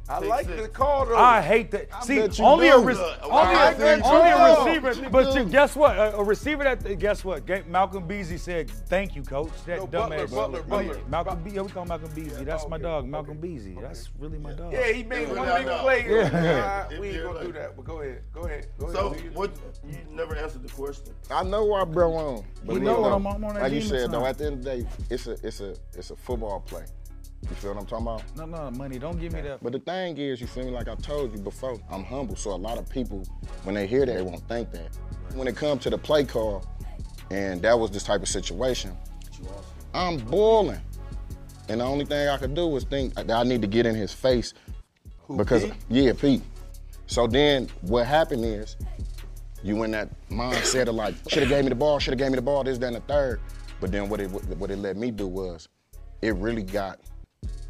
I 0.08 0.20
Six, 0.20 0.30
like 0.30 0.46
six. 0.46 0.62
the 0.62 0.68
call 0.68 1.08
though. 1.08 1.16
I 1.18 1.42
hate 1.42 1.72
that. 1.72 2.04
See, 2.04 2.20
bet 2.20 2.38
you 2.38 2.46
only 2.46 2.68
a, 2.68 2.74
do. 2.74 2.84
re- 2.84 2.94
Look, 2.94 3.20
only, 3.24 3.36
I 3.38 3.72
a, 3.72 3.76
bet 3.78 3.98
you 3.98 4.04
only 4.06 4.32
a 4.32 4.36
do. 4.36 4.66
receiver. 4.86 5.04
You 5.04 5.10
But 5.10 5.34
do. 5.34 5.40
you, 5.40 5.46
guess 5.46 5.76
what? 5.76 5.98
A, 5.98 6.18
a 6.18 6.24
receiver 6.24 6.64
that 6.64 7.00
guess 7.00 7.26
what? 7.26 7.46
Ga- 7.48 7.64
Malcolm 7.68 8.06
Beasley 8.08 8.38
said, 8.38 8.70
"Thank 8.70 9.16
you, 9.16 9.24
coach." 9.24 9.50
That 9.66 9.80
No, 9.80 9.88
dumbass. 9.88 10.30
Butler, 10.30 10.62
Butler, 10.62 10.62
Butler. 10.64 11.00
Malcolm 11.10 11.44
Be- 11.44 11.52
yeah, 11.52 11.62
we 11.64 11.70
call 11.70 11.86
Malcolm 11.86 12.12
Beasley. 12.14 12.46
That's 12.46 12.68
my 12.68 12.78
dog, 12.78 13.08
Malcolm 13.08 13.38
Beasley. 13.40 13.78
That's 13.82 14.12
really 14.20 14.38
my 14.38 14.54
dog. 14.54 14.74
Yeah, 14.74 14.92
he 14.92 15.02
made 15.04 15.28
Yeah, 15.28 15.34
one 15.34 15.48
yeah, 15.48 15.58
big 15.58 15.66
yeah. 15.68 15.82
play. 15.82 16.06
Yeah. 16.08 16.88
Nah, 16.92 17.00
we 17.02 17.08
ain't 17.10 17.24
gonna 17.24 17.44
do 17.44 17.52
that. 17.54 17.76
But 17.76 17.86
go 17.86 18.02
ahead. 18.02 18.22
Go 18.32 18.42
ahead. 18.42 18.68
Go 18.78 18.94
So 18.94 19.08
ahead. 19.08 19.34
what? 19.36 19.52
You 19.90 19.98
never 20.12 20.36
answered 20.36 20.62
the 20.62 20.70
question. 20.72 21.16
I 21.32 21.42
know 21.44 21.66
why 21.66 21.84
bro 21.84 22.14
on. 22.14 22.46
But 22.64 22.74
He 22.74 22.80
you 22.80 22.86
know 22.86 23.02
what 23.02 23.10
know, 23.10 23.16
I'm 23.16 23.26
on- 23.28 23.36
I'm 23.38 23.44
on 23.46 23.54
that 23.56 23.64
like 23.64 23.74
you 23.74 23.80
demon 23.82 24.00
said 24.02 24.12
though, 24.12 24.26
at 24.28 24.38
the 24.38 24.46
end 24.46 24.58
of 24.60 24.64
the 24.66 24.70
day, 24.84 24.88
it's 25.10 25.26
a 25.26 25.32
it's 25.42 25.62
a 25.62 25.76
it's 25.98 26.12
a 26.12 26.16
football 26.16 26.60
play. 26.60 26.84
You 27.50 27.56
feel 27.56 27.74
what 27.74 27.82
I'm 27.82 27.86
talking 27.86 28.08
about? 28.08 28.24
No, 28.36 28.46
no, 28.46 28.72
money. 28.72 28.98
Don't 28.98 29.20
give 29.20 29.34
me 29.34 29.42
that. 29.42 29.64
But 29.64 29.74
the 29.74 29.80
thing 29.80 30.18
is, 30.18 30.42
you 30.42 30.48
feel 30.48 30.66
me? 30.66 30.72
Like 30.72 30.88
I 30.88 30.96
told 30.96 31.32
you 31.32 31.40
before, 31.40 31.80
I'm 31.92 32.04
humble. 32.04 32.36
So 32.36 32.52
a 32.52 32.56
lot 32.56 32.78
of 32.78 32.90
people, 32.90 33.24
when 33.64 33.76
they 33.76 33.86
hear 33.88 34.06
that, 34.06 34.16
they 34.16 34.22
won't 34.22 34.48
think 34.48 34.72
that. 34.72 34.90
When 35.34 35.48
it 35.48 35.56
comes 35.56 35.84
to 35.84 35.90
the 35.90 35.98
play 35.98 36.24
call, 36.24 36.66
and 37.30 37.62
that 37.62 37.78
was 37.78 37.92
this 37.92 38.04
type 38.04 38.22
of 38.22 38.28
situation, 38.28 38.98
I'm 39.94 40.18
boiling. 40.18 40.82
And 41.70 41.82
the 41.82 41.86
only 41.86 42.06
thing 42.06 42.28
I 42.28 42.38
could 42.38 42.54
do 42.54 42.68
was 42.68 42.84
think 42.84 43.16
that 43.16 43.30
I 43.30 43.44
need 43.44 43.62
to 43.62 43.68
get 43.68 43.86
in 43.86 43.96
his 43.96 44.14
face. 44.14 44.54
because 45.36 45.66
yeah, 45.90 46.14
Pete. 46.14 46.44
So 47.08 47.28
then 47.28 47.70
what 47.82 48.06
happened 48.06 48.46
is 48.46 48.76
you 49.64 49.84
in 49.84 49.92
that 49.92 50.10
mindset 50.30 50.88
of 50.88 50.96
like, 50.96 51.16
should 51.28 51.44
have 51.44 51.50
gave 51.50 51.64
me 51.64 51.70
the 51.70 51.76
ball, 51.76 52.00
should 52.00 52.12
have 52.12 52.20
gave 52.20 52.32
me 52.32 52.36
the 52.36 52.42
ball, 52.42 52.64
this, 52.64 52.78
that, 52.80 52.88
and 52.88 52.96
the 52.96 53.02
third. 53.02 53.42
But 53.80 53.92
then 53.92 54.10
what 54.10 54.20
it 54.20 54.30
what 54.30 54.72
it 54.72 54.78
let 54.78 54.96
me 54.98 55.12
do 55.12 55.28
was 55.28 55.68
it 56.22 56.36
really 56.36 56.64
got 56.64 57.00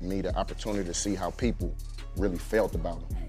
me 0.01 0.21
the 0.21 0.35
opportunity 0.35 0.85
to 0.85 0.93
see 0.93 1.15
how 1.15 1.31
people 1.31 1.75
really 2.17 2.37
felt 2.37 2.75
about 2.75 2.99
him. 2.99 3.25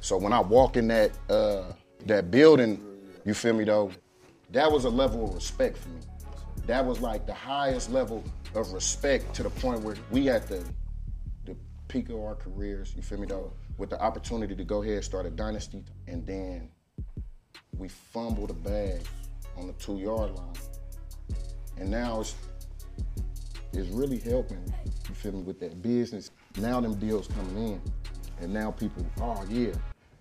So 0.00 0.16
when 0.18 0.32
I 0.32 0.40
walk 0.40 0.76
in 0.76 0.88
that 0.88 1.12
uh, 1.30 1.72
that 2.06 2.30
building, 2.30 2.82
you 3.24 3.34
feel 3.34 3.54
me 3.54 3.64
though, 3.64 3.92
that 4.50 4.70
was 4.70 4.84
a 4.84 4.90
level 4.90 5.24
of 5.24 5.34
respect 5.34 5.78
for 5.78 5.88
me. 5.90 6.00
That 6.66 6.84
was 6.84 7.00
like 7.00 7.24
the 7.26 7.34
highest 7.34 7.90
level 7.90 8.24
of 8.54 8.72
respect 8.72 9.32
to 9.34 9.44
the 9.44 9.50
point 9.50 9.80
where 9.82 9.94
we 10.10 10.28
at 10.28 10.48
the 10.48 10.62
the 11.44 11.56
peak 11.86 12.08
of 12.08 12.16
our 12.16 12.34
careers, 12.34 12.94
you 12.96 13.02
feel 13.02 13.20
me 13.20 13.26
though, 13.26 13.52
with 13.78 13.90
the 13.90 14.00
opportunity 14.00 14.56
to 14.56 14.64
go 14.64 14.82
ahead 14.82 14.94
and 14.94 15.04
start 15.04 15.24
a 15.24 15.30
dynasty 15.30 15.84
and 16.08 16.26
then 16.26 16.68
we 17.78 17.88
fumble 17.88 18.46
the 18.46 18.54
bag 18.54 19.00
on 19.56 19.66
the 19.68 19.72
two 19.74 19.98
yard 19.98 20.32
line. 20.32 20.52
And 21.78 21.90
now 21.90 22.20
it's 22.20 22.34
it's 23.72 23.88
really 23.90 24.18
helping, 24.18 24.62
you 25.08 25.14
feel 25.14 25.32
me, 25.32 25.42
with 25.42 25.60
that 25.60 25.82
business. 25.82 26.30
Now 26.58 26.80
them 26.80 26.94
deals 26.94 27.28
coming 27.28 27.68
in. 27.68 27.82
And 28.40 28.52
now 28.52 28.70
people, 28.70 29.06
oh 29.20 29.44
yeah. 29.48 29.72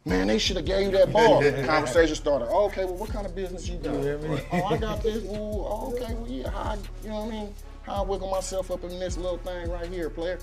Man, 0.05 0.27
they 0.27 0.39
should 0.39 0.55
have 0.55 0.65
gave 0.65 0.85
you 0.85 0.91
that 0.97 1.11
ball. 1.13 1.43
Conversation 1.65 2.15
started. 2.15 2.47
Oh, 2.49 2.65
okay, 2.65 2.85
well, 2.85 2.95
what 2.95 3.09
kind 3.09 3.25
of 3.25 3.35
business 3.35 3.67
you 3.67 3.77
got? 3.77 3.93
Oh, 3.93 4.65
I 4.65 4.77
got 4.77 5.03
this. 5.03 5.23
Ooh, 5.25 5.29
oh, 5.35 5.93
okay, 5.93 6.13
well, 6.13 6.27
yeah. 6.29 6.49
How, 6.49 6.77
you 7.03 7.09
know 7.09 7.25
what 7.25 7.27
I 7.27 7.37
mean? 7.37 7.53
How 7.83 8.03
I 8.03 8.05
wiggle 8.05 8.29
myself 8.29 8.71
up 8.71 8.83
in 8.83 8.99
this 8.99 9.17
little 9.17 9.37
thing 9.39 9.69
right 9.69 9.87
here, 9.87 10.09
player. 10.09 10.39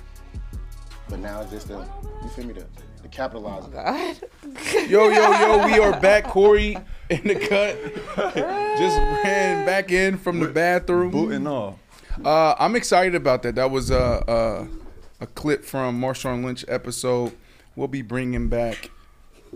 But 1.08 1.20
now 1.20 1.40
it's 1.40 1.50
just 1.50 1.68
the, 1.68 1.86
you 2.22 2.28
feel 2.30 2.46
me, 2.46 2.52
the, 2.52 2.66
the 3.02 3.08
capitalizing. 3.08 3.72
Oh 3.74 3.82
God. 3.82 4.16
Yo, 4.88 5.08
yo, 5.08 5.30
yo, 5.30 5.66
we 5.66 5.78
are 5.78 5.98
back. 6.00 6.24
Corey 6.24 6.76
in 7.10 7.22
the 7.22 7.34
cut. 7.34 7.76
Just 8.78 8.98
ran 8.98 9.64
back 9.64 9.92
in 9.92 10.18
from 10.18 10.40
the 10.40 10.48
bathroom. 10.48 11.10
Boot 11.10 11.32
and 11.32 11.46
all. 11.46 11.78
Uh, 12.24 12.54
I'm 12.58 12.74
excited 12.74 13.14
about 13.14 13.42
that. 13.44 13.54
That 13.54 13.70
was 13.70 13.90
a, 13.90 14.24
a, 14.26 15.24
a 15.24 15.26
clip 15.28 15.64
from 15.64 16.00
Marshawn 16.00 16.44
Lynch 16.44 16.64
episode. 16.66 17.32
We'll 17.76 17.88
be 17.88 18.02
bringing 18.02 18.48
back 18.48 18.90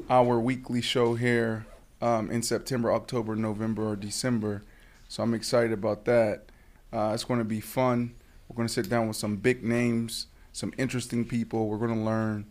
our 0.08 0.38
weekly 0.38 0.80
show 0.80 1.14
here 1.14 1.66
um, 2.00 2.30
in 2.30 2.42
September, 2.42 2.92
October, 2.92 3.34
November, 3.34 3.88
or 3.88 3.96
December. 3.96 4.62
So 5.08 5.22
I'm 5.22 5.34
excited 5.34 5.72
about 5.72 6.04
that. 6.04 6.46
Uh, 6.92 7.10
it's 7.14 7.24
going 7.24 7.40
to 7.40 7.44
be 7.44 7.60
fun. 7.60 8.14
We're 8.48 8.56
going 8.56 8.68
to 8.68 8.72
sit 8.72 8.88
down 8.88 9.08
with 9.08 9.16
some 9.16 9.36
big 9.36 9.64
names, 9.64 10.28
some 10.52 10.72
interesting 10.78 11.24
people. 11.24 11.68
We're 11.68 11.78
going 11.78 11.98
to 11.98 12.04
learn. 12.04 12.46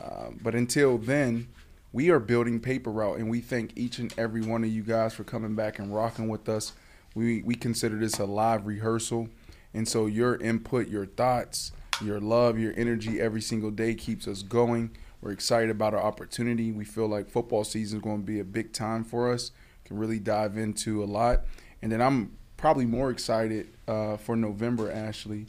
Uh, 0.00 0.30
but 0.42 0.54
until 0.54 0.98
then, 0.98 1.48
we 1.92 2.10
are 2.10 2.18
building 2.18 2.60
Paper 2.60 2.90
Route, 2.90 3.18
and 3.18 3.30
we 3.30 3.40
thank 3.40 3.72
each 3.76 3.98
and 3.98 4.12
every 4.18 4.42
one 4.42 4.62
of 4.62 4.70
you 4.70 4.82
guys 4.82 5.14
for 5.14 5.24
coming 5.24 5.54
back 5.54 5.78
and 5.78 5.94
rocking 5.94 6.28
with 6.28 6.48
us. 6.48 6.72
We 7.14 7.42
we 7.42 7.54
consider 7.54 7.96
this 7.96 8.18
a 8.18 8.24
live 8.24 8.66
rehearsal, 8.66 9.28
and 9.74 9.86
so 9.86 10.06
your 10.06 10.36
input, 10.36 10.88
your 10.88 11.06
thoughts, 11.06 11.72
your 12.02 12.20
love, 12.20 12.58
your 12.58 12.72
energy 12.76 13.20
every 13.20 13.40
single 13.40 13.70
day 13.70 13.94
keeps 13.94 14.26
us 14.26 14.42
going. 14.42 14.96
We're 15.20 15.32
excited 15.32 15.70
about 15.70 15.94
our 15.94 16.02
opportunity. 16.02 16.70
We 16.72 16.84
feel 16.84 17.08
like 17.08 17.28
football 17.28 17.64
season 17.64 17.98
is 17.98 18.02
going 18.02 18.20
to 18.20 18.26
be 18.26 18.40
a 18.40 18.44
big 18.44 18.72
time 18.72 19.04
for 19.04 19.32
us. 19.32 19.50
Can 19.84 19.98
really 19.98 20.18
dive 20.18 20.56
into 20.56 21.02
a 21.02 21.06
lot, 21.06 21.44
and 21.82 21.92
then 21.92 22.00
I'm 22.00 22.36
probably 22.56 22.86
more 22.86 23.10
excited 23.10 23.68
uh, 23.86 24.16
for 24.16 24.34
November. 24.36 24.90
Ashley, 24.90 25.46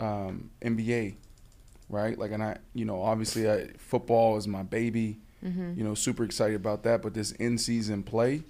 um, 0.00 0.50
NBA, 0.62 1.14
right? 1.88 2.18
Like, 2.18 2.32
and 2.32 2.42
I, 2.42 2.56
you 2.74 2.84
know, 2.84 3.00
obviously, 3.00 3.48
I, 3.48 3.68
football 3.78 4.36
is 4.36 4.48
my 4.48 4.62
baby. 4.64 5.20
You 5.78 5.84
know, 5.84 5.94
super 5.94 6.24
excited 6.24 6.56
about 6.56 6.82
that. 6.82 7.00
But 7.02 7.14
this 7.14 7.30
in 7.32 7.58
season 7.58 8.02
play, 8.02 8.42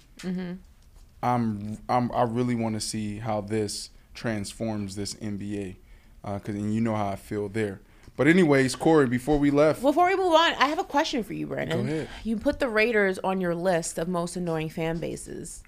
I'm, 1.21 1.77
I'm, 1.87 2.11
I 2.11 2.23
really 2.23 2.55
want 2.55 2.73
to 2.75 2.81
see 2.81 3.17
how 3.19 3.41
this 3.41 3.91
transforms 4.19 4.95
this 4.95 5.15
NBA, 5.15 5.77
because 6.21 6.55
uh, 6.55 6.59
and 6.59 6.73
you 6.73 6.81
know 6.81 6.95
how 6.95 7.07
I 7.07 7.15
feel 7.15 7.47
there. 7.47 7.79
But 8.17 8.27
anyways, 8.27 8.75
Corey, 8.75 9.07
before 9.07 9.39
we 9.39 9.49
left, 9.49 9.81
Before 9.81 10.07
we 10.07 10.15
move 10.17 10.33
on, 10.33 10.53
I 10.55 10.67
have 10.67 10.77
a 10.77 10.83
question 10.83 11.23
for 11.23 11.31
you, 11.33 11.47
Brandon. 11.47 11.85
Go 11.85 11.91
ahead. 11.91 12.09
You 12.25 12.35
put 12.35 12.59
the 12.59 12.67
Raiders 12.67 13.17
on 13.19 13.39
your 13.39 13.55
list 13.55 13.97
of 13.97 14.09
most 14.09 14.35
annoying 14.35 14.67
fan 14.67 14.97
bases. 14.97 15.63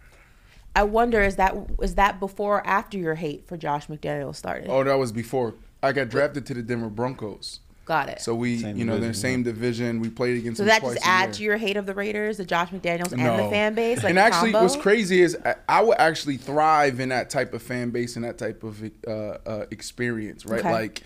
I 0.76 0.84
wonder 0.84 1.22
is 1.22 1.38
that 1.38 1.56
is 1.82 1.96
that 1.96 2.20
before 2.20 2.58
or 2.58 2.68
after 2.68 2.98
your 2.98 3.16
hate 3.16 3.48
for 3.48 3.56
Josh 3.56 3.88
McDaniel 3.88 4.36
started? 4.36 4.70
oh, 4.70 4.84
that 4.84 4.96
was 4.96 5.12
before 5.14 5.56
I 5.82 5.94
got 5.94 6.10
drafted 6.10 6.46
to 6.48 6.54
the 6.54 6.62
Denver 6.62 6.90
Broncos. 6.90 7.62
Got 7.92 8.08
it. 8.08 8.22
So 8.22 8.34
we, 8.34 8.60
Same 8.60 8.78
you 8.78 8.86
know, 8.86 8.94
they're 8.94 9.10
division, 9.10 9.22
same 9.22 9.44
division. 9.44 10.00
We 10.00 10.10
played 10.10 10.38
against 10.38 10.60
So 10.60 10.64
them 10.64 10.70
that 10.70 10.80
twice 10.80 10.94
just 10.94 11.06
a 11.06 11.10
add 11.10 11.34
to 11.34 11.44
your 11.44 11.58
hate 11.58 11.76
of 11.76 11.86
the 11.86 11.94
Raiders, 11.94 12.38
the 12.38 12.46
Josh 12.46 12.70
McDaniels 12.70 13.12
and 13.12 13.20
the 13.20 13.50
fan 13.50 13.76
base. 13.76 13.98
Like 13.98 14.12
and 14.12 14.18
actually, 14.18 14.54
combo? 14.54 14.66
what's 14.66 14.82
crazy 14.82 15.22
is 15.22 15.38
I, 15.44 15.56
I 15.68 15.82
would 15.84 15.98
actually 16.00 16.38
thrive 16.38 17.02
in 17.02 17.10
that 17.10 17.30
type 17.30 17.54
of 17.54 17.62
fan 17.62 17.90
base 17.90 18.16
and 18.16 18.24
that 18.24 18.38
type 18.38 18.64
of 18.64 18.82
uh, 19.06 19.12
uh, 19.12 19.66
experience, 19.72 20.46
right? 20.46 20.62
Okay. 20.62 20.72
Like 20.72 21.04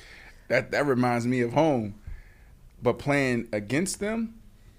that 0.50 0.70
that 0.70 0.86
reminds 0.86 1.26
me 1.26 1.42
of 1.42 1.54
home. 1.54 1.96
But 2.84 3.00
playing 3.00 3.48
against 3.52 4.00
them, 4.00 4.36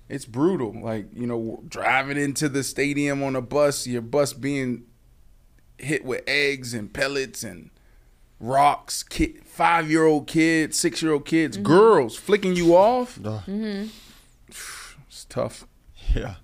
it's 0.08 0.26
brutal. 0.26 0.80
Like 0.80 1.06
you 1.12 1.26
know, 1.26 1.64
driving 1.68 2.18
into 2.18 2.48
the 2.48 2.62
stadium 2.62 3.20
on 3.24 3.34
a 3.34 3.42
bus, 3.42 3.84
your 3.84 4.00
bus 4.00 4.32
being 4.32 4.84
hit 5.78 6.04
with 6.04 6.22
eggs 6.28 6.72
and 6.72 6.92
pellets 6.92 7.42
and 7.42 7.70
rocks. 8.40 9.02
Kid, 9.02 9.44
five 9.44 9.90
year 9.90 10.04
old 10.04 10.26
kids, 10.26 10.78
six 10.78 11.02
year 11.02 11.12
old 11.12 11.24
kids, 11.24 11.56
Mm-hmm. 11.56 11.66
girls 11.66 12.16
flicking 12.16 12.54
you 12.56 12.76
off. 12.76 13.18
Duh. 13.20 13.40
It's 15.08 15.24
tough. 15.28 15.66
Yeah. 16.14 16.34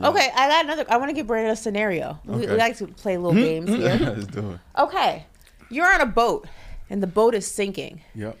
Okay, 0.00 0.30
I 0.34 0.48
got 0.48 0.64
another. 0.64 0.84
I 0.88 0.96
want 0.96 1.10
to 1.10 1.14
give 1.14 1.26
Brandon 1.26 1.52
a 1.52 1.56
scenario. 1.56 2.20
We, 2.24 2.40
we 2.40 2.46
like 2.46 2.76
to 2.78 2.86
play 2.86 3.16
little 3.16 3.34
games 3.40 3.68
here. 3.74 3.98
Let's 4.16 4.26
do 4.26 4.52
it. 4.52 4.60
Okay, 4.80 5.26
you're 5.70 5.92
on 5.92 6.00
a 6.00 6.06
boat 6.06 6.46
and 6.88 7.02
the 7.02 7.06
boat 7.06 7.34
is 7.34 7.46
sinking, 7.46 8.00
Yep. 8.14 8.38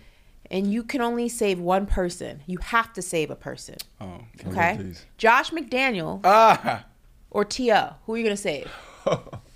and 0.50 0.72
you 0.72 0.82
can 0.84 1.00
only 1.02 1.28
save 1.28 1.58
one 1.58 1.84
person. 1.86 2.42
You 2.46 2.58
have 2.62 2.92
to 2.94 3.02
save 3.02 3.30
a 3.30 3.36
person. 3.36 3.76
Oh. 4.00 4.20
Okay, 4.46 4.76
please. 4.78 5.04
Josh 5.18 5.50
McDaniel 5.50 6.20
Ah. 6.24 6.84
or 7.30 7.44
T.O. 7.44 7.94
Who 8.06 8.14
are 8.14 8.16
you 8.18 8.24
gonna 8.24 8.36
save? 8.36 8.70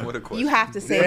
What 0.00 0.16
a 0.16 0.20
question. 0.20 0.46
You 0.46 0.48
have 0.48 0.72
to 0.72 0.80
save. 0.80 1.02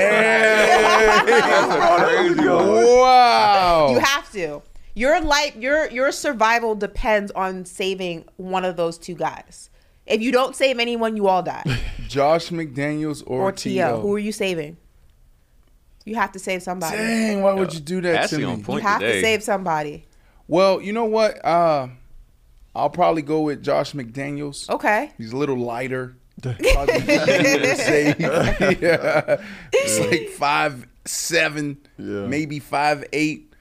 Wow. 2.45 3.89
You 3.91 3.99
have 3.99 4.31
to. 4.33 4.61
Your 4.93 5.19
life, 5.21 5.55
your 5.55 5.89
your 5.91 6.11
survival 6.11 6.75
depends 6.75 7.31
on 7.31 7.65
saving 7.65 8.25
one 8.38 8.63
of 8.63 8.77
those 8.77 8.97
two 8.97 9.15
guys. 9.15 9.69
If 10.05 10.21
you 10.21 10.31
don't 10.31 10.55
save 10.55 10.79
anyone, 10.79 11.17
you 11.17 11.27
all 11.27 11.43
die. 11.43 11.63
Josh 12.07 12.49
McDaniels 12.49 13.23
or, 13.25 13.41
or 13.41 13.51
T.O. 13.51 13.73
T.O. 13.73 14.01
Who 14.01 14.15
are 14.15 14.19
you 14.19 14.31
saving? 14.31 14.77
You 16.05 16.15
have 16.15 16.31
to 16.33 16.39
save 16.39 16.61
somebody. 16.61 16.95
Dang, 16.95 17.41
why 17.41 17.53
would 17.53 17.73
you 17.73 17.79
do 17.79 17.99
that 18.01 18.29
to 18.29 18.38
me? 18.38 18.43
You 18.43 18.77
have 18.77 19.01
today. 19.01 19.13
to 19.15 19.21
save 19.21 19.43
somebody. 19.43 20.05
Well, 20.47 20.79
you 20.79 20.93
know 20.93 21.05
what? 21.05 21.43
Uh, 21.43 21.88
I'll 22.75 22.91
probably 22.91 23.23
go 23.23 23.41
with 23.41 23.63
Josh 23.63 23.93
McDaniels. 23.93 24.69
Okay. 24.69 25.11
He's 25.17 25.31
a 25.31 25.38
little 25.38 25.57
lighter. 25.57 26.15
Probably 26.41 26.95
easier 26.97 28.15
yeah. 28.81 29.41
It's 29.73 29.99
like 29.99 30.29
five 30.29 30.88
seven, 31.05 31.77
Yeah. 31.97 32.27
maybe 32.27 32.59
five 32.59 33.03
eight. 33.13 33.53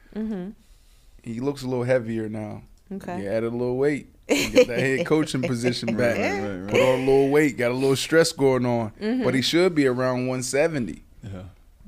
He 1.23 1.41
looks 1.41 1.63
a 1.63 1.67
little 1.69 1.85
heavier 1.85 2.29
now. 2.29 2.63
Okay. 2.93 3.23
He 3.23 3.27
added 3.29 3.53
a 3.53 3.57
little 3.57 3.77
weight. 3.79 4.09
He 4.29 4.51
Got 4.51 4.67
that 4.69 4.79
head 4.79 5.07
coaching 5.07 5.43
position 5.43 5.97
back. 5.97 6.19
right, 6.19 6.59
right. 6.63 6.71
Put 6.71 6.81
on 6.81 7.01
a 7.01 7.05
little 7.07 7.31
weight. 7.31 7.57
Got 7.57 7.71
a 7.71 7.75
little 7.75 7.97
stress 7.97 8.33
going 8.33 8.65
on. 8.67 8.91
Mm-hmm. 9.01 9.25
But 9.25 9.35
he 9.35 9.43
should 9.43 9.75
be 9.75 9.87
around 9.87 10.27
170. 10.29 11.03
Yeah. 11.23 11.43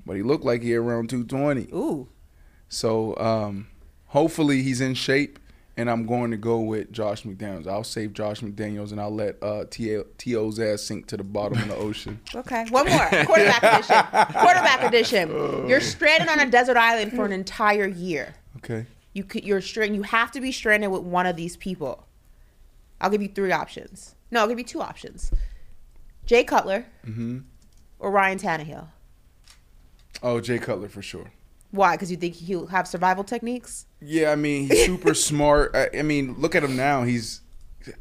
But 0.04 0.16
he 0.16 0.22
looked 0.22 0.44
like 0.44 0.62
he 0.62 0.74
around 0.74 1.10
220. 1.10 1.68
Ooh. 1.74 2.08
So 2.68 3.16
um, 3.18 3.68
hopefully 4.06 4.62
he's 4.62 4.80
in 4.80 4.94
shape, 4.94 5.38
and 5.76 5.90
I'm 5.90 6.06
going 6.06 6.30
to 6.30 6.36
go 6.36 6.60
with 6.60 6.90
Josh 6.92 7.22
McDaniels. 7.24 7.66
I'll 7.66 7.84
save 7.84 8.12
Josh 8.14 8.40
McDaniels, 8.40 8.92
and 8.92 9.00
I'll 9.00 9.14
let 9.14 9.42
uh, 9.42 9.64
T.O.'s 9.70 10.58
ass 10.58 10.82
sink 10.82 11.06
to 11.08 11.16
the 11.16 11.24
bottom 11.24 11.58
of 11.58 11.68
the 11.68 11.76
ocean. 11.76 12.20
Okay. 12.34 12.64
One 12.70 12.88
more. 12.88 13.08
Quarterback 13.24 13.62
edition. 13.62 14.02
Quarterback 14.40 14.82
edition. 14.84 15.68
You're 15.68 15.80
stranded 15.80 16.28
on 16.28 16.40
a 16.40 16.50
desert 16.50 16.76
island 16.76 17.12
for 17.12 17.24
an 17.24 17.32
entire 17.32 17.86
year. 17.86 18.34
Okay. 18.58 18.86
You 19.12 19.24
could 19.24 19.44
you're 19.44 19.60
stranded. 19.60 19.96
You 19.96 20.02
have 20.02 20.30
to 20.32 20.40
be 20.40 20.52
stranded 20.52 20.90
with 20.90 21.02
one 21.02 21.26
of 21.26 21.36
these 21.36 21.56
people. 21.56 22.06
I'll 23.00 23.10
give 23.10 23.22
you 23.22 23.28
three 23.28 23.52
options. 23.52 24.14
No, 24.30 24.40
I'll 24.40 24.48
give 24.48 24.58
you 24.58 24.64
two 24.64 24.80
options. 24.82 25.30
Jay 26.26 26.44
Cutler 26.44 26.86
Mm-hmm. 27.06 27.38
or 27.98 28.10
Ryan 28.10 28.38
Tannehill. 28.38 28.88
Oh, 30.22 30.40
Jay 30.40 30.58
Cutler 30.58 30.88
for 30.88 31.02
sure. 31.02 31.30
Why? 31.76 31.94
Because 31.94 32.10
you 32.10 32.16
think 32.16 32.34
he'll 32.34 32.66
have 32.66 32.88
survival 32.88 33.22
techniques? 33.24 33.86
Yeah, 34.00 34.32
I 34.32 34.36
mean 34.36 34.68
he's 34.68 34.86
super 34.86 35.14
smart. 35.30 35.74
I, 35.74 35.90
I 35.98 36.02
mean, 36.02 36.34
look 36.38 36.54
at 36.54 36.64
him 36.64 36.76
now. 36.76 37.02
He's 37.04 37.42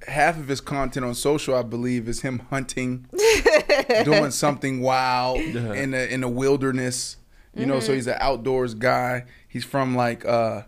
half 0.07 0.37
of 0.39 0.47
his 0.47 0.61
content 0.61 1.05
on 1.05 1.13
social, 1.13 1.53
I 1.55 1.61
believe, 1.61 2.07
is 2.07 2.21
him 2.21 2.39
hunting, 2.49 3.07
doing 4.03 4.31
something 4.31 4.81
wild 4.81 5.39
in 5.39 5.91
the 5.91 6.11
in 6.13 6.21
the 6.21 6.27
wilderness. 6.29 7.17
You 7.55 7.65
know, 7.65 7.79
so 7.79 7.93
he's 7.93 8.07
an 8.07 8.17
outdoors 8.19 8.73
guy. 8.73 9.25
He's 9.47 9.63
from 9.63 9.95
like 9.95 10.25
uh 10.25 10.63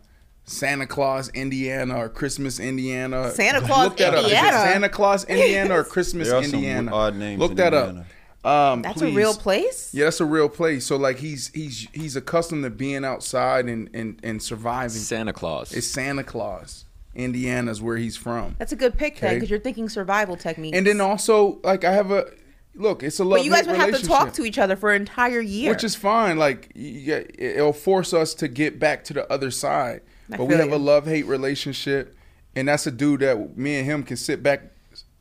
Santa 0.46 0.88
Claus, 0.88 1.28
Indiana, 1.30 1.98
or 1.98 2.08
Christmas, 2.08 2.58
Indiana. 2.62 3.32
Santa 3.32 3.60
Claus, 3.60 3.90
Look 3.90 3.98
that 3.98 4.14
up. 4.14 4.20
Is 4.20 4.32
it 4.32 4.36
Indiana? 4.36 4.58
Santa 4.60 4.90
Claus, 4.90 5.26
Indiana, 5.26 5.74
or 5.80 5.84
Christmas, 5.96 6.30
There 6.30 6.38
are 6.38 6.44
some 6.44 6.54
Indiana? 6.56 6.96
odd 6.96 7.16
names 7.18 7.40
Look 7.40 7.52
in 7.52 7.58
that 7.58 7.74
Indiana. 7.74 8.00
up. 8.02 8.06
Um, 8.44 8.82
That's 8.82 9.00
please. 9.00 9.14
a 9.14 9.18
real 9.18 9.34
place. 9.34 9.94
Yeah, 9.94 10.06
that's 10.06 10.22
a 10.22 10.26
real 10.26 10.48
place. 10.48 10.86
So 10.86 10.96
like 10.96 11.18
he's 11.18 11.50
he's 11.54 11.88
he's 11.92 12.16
accustomed 12.16 12.64
to 12.64 12.70
being 12.70 13.04
outside 13.04 13.66
and 13.66 13.90
and, 13.94 14.20
and 14.24 14.42
surviving. 14.42 14.90
Santa 14.90 15.34
Claus. 15.34 15.74
It's 15.74 15.88
Santa 15.88 16.24
Claus. 16.24 16.86
Indiana's 17.16 17.82
where 17.82 17.98
he's 17.98 18.16
from. 18.16 18.56
That's 18.60 18.72
a 18.72 18.76
good 18.76 18.96
pick 18.98 19.20
then, 19.20 19.30
Okay. 19.32 19.36
because 19.38 19.50
you're 19.50 19.60
thinking 19.60 19.90
survival 19.90 20.38
techniques. 20.38 20.78
And 20.78 20.86
then 20.86 21.02
also 21.02 21.60
like 21.64 21.84
I 21.84 21.92
have 21.92 22.12
a 22.12 22.28
look, 22.76 23.02
it's 23.04 23.20
a 23.20 23.24
love 23.24 23.40
but 23.40 23.46
you 23.46 23.52
guys 23.52 23.66
hate 23.66 23.72
would 23.72 23.80
have 23.94 24.00
to 24.00 24.06
talk 24.08 24.34
to 24.34 24.46
each 24.46 24.60
other 24.60 24.76
for 24.76 24.94
an 24.94 25.02
entire 25.02 25.42
year. 25.42 25.72
which 25.72 25.84
is 25.84 25.96
fine. 25.96 26.38
Like 26.38 26.72
get, 26.76 27.36
it'll 27.40 27.74
force 27.74 28.14
us 28.14 28.34
to 28.36 28.48
get 28.48 28.80
back 28.80 29.04
to 29.06 29.14
the 29.14 29.30
other 29.34 29.50
side. 29.52 30.02
I 30.32 30.38
but 30.38 30.46
we 30.46 30.54
have 30.56 30.68
you. 30.68 30.76
a 30.76 30.78
love 30.78 31.06
hate 31.08 31.26
relationship, 31.26 32.16
and 32.56 32.68
that's 32.68 32.86
a 32.86 32.92
dude 32.92 33.22
that 33.22 33.58
me 33.58 33.78
and 33.78 33.86
him 33.86 34.04
can 34.04 34.16
sit 34.18 34.44
back 34.44 34.62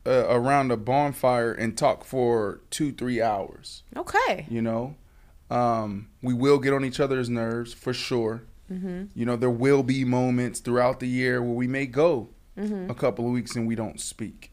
uh, 0.07 0.25
around 0.29 0.71
a 0.71 0.77
bonfire 0.77 1.51
and 1.51 1.77
talk 1.77 2.03
for 2.05 2.61
two 2.69 2.91
three 2.93 3.21
hours. 3.21 3.83
okay. 3.95 4.45
You 4.49 4.61
know, 4.61 4.95
um, 5.51 6.07
we 6.23 6.33
will 6.33 6.59
get 6.59 6.73
on 6.73 6.85
each 6.85 6.99
other's 6.99 7.29
nerves 7.29 7.73
for 7.73 7.93
sure. 7.93 8.43
Mm-hmm. 8.71 9.05
You 9.13 9.25
know, 9.25 9.35
there 9.35 9.49
will 9.49 9.83
be 9.83 10.03
moments 10.05 10.59
throughout 10.61 10.99
the 10.99 11.07
year 11.07 11.41
where 11.41 11.53
we 11.53 11.67
may 11.67 11.85
go 11.85 12.29
Mm-hmm. 12.57 12.89
a 12.89 12.95
couple 12.95 13.23
of 13.27 13.31
weeks 13.33 13.55
and 13.55 13.67
we 13.67 13.75
don't 13.75 14.01
speak. 14.01 14.51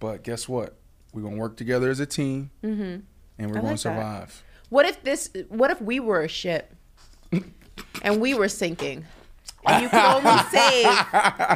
But 0.00 0.24
guess 0.24 0.48
what? 0.48 0.76
We're 1.12 1.22
gonna 1.22 1.36
work 1.36 1.56
together 1.56 1.88
as 1.88 2.00
a 2.00 2.06
team, 2.06 2.50
and 2.62 2.70
we're 2.70 2.72
Mm-hmm. 2.76 3.02
I 3.38 3.46
gonna 3.46 3.62
like 3.62 3.70
that. 3.74 3.78
survive. 3.78 4.42
What 4.70 4.86
if 4.86 5.02
this? 5.04 5.30
What 5.48 5.70
if 5.70 5.80
we 5.80 6.00
were 6.00 6.22
a 6.22 6.28
ship, 6.28 6.74
and 8.02 8.20
we 8.20 8.34
were 8.34 8.48
sinking, 8.48 9.04
and 9.66 9.82
you 9.82 9.88
could 9.88 9.98
only 10.00 10.42
save, 10.50 10.86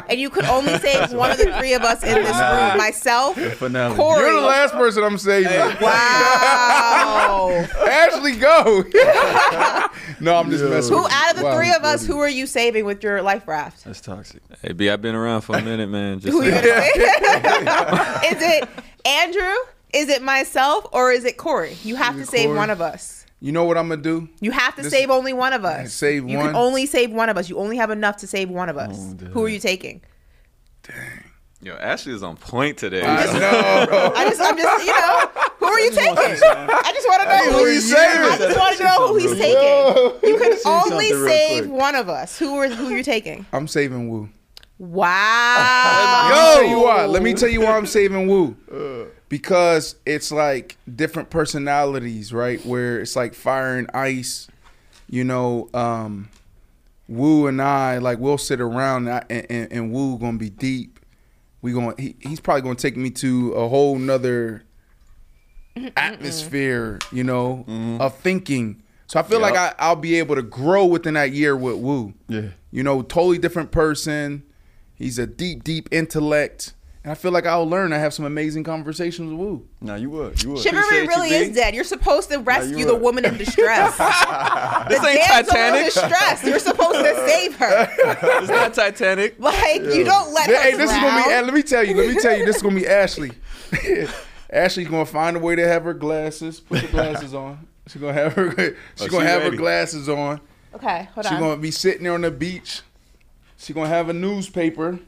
and 0.09 0.19
you 0.19 0.29
could 0.29 0.45
only 0.45 0.77
save 0.79 1.11
one 1.13 1.31
of 1.31 1.37
the 1.37 1.51
three 1.57 1.73
of 1.73 1.81
us 1.83 2.03
in 2.03 2.15
this 2.15 2.35
room, 2.37 2.77
myself, 2.77 3.35
Finale. 3.37 3.95
Corey. 3.95 4.21
You're 4.21 4.41
the 4.41 4.47
last 4.47 4.73
person 4.73 5.03
I'm 5.03 5.17
saving. 5.17 5.51
Wow. 5.81 7.65
Ashley, 7.87 8.35
go. 8.35 8.83
no, 10.19 10.35
I'm 10.35 10.49
just 10.49 10.63
messing. 10.65 10.95
who 10.95 11.03
with 11.03 11.11
out 11.11 11.31
of 11.31 11.37
the 11.37 11.43
Wow, 11.45 11.57
three 11.57 11.71
of 11.73 11.83
us, 11.83 12.05
who 12.05 12.19
are 12.19 12.29
you 12.29 12.45
saving 12.47 12.85
with 12.85 13.03
your 13.03 13.21
life 13.21 13.47
raft? 13.47 13.83
That's 13.85 14.01
toxic. 14.01 14.41
Hey, 14.61 14.73
B, 14.73 14.89
I've 14.89 15.01
been 15.01 15.15
around 15.15 15.41
for 15.41 15.55
a 15.57 15.61
minute, 15.61 15.89
man. 15.89 16.19
Just 16.19 16.31
Who 16.33 16.41
are 16.41 16.45
you 16.45 16.51
gonna 16.51 16.63
save? 16.63 18.33
is 18.37 18.41
it 18.43 18.69
Andrew? 19.05 19.55
Is 19.93 20.07
it 20.09 20.21
myself? 20.21 20.87
Or 20.93 21.11
is 21.11 21.25
it 21.25 21.37
Corey? 21.37 21.75
You 21.83 21.95
have 21.95 22.15
to 22.15 22.25
save 22.25 22.47
Corey? 22.47 22.57
one 22.57 22.69
of 22.69 22.79
us. 22.81 23.20
You 23.43 23.51
know 23.51 23.65
what 23.65 23.75
I'm 23.77 23.89
gonna 23.89 24.01
do? 24.01 24.29
You 24.39 24.51
have 24.51 24.75
to 24.75 24.83
This- 24.83 24.93
save 24.93 25.09
only 25.09 25.33
one 25.33 25.51
of 25.51 25.65
us. 25.65 25.91
Save 25.93 26.29
you 26.29 26.37
one? 26.37 26.47
can 26.47 26.55
only 26.55 26.85
save 26.85 27.11
one 27.11 27.27
of 27.27 27.37
us. 27.37 27.49
You 27.49 27.57
only 27.57 27.77
have 27.77 27.89
enough 27.89 28.17
to 28.17 28.27
save 28.27 28.49
one 28.49 28.69
of 28.69 28.77
us. 28.77 29.15
Who 29.31 29.43
are 29.43 29.49
you 29.49 29.59
taking? 29.59 30.01
Dang. 30.83 31.23
Yo, 31.63 31.75
Ashley 31.75 32.13
is 32.13 32.23
on 32.23 32.37
point 32.37 32.77
today. 32.77 33.03
I 33.03 33.25
know. 33.39 34.13
I 34.15 34.27
just, 34.29 34.41
I'm 34.41 34.57
just, 34.57 34.85
you 34.85 34.91
know, 34.91 35.29
who 35.59 35.65
are 35.67 35.79
you 35.79 35.91
taking? 35.91 36.17
I 36.17 36.91
just 36.93 37.07
want 37.07 37.21
to 37.23 37.29
know 37.29 37.43
who 37.45 37.51
who 37.51 37.65
you 37.65 37.71
he's 37.73 37.91
saving? 37.91 38.21
I 38.31 38.37
just 38.37 38.57
want 38.57 38.77
to 38.77 38.83
know 38.83 39.07
who 39.07 39.15
he's 39.17 39.37
taking. 39.37 40.29
You 40.29 40.37
can 40.39 40.57
only 40.65 41.09
save 41.09 41.63
quick. 41.65 41.71
one 41.79 41.95
of 41.95 42.09
us. 42.09 42.39
Who 42.39 42.55
are 42.57 42.67
who 42.67 42.89
you're 42.89 43.03
taking? 43.03 43.45
I'm 43.53 43.67
saving 43.67 44.09
Woo. 44.09 44.29
Wow. 44.79 46.57
Yo, 46.61 46.67
you 46.67 46.83
are. 46.85 47.07
Let 47.07 47.21
me 47.21 47.33
tell 47.35 47.49
you 47.49 47.61
why 47.61 47.77
I'm 47.77 47.85
saving 47.85 48.27
Woo. 48.27 48.55
Because 49.31 49.95
it's 50.05 50.29
like 50.29 50.75
different 50.93 51.29
personalities, 51.29 52.33
right? 52.33 52.63
Where 52.65 52.99
it's 52.99 53.15
like 53.15 53.33
fire 53.33 53.77
and 53.77 53.89
ice. 53.93 54.49
You 55.09 55.23
know, 55.23 55.69
um, 55.73 56.27
Woo 57.07 57.47
and 57.47 57.61
I, 57.61 57.97
like, 57.99 58.19
we'll 58.19 58.37
sit 58.37 58.59
around 58.59 59.07
and, 59.07 59.23
I- 59.29 59.45
and, 59.49 59.71
and 59.71 59.91
Woo 59.93 60.17
gonna 60.19 60.37
be 60.37 60.49
deep. 60.49 60.99
We 61.61 61.71
going 61.71 61.95
he, 61.97 62.17
he's 62.19 62.41
probably 62.41 62.61
gonna 62.63 62.75
take 62.75 62.97
me 62.97 63.09
to 63.11 63.53
a 63.53 63.69
whole 63.69 63.97
nother 63.97 64.63
atmosphere, 65.95 66.99
you 67.13 67.23
know, 67.23 67.65
of 68.01 68.15
thinking. 68.17 68.83
So 69.07 69.17
I 69.19 69.23
feel 69.23 69.39
like 69.39 69.55
I, 69.55 69.73
I'll 69.79 69.95
be 69.95 70.15
able 70.15 70.35
to 70.35 70.41
grow 70.41 70.85
within 70.85 71.13
that 71.13 71.31
year 71.31 71.55
with 71.55 71.77
Woo. 71.77 72.13
Yeah. 72.27 72.49
You 72.71 72.83
know, 72.83 73.01
totally 73.01 73.37
different 73.37 73.71
person. 73.71 74.43
He's 74.95 75.17
a 75.19 75.25
deep, 75.27 75.63
deep 75.63 75.87
intellect. 75.91 76.73
And 77.03 77.11
I 77.11 77.15
feel 77.15 77.31
like 77.31 77.47
I'll 77.47 77.67
learn. 77.67 77.93
I 77.93 77.97
have 77.97 78.13
some 78.13 78.25
amazing 78.25 78.63
conversations 78.63 79.31
with 79.31 79.39
Woo. 79.39 79.67
No, 79.81 79.95
you 79.95 80.11
would. 80.11 80.41
You 80.43 80.51
would. 80.51 80.59
Chivalry 80.61 80.81
Appreciate 80.83 81.01
you, 81.03 81.07
really 81.07 81.29
B. 81.29 81.35
is 81.35 81.55
dead. 81.55 81.73
You're 81.73 81.83
supposed 81.83 82.29
to 82.29 82.37
rescue 82.37 82.77
you 82.77 82.85
the 82.85 82.95
woman 82.95 83.25
in 83.25 83.37
distress. 83.37 83.97
the 83.97 84.85
This 84.87 85.03
ain't 85.03 85.17
damsel 85.17 85.37
in 85.39 85.45
Titanic. 85.45 85.85
distress. 85.85 86.43
You're 86.43 86.59
supposed 86.59 86.99
to 86.99 87.15
save 87.27 87.55
her. 87.55 87.87
It's 87.97 88.49
not 88.49 88.73
Titanic. 88.75 89.35
Like 89.39 89.81
you 89.81 90.03
don't 90.03 90.31
let 90.31 90.47
her 90.47 90.55
Hey, 90.61 90.75
this 90.77 90.91
is 90.91 90.97
gonna 90.97 91.23
be. 91.23 91.29
Let 91.45 91.53
me 91.55 91.63
tell 91.63 91.83
you. 91.83 91.95
Let 91.95 92.15
me 92.15 92.21
tell 92.21 92.37
you. 92.37 92.45
This 92.45 92.57
is 92.57 92.61
gonna 92.61 92.75
be 92.75 92.87
Ashley. 92.87 93.31
Ashley's 94.51 94.87
gonna 94.87 95.05
find 95.05 95.37
a 95.37 95.39
way 95.39 95.55
to 95.55 95.67
have 95.67 95.83
her 95.85 95.93
glasses. 95.95 96.59
Put 96.59 96.81
the 96.81 96.87
glasses 96.89 97.33
on. 97.33 97.65
She's 97.87 97.99
gonna 98.01 98.13
have 98.13 98.33
her. 98.33 98.51
She's 98.55 98.75
Oh, 99.01 99.07
gonna 99.07 99.25
she 99.25 99.29
have 99.31 99.41
her 99.41 99.51
glasses 99.57 100.07
on. 100.07 100.39
Okay, 100.75 101.07
hold 101.15 101.25
She's 101.25 101.31
on. 101.31 101.37
She's 101.37 101.39
gonna 101.39 101.57
be 101.61 101.71
sitting 101.71 102.03
there 102.03 102.13
on 102.13 102.21
the 102.21 102.29
beach. 102.31 102.81
She's 103.57 103.73
gonna 103.73 103.89
have 103.89 104.09
a 104.09 104.13
newspaper. 104.13 104.99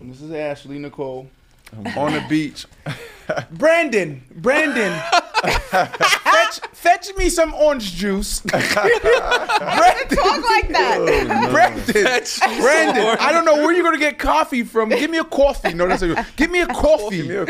And 0.00 0.10
this 0.10 0.20
is 0.20 0.32
Ashley 0.32 0.78
Nicole 0.78 1.28
on 1.96 2.12
the 2.12 2.24
beach. 2.28 2.66
Brandon, 3.52 4.22
Brandon, 4.36 4.92
fetch, 5.70 6.60
fetch 6.72 7.16
me 7.16 7.30
some 7.30 7.54
orange 7.54 7.94
juice. 7.94 8.40
Brandon, 8.40 8.70
Talk 8.74 10.44
like 10.44 10.68
that. 10.68 11.48
Brandon, 11.50 12.60
Brandon. 12.60 13.16
I 13.18 13.32
don't 13.32 13.46
know 13.46 13.54
where 13.54 13.72
you're 13.72 13.84
gonna 13.84 13.98
get 13.98 14.18
coffee 14.18 14.62
from. 14.62 14.90
Give 14.90 15.10
me 15.10 15.18
a 15.18 15.24
coffee. 15.24 15.72
No, 15.72 15.88
that's 15.88 16.02
a, 16.02 16.26
give 16.36 16.50
me 16.50 16.60
a 16.60 16.66
coffee. 16.66 17.16
Yeah. 17.16 17.46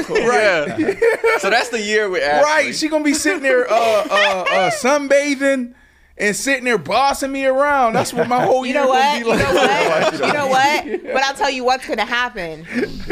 so 1.39 1.51
that's 1.51 1.71
the 1.71 1.81
year 1.83 2.09
with 2.09 2.23
Ashley. 2.23 2.45
Right, 2.45 2.75
she 2.75 2.89
gonna 2.89 3.03
be 3.03 3.15
sitting 3.15 3.43
there 3.43 3.69
uh, 3.69 3.75
uh, 3.75 4.45
uh, 4.49 4.71
sunbathing 4.71 5.75
and 6.17 6.35
sitting 6.37 6.65
there 6.65 6.79
bossing 6.79 7.33
me 7.33 7.45
around. 7.47 7.95
That's 7.95 8.13
what 8.13 8.29
my 8.29 8.45
whole 8.45 8.65
You 8.67 8.73
year 8.75 8.83
know 8.83 8.89
what? 8.89 8.99
gonna 9.03 9.19
You 9.19 9.25
be 9.25 9.31
like. 9.31 9.39
know 9.55 9.55
what? 9.89 10.13
You 10.27 10.33
know 10.33 10.47
what? 10.49 11.03
But 11.15 11.23
I'll 11.23 11.35
tell 11.35 11.51
you 11.51 11.65
what's 11.65 11.87
gonna 11.87 12.05
happen. 12.05 12.67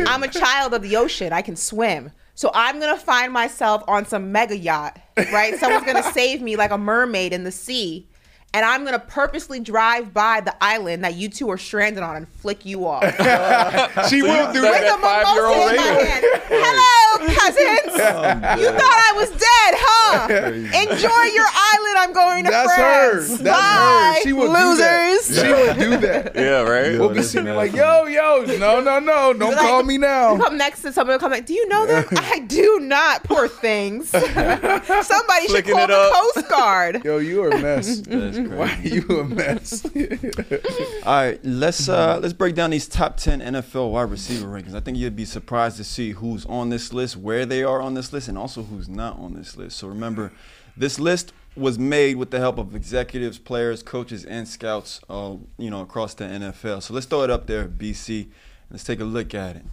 I'm 0.07 0.23
a 0.23 0.29
child 0.29 0.75
of 0.75 0.83
the 0.83 0.97
ocean. 0.97 1.33
I 1.33 1.43
can 1.43 1.57
swim. 1.57 2.11
So 2.35 2.51
I'm 2.55 2.81
gonna 2.81 2.97
find 2.99 3.33
myself 3.33 3.83
on 3.87 4.07
some 4.07 4.33
mega 4.33 4.57
yacht, 4.57 4.99
right? 5.33 5.55
Someone's 5.57 5.85
gonna 5.85 6.03
save 6.13 6.41
me 6.43 6.57
like 6.57 6.71
a 6.71 6.79
mermaid 6.79 7.33
in 7.33 7.45
the 7.45 7.53
sea. 7.53 8.09
And 8.55 8.67
I'm 8.67 8.85
gonna 8.85 8.99
purposely 8.99 9.61
drive 9.61 10.13
by 10.13 10.41
the 10.43 10.55
island 10.63 11.05
that 11.05 11.15
you 11.15 11.31
two 11.31 11.49
are 11.51 11.57
stranded 11.57 12.03
on 12.03 12.17
and 12.17 12.29
flick 12.29 12.67
you 12.67 12.87
off. 12.87 13.03
She 14.09 14.21
will 14.23 14.53
do 14.53 14.61
that. 14.63 14.73
With 14.73 14.83
that. 14.83 14.95
a 14.95 14.99
mimosa 14.99 15.71
in 15.71 15.77
my 15.77 15.83
hand. 16.03 16.25
Hello, 16.49 17.27
cousins. 17.35 17.95
Oh, 17.95 18.61
you 18.61 18.69
thought 18.69 18.99
I 19.09 19.13
was 19.17 19.31
dead, 19.31 19.75
huh? 19.79 20.29
Enjoy 20.93 21.35
your 21.35 21.47
island. 21.47 21.97
I'm 21.99 22.13
going 22.13 22.45
to 22.45 22.51
That's 22.51 22.73
her. 22.73 23.11
France. 23.23 23.41
That's 23.41 23.59
Bye, 23.59 24.15
her. 24.17 24.23
She 24.23 24.33
will 24.33 24.53
losers. 24.53 25.29
do 25.29 25.35
that. 25.35 25.43
She 25.47 25.53
will 25.53 25.75
do 25.75 26.07
that. 26.07 26.35
Yeah, 26.35 26.63
right. 26.63 26.99
We'll 26.99 27.11
be 27.15 27.23
sitting 27.23 27.45
there 27.45 27.55
like, 27.55 27.73
yo, 27.73 28.07
yo, 28.07 28.45
no, 28.59 28.81
no, 28.81 28.99
no, 28.99 29.33
don't 29.33 29.57
call 29.57 29.83
me 29.83 29.99
now. 29.99 30.35
You 30.35 30.43
come 30.43 30.59
next 30.59 30.83
to 30.83 30.93
someone, 30.93 31.19
come 31.19 31.31
like, 31.31 31.47
do 31.47 31.55
you 31.55 31.69
know 31.69 31.87
them? 31.87 32.05
I 32.13 32.41
do 32.41 32.81
not. 32.81 33.25
Poor 33.25 33.49
things. 33.49 34.09
Somebody 34.11 35.49
should 35.49 35.67
call 35.67 35.87
the 35.87 35.97
up. 35.97 36.13
Coast 36.35 36.49
Guard. 36.49 37.05
Yo, 37.05 37.19
you 37.19 37.43
are 37.45 37.51
a 37.51 37.59
mess. 37.59 38.01
That's 38.01 38.39
crazy. 38.49 38.57
Why 38.57 38.75
are 38.75 38.83
you 38.83 39.21
a 39.21 39.25
mess? 39.25 39.85
All 41.07 41.13
right, 41.13 41.41
let's 41.45 41.89
uh, 41.89 42.19
let's 42.21 42.33
break 42.33 42.55
down 42.55 42.71
these 42.71 42.89
top 42.89 43.17
ten 43.17 43.41
NFL 43.41 43.91
wide 43.91 44.11
receiver 44.11 44.47
rankings. 44.47 44.75
I 44.75 44.81
think 44.81 44.97
you'd 44.99 45.17
be 45.17 45.25
surprised 45.25 45.77
to 45.79 45.85
see 45.85 46.13
who's 46.13 46.47
on 46.47 46.69
this 46.69 46.93
list, 46.93 47.17
where 47.17 47.47
they 47.47 47.63
are 47.63 47.81
on 47.81 47.95
this 47.95 48.13
list, 48.13 48.29
and 48.29 48.39
also 48.39 48.63
who's 48.63 48.89
not 48.89 49.19
on 49.19 49.35
this 49.35 49.57
list. 49.57 49.79
So 49.79 49.89
remember, 49.89 50.33
this 50.77 50.99
list 50.99 51.33
was 51.57 51.79
made 51.79 52.17
with 52.17 52.31
the 52.31 52.39
help 52.39 52.59
of 52.59 52.75
executives, 52.75 53.39
players, 53.39 53.83
coaches, 53.83 54.25
and 54.25 54.49
scouts, 54.49 55.01
uh, 55.11 55.37
you 55.59 55.71
know, 55.71 55.83
across 55.83 56.15
the 56.15 56.25
NFL. 56.25 56.83
So 56.83 56.95
let's 56.95 57.07
throw 57.07 57.23
it 57.23 57.31
up 57.31 57.47
there, 57.47 57.67
BC. 57.67 58.29
Let's 58.71 58.85
take 58.85 59.01
a 59.01 59.05
look 59.05 59.35
at 59.35 59.57
it. 59.57 59.65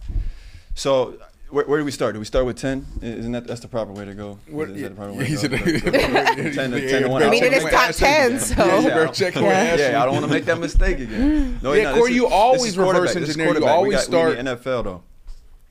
So. 0.74 1.18
Where, 1.50 1.64
where 1.64 1.78
do 1.80 1.84
we 1.84 1.90
start? 1.90 2.12
Do 2.14 2.18
we 2.20 2.24
start 2.24 2.46
with 2.46 2.56
ten? 2.56 2.86
Isn't 3.02 3.32
that 3.32 3.46
that's 3.46 3.60
the 3.60 3.68
proper 3.68 3.92
way 3.92 4.04
to 4.04 4.14
go? 4.14 4.38
What- 4.48 4.70
Is 4.70 4.82
that 4.82 4.90
the 4.90 4.94
proper 4.94 5.12
way 5.14 5.26
to 5.26 5.48
go? 5.48 5.56
10 6.52 6.70
to 6.70 6.88
10 6.88 7.02
to 7.02 7.08
1. 7.08 7.22
I 7.24 7.30
mean, 7.30 7.42
it 7.44 7.52
is 7.52 7.64
top 7.64 7.90
10, 7.92 8.38
so. 8.38 8.64
Yeah, 8.64 8.80
Yeah. 8.80 9.06
check 9.08 9.34
with 9.34 9.44
Ashley. 9.44 9.84
Yeah, 9.84 10.02
I 10.02 10.04
don't 10.06 10.14
want 10.14 10.26
to 10.26 10.30
make 10.32 10.44
that 10.44 10.58
mistake 10.60 11.00
again. 11.00 11.58
No, 11.62 11.72
Yeah, 11.72 11.90
no, 11.90 11.96
Corey, 11.98 12.12
you 12.12 12.26
is- 12.26 12.32
always 12.32 12.62
this 12.62 12.76
reverse 12.76 12.92
quarterback. 12.94 13.14
This 13.14 13.28
engineer. 13.30 13.46
You 13.46 13.52
quarterback. 13.54 13.74
always 13.74 13.88
we 13.88 13.94
got, 13.94 14.04
start- 14.04 14.36
We 14.36 14.42
NFL 14.44 14.84
though. 14.84 15.02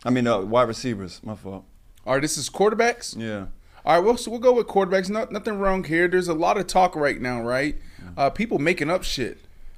I 0.06 0.10
mean, 0.10 0.28
uh, 0.28 0.40
wide 0.42 0.68
receivers. 0.68 1.22
My 1.24 1.36
fault. 1.36 1.64
All 2.06 2.14
right, 2.14 2.22
this 2.22 2.38
is 2.38 2.50
quarterbacks. 2.50 3.16
Yeah. 3.18 3.46
All 3.86 3.96
right, 3.96 4.04
well, 4.04 4.18
so 4.18 4.32
we'll 4.32 4.40
go 4.42 4.54
with 4.54 4.68
quarterbacks. 4.68 5.10
No, 5.10 5.26
nothing 5.32 5.58
wrong 5.60 5.84
here. 5.86 6.08
There's 6.10 6.28
a 6.28 6.34
lot 6.34 6.58
of 6.58 6.68
talk 6.68 6.96
right 6.96 7.20
now, 7.22 7.42
right? 7.42 7.78
Uh, 8.18 8.30
people 8.30 8.60
making 8.60 8.90
up 8.90 9.04
shit. 9.04 9.38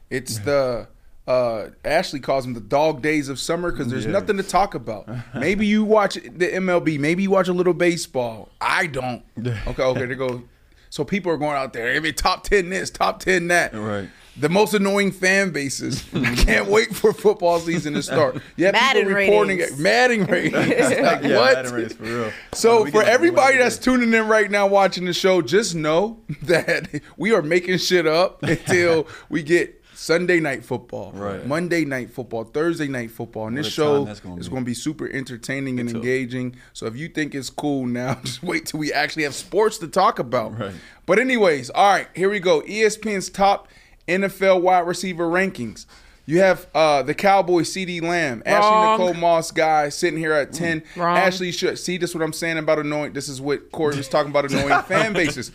It's 0.10 0.40
the 0.40 0.88
uh, 1.28 1.68
Ashley 1.86 2.20
calls 2.20 2.44
them 2.46 2.54
the 2.54 2.60
dog 2.60 3.02
days 3.02 3.30
of 3.30 3.40
summer 3.40 3.72
because 3.72 3.88
there's 3.90 4.06
Yeah. 4.06 4.12
nothing 4.12 4.38
to 4.38 4.44
talk 4.44 4.74
about. 4.74 5.08
Maybe 5.36 5.66
you 5.68 5.84
watch 5.84 6.16
the 6.16 6.48
MLB. 6.52 7.00
Maybe 7.00 7.24
you 7.24 7.32
watch 7.32 7.48
a 7.48 7.54
little 7.54 7.74
baseball. 7.74 8.50
I 8.60 8.88
don't. 8.88 9.24
Okay, 9.68 9.84
okay, 9.84 10.06
there 10.06 10.16
go. 10.16 10.44
So 10.90 11.06
people 11.06 11.32
are 11.32 11.38
going 11.38 11.56
out 11.56 11.72
there. 11.74 11.88
Every 11.92 12.12
top 12.12 12.44
ten 12.44 12.70
this, 12.70 12.90
top 12.90 13.20
ten 13.22 13.48
that. 13.48 13.74
Right. 13.74 14.10
The 14.38 14.50
most 14.50 14.74
annoying 14.74 15.12
fan 15.12 15.52
bases. 15.52 16.04
I 16.14 16.36
can't 16.36 16.68
wait 16.70 16.96
for 16.96 17.14
football 17.14 17.60
season 17.60 17.94
to 17.94 18.04
start. 18.04 18.42
Yeah, 18.58 18.72
Madden 18.72 19.04
people 19.08 19.16
reporting 19.20 19.58
ratings. 19.60 19.80
it. 19.80 19.82
Madden 19.84 20.26
ratings. 20.26 20.54
like, 20.54 21.24
Yeah, 21.24 21.38
what? 21.38 21.56
Madden 21.56 21.74
race 21.74 21.94
for 21.94 22.04
real. 22.04 22.32
So 22.54 22.86
for 22.88 23.04
everybody 23.04 23.58
that's 23.58 23.78
do 23.78 23.98
tuning 23.98 24.14
in 24.14 24.28
right 24.28 24.50
now 24.50 24.68
watching 24.68 25.06
the 25.06 25.14
show, 25.14 25.42
just 25.42 25.76
know 25.76 26.20
that 26.44 27.02
we 27.18 27.34
are 27.34 27.42
making 27.42 27.78
shit 27.78 28.08
up 28.08 28.42
until 28.44 29.06
we 29.30 29.44
get 29.44 29.81
Sunday 30.02 30.40
night 30.40 30.66
football, 30.66 31.12
Right. 31.14 31.46
Monday 31.46 31.86
night 31.86 32.10
football, 32.10 32.44
Thursday 32.44 32.88
night 32.88 33.12
football, 33.12 33.46
and 33.46 33.56
What 33.56 33.66
this 33.66 33.72
show 33.72 34.06
gonna 34.06 34.40
is 34.40 34.50
going 34.50 34.64
to 34.64 34.66
be 34.66 34.74
super 34.74 35.08
entertaining 35.08 35.80
and 35.80 35.88
engaging. 35.92 36.56
So 36.74 36.88
if 36.88 36.96
you 36.96 37.08
think 37.08 37.36
it's 37.36 37.52
cool 37.52 37.86
now, 37.86 38.16
just 38.24 38.42
wait 38.42 38.66
till 38.66 38.80
we 38.80 38.92
actually 38.92 39.24
have 39.24 39.36
sports 39.36 39.78
to 39.78 39.88
talk 39.88 40.18
about. 40.18 40.58
Right. 40.58 40.74
But 41.06 41.20
anyways, 41.20 41.70
all 41.70 41.94
right, 41.94 42.08
here 42.16 42.32
we 42.32 42.40
go. 42.40 42.62
ESPN's 42.62 43.30
top 43.30 43.68
NFL 44.08 44.62
wide 44.62 44.88
receiver 44.88 45.28
rankings. 45.28 45.86
You 46.26 46.40
have 46.40 46.66
uh, 46.74 47.04
the 47.04 47.14
Cowboys, 47.14 47.72
CeeDee 47.72 48.02
Lamb, 48.02 48.42
Wrong. 48.44 48.56
Ashley 48.56 49.06
Nicole 49.06 49.22
Moss 49.22 49.52
guy 49.52 49.90
sitting 49.90 50.18
here 50.18 50.34
at 50.34 50.52
10. 50.52 50.82
Wrong. 50.96 51.16
Ashley 51.16 51.52
should 51.52 51.78
see 51.78 51.98
this 51.98 52.16
what 52.16 52.24
I'm 52.24 52.34
saying 52.34 52.58
about 52.58 52.80
annoying. 52.80 53.14
This 53.14 53.30
is 53.30 53.40
what 53.40 53.72
Corey 53.72 53.98
was 53.98 54.08
talking 54.08 54.32
about 54.32 54.50
annoying 54.52 54.82
fan 54.88 55.14
bases. 55.14 55.52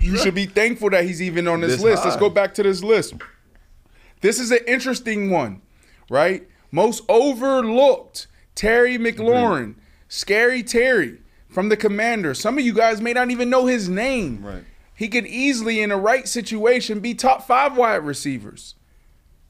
You 0.00 0.16
should 0.16 0.34
be 0.34 0.46
thankful 0.46 0.88
that 0.88 1.04
he's 1.04 1.20
even 1.20 1.46
on 1.46 1.60
this, 1.60 1.72
This 1.72 1.82
list. 1.82 2.04
Let's 2.06 2.16
go 2.16 2.30
back 2.30 2.54
to 2.54 2.62
this 2.62 2.82
list. 2.82 3.12
This 4.20 4.38
is 4.38 4.50
an 4.50 4.60
interesting 4.66 5.30
one, 5.30 5.62
right? 6.10 6.46
Most 6.70 7.02
overlooked 7.08 8.26
Terry 8.54 8.98
McLaurin, 8.98 9.70
mm-hmm. 9.70 9.80
Scary 10.08 10.62
Terry 10.62 11.18
from 11.48 11.68
the 11.68 11.76
Commander. 11.76 12.34
Some 12.34 12.58
of 12.58 12.64
you 12.64 12.74
guys 12.74 13.00
may 13.00 13.12
not 13.12 13.30
even 13.30 13.50
know 13.50 13.66
his 13.66 13.88
name. 13.88 14.44
Right. 14.44 14.64
He 14.94 15.08
could 15.08 15.26
easily, 15.26 15.80
in 15.80 15.88
the 15.88 15.96
right 15.96 16.28
situation, 16.28 17.00
be 17.00 17.14
top 17.14 17.46
five 17.46 17.76
wide 17.76 18.04
receivers. 18.04 18.74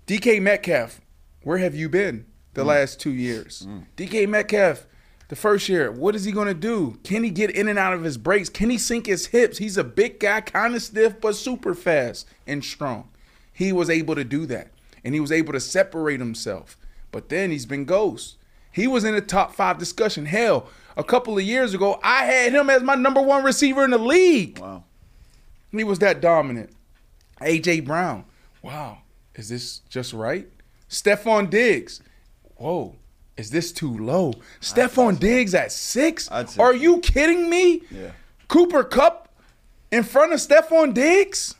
DK 0.06 0.40
Metcalf, 0.40 1.00
where 1.42 1.58
have 1.58 1.74
you 1.74 1.88
been 1.88 2.26
the 2.54 2.62
mm. 2.62 2.66
last 2.66 3.00
two 3.00 3.10
years? 3.10 3.66
Mm. 3.68 3.86
DK 3.96 4.28
Metcalf, 4.28 4.86
the 5.28 5.36
first 5.36 5.68
year, 5.68 5.90
what 5.90 6.14
is 6.14 6.24
he 6.24 6.32
going 6.32 6.48
to 6.48 6.54
do? 6.54 6.98
Can 7.02 7.24
he 7.24 7.30
get 7.30 7.50
in 7.50 7.68
and 7.68 7.78
out 7.78 7.92
of 7.92 8.04
his 8.04 8.16
breaks? 8.16 8.48
Can 8.48 8.70
he 8.70 8.78
sink 8.78 9.06
his 9.06 9.26
hips? 9.26 9.58
He's 9.58 9.76
a 9.76 9.84
big 9.84 10.20
guy, 10.20 10.40
kind 10.40 10.74
of 10.74 10.82
stiff, 10.82 11.20
but 11.20 11.34
super 11.34 11.74
fast 11.74 12.28
and 12.46 12.64
strong. 12.64 13.08
He 13.60 13.74
was 13.74 13.90
able 13.90 14.14
to 14.14 14.24
do 14.24 14.46
that, 14.46 14.68
and 15.04 15.12
he 15.12 15.20
was 15.20 15.30
able 15.30 15.52
to 15.52 15.60
separate 15.60 16.18
himself. 16.18 16.78
But 17.12 17.28
then 17.28 17.50
he's 17.50 17.66
been 17.66 17.84
ghost. 17.84 18.38
He 18.72 18.86
was 18.86 19.04
in 19.04 19.14
the 19.14 19.20
top 19.20 19.54
five 19.54 19.76
discussion. 19.76 20.24
Hell, 20.24 20.70
a 20.96 21.04
couple 21.04 21.36
of 21.36 21.44
years 21.44 21.74
ago, 21.74 22.00
I 22.02 22.24
had 22.24 22.54
him 22.54 22.70
as 22.70 22.82
my 22.82 22.94
number 22.94 23.20
one 23.20 23.44
receiver 23.44 23.84
in 23.84 23.90
the 23.90 23.98
league. 23.98 24.58
Wow. 24.58 24.84
He 25.72 25.84
was 25.84 25.98
that 25.98 26.22
dominant. 26.22 26.70
AJ 27.42 27.84
Brown. 27.84 28.24
Wow. 28.62 29.02
Is 29.34 29.50
this 29.50 29.80
just 29.90 30.14
right? 30.14 30.48
Stefon 30.88 31.50
Diggs. 31.50 32.00
Whoa. 32.56 32.96
Is 33.36 33.50
this 33.50 33.72
too 33.72 33.98
low? 33.98 34.32
Stefon 34.62 35.20
Diggs 35.20 35.54
at 35.54 35.70
six? 35.70 36.30
Are 36.58 36.74
you 36.74 37.00
kidding 37.00 37.50
me? 37.50 37.82
Yeah. 37.90 38.12
Cooper 38.48 38.84
Kupp 38.84 39.28
in 39.92 40.02
front 40.02 40.32
of 40.32 40.40
Stefon 40.40 40.94
Diggs? 40.94 41.56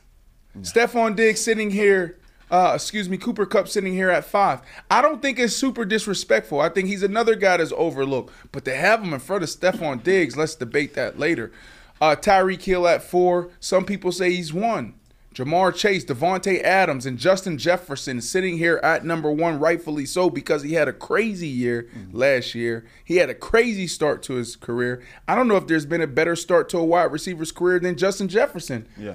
Stefon 0.62 1.16
Diggs 1.16 1.40
sitting 1.40 1.70
here, 1.70 2.18
uh, 2.50 2.72
excuse 2.74 3.08
me, 3.08 3.16
Cooper 3.16 3.46
Kupp 3.46 3.68
sitting 3.68 3.92
here 3.92 4.10
at 4.10 4.24
five. 4.24 4.60
I 4.90 5.02
don't 5.02 5.22
think 5.22 5.38
it's 5.38 5.56
super 5.56 5.84
disrespectful. 5.84 6.60
I 6.60 6.68
think 6.68 6.88
he's 6.88 7.02
another 7.02 7.34
guy 7.34 7.56
that's 7.58 7.72
overlooked. 7.76 8.32
But 8.52 8.64
to 8.66 8.74
have 8.74 9.02
him 9.02 9.12
in 9.14 9.20
front 9.20 9.42
of 9.42 9.48
Stefon 9.48 10.02
Diggs, 10.02 10.36
let's 10.36 10.54
debate 10.54 10.94
that 10.94 11.18
later. 11.18 11.52
Uh, 12.00 12.16
Tyreek 12.16 12.62
Hill 12.62 12.86
at 12.88 13.02
four. 13.02 13.50
Some 13.60 13.84
people 13.84 14.10
say 14.12 14.30
he's 14.32 14.52
one. 14.52 14.94
Ja'Marr 15.34 15.72
Chase, 15.72 16.04
Davante 16.04 16.60
Adams, 16.60 17.06
and 17.06 17.16
Justin 17.16 17.56
Jefferson 17.56 18.20
sitting 18.20 18.58
here 18.58 18.80
at 18.82 19.04
number 19.04 19.30
one, 19.30 19.60
rightfully 19.60 20.04
so, 20.04 20.28
because 20.28 20.64
he 20.64 20.72
had 20.72 20.88
a 20.88 20.92
crazy 20.92 21.46
year 21.46 21.88
last 22.10 22.52
year. 22.56 22.84
He 23.04 23.16
had 23.18 23.30
a 23.30 23.34
crazy 23.34 23.86
start 23.86 24.24
to 24.24 24.34
his 24.34 24.56
career. 24.56 25.04
I 25.28 25.36
don't 25.36 25.46
know 25.46 25.56
if 25.56 25.68
there's 25.68 25.86
been 25.86 26.00
a 26.00 26.08
better 26.08 26.34
start 26.34 26.68
to 26.70 26.78
a 26.78 26.84
wide 26.84 27.12
receiver's 27.12 27.52
career 27.52 27.78
than 27.78 27.96
Justin 27.96 28.26
Jefferson 28.26 28.88
Yeah. 28.98 29.14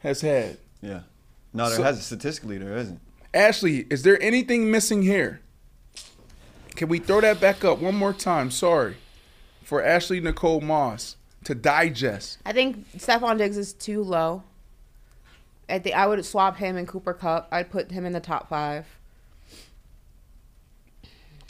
has 0.00 0.22
had. 0.22 0.56
Yeah. 0.82 1.00
No, 1.54 1.68
there 1.68 1.76
So- 1.78 1.82
hasn't 1.84 2.04
statistically 2.04 2.58
there 2.58 2.76
isn't. 2.76 3.00
Ashley, 3.32 3.86
is 3.88 4.02
there 4.02 4.20
anything 4.22 4.70
missing 4.70 5.00
here? 5.02 5.40
Can 6.76 6.88
we 6.88 6.98
throw 6.98 7.20
that 7.22 7.40
back 7.40 7.64
up 7.64 7.78
one 7.78 7.94
more 7.94 8.12
time? 8.12 8.50
Sorry. 8.50 8.96
For 9.62 9.82
Ashley 9.82 10.20
Nicole 10.20 10.60
Moss 10.60 11.16
to 11.44 11.54
digest. 11.54 12.38
I 12.44 12.52
think 12.52 12.90
Stefon 12.98 13.38
Diggs 13.38 13.56
is 13.56 13.72
too 13.72 14.02
low. 14.02 14.42
I 15.68 15.78
think 15.78 15.96
I 15.96 16.06
would 16.06 16.22
swap 16.26 16.56
him 16.58 16.76
and 16.76 16.86
Cooper 16.86 17.14
Kupp. 17.14 17.48
I'd 17.50 17.70
put 17.70 17.90
him 17.90 18.04
in 18.04 18.12
the 18.12 18.20
top 18.20 18.48
five. 18.50 18.86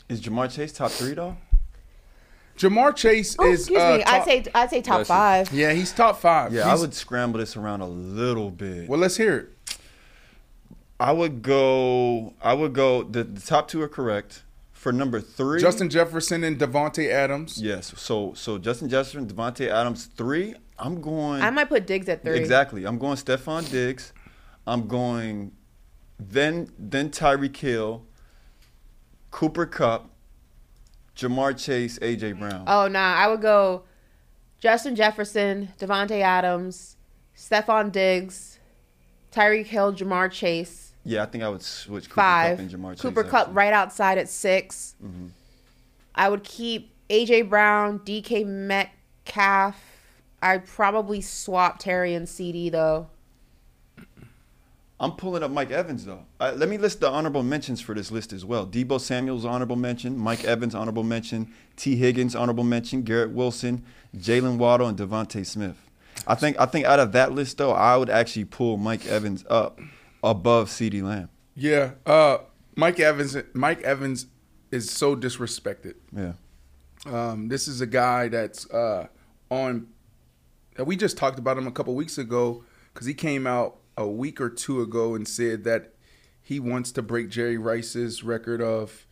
Is 0.07 0.21
Ja'Marr 0.21 0.51
Chase 0.53 0.71
top 0.73 0.91
three 0.91 1.13
though? 1.13 1.35
Ja'Marr 2.57 2.95
Chase 2.95 3.35
Oh, 3.39 3.51
is. 3.51 3.61
excuse 3.61 3.81
uh, 3.81 3.97
me. 3.97 4.03
top- 4.03 4.13
I'd 4.13 4.23
say 4.25 4.45
I'd 4.53 4.69
say 4.69 4.81
top 4.81 4.95
Bless 4.97 5.09
you. 5.09 5.13
five. 5.15 5.53
Yeah, 5.53 5.73
he's 5.73 5.91
top 5.91 6.19
five. 6.19 6.53
Yeah, 6.53 6.71
I 6.71 6.75
would 6.75 6.93
scramble 6.93 7.39
this 7.39 7.55
around 7.57 7.81
a 7.81 7.87
little 7.87 8.51
bit. 8.51 8.87
Well, 8.87 8.99
let's 8.99 9.17
hear 9.17 9.37
it. 9.37 9.77
I 10.99 11.11
would 11.11 11.41
go. 11.41 12.33
I 12.41 12.53
would 12.53 12.73
go. 12.73 13.03
The, 13.03 13.23
the 13.23 13.41
top 13.41 13.67
two 13.67 13.81
are 13.81 13.87
correct. 13.89 14.43
For 14.71 14.91
number 14.91 15.21
three, 15.21 15.61
Justin 15.61 15.89
Jefferson 15.89 16.43
and 16.43 16.59
Davante 16.59 17.09
Adams. 17.09 17.61
Yes. 17.61 17.93
So 17.97 18.33
so 18.35 18.57
Justin 18.57 18.89
Jefferson, 18.89 19.25
Davante 19.27 19.69
Adams, 19.69 20.05
three. 20.05 20.55
I'm 20.77 21.01
going. 21.01 21.41
I 21.41 21.49
might 21.49 21.69
put 21.69 21.87
Diggs 21.87 22.09
at 22.09 22.23
three. 22.23 22.37
Exactly. 22.37 22.85
I'm 22.85 22.97
going 22.97 23.15
Stefon 23.15 23.69
Diggs. 23.71 24.11
I'm 24.67 24.87
going 24.87 25.53
then 26.19 26.69
then 26.77 27.09
Tyreek 27.09 27.55
Hill, 27.57 28.05
Cooper 29.31 29.65
Kupp, 29.65 30.09
Ja'Marr 31.17 31.57
Chase, 31.57 31.99
AJ 31.99 32.39
Brown. 32.39 32.63
Oh 32.67 32.87
nah, 32.87 33.15
I 33.15 33.27
would 33.27 33.41
go 33.41 33.83
Justin 34.59 34.95
Jefferson, 34.95 35.69
Davante 35.79 36.21
Adams, 36.21 36.97
Stefon 37.37 37.91
Diggs, 37.91 38.59
Tyreek 39.31 39.65
Hill, 39.67 39.93
Ja'Marr 39.93 40.31
Chase. 40.31 40.93
Yeah, 41.05 41.23
I 41.23 41.25
think 41.25 41.43
I 41.43 41.49
would 41.49 41.61
switch 41.61 42.05
Cooper 42.09 42.15
five. 42.21 42.57
Cup 42.57 42.59
and 42.59 42.71
Ja'Marr 42.71 42.91
Chase. 42.93 43.01
Cooper 43.01 43.23
Kupp 43.23 43.33
actually. 43.41 43.53
right 43.55 43.73
outside 43.73 44.17
at 44.17 44.29
6 44.29 44.95
Mm-hmm. 45.03 45.27
I 46.15 46.29
would 46.29 46.43
keep 46.43 46.93
AJ 47.09 47.49
Brown, 47.49 47.99
DK 47.99 48.45
Metcalf. 48.45 49.75
I'd 50.41 50.65
probably 50.65 51.21
swap 51.21 51.79
Terry 51.79 52.13
and 52.13 52.27
CeeDee 52.27 52.71
though. 52.71 53.07
I'm 54.99 55.13
pulling 55.13 55.43
up 55.43 55.51
Mike 55.51 55.71
Evans 55.71 56.05
though. 56.05 56.23
Uh, 56.39 56.53
let 56.55 56.69
me 56.69 56.77
list 56.77 56.99
the 56.99 57.09
honorable 57.09 57.43
mentions 57.43 57.81
for 57.81 57.93
this 57.93 58.11
list 58.11 58.31
as 58.31 58.45
well. 58.45 58.65
Deebo 58.65 58.99
Samuel's 58.99 59.43
honorable 59.43 59.75
mention, 59.75 60.17
Mike 60.17 60.43
Evans 60.45 60.75
honorable 60.75 61.03
mention, 61.03 61.51
Tee 61.75 61.95
Higgins 61.95 62.35
honorable 62.35 62.63
mention, 62.63 63.01
Garrett 63.01 63.31
Wilson, 63.31 63.83
Jaylen 64.15 64.57
Waddle, 64.57 64.87
and 64.87 64.97
DeVonta 64.97 65.45
Smith. 65.45 65.77
I 66.27 66.35
think 66.35 66.59
I 66.59 66.65
think 66.65 66.85
out 66.85 66.99
of 66.99 67.11
that 67.13 67.33
list 67.33 67.57
though, 67.57 67.71
I 67.71 67.97
would 67.97 68.09
actually 68.09 68.45
pull 68.45 68.77
Mike 68.77 69.05
Evans 69.05 69.43
up 69.49 69.79
above 70.23 70.69
CeeDee 70.69 71.03
Lamb. 71.03 71.29
Yeah. 71.55 71.91
Uh, 72.05 72.37
Mike 72.75 72.99
Evans. 72.99 73.35
Mike 73.53 73.81
Evans 73.81 74.27
is 74.71 74.89
so 74.89 75.15
disrespected. 75.15 75.95
Yeah. 76.15 76.33
Um, 77.05 77.49
this 77.49 77.67
is 77.67 77.81
a 77.81 77.87
guy 77.87 78.29
that's 78.29 78.69
uh, 78.71 79.07
on. 79.49 79.87
We 80.83 80.95
just 80.95 81.17
talked 81.17 81.37
about 81.37 81.57
him 81.57 81.67
a 81.67 81.71
couple 81.71 81.93
weeks 81.93 82.17
ago 82.17 82.63
because 82.93 83.05
he 83.05 83.13
came 83.13 83.45
out 83.45 83.77
a 83.97 84.07
week 84.07 84.39
or 84.41 84.49
two 84.49 84.81
ago 84.81 85.15
and 85.15 85.27
said 85.27 85.63
that 85.65 85.93
he 86.41 86.59
wants 86.59 86.91
to 86.93 87.01
break 87.01 87.29
Jerry 87.29 87.57
Rice's 87.57 88.23
record 88.23 88.61
of 88.61 89.05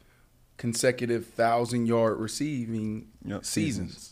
consecutive 0.58 1.26
thousand 1.26 1.86
yard 1.88 2.20
receiving 2.20 3.08
Yep, 3.26 3.46
seasons. 3.46 3.92
seasons. 3.94 4.08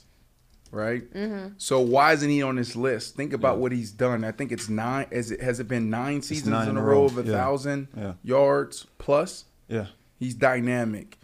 Right. 0.71 1.03
So 1.57 1.79
why 1.79 2.13
isn't 2.13 2.29
he 2.29 2.43
on 2.43 2.55
this 2.57 2.75
list? 2.75 3.15
Think 3.15 3.33
about 3.33 3.57
what 3.57 3.71
he's 3.71 3.91
done. 3.91 4.23
I 4.23 4.31
think 4.31 4.51
it's 4.51 4.69
nine. 4.69 5.07
Is 5.09 5.31
it 5.31 5.41
has 5.41 5.59
it 5.59 5.67
been 5.67 5.89
nine 5.89 6.21
seasons 6.21 6.49
nine 6.51 6.69
in 6.69 6.77
a 6.77 6.83
row 6.83 7.05
of 7.05 7.17
a 7.17 7.23
yeah. 7.23 7.31
thousand 7.31 7.87
Yeah. 7.97 8.13
yards 8.23 8.85
plus? 8.99 9.45
Yeah. 9.67 9.87
He's 10.19 10.35
dynamic. 10.35 11.17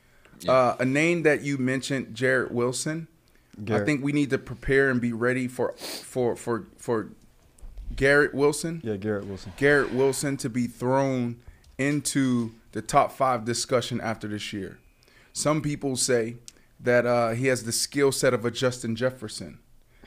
Uh, 0.47 0.76
a 0.80 0.85
name 0.85 1.23
that 1.23 1.41
you 1.43 1.57
mentioned, 1.59 2.15
Garrett 2.15 2.51
Wilson. 2.51 3.07
I 3.72 3.80
think 3.85 4.03
we 4.03 4.11
need 4.11 4.31
to 4.31 4.38
prepare 4.38 4.89
and 4.89 4.99
be 4.99 5.13
ready 5.13 5.47
for 5.47 5.73
for 5.77 6.35
for 6.35 6.65
for 6.77 7.11
Garrett 7.95 8.34
Wilson. 8.34 8.82
Yeah, 8.84 8.98
Garrett 8.98 9.26
Wilson. 9.26 9.53
Garrett 9.57 9.94
Wilson 9.94 10.38
to 10.38 10.49
be 10.49 10.68
thrown 10.68 11.38
into 11.78 12.52
the 12.72 12.82
top 12.82 13.12
five 13.12 13.45
discussion 13.45 14.02
after 14.02 14.28
this 14.28 14.53
year. 14.53 14.80
Some 15.34 15.62
people 15.62 15.95
say 15.95 16.38
that 16.80 17.06
uh, 17.06 17.32
he 17.32 17.48
has 17.48 17.64
the 17.64 17.72
skill 17.72 18.12
set 18.12 18.34
of 18.34 18.45
a 18.45 18.52
Justin 18.52 18.95
Jefferson. 18.95 19.60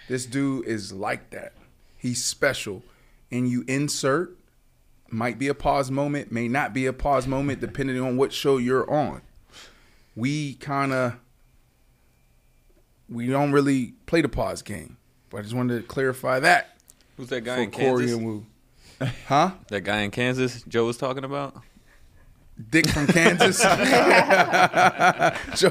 This 0.09 0.27
dude 0.27 0.67
is 0.67 0.93
like 0.93 1.31
that. 1.31 1.53
He's 1.97 2.25
special. 2.25 2.83
And 3.31 3.49
you 3.49 3.65
insert, 3.69 4.37
might 5.11 5.39
be 5.39 5.49
a 5.49 5.55
pause 5.55 5.91
moment, 5.91 6.33
may 6.33 6.49
not 6.49 6.73
be 6.73 6.87
a 6.87 6.93
pause 6.93 7.27
moment, 7.27 7.61
depending 7.61 8.01
on 8.01 8.17
what 8.17 8.33
show 8.33 8.57
you're 8.57 8.91
on. 8.91 9.23
We 10.17 10.55
kind 10.55 10.93
of, 10.93 11.17
we 13.09 13.27
don't 13.27 13.53
really 13.53 13.95
play 14.07 14.23
the 14.23 14.29
pause 14.29 14.63
game. 14.63 14.97
But 15.31 15.39
I 15.39 15.43
just 15.43 15.55
wanted 15.55 15.81
to 15.81 15.87
clarify 15.87 16.41
that 16.41 16.78
Who's 17.19 17.29
that 17.29 17.43
guy 17.45 17.57
for 17.57 17.63
in 17.63 17.71
Corey 17.71 18.07
Kansas? 18.07 18.17
and 18.17 18.27
Wu. 18.27 18.47
Huh? 19.27 19.51
That 19.69 19.83
guy 19.83 19.99
in 20.01 20.11
Kansas 20.11 20.63
Joe 20.63 20.87
was 20.87 20.97
talking 20.97 21.25
about? 21.25 21.55
Dick 22.71 22.89
from 22.89 23.07
Kansas. 23.07 23.61
Joe 23.63 23.69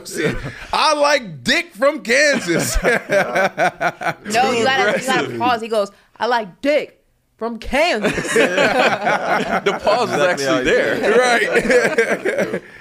said, 0.06 0.38
I 0.72 0.94
like 0.94 1.44
Dick 1.44 1.74
from 1.74 2.02
Kansas. 2.04 2.78
No, 2.84 2.92
you 4.52 4.64
gotta, 4.64 5.00
you 5.02 5.06
gotta 5.06 5.38
pause. 5.38 5.62
He 5.62 5.68
goes, 5.68 5.92
I 6.18 6.28
like 6.28 6.62
Dick 6.62 7.04
from 7.38 7.60
Kansas. 7.60 8.14
The 8.34 9.80
pause 9.84 10.10
is 10.10 10.16
Exactly 10.16 10.46
actually 10.46 10.64
there. 10.66 11.18
right. 12.54 12.62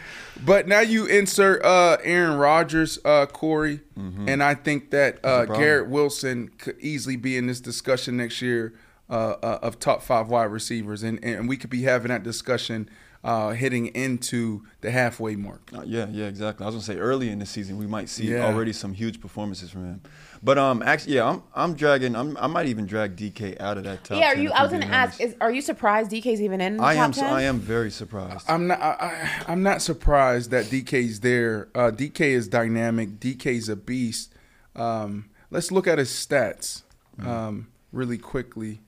but 0.47 0.67
now 0.69 0.81
you 0.81 1.07
insert 1.07 1.65
uh, 1.65 1.99
Aaron 2.03 2.39
Rodgers, 2.39 2.99
uh, 3.05 3.27
Corey, 3.27 3.81
and 3.97 4.43
I 4.43 4.55
think 4.55 4.91
that 4.91 5.19
uh. 5.25 5.45
Garrett 5.47 5.89
Wilson 5.89 6.51
could 6.59 6.79
easily 6.81 7.17
be 7.17 7.37
in 7.37 7.47
this 7.47 7.61
discussion 7.61 8.17
next 8.17 8.41
year 8.41 8.75
uh, 9.11 9.37
uh, 9.43 9.59
of 9.63 9.79
top 9.79 10.03
five 10.03 10.29
wide 10.29 10.45
receivers, 10.45 11.03
and, 11.03 11.23
and 11.25 11.49
we 11.49 11.57
could 11.57 11.71
be 11.71 11.83
having 11.83 12.09
that 12.09 12.23
discussion 12.23 12.89
uh, 13.27 13.51
hitting 13.51 13.87
into 13.89 14.63
the 14.83 14.91
halfway 14.91 15.35
mark. 15.37 15.71
Uh, 15.77 15.83
yeah, 15.85 16.07
yeah, 16.11 16.27
exactly. 16.27 16.65
I 16.65 16.67
was 16.69 16.75
gonna 16.77 16.85
say 16.85 16.97
early 16.97 17.29
in 17.29 17.39
the 17.41 17.47
season 17.47 17.77
we 17.77 17.87
might 17.87 18.09
see 18.09 18.29
Yeah. 18.31 18.45
already 18.47 18.73
some 18.73 18.93
huge 18.95 19.21
performances 19.21 19.71
from 19.71 19.85
him. 19.85 20.01
But 20.43 20.59
um, 20.59 20.83
actually, 20.83 21.15
yeah, 21.17 21.29
I'm 21.29 21.43
I'm 21.55 21.75
dragging. 21.75 22.15
I'm, 22.15 22.37
I 22.37 22.47
might 22.47 22.67
even 22.67 22.87
drag 22.87 23.17
DK 23.17 23.61
out 23.61 23.79
of 23.79 23.85
that 23.85 24.05
top. 24.05 24.19
yeah, 24.19 24.33
are 24.33 24.35
10, 24.35 24.45
you? 24.45 24.51
I 24.53 24.63
was 24.63 24.71
gonna 24.71 24.87
ask, 24.87 25.21
is, 25.21 25.35
are 25.41 25.51
you 25.51 25.61
surprised 25.61 26.11
DK's 26.11 26.41
even 26.41 26.61
in 26.61 26.77
the 26.77 26.85
I 26.85 26.95
top 26.95 27.05
am. 27.05 27.13
10? 27.13 27.25
I 27.33 27.43
am 27.43 27.59
very 27.59 27.91
surprised. 27.91 28.49
I'm 28.49 28.69
not. 28.69 28.81
I, 28.81 28.91
I, 29.01 29.43
I'm 29.53 29.63
not 29.63 29.83
surprised 29.83 30.51
that 30.53 30.67
DK's 30.67 31.21
there. 31.21 31.69
Uh, 31.75 31.91
DK 31.91 32.21
is 32.21 32.47
dynamic. 32.49 33.19
DK's 33.19 33.69
a 33.69 33.77
beast. 33.77 34.33
Um, 34.77 35.31
let's 35.51 35.73
look 35.73 35.87
at 35.87 35.99
his 35.99 36.11
stats 36.11 36.83
um, 37.25 37.69
really 37.93 38.19
quickly. 38.19 38.81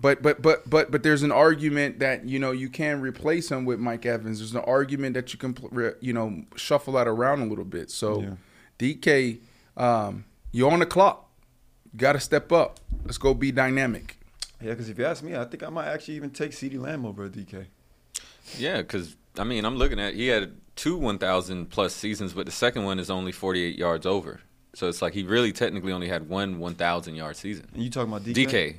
But 0.00 0.22
but 0.22 0.40
but 0.40 0.68
but 0.68 0.90
but 0.90 1.02
there's 1.02 1.22
an 1.22 1.32
argument 1.32 1.98
that 1.98 2.26
you 2.26 2.38
know 2.38 2.52
you 2.52 2.70
can 2.70 3.00
replace 3.00 3.50
him 3.50 3.64
with 3.66 3.78
Mike 3.78 4.06
Evans. 4.06 4.38
There's 4.38 4.54
an 4.54 4.62
argument 4.62 5.14
that 5.14 5.32
you 5.32 5.38
can 5.38 5.56
you 6.00 6.12
know 6.12 6.44
shuffle 6.56 6.94
that 6.94 7.06
around 7.06 7.40
a 7.42 7.46
little 7.46 7.64
bit. 7.64 7.90
So 7.90 8.22
Yeah. 8.22 8.36
DK, 8.78 9.40
um, 9.76 10.24
you're 10.52 10.70
on 10.70 10.78
the 10.78 10.86
clock. 10.86 11.28
Got 11.96 12.12
to 12.12 12.20
step 12.20 12.50
up. 12.50 12.80
Let's 13.04 13.18
go 13.18 13.34
be 13.34 13.52
dynamic. 13.52 14.16
yeah, 14.60 14.70
because 14.70 14.88
if 14.88 14.98
you 14.98 15.04
ask 15.04 15.22
me, 15.22 15.36
I 15.36 15.44
think 15.44 15.62
I 15.62 15.68
might 15.68 15.86
actually 15.88 16.14
even 16.14 16.30
take 16.30 16.52
CeeDee 16.52 16.80
Lamb 16.80 17.04
over 17.04 17.28
DK. 17.28 17.66
Yeah, 18.56 18.78
because 18.78 19.16
I 19.38 19.44
mean, 19.44 19.64
I'm 19.64 19.76
looking 19.76 20.00
at 20.00 20.14
he 20.14 20.28
had 20.28 20.54
two 20.76 20.96
1,000 20.96 21.66
plus 21.66 21.94
seasons, 21.94 22.32
but 22.32 22.46
the 22.46 22.52
second 22.52 22.84
one 22.84 22.98
is 22.98 23.10
only 23.10 23.32
48 23.32 23.76
yards 23.76 24.06
over. 24.06 24.40
So 24.74 24.88
it's 24.88 25.02
like 25.02 25.12
he 25.14 25.24
really 25.24 25.52
technically 25.52 25.92
only 25.92 26.08
had 26.08 26.28
one 26.28 26.58
1,000 26.58 27.14
yard 27.16 27.36
season. 27.36 27.68
And 27.74 27.82
you 27.82 27.90
talking 27.90 28.12
about 28.12 28.24
DK? 28.24 28.46
DK, 28.46 28.76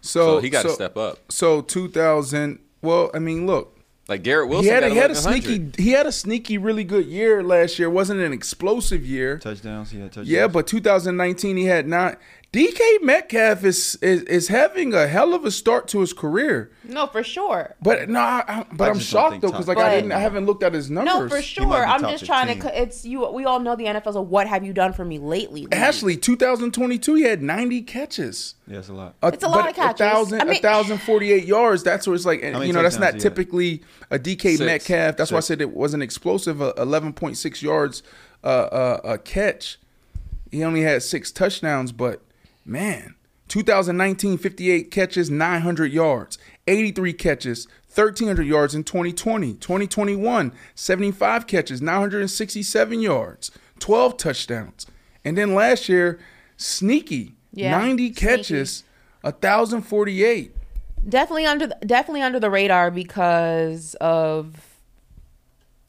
So, 0.00 0.36
So 0.36 0.40
he 0.40 0.50
got 0.50 0.62
to 0.62 0.68
so- 0.70 0.74
step 0.74 0.96
up. 0.96 1.18
So 1.30 1.62
2000. 1.62 2.58
Well, 2.82 3.10
I 3.12 3.18
mean, 3.18 3.46
look, 3.46 3.76
Like 4.08 4.22
Garrett 4.22 4.48
Wilson 4.48 4.64
he 4.64 4.70
had 4.70 4.80
got 4.80 4.90
a, 4.90 4.94
he 4.94 4.96
had 4.98 5.10
a 5.10 5.14
sneaky 5.14 5.70
he 5.76 5.90
had 5.90 6.06
a 6.06 6.12
sneaky 6.12 6.56
really 6.58 6.82
good 6.84 7.06
year 7.06 7.42
last 7.42 7.78
year. 7.78 7.90
wasn't 7.90 8.20
an 8.20 8.32
explosive 8.32 9.04
year. 9.04 9.38
Touchdowns. 9.38 9.90
He 9.90 10.00
had 10.00 10.08
touchdowns. 10.10 10.28
Yeah, 10.28 10.46
but 10.48 10.66
2019 10.66 11.56
he 11.56 11.64
had 11.66 11.86
not. 11.86 12.18
DK 12.52 12.80
Metcalf 13.02 13.62
is, 13.62 13.94
is 14.02 14.22
is 14.24 14.48
having 14.48 14.92
a 14.92 15.06
hell 15.06 15.34
of 15.34 15.44
a 15.44 15.52
start 15.52 15.86
to 15.86 16.00
his 16.00 16.12
career. 16.12 16.72
No, 16.82 17.06
for 17.06 17.22
sure. 17.22 17.76
But 17.80 18.08
no, 18.08 18.18
I, 18.18 18.42
I- 18.48 18.66
but 18.72 18.88
I 18.88 18.90
I'm 18.90 18.98
shocked 18.98 19.40
though 19.40 19.52
because 19.52 19.66
top 19.66 19.76
like 19.76 19.86
I 19.86 19.94
didn't 19.94 20.10
I 20.10 20.18
haven't 20.18 20.46
looked 20.46 20.64
at 20.64 20.74
his 20.74 20.90
numbers. 20.90 21.14
No, 21.14 21.28
for 21.28 21.40
sure. 21.42 21.86
I'm 21.86 22.00
just 22.00 22.26
trying 22.26 22.48
15. 22.48 22.62
to. 22.72 22.82
It's 22.82 23.04
you. 23.04 23.30
We 23.30 23.44
all 23.44 23.60
know 23.60 23.76
the 23.76 23.84
NFL. 23.84 24.14
So 24.14 24.20
what 24.22 24.48
have 24.48 24.64
you 24.64 24.72
done 24.72 24.92
for 24.92 25.04
me 25.04 25.20
lately? 25.20 25.62
Lee? 25.66 25.68
Ashley, 25.70 26.16
2022 26.16 27.14
he 27.14 27.22
had 27.22 27.40
90 27.40 27.82
catches. 27.82 28.56
yeah, 28.66 28.78
it's 28.78 28.88
a 28.88 28.94
lot. 28.94 29.14
It's 29.22 29.44
a 29.44 29.48
lot 29.48 29.68
of 29.68 29.76
catches. 29.76 30.00
A 30.00 30.10
thousand, 30.10 30.40
I 30.40 30.44
mean- 30.44 30.56
a 30.56 30.60
thousand 30.60 30.98
forty-eight 30.98 31.44
yards. 31.44 31.84
That's 31.84 32.08
where 32.08 32.16
it's 32.16 32.26
like, 32.26 32.42
many 32.42 32.66
you 32.66 32.72
know, 32.72 32.82
that's 32.82 32.96
not 32.96 33.12
touchdowns 33.12 33.22
he 33.22 33.28
had? 33.28 33.36
typically 33.36 33.82
a 34.10 34.18
DK 34.18 34.56
Six. 34.56 34.60
Metcalf. 34.60 35.16
That's 35.16 35.30
why 35.30 35.36
I 35.38 35.40
said 35.42 35.60
it 35.60 35.70
wasn't 35.70 36.02
explosive. 36.02 36.60
Uh, 36.60 36.72
Eleven 36.76 37.12
point 37.12 37.36
six 37.36 37.62
yards, 37.62 38.02
uh, 38.42 38.46
uh, 38.48 39.00
a 39.04 39.18
catch. 39.18 39.78
He 40.50 40.64
only 40.64 40.82
had 40.82 41.04
six 41.04 41.30
touchdowns, 41.30 41.92
but 41.92 42.22
man, 42.70 43.14
2019, 43.48 44.38
58 44.38 44.90
catches, 44.90 45.28
900 45.30 45.92
yards, 45.92 46.38
83 46.66 47.12
catches, 47.12 47.66
1,300 47.92 48.46
yards 48.46 48.74
in 48.74 48.84
2020. 48.84 49.54
2021, 49.54 50.52
75 50.76 51.46
catches, 51.48 51.82
967 51.82 53.00
yards, 53.00 53.50
12 53.80 54.16
touchdowns. 54.16 54.86
And 55.24 55.36
then 55.36 55.54
last 55.54 55.88
year, 55.88 56.20
sneaky, 56.56 57.34
Yeah, 57.52 57.72
90 57.76 58.14
sneaky. 58.14 58.14
catches, 58.14 58.84
1,048. 59.22 60.54
definitely 61.08 61.46
under 61.46 61.66
the, 61.66 61.76
definitely 61.84 62.22
under 62.22 62.38
the 62.38 62.50
radar 62.50 62.90
because 62.92 63.94
of 64.00 64.69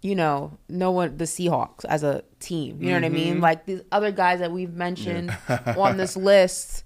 you 0.01 0.15
know 0.15 0.57
no 0.67 0.91
one 0.91 1.17
the 1.17 1.25
Seahawks 1.25 1.85
as 1.85 2.03
a 2.03 2.23
team. 2.39 2.81
You 2.81 2.89
know 2.89 2.95
what 2.95 3.05
I 3.05 3.09
mean? 3.09 3.33
Mm-hmm. 3.35 3.43
Like 3.43 3.65
these 3.65 3.81
other 3.91 4.11
guys 4.11 4.39
that 4.39 4.51
we've 4.51 4.73
mentioned 4.73 5.35
on 5.47 5.97
this 5.97 6.17
list 6.17 6.83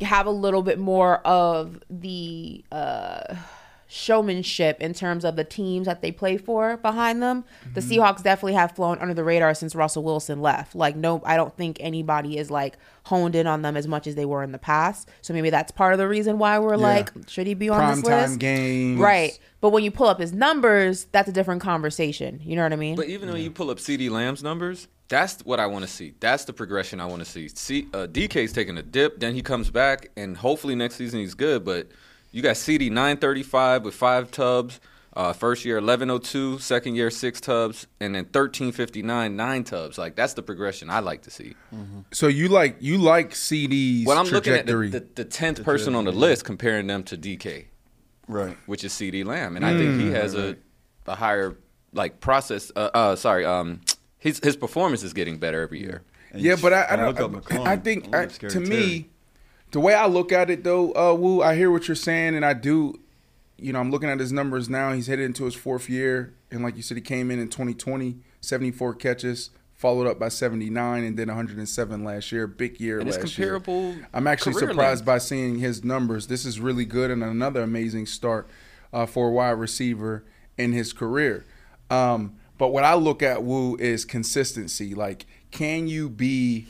have 0.00 0.26
a 0.26 0.30
little 0.30 0.62
bit 0.62 0.78
more 0.78 1.18
of 1.18 1.80
the 1.90 2.64
uh 2.70 3.34
showmanship 3.88 4.80
in 4.80 4.92
terms 4.94 5.24
of 5.24 5.34
the 5.36 5.44
teams 5.44 5.86
that 5.86 6.02
they 6.02 6.12
play 6.12 6.36
for 6.36 6.76
behind 6.76 7.22
them. 7.22 7.44
The 7.74 7.80
Mm-hmm. 7.80 7.90
Seahawks 7.90 8.22
definitely 8.22 8.52
have 8.54 8.72
flown 8.72 8.98
under 8.98 9.14
the 9.14 9.24
radar 9.24 9.54
since 9.54 9.74
Russell 9.74 10.02
Wilson 10.02 10.40
left. 10.42 10.74
Like 10.74 10.94
no 10.94 11.22
I 11.24 11.36
don't 11.36 11.56
think 11.56 11.78
anybody 11.80 12.36
is 12.38 12.50
like 12.50 12.76
honed 13.04 13.34
in 13.34 13.46
on 13.46 13.62
them 13.62 13.76
as 13.76 13.88
much 13.88 14.06
as 14.06 14.14
they 14.14 14.26
were 14.26 14.42
in 14.42 14.52
the 14.52 14.58
past. 14.58 15.08
So 15.22 15.32
maybe 15.32 15.48
that's 15.50 15.72
part 15.72 15.92
of 15.94 15.98
the 15.98 16.06
reason 16.06 16.38
why 16.38 16.58
we're 16.58 16.76
like 16.76 17.10
should 17.28 17.46
he 17.46 17.54
be 17.54 17.70
on 17.70 17.78
Prime 17.78 17.96
this 18.00 18.04
time 18.08 18.22
list? 18.30 18.38
games. 18.38 19.00
Right. 19.00 19.38
But 19.60 19.70
when 19.70 19.82
you 19.82 19.90
pull 19.90 20.06
up 20.08 20.20
his 20.20 20.32
numbers, 20.32 21.06
that's 21.10 21.28
a 21.28 21.32
different 21.32 21.62
conversation. 21.62 22.40
You 22.44 22.56
know 22.56 22.62
what 22.62 22.72
I 22.72 22.76
mean? 22.76 22.94
But 22.96 23.08
even 23.08 23.30
when 23.32 23.40
you 23.42 23.50
pull 23.50 23.70
up 23.70 23.78
CeeDee 23.78 24.10
Lamb's 24.10 24.42
numbers, 24.42 24.86
that's 25.08 25.40
what 25.44 25.58
I 25.58 25.66
want 25.66 25.84
to 25.84 25.90
see. 25.90 26.12
That's 26.20 26.44
the 26.44 26.52
progression 26.52 27.00
I 27.00 27.06
want 27.06 27.20
to 27.20 27.24
see. 27.24 27.48
See, 27.48 27.88
uh, 27.94 28.06
DK's 28.06 28.52
taking 28.52 28.76
a 28.76 28.82
dip, 28.82 29.18
then 29.18 29.34
he 29.34 29.40
comes 29.42 29.70
back, 29.70 30.10
and 30.16 30.36
hopefully 30.36 30.74
next 30.74 30.96
season 30.96 31.20
he's 31.20 31.32
good. 31.34 31.64
But 31.64 31.88
you 32.30 32.42
got 32.42 32.56
CeeDee 32.56 32.90
935 32.90 33.84
with 33.84 33.94
five 33.94 34.30
tubs. 34.30 34.80
Uh, 35.14 35.32
first 35.32 35.64
year 35.64 35.76
1102, 35.76 36.60
second 36.60 36.94
year 36.94 37.10
six 37.10 37.40
tubs, 37.40 37.88
and 37.98 38.14
then 38.14 38.22
1359 38.24 39.34
nine 39.34 39.64
tubs. 39.64 39.98
Like 39.98 40.14
that's 40.14 40.34
the 40.34 40.42
progression 40.42 40.90
I 40.90 41.00
like 41.00 41.22
to 41.22 41.30
see. 41.30 41.54
So 42.12 42.28
you 42.28 42.46
like 42.48 42.76
you 42.78 42.98
like 42.98 43.30
CeeDee's 43.30 44.06
When 44.06 44.16
I'm 44.16 44.26
looking 44.26 44.52
at 44.52 44.66
the, 44.66 44.76
the, 44.76 45.06
the 45.16 45.24
tenth 45.24 45.64
person 45.64 45.96
on 45.96 46.04
the 46.04 46.12
list, 46.12 46.44
comparing 46.44 46.86
them 46.86 47.02
to 47.04 47.16
DK, 47.16 47.64
Right. 48.28 48.56
which 48.66 48.84
is 48.84 48.92
CeeDee 48.92 49.24
Lamb, 49.24 49.56
and 49.56 49.64
I 49.64 49.76
think 49.76 50.00
he 50.00 50.10
has 50.10 50.34
a 50.34 50.56
a 51.08 51.16
higher 51.16 51.56
like 51.92 52.20
process. 52.20 52.70
Uh, 52.76 52.90
uh 52.94 53.16
sorry, 53.16 53.44
um, 53.44 53.80
his 54.18 54.38
his 54.42 54.56
performance 54.56 55.02
is 55.02 55.14
getting 55.14 55.38
better 55.38 55.62
every 55.62 55.80
year. 55.80 56.02
And 56.30 56.42
yeah, 56.42 56.56
but 56.60 56.72
I, 56.72 56.84
I, 56.84 56.96
gotta 56.96 57.12
don't. 57.14 57.66
I 57.66 57.76
think 57.76 58.14
I, 58.14 58.26
to 58.26 58.48
Terry. 58.48 58.68
me, 58.68 59.08
the 59.70 59.80
way 59.80 59.94
I 59.94 60.06
look 60.06 60.32
at 60.32 60.50
it 60.50 60.64
though, 60.64 60.92
uh, 60.94 61.14
Woo, 61.14 61.42
I 61.42 61.54
hear 61.56 61.70
what 61.70 61.88
you're 61.88 61.94
saying, 61.94 62.34
and 62.34 62.44
I 62.44 62.52
do. 62.54 62.98
You 63.60 63.72
know, 63.72 63.80
I'm 63.80 63.90
looking 63.90 64.08
at 64.08 64.20
his 64.20 64.32
numbers 64.32 64.68
now. 64.68 64.92
He's 64.92 65.08
headed 65.08 65.24
into 65.24 65.44
his 65.44 65.54
fourth 65.54 65.90
year, 65.90 66.32
and 66.50 66.62
like 66.62 66.76
you 66.76 66.82
said, 66.82 66.96
he 66.96 67.00
came 67.00 67.30
in 67.32 67.40
in 67.40 67.48
2020, 67.48 68.18
74 68.40 68.94
catches, 68.94 69.50
followed 69.74 70.06
up 70.06 70.16
by 70.18 70.28
79, 70.28 71.02
and 71.02 71.18
then 71.18 71.26
107 71.26 72.04
last 72.04 72.30
year. 72.30 72.46
Big 72.46 72.78
year 72.80 73.00
And 73.00 73.08
it's 73.08 73.18
last 73.18 73.36
year. 73.36 73.54
comparable 73.54 73.96
I'm 74.14 74.28
actually 74.28 74.52
surprised 74.54 75.00
length. 75.00 75.04
by 75.06 75.18
seeing 75.18 75.58
his 75.58 75.82
numbers. 75.82 76.28
This 76.28 76.44
is 76.44 76.60
really 76.60 76.84
good 76.84 77.10
and 77.10 77.24
another 77.24 77.62
amazing 77.62 78.06
start 78.06 78.48
uh, 78.92 79.06
for 79.06 79.28
a 79.28 79.32
wide 79.32 79.50
receiver 79.58 80.24
in 80.56 80.70
his 80.72 80.92
career. 80.92 81.44
Um, 81.90 82.36
but 82.58 82.68
what 82.68 82.84
I 82.84 82.94
look 82.94 83.22
at 83.24 83.42
Wu 83.42 83.76
is 83.78 84.04
consistency. 84.04 84.94
Like, 84.94 85.26
can 85.50 85.88
you 85.88 86.08
be? 86.08 86.68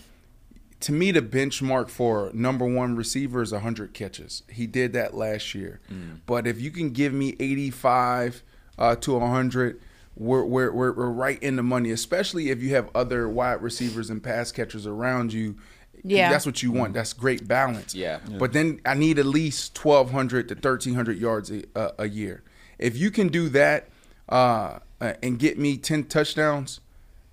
To 0.81 0.93
me, 0.93 1.11
the 1.11 1.23
benchmark 1.23 1.89
for 1.89 2.31
number 2.33 2.65
one 2.65 2.95
receiver 2.95 3.43
is 3.43 3.53
100 3.53 3.95
catches. 3.95 4.43
He 4.49 4.67
did 4.67 4.93
that 4.93 5.15
last 5.15 5.55
year. 5.55 5.81
But 6.27 6.47
if 6.47 6.61
you 6.61 6.71
can 6.71 6.91
give 6.91 7.13
me 7.13 7.35
85 7.41 8.43
uh, 8.79 8.95
to 8.97 9.19
100, 9.19 9.81
we're, 10.17 10.45
we're, 10.45 10.71
we're, 10.73 10.93
we're 10.93 11.11
right 11.11 11.43
in 11.43 11.57
the 11.57 11.63
money, 11.63 11.91
especially 11.91 12.51
if 12.51 12.63
you 12.63 12.75
have 12.75 12.91
other 12.95 13.29
wide 13.29 13.63
receivers 13.63 14.09
and 14.11 14.23
pass 14.23 14.53
catchers 14.53 14.87
around 14.87 15.33
you. 15.33 15.57
Yeah. 16.05 16.31
That's 16.31 16.47
what 16.47 16.63
you 16.63 16.71
want. 16.71 16.95
That's 16.95 17.13
great 17.13 17.49
balance. 17.49 17.93
Yeah. 17.95 18.21
But 18.39 18.53
then 18.53 18.81
I 18.87 18.95
need 18.95 19.19
at 19.19 19.27
least 19.27 19.85
1,200 19.85 20.49
to 20.49 20.55
1,300 20.55 21.19
yards 21.19 21.51
a, 21.51 21.65
a, 21.75 21.93
a 21.99 22.09
year. 22.09 22.45
If 22.79 22.97
you 22.97 23.11
can 23.11 23.29
do 23.29 23.49
that 23.49 23.89
uh, 24.29 24.79
uh, 25.01 25.15
and 25.23 25.41
get 25.41 25.59
me 25.59 25.77
10 25.77 26.05
touchdowns, 26.05 26.81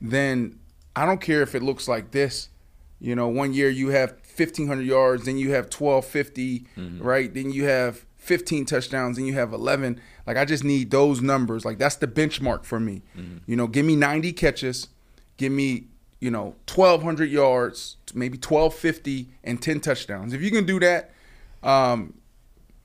then 0.02 0.58
I 0.96 1.06
don't 1.06 1.22
care 1.22 1.44
if 1.44 1.54
it 1.54 1.62
looks 1.62 1.88
like 1.88 2.10
this. 2.10 2.50
You 3.00 3.16
know, 3.16 3.28
one 3.28 3.54
year 3.54 3.70
you 3.70 3.90
have 3.90 4.12
1,500 4.38 4.82
yards, 4.84 5.26
then 5.26 5.38
you 5.38 5.52
have 5.52 5.66
1,250, 5.66 6.66
right? 7.00 7.34
Then 7.34 7.52
you 7.52 7.66
have 7.66 8.06
15 8.18 8.66
touchdowns, 8.66 9.18
then 9.18 9.26
you 9.26 9.34
have 9.34 9.54
11. 9.54 10.00
Like, 10.26 10.38
I 10.38 10.46
just 10.46 10.64
need 10.64 10.92
those 10.92 11.22
numbers. 11.22 11.66
Like, 11.66 11.78
that's 11.78 11.98
the 11.98 12.08
benchmark 12.08 12.64
for 12.66 12.80
me. 12.80 13.02
You 13.46 13.56
know, 13.56 13.68
give 13.68 13.86
me 13.86 13.96
90 13.96 14.34
catches, 14.34 14.88
give 15.38 15.52
me, 15.52 15.88
you 16.20 16.32
know, 16.32 16.56
1,200 16.74 17.30
yards, 17.30 17.98
maybe 18.14 18.38
1,250, 18.38 19.30
and 19.44 19.62
10 19.62 19.80
touchdowns. 19.82 20.34
If 20.34 20.42
you 20.42 20.50
can 20.50 20.66
do 20.66 20.80
that, 20.80 21.12
um, 21.64 22.14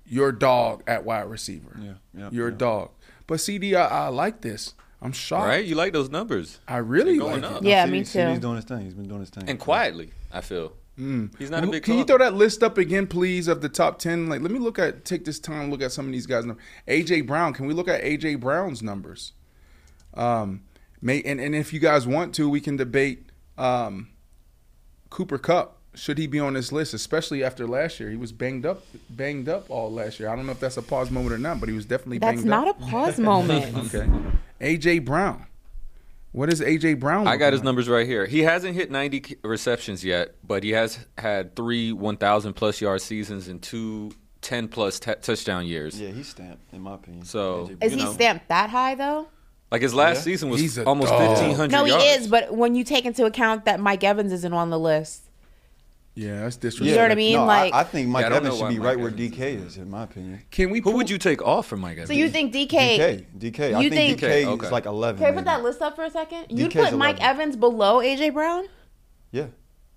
you're 0.04 0.30
a 0.30 0.38
dog 0.38 0.82
at 0.86 1.04
wide 1.04 1.30
receiver. 1.30 1.76
Yeah, 1.80 1.92
yeah, 2.12 2.28
You're 2.32 2.48
a 2.48 2.52
dog. 2.52 2.90
But 3.26 3.38
CeeDee, 3.38 3.74
I, 3.76 3.86
I 3.86 4.08
like 4.08 4.40
this. 4.40 4.74
I'm 5.02 5.12
shocked. 5.12 5.46
Right? 5.46 5.64
You 5.64 5.74
like 5.74 5.92
those 5.92 6.10
numbers. 6.10 6.58
I 6.68 6.78
really 6.78 7.12
They're 7.12 7.28
going 7.28 7.42
like 7.42 7.52
up. 7.52 7.62
it. 7.62 7.68
Yeah, 7.68 7.86
CeeDee 7.86 7.90
me 7.90 8.00
CeeDee's 8.02 8.34
too. 8.34 8.40
doing 8.40 8.56
his 8.56 8.64
thing. 8.64 8.80
He's 8.82 8.94
been 8.94 9.08
doing 9.08 9.20
his 9.20 9.30
thing. 9.30 9.44
And 9.48 9.58
quietly, 9.58 10.12
I 10.32 10.40
feel. 10.40 10.74
He's 11.38 11.50
not 11.50 11.64
a 11.64 11.66
big 11.66 11.82
Can 11.82 11.96
you 11.96 12.04
throw 12.04 12.18
that 12.18 12.34
list 12.34 12.62
up 12.62 12.76
again, 12.76 13.06
please, 13.06 13.48
of 13.48 13.62
the 13.62 13.70
top 13.70 13.98
ten? 13.98 14.28
Like, 14.28 14.42
let 14.42 14.50
me 14.50 14.58
look 14.58 14.78
at 14.78 15.06
take 15.06 15.24
this 15.24 15.38
time 15.38 15.66
to 15.66 15.70
look 15.70 15.80
at 15.80 15.92
some 15.92 16.04
of 16.04 16.12
these 16.12 16.26
guys' 16.26 16.44
numbers. 16.44 16.62
AJ 16.86 17.26
Brown. 17.26 17.54
Can 17.54 17.66
we 17.66 17.72
look 17.72 17.88
at 17.88 18.02
AJ 18.02 18.38
Brown's 18.40 18.82
numbers? 18.82 19.32
Um, 20.12 20.62
may 21.00 21.22
and, 21.22 21.40
and 21.40 21.54
if 21.54 21.72
you 21.72 21.80
guys 21.80 22.06
want 22.06 22.34
to, 22.34 22.50
we 22.50 22.60
can 22.60 22.76
debate 22.76 23.26
um, 23.56 24.08
Cooper 25.08 25.38
Kupp. 25.38 25.78
Should 25.94 26.18
he 26.18 26.26
be 26.26 26.38
on 26.38 26.52
this 26.52 26.70
list, 26.70 26.92
especially 26.92 27.42
after 27.42 27.66
last 27.66 27.98
year? 27.98 28.10
He 28.10 28.16
was 28.16 28.30
banged 28.30 28.66
up, 28.66 28.84
banged 29.08 29.48
up 29.48 29.70
all 29.70 29.90
last 29.90 30.20
year. 30.20 30.28
I 30.28 30.36
don't 30.36 30.44
know 30.46 30.52
if 30.52 30.60
that's 30.60 30.76
a 30.76 30.82
pause 30.82 31.10
moment 31.10 31.34
or 31.34 31.38
not, 31.38 31.60
but 31.60 31.68
he 31.68 31.74
was 31.74 31.86
definitely 31.86 32.18
banged 32.18 32.40
up. 32.40 32.44
That's 32.44 32.48
banged 32.48 32.66
not 32.66 32.68
up. 32.68 32.82
a 32.82 32.90
pause 32.90 33.18
moment. 33.18 33.94
okay. 33.94 34.08
AJ 34.60 35.04
Brown. 35.04 35.46
What 36.32 36.52
is 36.52 36.60
AJ 36.60 37.00
Brown? 37.00 37.26
I 37.26 37.36
got 37.36 37.46
looking 37.46 37.52
his 37.52 37.60
like? 37.60 37.64
numbers 37.64 37.88
right 37.88 38.06
here. 38.06 38.26
He 38.26 38.40
hasn't 38.40 38.74
hit 38.76 38.90
90 38.90 39.38
receptions 39.42 40.04
yet, 40.04 40.36
but 40.46 40.62
he 40.62 40.70
has 40.70 41.04
had 41.18 41.56
three 41.56 41.92
1,000 41.92 42.52
plus 42.54 42.80
yard 42.80 43.00
seasons 43.00 43.48
and 43.48 43.60
two 43.60 44.12
10 44.42 44.68
plus 44.68 45.00
t- 45.00 45.12
touchdown 45.20 45.66
years. 45.66 46.00
Yeah, 46.00 46.10
he's 46.10 46.28
stamped, 46.28 46.72
in 46.72 46.80
my 46.82 46.94
opinion. 46.94 47.24
So, 47.24 47.68
AJ 47.80 47.84
Is 47.84 47.92
he 47.94 48.04
know. 48.04 48.12
stamped 48.12 48.48
that 48.48 48.70
high 48.70 48.94
though? 48.94 49.26
Like 49.72 49.82
his 49.82 49.94
last 49.94 50.18
Yeah. 50.18 50.22
season 50.22 50.50
was 50.50 50.60
He's 50.60 50.78
almost 50.78 51.10
dog. 51.10 51.20
1,500 51.20 51.70
No, 51.72 51.84
he 51.84 51.90
yards. 51.92 52.22
is. 52.22 52.28
But 52.28 52.54
when 52.54 52.74
you 52.74 52.84
take 52.84 53.04
into 53.06 53.24
account 53.24 53.64
that 53.66 53.80
Mike 53.80 54.02
Evans 54.04 54.32
isn't 54.32 54.52
on 54.52 54.70
the 54.70 54.78
list, 54.78 55.29
Yeah, 56.14 56.40
that's 56.40 56.56
disrespectful. 56.56 56.86
You 56.88 56.96
know 56.96 57.02
what 57.02 57.12
I 57.12 57.14
mean? 57.14 57.32
No, 57.36 57.44
Like- 57.46 57.72
I, 57.72 57.84
think 57.84 58.08
Mike 58.08 58.26
Yeah, 58.26 58.34
I 58.34 58.36
Evans 58.36 58.58
should 58.58 58.68
be 58.68 58.78
Mike 58.78 58.86
right 58.86 58.98
where 58.98 59.10
DK 59.10 59.64
is, 59.66 59.76
in 59.76 59.88
my 59.88 60.02
opinion. 60.04 60.42
Can 60.50 60.70
we? 60.70 60.78
Who 60.78 60.82
pull- 60.84 60.94
would 60.94 61.08
you 61.08 61.18
take 61.18 61.40
off 61.42 61.66
from 61.68 61.80
Mike 61.80 61.92
Evans? 61.92 62.08
so 62.08 62.14
you 62.14 62.28
think 62.28 62.52
DK? 62.52 62.68
DK, 62.68 63.24
DK. 63.38 63.74
I 63.74 63.80
You 63.80 63.90
think, 63.90 64.18
think- 64.18 64.20
DK 64.20 64.46
Okay. 64.46 64.66
is 64.66 64.72
like 64.72 64.86
11. 64.86 65.20
Can 65.22 65.32
I 65.32 65.36
put 65.36 65.44
that 65.44 65.62
list 65.62 65.80
up 65.80 65.94
for 65.96 66.04
a 66.04 66.10
second? 66.10 66.46
You'd 66.50 66.72
DK's 66.72 66.90
put 66.90 66.98
Mike 66.98 67.18
11. 67.20 67.22
Evans 67.40 67.56
below 67.56 68.00
AJ 68.00 68.30
Brown? 68.34 68.66
Yeah, 69.30 69.46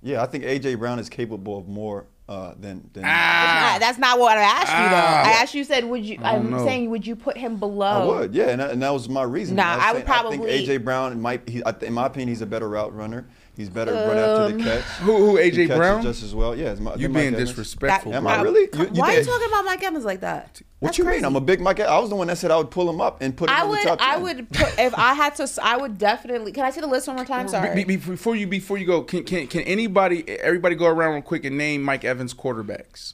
yeah. 0.03 0.21
I 0.21 0.27
think 0.27 0.43
AJ 0.43 0.75
Brown 0.77 0.99
is 0.99 1.09
capable 1.09 1.57
of 1.57 1.67
more 1.67 2.05
uh, 2.29 2.53
than 2.59 2.89
than. 2.93 3.03
Ah, 3.05 3.77
that's 3.79 3.97
not 3.97 4.17
what 4.19 4.37
I 4.37 4.43
asked 4.43 4.71
you 4.71 4.89
though. 4.89 4.95
Ah. 4.95 5.23
I 5.25 5.41
asked 5.41 5.53
you 5.55 5.63
said 5.65 5.83
would 5.83 6.05
you? 6.05 6.19
I 6.23 6.33
don't 6.33 6.45
I'm 6.45 6.51
know. 6.51 6.65
saying 6.65 6.89
would 6.91 7.05
you 7.05 7.15
put 7.17 7.35
him 7.37 7.57
below? 7.57 7.85
I 7.85 8.05
would, 8.21 8.33
yeah, 8.35 8.45
and 8.49 8.61
that, 8.61 8.71
and 8.71 8.81
that 8.81 8.91
was 8.93 9.09
my 9.09 9.23
reason. 9.23 9.55
Nah, 9.57 9.75
was 9.75 9.83
I 9.83 9.91
would 9.93 10.05
saying, 10.07 10.25
I 10.25 10.29
think 10.29 10.43
AJ 10.43 10.83
Brown 10.85 11.19
might, 11.19 11.49
he, 11.49 11.61
I 11.65 11.71
th- 11.73 11.83
in 11.87 11.93
my 11.93 12.05
opinion, 12.05 12.29
he's 12.29 12.41
a 12.41 12.45
better 12.45 12.69
route 12.69 12.95
runner. 12.95 13.27
He's 13.55 13.69
better 13.69 13.91
run 13.93 14.17
after 14.17 14.57
the 14.57 14.63
catch. 14.63 14.81
Who? 15.01 15.15
Who? 15.17 15.35
He 15.37 15.51
AJ 15.51 15.67
catches 15.67 15.77
Brown? 15.77 16.01
just 16.01 16.23
as 16.23 16.33
well. 16.33 16.55
Yeah, 16.55 16.73
my, 16.75 16.95
You 16.95 17.07
Mike 17.07 17.21
being 17.21 17.33
Evans. 17.35 17.49
disrespectful. 17.49 18.11
That- 18.11 18.17
Am 18.17 18.23
bro. 18.23 18.31
I 18.31 18.41
really? 18.41 18.61
You- 18.73 18.85
you 18.93 19.01
Why 19.01 19.13
are 19.15 19.19
you 19.19 19.23
talking 19.23 19.47
about 19.47 19.65
Mike 19.65 19.83
Evans 19.83 20.05
like 20.05 20.21
that? 20.21 20.59
What 20.79 20.87
That's 20.89 20.97
you 20.97 21.03
crazy. 21.03 21.17
mean? 21.19 21.25
I'm 21.25 21.35
a 21.35 21.41
big 21.41 21.61
Mike. 21.61 21.79
I 21.79 21.99
was 21.99 22.09
the 22.09 22.15
one 22.15 22.27
that 22.27 22.37
said 22.39 22.49
I 22.51 22.57
would 22.57 22.71
pull 22.71 22.89
him 22.89 22.99
up 22.99 23.21
and 23.21 23.37
put 23.37 23.49
him 23.49 23.55
I 23.55 23.63
in 23.63 23.69
would, 23.69 23.79
the 23.79 23.83
top 23.83 23.99
10. 23.99 24.09
I 24.09 24.17
would 24.17 24.49
put 24.49 24.79
if 24.79 24.93
I 24.97 25.13
had 25.13 25.35
to. 25.35 25.47
I 25.61 25.77
would 25.77 25.97
definitely. 25.97 26.51
Can 26.51 26.65
I 26.65 26.71
see 26.71 26.81
the 26.81 26.87
list 26.87 27.07
one 27.07 27.15
more 27.15 27.25
time? 27.25 27.47
Sorry. 27.47 27.75
Be- 27.75 27.83
be- 27.83 27.95
before 27.97 28.35
you 28.35 28.47
before 28.47 28.77
you 28.79 28.85
go, 28.87 29.03
can 29.03 29.23
can 29.23 29.45
can 29.47 29.61
anybody 29.61 30.27
everybody 30.27 30.75
go 30.75 30.87
around 30.87 31.13
real 31.13 31.21
quick 31.21 31.45
and 31.45 31.57
name 31.57 31.83
Mike 31.83 32.03
Evans 32.03 32.33
quarterbacks? 32.33 33.13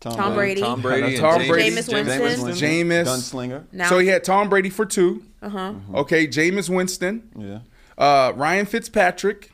Tom 0.00 0.34
Brady. 0.34 0.60
Tom 0.62 0.80
Brady, 0.80 1.18
Tom 1.18 1.40
and 1.40 1.48
Brady. 1.50 1.76
Jameis, 1.76 1.88
Jameis 1.90 2.20
Winston. 2.20 2.50
Jameis. 2.52 3.04
Gunslinger. 3.06 3.64
Now, 3.72 3.88
So 3.88 3.98
he 3.98 4.08
had 4.08 4.24
Tom 4.24 4.48
Brady 4.48 4.70
for 4.70 4.86
two. 4.86 5.22
uh 5.42 5.48
huh. 5.50 5.72
Okay, 5.94 6.26
Jameis 6.26 6.70
Winston, 6.74 7.28
Yeah. 7.36 7.58
uh, 7.98 8.32
Ryan 8.36 8.64
Fitzpatrick. 8.66 9.49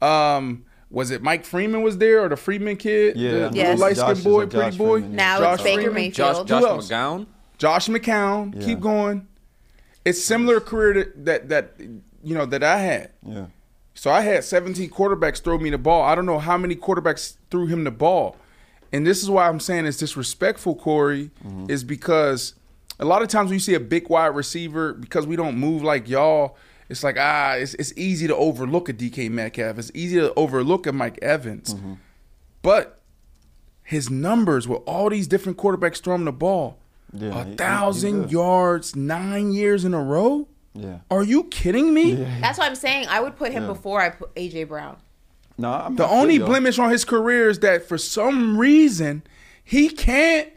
Um, 0.00 0.64
was 0.90 1.10
it 1.10 1.22
Mike 1.22 1.44
Freeman 1.44 1.82
was 1.82 1.98
there 1.98 2.20
or 2.24 2.28
the 2.28 2.36
Freeman 2.36 2.76
kid? 2.76 3.16
Yeah. 3.16 3.48
the 3.48 3.56
Yes. 3.56 3.78
little 3.78 3.80
light 3.80 3.96
skinned 3.96 4.24
boy, 4.24 4.46
pretty 4.46 4.76
boy. 4.76 5.00
Freeman, 5.00 5.10
yeah. 5.12 5.16
Now 5.16 5.38
Josh 5.38 5.54
it's 5.54 5.62
Baker 5.62 5.80
Freeman. 5.82 5.94
Mayfield. 5.94 6.14
Josh, 6.14 6.48
Josh 6.48 6.62
Who? 6.62 6.94
McGowan. 6.94 7.26
Josh 7.58 7.88
McCown. 7.88 8.54
Yeah. 8.60 8.66
Keep 8.66 8.80
going. 8.80 9.28
It's 10.04 10.22
similar 10.24 10.60
career 10.60 11.12
that, 11.16 11.24
that 11.26 11.48
that 11.48 11.74
you 12.24 12.34
know 12.34 12.46
that 12.46 12.62
I 12.64 12.78
had. 12.78 13.10
Yeah. 13.26 13.46
So 13.94 14.10
I 14.10 14.22
had 14.22 14.44
17 14.44 14.88
quarterbacks 14.90 15.42
throw 15.42 15.58
me 15.58 15.68
the 15.70 15.76
ball. 15.78 16.02
I 16.02 16.14
don't 16.14 16.24
know 16.26 16.38
how 16.38 16.56
many 16.56 16.74
quarterbacks 16.74 17.36
threw 17.50 17.66
him 17.66 17.84
the 17.84 17.90
ball. 17.90 18.36
And 18.92 19.06
this 19.06 19.22
is 19.22 19.28
why 19.30 19.46
I'm 19.48 19.60
saying 19.60 19.84
it's 19.86 19.98
disrespectful, 19.98 20.74
Corey, 20.74 21.30
is 21.68 21.84
because 21.84 22.54
a 22.98 23.04
lot 23.04 23.20
of 23.22 23.28
times 23.28 23.48
when 23.48 23.54
you 23.54 23.60
see 23.60 23.74
a 23.74 23.80
big 23.80 24.08
wide 24.08 24.28
receiver, 24.28 24.94
because 24.94 25.26
we 25.26 25.36
don't 25.36 25.56
move 25.56 25.82
like 25.82 26.08
y'all, 26.08 26.56
it's 26.90 27.02
like, 27.04 27.16
ah, 27.18 27.52
it's, 27.54 27.74
it's 27.74 27.92
easy 27.96 28.26
to 28.26 28.36
overlook 28.36 28.88
a 28.88 28.92
DK 28.92 29.30
Metcalf. 29.30 29.78
It's 29.78 29.90
easy 29.94 30.16
to 30.16 30.34
overlook 30.34 30.86
a 30.86 30.92
Mike 30.92 31.18
Evans. 31.22 31.74
But 32.62 33.00
his 33.82 34.10
numbers 34.10 34.68
with 34.68 34.82
all 34.86 35.08
these 35.08 35.26
different 35.26 35.56
quarterbacks 35.56 36.02
throwing 36.02 36.24
the 36.26 36.32
ball, 36.32 36.78
Yeah, 37.12 37.32
he- 37.32 37.40
a 37.40 37.44
he- 37.44 37.50
he 37.50 37.56
thousand 37.56 38.30
yards, 38.30 38.94
nine 38.94 39.52
years 39.52 39.84
in 39.84 39.94
a 39.94 40.02
row? 40.02 40.46
Yeah. 40.74 40.98
Are 41.10 41.22
you 41.24 41.44
kidding 41.44 41.92
me? 41.94 42.12
That's 42.40 42.58
why 42.58 42.66
I'm 42.66 42.74
saying 42.76 43.06
I 43.08 43.20
would 43.20 43.36
put 43.36 43.50
him 43.52 43.62
Yeah. 43.64 43.68
before 43.70 44.00
I 44.00 44.10
put 44.10 44.32
AJ 44.36 44.64
Brown. 44.68 44.98
No, 45.58 45.72
I'm 45.72 45.96
The 45.96 46.06
only 46.08 46.34
you, 46.34 46.40
though. 46.40 46.46
blemish 46.46 46.78
on 46.78 46.90
his 46.90 47.04
career 47.04 47.48
is 47.50 47.58
that 47.58 47.86
for 47.88 47.98
some 47.98 48.56
reason 48.56 49.22
he 49.64 49.88
can't 49.88 50.48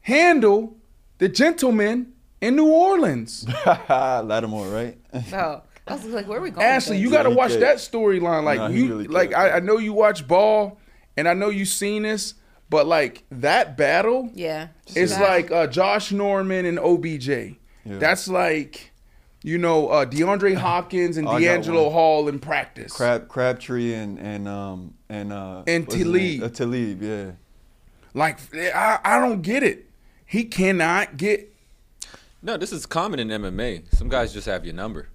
handle 0.00 0.76
the 1.18 1.28
gentleman 1.28 2.13
in 2.46 2.56
New 2.56 2.68
Orleans. 2.68 3.46
Lattimore, 3.88 4.68
right? 4.68 4.98
So 5.28 5.62
I 5.86 5.92
was 5.94 6.04
like, 6.06 6.26
where 6.28 6.38
are 6.38 6.42
we 6.42 6.50
going? 6.50 6.66
Ashley, 6.66 6.98
you 6.98 7.10
got 7.10 7.24
to 7.24 7.30
he 7.30 7.34
watch 7.36 7.50
can't. 7.50 7.60
that 7.60 7.76
storyline. 7.78 8.44
Like 8.44 8.58
Nah, 8.58 8.68
he 8.68 8.80
you, 8.80 8.88
really 8.88 9.06
like 9.08 9.34
I. 9.34 9.52
I 9.56 9.60
know 9.60 9.78
you 9.78 9.92
watch 9.92 10.26
ball, 10.26 10.78
and 11.16 11.28
I 11.28 11.34
know 11.34 11.48
you 11.50 11.64
seen 11.64 12.02
this, 12.04 12.34
but 12.70 12.86
like 12.86 13.24
that 13.30 13.76
battle, 13.76 14.30
yeah, 14.34 14.68
it's 14.94 15.12
That- 15.16 15.20
like 15.28 15.50
uh, 15.50 15.66
Josh 15.66 16.12
Norman 16.12 16.64
and 16.66 16.78
OBJ. 16.78 17.56
That's 17.86 18.28
like, 18.28 18.92
you 19.42 19.58
know, 19.58 19.88
uh, 19.88 20.06
DeAndre 20.06 20.54
Hopkins 20.66 21.18
and 21.18 21.28
I 21.28 21.40
DeAngelo. 21.42 21.92
Hall 21.92 22.28
in 22.28 22.38
practice. 22.38 22.92
Crab 22.94 23.28
Crabtree 23.28 23.92
and 23.92 24.18
and 24.18 24.48
um 24.48 24.94
and 25.10 25.32
uh 25.32 25.64
And 25.66 25.84
what's 25.86 25.94
his? 25.96 26.04
Talib. 26.04 26.42
Uh, 26.42 26.48
Talib, 26.48 27.02
yeah. 27.02 27.30
Like 28.14 28.38
I, 28.54 28.98
I 29.04 29.18
don't 29.20 29.42
get 29.42 29.62
it. 29.62 29.90
He 30.24 30.44
cannot 30.44 31.18
get 31.18 31.53
No, 32.44 32.58
this 32.58 32.72
is 32.72 32.84
common 32.84 33.18
in 33.20 33.28
MMA. 33.28 33.94
Some 33.96 34.10
guys 34.10 34.32
just 34.32 34.46
have 34.46 34.66
your 34.66 34.74
number. 34.74 35.08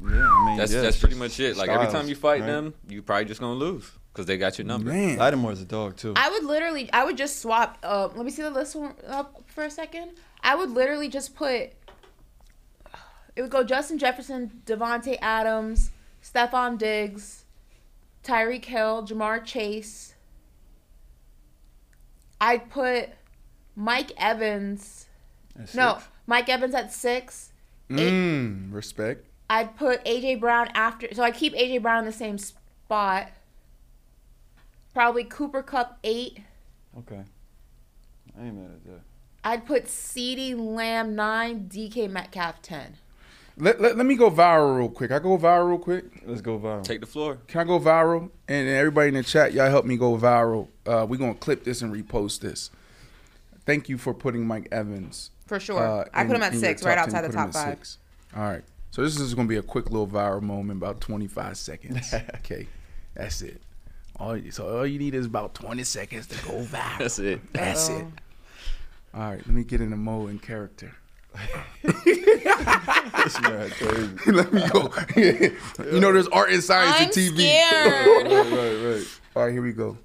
Yeah, 0.00 0.08
I 0.08 0.46
mean 0.46 0.56
That's 0.56 0.72
yeah, 0.72 0.82
that's 0.82 0.98
pretty 0.98 1.16
much 1.16 1.40
it. 1.40 1.56
Like 1.56 1.68
every 1.68 1.86
styles, 1.86 1.94
time 2.02 2.08
you 2.08 2.14
fight 2.14 2.42
right? 2.42 2.46
them, 2.46 2.74
you 2.88 3.02
probably 3.02 3.24
just 3.24 3.40
gonna 3.40 3.54
lose 3.54 3.90
because 4.12 4.26
they 4.26 4.36
got 4.38 4.56
your 4.56 4.66
number. 4.66 4.90
man. 4.90 5.18
Lattimore's 5.18 5.60
a 5.60 5.64
dog 5.64 5.96
too. 5.96 6.12
I 6.16 6.30
would 6.30 6.44
literally, 6.44 6.90
I 6.92 7.04
would 7.04 7.16
just 7.16 7.40
swap. 7.42 7.78
Uh, 7.82 8.08
let 8.14 8.24
me 8.24 8.30
see 8.30 8.42
the 8.42 8.50
list 8.50 8.76
one 8.76 8.94
up 9.06 9.42
for 9.46 9.64
a 9.64 9.70
second. 9.70 10.12
I 10.42 10.54
would 10.54 10.70
literally 10.70 11.08
just 11.08 11.34
put. 11.34 11.70
It 13.34 13.42
would 13.42 13.50
go 13.50 13.64
Justin 13.64 13.98
Jefferson, 13.98 14.62
Davante 14.64 15.18
Adams, 15.20 15.90
Stefon 16.22 16.78
Diggs, 16.78 17.44
Tyreek 18.22 18.64
Hill, 18.64 19.06
Ja'Marr 19.06 19.44
Chase. 19.44 20.14
I'd 22.40 22.70
put 22.70 23.10
Mike 23.74 24.12
Evans. 24.18 25.06
That's 25.54 25.74
No, 25.74 25.94
six. 25.94 26.08
Mike 26.26 26.48
Evans 26.48 26.74
at 26.74 26.92
six. 26.92 27.52
Mm, 27.90 28.72
respect. 28.72 29.26
I'd 29.48 29.76
put 29.76 30.04
AJ 30.04 30.40
Brown 30.40 30.68
after. 30.74 31.08
So 31.12 31.22
I 31.22 31.30
keep 31.30 31.54
AJ 31.54 31.82
Brown 31.82 32.00
in 32.00 32.04
the 32.06 32.12
same 32.12 32.38
spot. 32.38 33.28
Probably 34.92 35.24
Cooper 35.24 35.62
Kupp 35.62 35.98
eight. 36.02 36.40
Okay. 36.98 37.22
I 38.38 38.44
ain't 38.44 38.56
mad 38.56 38.70
at 38.70 38.84
that. 38.84 39.00
I'd 39.44 39.64
put 39.64 39.84
CeeDee 39.84 40.58
Lamb 40.58 41.14
nine, 41.14 41.68
DK 41.68 42.10
Metcalf 42.10 42.60
ten. 42.62 42.96
Let, 43.58 43.80
let, 43.80 43.96
let 43.96 44.04
me 44.04 44.16
go 44.16 44.30
viral 44.30 44.76
real 44.76 44.88
quick. 44.90 45.10
I 45.10 45.18
go 45.18 45.38
viral 45.38 45.68
real 45.68 45.78
quick. 45.78 46.04
Let's 46.26 46.42
go 46.42 46.58
viral. 46.58 46.82
Take 46.82 47.00
the 47.00 47.06
floor. 47.06 47.38
Can 47.46 47.62
I 47.62 47.64
go 47.64 47.78
viral? 47.80 48.30
And 48.48 48.68
everybody 48.68 49.08
in 49.08 49.14
the 49.14 49.22
chat, 49.22 49.54
y'all 49.54 49.70
help 49.70 49.86
me 49.86 49.96
go 49.96 50.18
viral. 50.18 50.68
Uh, 50.84 51.06
we're 51.08 51.16
gonna 51.16 51.34
clip 51.34 51.64
this 51.64 51.80
and 51.80 51.94
repost 51.94 52.40
this. 52.40 52.70
Thank 53.64 53.88
you 53.88 53.96
for 53.96 54.12
putting 54.12 54.46
Mike 54.46 54.68
Evans. 54.70 55.30
For 55.46 55.58
sure. 55.60 55.78
uh, 55.82 56.04
I 56.12 56.24
put 56.24 56.30
in- 56.30 56.36
him 56.36 56.42
at 56.42 56.54
six, 56.54 56.82
right 56.82 56.94
10. 56.96 57.04
outside 57.04 57.22
the 57.22 57.28
top 57.32 57.48
at 57.48 57.54
five. 57.54 57.68
six. 57.78 57.98
All 58.36 58.42
right. 58.42 58.62
So 58.90 59.02
this 59.02 59.18
is 59.20 59.34
gonna 59.34 59.48
be 59.48 59.56
a 59.56 59.62
quick 59.62 59.90
little 59.90 60.06
viral 60.06 60.42
moment, 60.42 60.78
about 60.78 61.00
25 61.00 61.56
seconds. 61.56 62.14
okay, 62.36 62.66
that's 63.14 63.42
it. 63.42 63.60
All 64.18 64.36
you, 64.36 64.50
so 64.50 64.78
all 64.78 64.86
you 64.86 64.98
need 64.98 65.14
is 65.14 65.26
about 65.26 65.54
20 65.54 65.84
seconds 65.84 66.26
to 66.28 66.44
go 66.46 66.52
viral. 66.62 66.98
That's 66.98 67.18
it. 67.18 67.52
That's 67.52 67.88
it. 67.90 68.06
All 69.14 69.20
right, 69.30 69.38
let 69.38 69.48
me 69.48 69.64
get 69.64 69.80
in 69.80 69.90
the 69.90 69.96
mode 69.96 70.30
and 70.30 70.40
character. 70.42 70.94
This 71.82 73.40
man 73.42 73.70
crazy. 73.78 74.32
let 74.32 74.52
me 74.52 74.62
go. 74.72 74.90
you 75.16 76.00
know, 76.00 76.12
there's 76.12 76.28
art 76.28 76.50
and 76.50 76.62
science 76.62 76.96
I'm 76.98 77.02
in 77.04 77.10
TV. 77.10 77.38
scared. 77.38 78.26
right, 78.26 78.52
right, 78.52 78.94
right. 78.96 79.06
All 79.34 79.44
right, 79.44 79.52
here 79.52 79.62
we 79.62 79.72
go. 79.72 79.98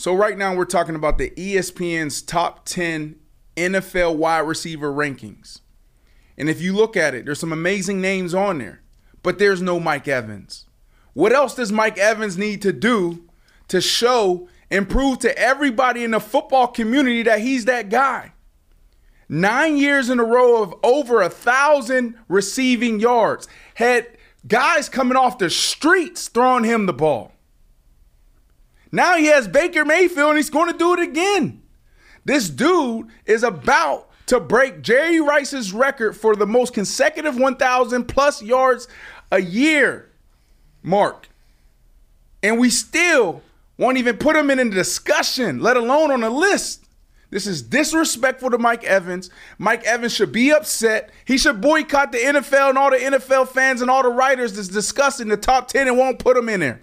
So 0.00 0.14
right 0.14 0.38
now 0.38 0.54
we're 0.54 0.64
talking 0.64 0.94
about 0.94 1.18
the 1.18 1.28
ESPN's 1.36 2.22
top 2.22 2.64
10 2.64 3.16
NFL 3.54 4.16
wide 4.16 4.38
receiver 4.38 4.90
rankings. 4.90 5.60
And 6.38 6.48
if 6.48 6.58
you 6.62 6.74
look 6.74 6.96
at 6.96 7.14
it, 7.14 7.26
there's 7.26 7.38
some 7.38 7.52
amazing 7.52 8.00
names 8.00 8.32
on 8.32 8.56
there, 8.56 8.80
but 9.22 9.38
there's 9.38 9.60
no 9.60 9.78
Mike 9.78 10.08
Evans. 10.08 10.64
What 11.12 11.34
else 11.34 11.54
does 11.54 11.70
Mike 11.70 11.98
Evans 11.98 12.38
need 12.38 12.62
to 12.62 12.72
do 12.72 13.28
to 13.68 13.82
show 13.82 14.48
and 14.70 14.88
prove 14.88 15.18
to 15.18 15.38
everybody 15.38 16.02
in 16.02 16.12
the 16.12 16.20
football 16.20 16.68
community 16.68 17.22
that 17.24 17.42
he's 17.42 17.66
that 17.66 17.90
guy? 17.90 18.32
Nine 19.28 19.76
years 19.76 20.08
in 20.08 20.18
a 20.18 20.24
row 20.24 20.62
of 20.62 20.74
over 20.82 21.20
a 21.20 21.28
thousand 21.28 22.14
receiving 22.26 23.00
yards. 23.00 23.46
Had 23.74 24.16
guys 24.48 24.88
coming 24.88 25.18
off 25.18 25.36
the 25.36 25.50
streets 25.50 26.28
throwing 26.28 26.64
him 26.64 26.86
the 26.86 26.94
ball. 26.94 27.34
Now 28.92 29.16
he 29.16 29.26
has 29.26 29.46
Baker 29.46 29.84
Mayfield 29.84 30.30
and 30.30 30.36
he's 30.36 30.50
going 30.50 30.70
to 30.72 30.78
do 30.78 30.94
it 30.94 31.00
again. 31.00 31.62
This 32.24 32.48
dude 32.48 33.08
is 33.24 33.42
about 33.42 34.10
to 34.26 34.40
break 34.40 34.82
Jerry 34.82 35.20
Rice's 35.20 35.72
record 35.72 36.16
for 36.16 36.36
the 36.36 36.46
most 36.46 36.74
consecutive 36.74 37.36
1,000 37.36 38.04
plus 38.04 38.42
yards 38.42 38.88
a 39.32 39.40
year 39.40 40.10
mark. 40.82 41.28
And 42.42 42.58
we 42.58 42.70
still 42.70 43.42
won't 43.76 43.98
even 43.98 44.16
put 44.16 44.36
him 44.36 44.50
in 44.50 44.58
a 44.58 44.70
discussion, 44.70 45.60
let 45.60 45.76
alone 45.76 46.10
on 46.10 46.22
a 46.22 46.30
list. 46.30 46.84
This 47.30 47.46
is 47.46 47.62
disrespectful 47.62 48.50
to 48.50 48.58
Mike 48.58 48.82
Evans. 48.84 49.30
Mike 49.58 49.84
Evans 49.84 50.12
should 50.12 50.32
be 50.32 50.52
upset. 50.52 51.10
He 51.24 51.38
should 51.38 51.60
boycott 51.60 52.12
the 52.12 52.18
NFL 52.18 52.70
and 52.70 52.78
all 52.78 52.90
the 52.90 52.96
NFL 52.96 53.48
fans 53.48 53.80
and 53.80 53.90
all 53.90 54.02
the 54.02 54.08
writers 54.08 54.54
that's 54.54 54.68
discussing 54.68 55.28
the 55.28 55.36
top 55.36 55.68
10 55.68 55.86
and 55.86 55.96
won't 55.96 56.18
put 56.18 56.36
him 56.36 56.48
in 56.48 56.60
there. 56.60 56.80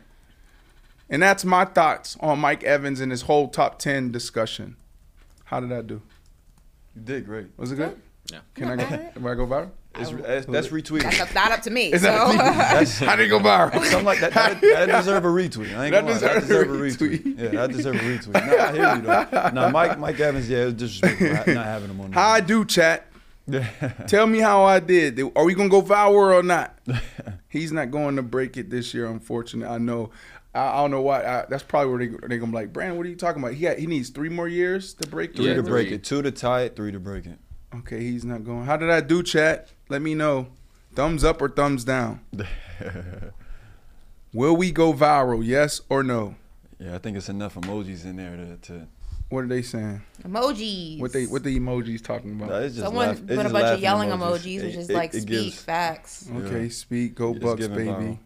And 1.09 1.21
that's 1.23 1.45
my 1.45 1.65
thoughts 1.65 2.17
on 2.19 2.39
Mike 2.39 2.63
Evans 2.63 2.99
and 2.99 3.11
his 3.11 3.23
whole 3.23 3.47
top 3.47 3.79
10 3.79 4.11
discussion. 4.11 4.75
How 5.45 5.59
did 5.61 5.71
I 5.71 5.81
do? 5.81 6.01
You 6.95 7.01
did 7.01 7.25
great. 7.25 7.47
Was 7.57 7.71
it 7.71 7.77
good? 7.77 7.99
Yeah. 8.31 8.39
Can 8.55 8.67
I 8.71 8.75
go? 8.75 8.84
Am 9.15 9.25
I 9.25 9.35
go 9.35 9.47
viral? 9.47 9.69
It's, 9.99 10.11
that's, 10.11 10.45
that's 10.45 10.67
retweeted. 10.67 11.03
That's 11.03 11.21
up, 11.21 11.34
not 11.34 11.51
up 11.51 11.61
to 11.63 11.71
me. 11.71 11.91
Is 11.93 12.01
so. 12.01 12.07
that 12.09 12.35
That's 12.73 12.99
How 12.99 13.15
did 13.15 13.25
it 13.25 13.29
go 13.29 13.39
viral? 13.39 13.71
something 13.85 14.05
like 14.05 14.19
that. 14.19 14.34
That, 14.34 14.61
that 14.61 14.85
deserve 14.88 15.23
a 15.25 15.27
retweet. 15.27 15.75
I 15.75 15.85
ain't 15.85 15.91
That 15.93 16.01
gonna 16.01 16.13
lie. 16.13 16.19
That 16.19 16.41
deserve 16.41 16.67
deserve 16.67 16.69
a 16.69 16.73
a 16.73 16.77
retweet. 16.77 17.23
retweet. 17.23 17.39
Yeah, 17.39 17.49
that 17.61 17.71
deserve 17.71 17.95
a 17.95 17.99
retweet. 17.99 18.34
No, 18.34 18.57
I 18.57 18.71
hear 18.73 18.95
you 18.95 19.01
though. 19.01 19.49
No, 19.53 19.69
Mike 19.71 19.97
Mike 19.97 20.19
Evans, 20.19 20.49
yeah, 20.49 20.63
it 20.63 20.65
was 20.65 20.73
disrespectful 20.75 21.29
not 21.29 21.47
not 21.47 21.65
having 21.65 21.89
him 21.89 22.01
on. 22.01 22.11
How 22.11 22.27
I 22.29 22.41
do, 22.41 22.63
chat. 22.65 23.07
there. 23.47 23.95
Tell 24.07 24.27
me 24.27 24.39
how 24.39 24.65
I 24.65 24.79
did. 24.81 25.19
Are 25.35 25.45
we 25.45 25.55
gonna 25.55 25.69
go 25.69 25.81
viral 25.81 26.35
or 26.35 26.43
not? 26.43 26.77
He's 27.49 27.71
not 27.71 27.89
going 27.89 28.17
to 28.17 28.21
break 28.21 28.57
it 28.57 28.69
this 28.69 28.93
year, 28.93 29.07
unfortunately. 29.07 29.73
I 29.73 29.77
know. 29.79 30.11
I, 30.56 30.60
I 30.60 30.82
don't 30.82 30.91
know 30.91 31.02
why. 31.02 31.24
I, 31.24 31.45
that's 31.49 31.64
probably 31.64 32.10
where 32.10 32.19
they 32.22 32.28
they 32.28 32.38
gonna 32.40 32.52
be 32.52 32.57
like, 32.57 32.74
Brandon, 32.74 32.98
what 32.98 33.06
are 33.06 33.10
you 33.10 33.15
talking 33.15 33.41
about? 33.41 33.53
He 33.53 33.61
got, 33.61 33.78
he 33.78 33.88
needs 33.88 34.10
three 34.10 34.30
more 34.30 34.48
years 34.48 34.94
to 34.95 35.07
break 35.07 35.32
the 35.32 35.38
Three 35.38 35.48
Yeah, 35.49 35.53
to 35.56 35.64
break 35.64 35.88
three. 35.88 35.95
it. 35.98 36.03
Two 36.03 36.22
to 36.22 36.32
tie 36.32 36.61
it. 36.61 36.76
Three 36.76 36.91
to 36.91 36.99
break 36.99 37.26
it. 37.26 37.38
Okay, 37.76 38.02
he's 38.02 38.24
not 38.26 38.44
going. 38.45 38.65
How 38.65 38.78
did 38.78 38.90
I 38.90 39.02
do, 39.02 39.22
chat? 39.24 39.69
Let 39.90 40.02
me 40.02 40.15
know. 40.15 40.48
Thumbs 40.95 41.24
up 41.24 41.41
or 41.41 41.49
thumbs 41.49 41.84
down? 41.84 42.22
Will 44.34 44.56
we 44.56 44.72
go 44.72 44.94
viral? 44.94 45.41
Yes 45.45 45.82
or 45.90 46.03
no? 46.03 46.36
Yeah, 46.80 46.95
I 46.95 46.98
think 46.99 47.18
it's 47.18 47.30
enough 47.30 47.56
emojis 47.56 48.06
in 48.06 48.18
there 48.18 48.36
to. 48.36 48.57
to 48.68 48.88
What 49.30 49.44
are 49.44 49.48
they 49.48 49.61
saying? 49.61 50.02
Emojis. 50.24 50.99
What 50.99 51.14
they 51.14 51.26
what 51.26 51.44
the 51.44 51.57
emojis 51.60 52.03
talking 52.03 52.34
about? 52.34 52.49
Nah, 52.49 52.57
it's 52.60 52.76
just 52.76 52.86
Someone 52.86 53.07
laugh- 53.07 53.18
it's 53.18 53.26
put 53.28 53.40
a 53.40 53.44
just 53.44 53.53
bunch 53.53 53.65
of 53.65 53.80
yelling 53.80 54.10
emojis. 54.10 54.19
emojis, 54.60 54.64
which 54.64 54.74
It- 54.76 54.80
is 54.80 54.90
it- 54.90 54.94
like 54.95 55.14
it 55.14 55.22
speak 55.22 55.28
gives- 55.28 55.61
facts. 55.61 56.30
okay, 56.36 56.64
yeah. 56.64 56.69
speak, 56.69 57.15
go 57.15 57.32
It's 57.34 57.44
Bucks, 57.44 57.68
baby. 57.68 57.84
viral. 57.90 58.19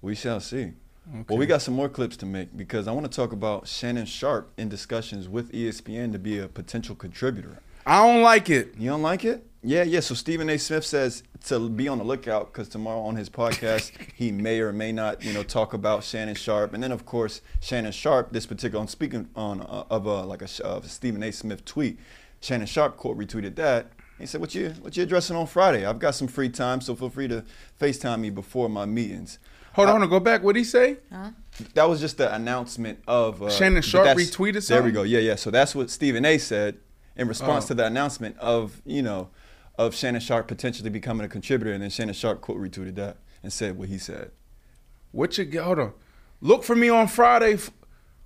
We 0.00 0.14
shall 0.14 0.40
see. 0.40 0.72
Okay. 1.10 1.24
Well, 1.28 1.38
we 1.38 1.46
got 1.46 1.62
some 1.62 1.74
more 1.74 1.88
clips 1.88 2.16
to 2.18 2.26
make 2.26 2.54
because 2.56 2.86
I 2.86 2.92
want 2.92 3.10
to 3.10 3.16
talk 3.16 3.32
about 3.32 3.66
Shannon 3.66 4.04
Sharpe 4.04 4.52
in 4.58 4.68
discussions 4.68 5.28
with 5.28 5.50
ESPN 5.52 6.12
to 6.12 6.18
be 6.18 6.38
a 6.38 6.48
potential 6.48 6.94
contributor. 6.94 7.60
I 7.86 8.06
don't 8.06 8.22
like 8.22 8.50
it. 8.50 8.74
You 8.76 8.90
don't 8.90 9.00
like 9.00 9.24
it? 9.24 9.46
Yeah, 9.62 9.82
yeah. 9.82 10.00
So 10.00 10.14
Stephen 10.14 10.50
A. 10.50 10.58
Smith 10.58 10.84
says 10.84 11.22
to 11.46 11.68
be 11.70 11.88
on 11.88 11.98
the 11.98 12.04
lookout 12.04 12.52
because 12.52 12.68
tomorrow 12.68 13.00
on 13.00 13.16
his 13.16 13.30
podcast 13.30 13.92
he 14.14 14.30
may 14.30 14.60
or 14.60 14.72
may 14.72 14.92
not, 14.92 15.24
you 15.24 15.32
know, 15.32 15.42
talk 15.42 15.72
about 15.72 16.04
Shannon 16.04 16.34
Sharpe, 16.34 16.74
and 16.74 16.82
then 16.82 16.92
of 16.92 17.06
course 17.06 17.40
Shannon 17.60 17.92
Sharpe. 17.92 18.30
This 18.30 18.44
particular, 18.44 18.80
on 18.80 18.88
speaking 18.88 19.28
on 19.34 19.62
uh, 19.62 19.84
of 19.90 20.04
a 20.04 20.22
like 20.24 20.42
a, 20.42 20.46
sh- 20.46 20.60
of 20.60 20.84
a 20.84 20.88
Stephen 20.88 21.22
A. 21.22 21.32
Smith 21.32 21.64
tweet, 21.64 21.98
Shannon 22.40 22.66
Sharpe 22.66 22.98
quote 22.98 23.18
retweeted 23.18 23.54
that. 23.56 23.92
He 24.18 24.26
said, 24.26 24.42
"What 24.42 24.54
you 24.54 24.70
what 24.82 24.96
you 24.96 25.02
addressing 25.02 25.36
on 25.36 25.46
Friday? 25.46 25.86
I've 25.86 25.98
got 25.98 26.14
some 26.14 26.28
free 26.28 26.50
time, 26.50 26.82
so 26.82 26.94
feel 26.94 27.08
free 27.10 27.28
to 27.28 27.44
Facetime 27.80 28.20
me 28.20 28.30
before 28.30 28.68
my 28.68 28.84
meetings." 28.84 29.38
Hold 29.86 30.02
on, 30.02 30.08
go 30.08 30.20
back. 30.20 30.40
What 30.40 30.46
would 30.46 30.56
he 30.56 30.64
say? 30.64 30.96
That 31.74 31.88
was 31.88 32.00
just 32.00 32.18
the 32.18 32.32
announcement 32.34 33.00
of 33.06 33.42
uh, 33.42 33.50
Shannon 33.50 33.82
Sharpe 33.82 34.16
retweeted 34.16 34.66
There 34.68 34.82
we 34.82 34.92
go. 34.92 35.02
Yeah, 35.02 35.20
yeah. 35.20 35.34
So 35.34 35.50
that's 35.50 35.74
what 35.74 35.90
Stephen 35.90 36.24
A. 36.24 36.38
said 36.38 36.78
in 37.16 37.28
response 37.28 37.64
Oh. 37.64 37.68
to 37.68 37.74
the 37.74 37.86
announcement 37.86 38.38
of 38.38 38.80
you 38.84 39.02
know 39.02 39.30
of 39.76 39.94
Shannon 39.94 40.20
Sharpe 40.20 40.48
potentially 40.48 40.90
becoming 40.90 41.24
a 41.24 41.28
contributor, 41.28 41.72
and 41.72 41.82
then 41.82 41.90
Shannon 41.90 42.14
Sharpe 42.14 42.40
quote 42.40 42.58
retweeted 42.58 42.96
that 42.96 43.16
and 43.42 43.52
said 43.52 43.78
what 43.78 43.88
he 43.88 43.98
said. 43.98 44.30
What 45.12 45.38
you 45.38 45.44
get? 45.44 45.62
Hold 45.64 45.78
on. 45.78 45.92
Look 46.40 46.64
for 46.64 46.74
me 46.76 46.88
on 46.88 47.08
Friday. 47.08 47.58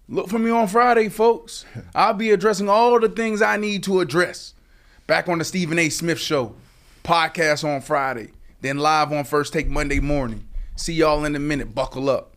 Look 0.09 0.29
for 0.29 0.39
me 0.39 0.51
on 0.51 0.67
Friday, 0.69 1.09
folks. 1.09 1.65
I'll 1.95 2.15
be 2.15 2.31
addressing 2.31 2.69
all 2.69 2.99
the 3.01 3.09
things 3.09 3.41
I 3.41 3.57
need 3.57 3.83
to 3.85 4.01
address. 4.01 4.55
Back 5.07 5.29
on 5.29 5.39
the 5.39 5.45
Stephen 5.45 5.79
A. 5.79 5.89
Smith 5.89 6.19
Show, 6.19 6.55
podcast 7.05 7.65
on 7.65 7.81
Friday, 7.81 8.31
then 8.61 8.79
live 8.79 9.13
on 9.13 9.25
First 9.25 9.53
Take 9.53 9.69
Monday 9.69 10.01
morning. 10.01 10.47
See 10.77 10.95
y'all 10.95 11.25
in 11.25 11.35
a 11.37 11.39
minute. 11.39 11.75
Buckle 11.75 12.09
up. 12.11 12.35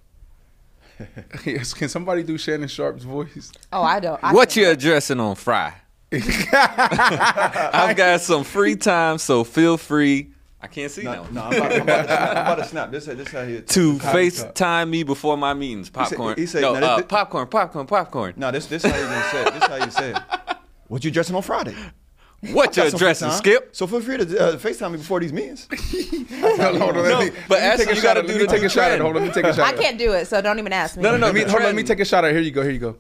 yes, 1.46 1.74
can 1.74 1.90
somebody 1.90 2.24
do 2.24 2.38
Shannon 2.38 2.68
Sharpe's 2.70 3.04
voice? 3.04 3.52
Oh, 3.74 3.84
I 3.84 4.00
don't. 4.00 4.20
I 4.24 4.34
What 4.34 4.50
can't. 4.50 4.58
you 4.58 4.70
addressing 4.72 5.20
on 5.20 5.36
Fry? 5.36 5.74
I've 6.12 7.96
got 7.98 8.22
some 8.22 8.44
free 8.44 8.76
time, 8.76 9.18
so 9.18 9.44
feel 9.44 9.78
free. 9.78 10.30
I 10.62 10.68
can't 10.68 10.92
see 10.92 11.04
now. 11.04 11.26
No, 11.32 11.42
I'm 11.44 11.54
about, 11.54 11.72
I'm 11.74 11.82
about 11.82 12.02
to 12.02 12.08
snap. 12.08 12.30
I'm 12.30 12.38
about 12.38 12.56
to 12.56 12.66
snap. 12.66 12.92
This 12.92 13.06
this 13.06 13.28
how 13.32 13.44
he 13.44 13.62
To 13.62 14.00
how- 14.00 14.14
FaceTime 14.14 14.90
me 14.90 15.04
before 15.04 15.38
my 15.38 15.54
meetings. 15.54 15.90
Popcorn. 15.90 16.36
he 16.38 16.46
said- 16.46 16.62
no, 16.62 16.74
now 16.74 16.80
this- 16.80 16.90
uh, 16.90 16.98
this- 16.98 17.06
popcorn, 17.08 17.48
popcorn, 17.48 17.86
popcorn. 17.88 18.34
No, 18.38 18.52
this 18.52 18.66
this 18.68 18.84
how 18.84 18.96
you 18.96 19.04
gonna 19.04 19.30
say 19.32 19.42
it. 19.46 19.54
This 19.54 19.64
how 19.66 19.76
you 19.86 19.92
say 19.92 20.12
it. 20.12 20.18
What 20.88 21.04
you 21.04 21.10
dressing 21.10 21.36
on 21.36 21.42
Friday? 21.42 21.76
What 22.52 22.76
you 22.78 22.84
Got 22.84 22.92
some 22.92 22.98
addressing, 22.98 23.32
Skip? 23.32 23.76
So 23.76 23.88
feel 23.88 24.02
free 24.02 24.18
to 24.18 24.24
uh, 24.24 24.56
Facetime 24.58 24.92
me 24.92 24.98
before 25.00 25.20
these 25.20 25.34
meetings. 25.34 25.68
Hold 26.42 26.60
on, 26.60 26.76
hold 26.76 26.98
on. 26.98 27.04
No, 27.04 27.20
let 27.20 27.34
me, 27.34 27.40
but 27.48 27.60
let 27.60 27.80
me 27.80 27.84
Ashley, 27.84 27.86
a 27.86 27.90
you 27.90 27.96
shot 27.96 28.04
gotta 28.04 28.20
at- 28.20 28.28
do 28.28 28.38
the 28.38 28.48
take 28.48 28.64
a 28.64 28.70
shot 28.70 28.84
at. 28.84 28.88
trend. 28.98 29.02
Hold 29.02 29.16
on, 29.16 29.22
let 29.24 29.28
me 29.30 29.34
take 29.42 29.46
a 29.52 29.56
shot. 29.56 29.66
I 29.74 29.78
can't 29.78 29.98
do 29.98 30.12
it, 30.12 30.26
so 30.28 30.42
don't 30.42 30.60
even 30.60 30.74
ask 30.74 30.96
me. 30.98 31.04
No, 31.04 31.12
no, 31.12 31.18
no. 31.18 31.26
Let 31.28 31.36
me, 31.36 31.42
hold 31.42 31.56
on, 31.56 31.64
let 31.64 31.76
me 31.76 31.84
take 31.84 32.00
a 32.02 32.06
shot 32.06 32.24
at. 32.26 32.32
Here 32.32 32.42
you 32.42 32.52
go. 32.52 32.62
Here 32.62 32.72
you 32.72 32.80
go. 32.80 32.98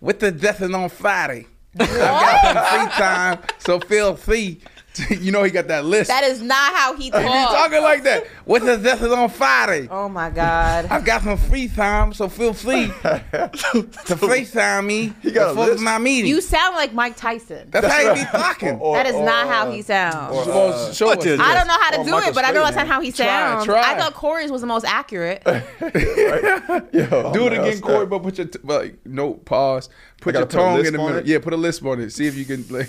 With 0.00 0.20
the 0.20 0.30
death 0.30 0.60
and 0.60 0.74
on 0.74 0.88
Friday. 0.90 1.46
I've 1.78 1.88
got 1.88 2.42
some 2.42 2.80
free 2.80 2.92
time, 2.98 3.38
so 3.58 3.80
feel 3.80 4.14
free. 4.16 4.60
To, 4.94 5.14
you 5.20 5.32
know 5.32 5.42
he 5.42 5.50
got 5.50 5.68
that 5.68 5.84
list. 5.86 6.08
That 6.08 6.24
is 6.24 6.42
not 6.42 6.74
how 6.74 6.94
he 6.96 7.04
He 7.04 7.10
talks. 7.10 7.54
talking 7.54 7.82
like 7.82 8.02
that. 8.04 8.26
With 8.44 8.64
the 8.64 8.76
death 8.76 9.00
and 9.02 9.12
on 9.12 9.30
Friday. 9.30 9.88
oh 9.90 10.08
my 10.08 10.28
god. 10.30 10.86
I've 10.90 11.04
got 11.04 11.22
some 11.22 11.36
free 11.38 11.68
time, 11.68 12.12
so 12.12 12.28
feel 12.28 12.52
free 12.52 12.86
to 13.02 14.16
FaceTime 14.16 14.84
me 14.86 15.08
got 15.32 15.50
a 15.50 15.54
before 15.54 15.66
list? 15.66 15.82
my 15.82 15.98
meeting. 15.98 16.28
You 16.28 16.40
sound 16.40 16.76
like 16.76 16.92
Mike 16.92 17.16
Tyson. 17.16 17.68
That's 17.70 17.86
how 17.86 18.14
he 18.14 18.20
be 18.22 18.26
talking. 18.30 18.78
Or- 18.80 18.96
That 18.96 19.06
is 19.06 19.14
or, 19.14 19.24
not 19.24 19.46
how 19.48 19.68
uh, 19.68 19.72
he 19.72 19.82
sounds. 19.82 20.34
Well, 20.34 20.92
show 20.92 21.06
what 21.06 21.18
us. 21.20 21.24
you- 21.24 21.38
I 21.40 21.54
don't 21.54 21.66
know 21.66 21.78
how 21.80 21.90
to 21.92 22.00
or 22.00 22.04
do 22.04 22.10
Michael 22.10 22.28
it, 22.30 22.34
but 22.34 22.44
I 22.44 22.50
know 22.50 22.62
that's 22.64 22.76
not 22.76 22.86
how 22.86 23.00
he 23.00 23.10
sounds. 23.10 23.64
try. 23.64 23.94
I 23.94 23.98
thought 23.98 24.14
Corey's 24.14 24.50
was 24.52 24.60
the 24.60 24.66
most 24.66 24.84
accurate. 24.84 25.42
Yo, 25.46 27.32
Do 27.32 27.46
it 27.46 27.52
again, 27.52 27.76
stop. 27.76 27.88
Corey, 27.90 28.06
but 28.06 28.22
put 28.22 28.38
your 28.38 28.46
t- 28.46 28.58
like 28.62 28.98
no 29.06 29.34
pause. 29.34 29.88
Put 30.20 30.34
your 30.34 30.44
gotta 30.44 30.56
put 30.56 30.62
tongue 30.62 30.86
in 30.86 30.92
the 30.92 30.98
middle. 30.98 31.26
Yeah, 31.26 31.38
put 31.38 31.52
a 31.52 31.56
lisp 31.56 31.84
on 31.86 32.00
it. 32.00 32.10
See 32.10 32.26
if 32.26 32.36
you 32.36 32.44
can. 32.44 32.66
Like, 32.68 32.88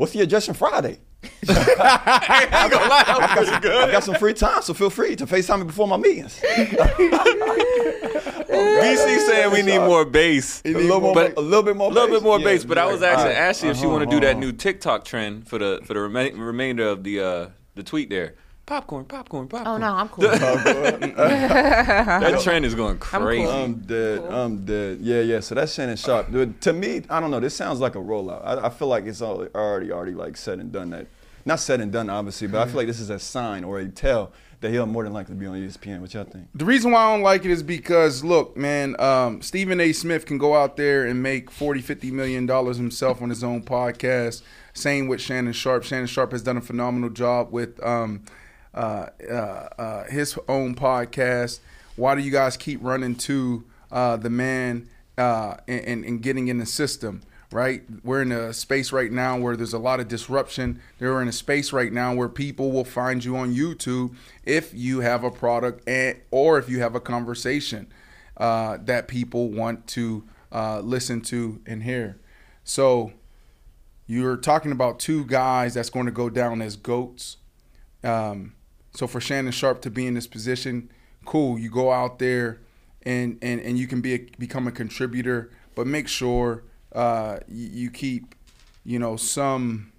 What's 0.00 0.14
the 0.14 0.22
address 0.22 0.48
on 0.48 0.54
Friday? 0.54 0.98
I've 1.50 2.70
got 3.92 4.02
some 4.02 4.14
free 4.14 4.32
time, 4.32 4.62
so 4.62 4.72
feel 4.72 4.88
free 4.88 5.14
to 5.16 5.26
FaceTime 5.26 5.58
me 5.58 5.64
before 5.66 5.86
my 5.86 5.98
meetings. 5.98 6.40
BC 8.48 9.26
saying 9.26 9.52
we 9.52 9.60
need 9.60 9.76
more 9.80 10.06
bass. 10.06 10.62
a 10.64 10.72
little 10.72 11.02
more, 11.02 11.14
but 11.14 11.36
a 11.36 11.40
little 11.42 11.62
bit 11.62 11.76
more, 11.76 11.90
a 11.90 11.92
little 11.92 12.08
bass? 12.08 12.16
bit 12.16 12.22
more 12.22 12.38
Yeah, 12.38 12.44
bass. 12.46 12.64
But 12.64 12.78
I 12.78 12.84
right. 12.86 12.92
was 12.92 13.02
asking 13.02 13.20
All 13.20 13.26
right. 13.26 13.36
Ashley 13.36 13.68
if 13.68 13.76
she 13.76 13.82
Uh-huh, 13.84 13.92
want 13.96 14.08
to 14.08 14.16
do 14.16 14.20
that 14.20 14.30
uh-huh. 14.30 14.40
new 14.40 14.52
TikTok 14.52 15.04
trend 15.04 15.46
for 15.46 15.58
the 15.58 15.80
for 15.84 15.92
the 15.92 16.00
rema- 16.00 16.32
remainder 16.34 16.88
of 16.88 17.04
the 17.04 17.20
uh, 17.20 17.48
the 17.74 17.82
tweet 17.82 18.08
there. 18.08 18.36
Popcorn, 18.70 19.04
popcorn, 19.04 19.48
popcorn. 19.48 19.66
Oh 19.66 19.78
no, 19.78 19.92
I'm 19.92 20.08
cool. 20.10 20.28
That 21.10 22.40
trend 22.40 22.64
is 22.64 22.76
going 22.76 22.98
crazy. 22.98 23.42
I'm 23.42 23.48
cool. 23.48 23.52
I'm 23.52 23.74
dead. 23.80 24.22
I'm 24.32 24.64
dead. 24.64 24.98
Yeah, 25.00 25.22
yeah. 25.22 25.40
So 25.40 25.56
that's 25.56 25.74
Shannon 25.74 25.96
Sharpe. 25.96 26.30
Dude, 26.30 26.60
To 26.60 26.72
me, 26.72 27.02
I 27.10 27.18
don't 27.18 27.32
know. 27.32 27.40
This 27.40 27.56
sounds 27.56 27.80
like 27.80 27.96
a 27.96 27.98
rollout. 27.98 28.46
I, 28.46 28.66
I 28.66 28.70
feel 28.70 28.86
like 28.86 29.06
it's 29.06 29.22
already, 29.22 29.90
already 29.90 30.12
like 30.12 30.36
said 30.36 30.60
and 30.60 30.70
done. 30.70 30.90
That, 30.90 31.08
not 31.44 31.58
said 31.58 31.80
and 31.80 31.90
done, 31.90 32.08
obviously, 32.08 32.46
but 32.46 32.60
I 32.60 32.66
feel 32.66 32.76
like 32.76 32.86
this 32.86 33.00
is 33.00 33.10
a 33.10 33.18
sign 33.18 33.64
or 33.64 33.80
a 33.80 33.88
tell 33.88 34.30
that 34.60 34.70
he'll 34.70 34.86
more 34.86 35.02
than 35.02 35.12
likely 35.12 35.34
be 35.34 35.46
on 35.46 35.56
ESPN. 35.56 36.00
What 36.00 36.14
y'all 36.14 36.22
think? 36.22 36.46
The 36.54 36.64
reason 36.64 36.92
why 36.92 37.02
I 37.02 37.12
don't 37.12 37.24
like 37.24 37.44
it 37.44 37.50
is 37.50 37.64
because 37.64 38.22
look, 38.22 38.56
man, 38.56 38.94
um, 39.00 39.42
Stephen 39.42 39.80
A. 39.80 39.92
Smith 39.92 40.26
can 40.26 40.38
go 40.38 40.54
out 40.54 40.76
there 40.76 41.06
and 41.06 41.20
make 41.20 41.50
40, 41.50 41.80
50 41.80 42.12
million 42.12 42.46
dollars 42.46 42.76
himself 42.76 43.20
on 43.20 43.30
his 43.30 43.42
own 43.42 43.64
podcast. 43.64 44.42
Same 44.74 45.08
with 45.08 45.20
Shannon 45.20 45.54
Sharpe. 45.54 45.82
Shannon 45.82 46.06
Sharpe 46.06 46.30
has 46.30 46.42
done 46.42 46.56
a 46.56 46.60
phenomenal 46.60 47.10
job 47.10 47.50
with 47.50 47.82
um, 47.84 48.22
his 48.74 50.38
own 50.48 50.74
podcast. 50.74 51.60
Why 51.96 52.14
do 52.14 52.22
you 52.22 52.30
guys 52.30 52.56
keep 52.56 52.80
running 52.82 53.14
to 53.16 53.64
uh, 53.90 54.16
the 54.16 54.30
man 54.30 54.88
uh, 55.18 55.56
and, 55.68 55.84
and, 55.84 56.04
and 56.04 56.22
getting 56.22 56.48
in 56.48 56.58
the 56.58 56.66
system? 56.66 57.22
Right, 57.52 57.82
we're 58.04 58.22
in 58.22 58.30
a 58.30 58.52
space 58.52 58.92
right 58.92 59.10
now 59.10 59.36
where 59.36 59.56
there's 59.56 59.72
a 59.72 59.78
lot 59.78 59.98
of 59.98 60.06
disruption. 60.06 60.80
They're 61.00 61.20
in 61.20 61.26
a 61.26 61.32
space 61.32 61.72
right 61.72 61.92
now 61.92 62.14
where 62.14 62.28
people 62.28 62.70
will 62.70 62.84
find 62.84 63.24
you 63.24 63.36
on 63.36 63.52
YouTube 63.52 64.14
if 64.44 64.72
you 64.72 65.00
have 65.00 65.24
a 65.24 65.32
product 65.32 65.82
and 65.88 66.20
or 66.30 66.60
if 66.60 66.68
you 66.68 66.78
have 66.78 66.94
a 66.94 67.00
conversation 67.00 67.92
uh, 68.36 68.78
that 68.82 69.08
people 69.08 69.50
want 69.50 69.88
to 69.88 70.22
uh, 70.52 70.78
listen 70.78 71.20
to 71.22 71.60
and 71.66 71.82
hear. 71.82 72.20
So 72.62 73.12
you're 74.06 74.36
talking 74.36 74.70
about 74.70 75.00
two 75.00 75.24
guys 75.24 75.74
that's 75.74 75.90
going 75.90 76.06
to 76.06 76.12
go 76.12 76.30
down 76.30 76.62
as 76.62 76.76
goats. 76.76 77.36
Um, 78.04 78.54
so 78.92 79.06
for 79.06 79.20
Shannon 79.20 79.52
Sharpe 79.52 79.82
to 79.82 79.90
be 79.90 80.06
in 80.06 80.14
this 80.14 80.26
position, 80.26 80.90
cool. 81.24 81.58
You 81.58 81.70
go 81.70 81.92
out 81.92 82.18
there 82.18 82.60
and 83.02 83.38
and, 83.42 83.60
and 83.60 83.78
you 83.78 83.86
can 83.86 84.00
be 84.00 84.14
a, 84.14 84.18
become 84.38 84.66
a 84.66 84.72
contributor, 84.72 85.50
but 85.74 85.86
make 85.86 86.08
sure 86.08 86.64
uh, 86.92 87.38
you, 87.48 87.68
you 87.68 87.90
keep 87.90 88.34
you 88.84 88.98
know 88.98 89.16
some 89.16 89.92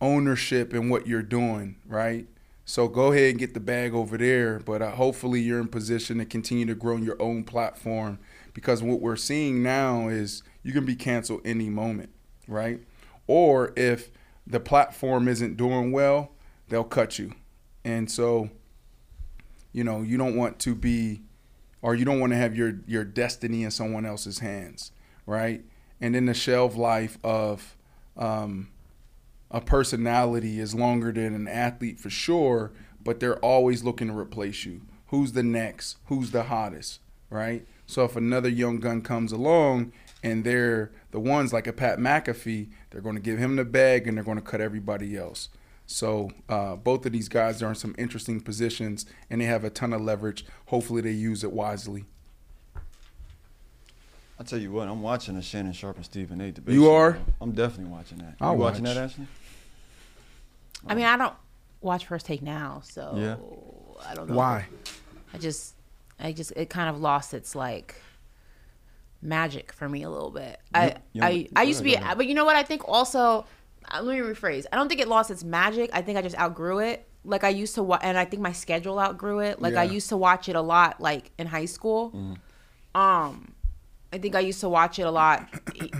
ownership 0.00 0.74
in 0.74 0.88
what 0.88 1.06
you're 1.06 1.22
doing, 1.22 1.76
right? 1.86 2.26
So 2.64 2.88
go 2.88 3.12
ahead 3.12 3.30
and 3.30 3.38
get 3.38 3.54
the 3.54 3.60
bag 3.60 3.92
over 3.92 4.16
there, 4.16 4.60
but 4.60 4.82
uh, 4.82 4.92
hopefully 4.92 5.40
you're 5.40 5.60
in 5.60 5.68
position 5.68 6.18
to 6.18 6.24
continue 6.24 6.64
to 6.66 6.74
grow 6.74 6.96
your 6.96 7.20
own 7.20 7.44
platform 7.44 8.18
because 8.54 8.82
what 8.82 9.00
we're 9.00 9.16
seeing 9.16 9.62
now 9.62 10.08
is 10.08 10.42
you 10.62 10.72
can 10.72 10.84
be 10.84 10.94
canceled 10.94 11.40
any 11.44 11.68
moment, 11.68 12.10
right? 12.46 12.80
Or 13.26 13.72
if 13.76 14.10
the 14.46 14.60
platform 14.60 15.28
isn't 15.28 15.56
doing 15.56 15.92
well, 15.92 16.32
they'll 16.68 16.84
cut 16.84 17.18
you. 17.18 17.34
And 17.84 18.10
so, 18.10 18.50
you 19.72 19.84
know, 19.84 20.02
you 20.02 20.16
don't 20.16 20.36
want 20.36 20.58
to 20.60 20.74
be 20.74 21.22
or 21.82 21.96
you 21.96 22.04
don't 22.04 22.20
want 22.20 22.32
to 22.32 22.36
have 22.36 22.56
your 22.56 22.74
your 22.86 23.04
destiny 23.04 23.64
in 23.64 23.70
someone 23.70 24.06
else's 24.06 24.38
hands, 24.38 24.92
right? 25.26 25.62
And 26.00 26.14
then 26.14 26.26
the 26.26 26.34
shelf 26.34 26.76
life 26.76 27.18
of 27.22 27.76
um, 28.16 28.68
a 29.50 29.60
personality 29.60 30.58
is 30.58 30.74
longer 30.74 31.12
than 31.12 31.34
an 31.34 31.48
athlete 31.48 31.98
for 31.98 32.10
sure, 32.10 32.72
but 33.02 33.20
they're 33.20 33.38
always 33.38 33.84
looking 33.84 34.08
to 34.08 34.16
replace 34.16 34.64
you. 34.64 34.82
Who's 35.08 35.32
the 35.32 35.42
next? 35.42 35.98
Who's 36.06 36.30
the 36.30 36.44
hottest? 36.44 37.00
Right? 37.28 37.66
So 37.86 38.04
if 38.04 38.16
another 38.16 38.48
young 38.48 38.78
gun 38.78 39.02
comes 39.02 39.32
along 39.32 39.92
and 40.22 40.44
they're 40.44 40.92
the 41.10 41.20
ones 41.20 41.52
like 41.52 41.66
a 41.66 41.72
Pat 41.72 41.98
McAfee, 41.98 42.68
they're 42.90 43.00
going 43.00 43.16
to 43.16 43.20
give 43.20 43.38
him 43.38 43.56
the 43.56 43.64
bag 43.64 44.06
and 44.06 44.16
they're 44.16 44.24
going 44.24 44.38
to 44.38 44.42
cut 44.42 44.60
everybody 44.60 45.16
else. 45.16 45.48
So 45.92 46.30
uh, 46.48 46.76
both 46.76 47.04
of 47.04 47.12
these 47.12 47.28
guys 47.28 47.62
are 47.62 47.68
in 47.68 47.74
some 47.74 47.94
interesting 47.98 48.40
positions 48.40 49.04
and 49.28 49.40
they 49.40 49.44
have 49.44 49.62
a 49.62 49.70
ton 49.70 49.92
of 49.92 50.00
leverage. 50.00 50.46
Hopefully 50.66 51.02
they 51.02 51.10
use 51.10 51.44
it 51.44 51.52
wisely. 51.52 52.04
I 54.40 54.44
tell 54.44 54.58
you 54.58 54.72
what, 54.72 54.88
I'm 54.88 55.02
watching 55.02 55.34
the 55.36 55.42
Shannon 55.42 55.72
Sharpe 55.74 55.96
and 55.96 56.04
Stephen 56.04 56.40
A. 56.40 56.50
debate. 56.50 56.74
You 56.74 56.90
are? 56.90 57.12
bro. 57.12 57.22
I'm 57.42 57.52
definitely 57.52 57.92
watching 57.92 58.18
that. 58.18 58.36
I'll 58.40 58.54
you 58.54 58.58
watching 58.58 58.84
that, 58.84 58.96
Ashley? 58.96 59.26
I 60.86 60.94
mean, 60.94 61.04
I 61.04 61.16
don't 61.16 61.34
watch 61.82 62.06
First 62.06 62.26
Take 62.26 62.42
now, 62.42 62.80
so 62.82 63.12
Yeah. 63.16 63.36
I 64.08 64.14
don't 64.14 64.28
know. 64.28 64.34
Why? 64.34 64.66
I 65.34 65.38
just, 65.38 65.74
I 66.18 66.32
just, 66.32 66.52
it 66.56 66.70
kind 66.70 66.88
of 66.88 66.98
lost 67.00 67.34
its 67.34 67.54
like 67.54 67.96
magic 69.20 69.72
for 69.72 69.88
me 69.88 70.02
a 70.02 70.10
little 70.10 70.30
bit. 70.30 70.58
I, 70.74 70.96
you- 71.12 71.22
I, 71.22 71.48
I 71.54 71.62
used 71.64 71.78
to 71.80 71.84
be, 71.84 71.96
but 71.96 72.26
you 72.26 72.34
know 72.34 72.46
what? 72.46 72.56
I 72.56 72.62
think 72.62 72.88
also, 72.88 73.44
let 74.00 74.16
me 74.16 74.22
rephrase. 74.22 74.64
I 74.72 74.76
don't 74.76 74.88
think 74.88 75.00
it 75.00 75.08
lost 75.08 75.30
its 75.30 75.44
magic. 75.44 75.90
I 75.92 76.02
think 76.02 76.18
I 76.18 76.22
just 76.22 76.38
outgrew 76.38 76.78
it. 76.78 77.06
Like 77.24 77.44
I 77.44 77.50
used 77.50 77.74
to 77.76 77.82
watch, 77.82 78.00
and 78.02 78.18
I 78.18 78.24
think 78.24 78.42
my 78.42 78.52
schedule 78.52 78.98
outgrew 78.98 79.40
it. 79.40 79.60
Like 79.60 79.74
I 79.74 79.84
used 79.84 80.08
to 80.08 80.16
watch 80.16 80.48
it 80.48 80.56
a 80.56 80.60
lot, 80.60 81.00
like 81.00 81.30
in 81.38 81.46
high 81.46 81.66
school. 81.66 82.10
Mm-hmm. 82.10 83.00
Um, 83.00 83.54
I 84.12 84.18
think 84.18 84.34
I 84.34 84.40
used 84.40 84.60
to 84.60 84.68
watch 84.68 84.98
it 84.98 85.02
a 85.02 85.10
lot, 85.10 85.48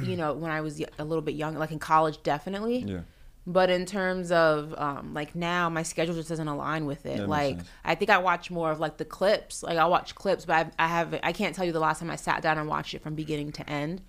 you 0.03 0.17
know, 0.17 0.35
when 0.35 0.51
I 0.51 0.61
was 0.61 0.83
a 0.99 1.05
little 1.05 1.23
bit 1.23 1.35
young, 1.35 1.55
like 1.55 1.71
in 1.71 1.79
college, 1.79 2.23
definitely. 2.23 2.79
Yeah. 2.79 3.01
But 3.47 3.71
in 3.71 3.87
terms 3.87 4.31
of 4.31 4.75
um, 4.79 5.15
like 5.15 5.35
now, 5.35 5.69
my 5.69 5.83
schedule 5.83 6.15
just 6.15 6.29
doesn't 6.29 6.47
align 6.47 6.87
with 6.87 7.07
it. 7.07 7.19
That 7.19 7.29
like. 7.29 7.59
I 7.85 7.95
think 7.95 8.11
I 8.11 8.19
watch 8.19 8.51
more 8.51 8.71
of 8.71 8.79
like 8.81 8.99
the 8.99 9.05
clips. 9.05 9.63
Like 9.63 9.79
I 9.79 9.87
watch 9.87 10.15
clips, 10.15 10.45
but 10.45 10.67
I, 10.79 10.85
I 10.85 10.89
have 10.89 11.19
I 11.23 11.33
can't 11.33 11.55
tell 11.55 11.65
you 11.65 11.73
the 11.73 11.81
last 11.81 12.01
time 12.01 12.11
I 12.11 12.17
sat 12.17 12.43
down 12.43 12.59
and 12.59 12.69
watched 12.69 12.95
it 12.95 13.03
from 13.03 13.15
beginning 13.15 13.53
to 13.53 13.69
end. 13.69 14.03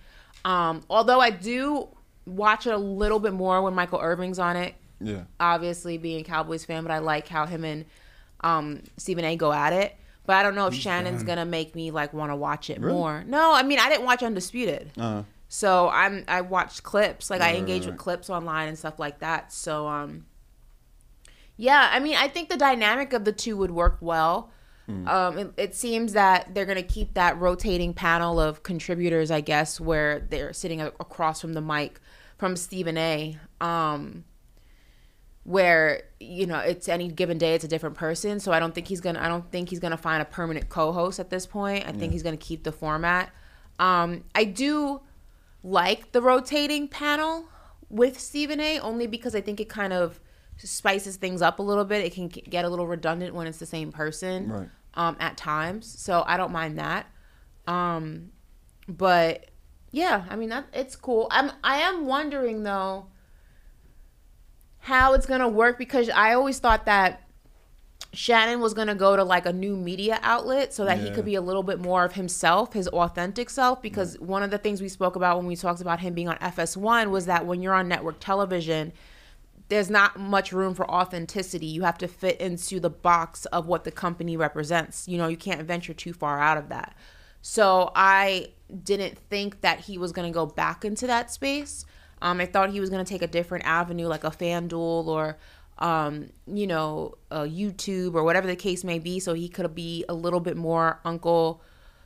Um, 0.45 0.83
although 0.89 1.19
I 1.19 1.29
do 1.29 1.89
watch 2.25 2.67
it 2.67 2.73
a 2.73 2.77
little 2.77 3.19
bit 3.19 3.33
more 3.33 3.61
when 3.61 3.73
Michael 3.73 3.99
Irvin's 3.99 4.39
on 4.39 4.55
it. 4.55 4.75
Yeah. 4.99 5.23
Obviously, 5.39 5.97
being 5.97 6.21
a 6.21 6.23
Cowboys 6.23 6.63
fan, 6.65 6.83
but 6.83 6.91
I 6.91 6.99
like 6.99 7.27
how 7.27 7.45
him 7.45 7.63
and 7.65 7.85
um, 8.41 8.83
Stephen 8.97 9.25
A. 9.25 9.35
go 9.35 9.51
at 9.51 9.73
it. 9.73 9.95
But 10.25 10.37
I 10.37 10.43
don't 10.43 10.55
know 10.55 10.67
if 10.67 10.73
Shannon's 10.73 11.23
gonna 11.23 11.43
make 11.45 11.75
me 11.75 11.91
like 11.91 12.13
want 12.13 12.31
to 12.31 12.35
watch 12.37 12.69
it 12.69 12.79
more. 12.81 13.25
No, 13.27 13.53
I 13.53 13.63
mean 13.63 13.77
I 13.79 13.89
didn't 13.89 14.05
watch 14.05 14.23
Undisputed. 14.23 14.91
Uh, 14.97 15.23
So 15.49 15.89
I'm 15.89 16.23
I 16.29 16.39
watched 16.39 16.81
clips, 16.83 17.29
like 17.29 17.41
I 17.41 17.55
engage 17.57 17.83
right, 17.83 17.91
with 17.91 17.99
clips 17.99 18.29
online 18.29 18.69
and 18.69 18.79
stuff 18.79 18.99
like 18.99 19.19
that. 19.19 19.51
So 19.51 19.85
um 19.85 20.25
yeah, 21.57 21.89
I 21.91 21.99
mean 21.99 22.15
I 22.15 22.27
think 22.29 22.47
the 22.49 22.55
dynamic 22.57 23.11
of 23.13 23.25
the 23.25 23.31
two 23.33 23.57
would 23.57 23.71
work 23.71 23.97
well. 23.99 24.49
Hmm. 24.85 25.07
Um 25.07 25.37
it, 25.37 25.53
it 25.57 25.75
seems 25.75 26.13
that 26.13 26.53
they're 26.55 26.65
going 26.65 26.77
to 26.77 26.83
keep 26.83 27.13
that 27.15 27.37
rotating 27.39 27.93
panel 27.93 28.39
of 28.39 28.63
contributors, 28.63 29.29
I 29.31 29.41
guess, 29.41 29.79
where 29.79 30.19
they're 30.29 30.53
sitting 30.53 30.81
a- 30.81 30.87
across 30.99 31.41
from 31.41 31.53
the 31.53 31.61
mic 31.61 31.99
from 32.43 32.57
Stephen 32.57 32.97
A. 32.97 33.37
Um 33.61 34.25
where 35.45 36.03
you 36.19 36.45
know 36.45 36.59
it's 36.59 36.87
any 36.89 37.07
given 37.09 37.37
day 37.37 37.53
it's 37.55 37.63
a 37.63 37.67
different 37.69 37.95
person. 37.95 38.39
So 38.41 38.51
i 38.51 38.59
don't 38.59 38.75
think 38.75 38.87
he's 38.89 38.99
gonna 38.99 39.21
i 39.21 39.29
don't 39.29 39.49
think 39.49 39.69
he's 39.69 39.79
gonna 39.79 39.95
find 39.97 40.21
a 40.21 40.25
permanent 40.25 40.67
co-host 40.67 41.21
at 41.21 41.29
this 41.29 41.45
point. 41.45 41.85
I 41.87 41.93
think 41.93 42.11
he's 42.11 42.23
gonna 42.23 42.35
keep 42.37 42.63
the 42.65 42.71
format. 42.73 43.29
Um 43.79 44.25
i 44.35 44.43
do 44.43 44.99
like 45.63 46.11
the 46.11 46.21
rotating 46.21 46.89
panel 46.89 47.45
with 47.89 48.19
stephen 48.19 48.59
a 48.59 48.79
only 48.79 49.07
because 49.07 49.33
i 49.35 49.39
think 49.39 49.61
it 49.61 49.69
kind 49.69 49.93
of 49.93 50.19
spices 50.57 51.15
things 51.15 51.41
up 51.41 51.59
a 51.59 51.63
little 51.63 51.85
bit. 51.85 52.03
It 52.05 52.13
can 52.13 52.27
get 52.27 52.65
a 52.65 52.69
little 52.69 52.87
redundant 52.87 53.33
when 53.33 53.47
it's 53.47 53.57
the 53.59 53.65
same 53.65 53.91
person 53.91 54.49
Right. 54.49 54.69
um 54.95 55.15
at 55.21 55.37
times. 55.37 55.85
So 55.97 56.23
i 56.27 56.35
don't 56.35 56.51
mind 56.51 56.77
that. 56.77 57.05
Um 57.67 58.31
but 58.87 59.45
yeah 59.93 60.25
i 60.29 60.35
mean 60.35 60.49
that 60.49 60.65
it's 60.73 60.97
cool 60.97 61.27
i'm 61.31 61.49
i 61.63 61.77
am 61.77 62.05
wondering 62.05 62.63
though 62.63 63.05
how 64.83 65.13
it's 65.13 65.25
gonna 65.25 65.47
work 65.47 65.77
because 65.77 66.09
I 66.09 66.33
always 66.33 66.59
thought 66.59 66.85
that 66.87 67.21
Shannon 68.11 68.59
was 68.59 68.73
gonna 68.73 68.95
go 68.95 69.15
to 69.15 69.23
like 69.23 69.45
a 69.45 69.53
new 69.53 69.77
media 69.77 70.19
outlet 70.21 70.73
so 70.73 70.83
that 70.83 70.99
he 70.99 71.09
could 71.09 71.23
be 71.23 71.35
a 71.35 71.41
little 71.41 71.63
bit 71.63 71.79
more 71.79 72.03
of 72.03 72.13
himself, 72.13 72.73
his 72.73 72.89
authentic 72.89 73.49
self. 73.49 73.81
Because 73.81 74.19
one 74.19 74.43
of 74.43 74.51
the 74.51 74.57
things 74.57 74.81
we 74.81 74.89
spoke 74.89 75.15
about 75.15 75.37
when 75.37 75.47
we 75.47 75.55
talked 75.55 75.79
about 75.79 76.01
him 76.01 76.13
being 76.13 76.27
on 76.27 76.37
FS1 76.39 77.11
was 77.11 77.27
that 77.27 77.45
when 77.45 77.61
you're 77.61 77.73
on 77.73 77.87
network 77.87 78.19
television, 78.19 78.91
there's 79.69 79.89
not 79.89 80.19
much 80.19 80.51
room 80.51 80.75
for 80.75 80.89
authenticity. 80.91 81.65
You 81.65 81.83
have 81.83 81.97
to 81.99 82.07
fit 82.09 82.41
into 82.41 82.81
the 82.81 82.89
box 82.89 83.45
of 83.45 83.67
what 83.67 83.85
the 83.85 83.91
company 83.91 84.35
represents. 84.35 85.07
You 85.07 85.17
know, 85.17 85.29
you 85.29 85.37
can't 85.37 85.61
venture 85.61 85.93
too 85.93 86.11
far 86.11 86.41
out 86.41 86.57
of 86.57 86.67
that. 86.69 86.93
So 87.45 87.91
I 87.93 88.53
didn't 88.83 89.17
think 89.17 89.61
that 89.61 89.81
he 89.81 89.97
was 89.97 90.13
going 90.13 90.31
to 90.31 90.33
go 90.33 90.45
back 90.45 90.85
into 90.85 91.05
that 91.07 91.29
space. 91.29 91.85
Um, 92.21 92.39
I 92.39 92.45
thought 92.45 92.69
he 92.71 92.79
was 92.79 92.89
going 92.89 93.03
to 93.03 93.09
take 93.09 93.21
a 93.21 93.27
different 93.27 93.65
avenue, 93.65 94.07
like 94.07 94.23
a 94.23 94.31
FanDuel 94.31 95.07
or, 95.07 95.37
um, 95.77 96.29
you 96.47 96.65
know, 96.65 97.15
a 97.29 97.41
YouTube 97.41 98.15
or 98.15 98.23
whatever 98.23 98.47
the 98.47 98.55
case 98.55 98.85
may 98.85 98.97
be, 98.97 99.19
so 99.19 99.33
he 99.33 99.49
could 99.49 99.75
be 99.75 100.05
a 100.07 100.13
little 100.13 100.39
bit 100.39 100.55
more 100.55 101.01
Uncle 101.03 101.61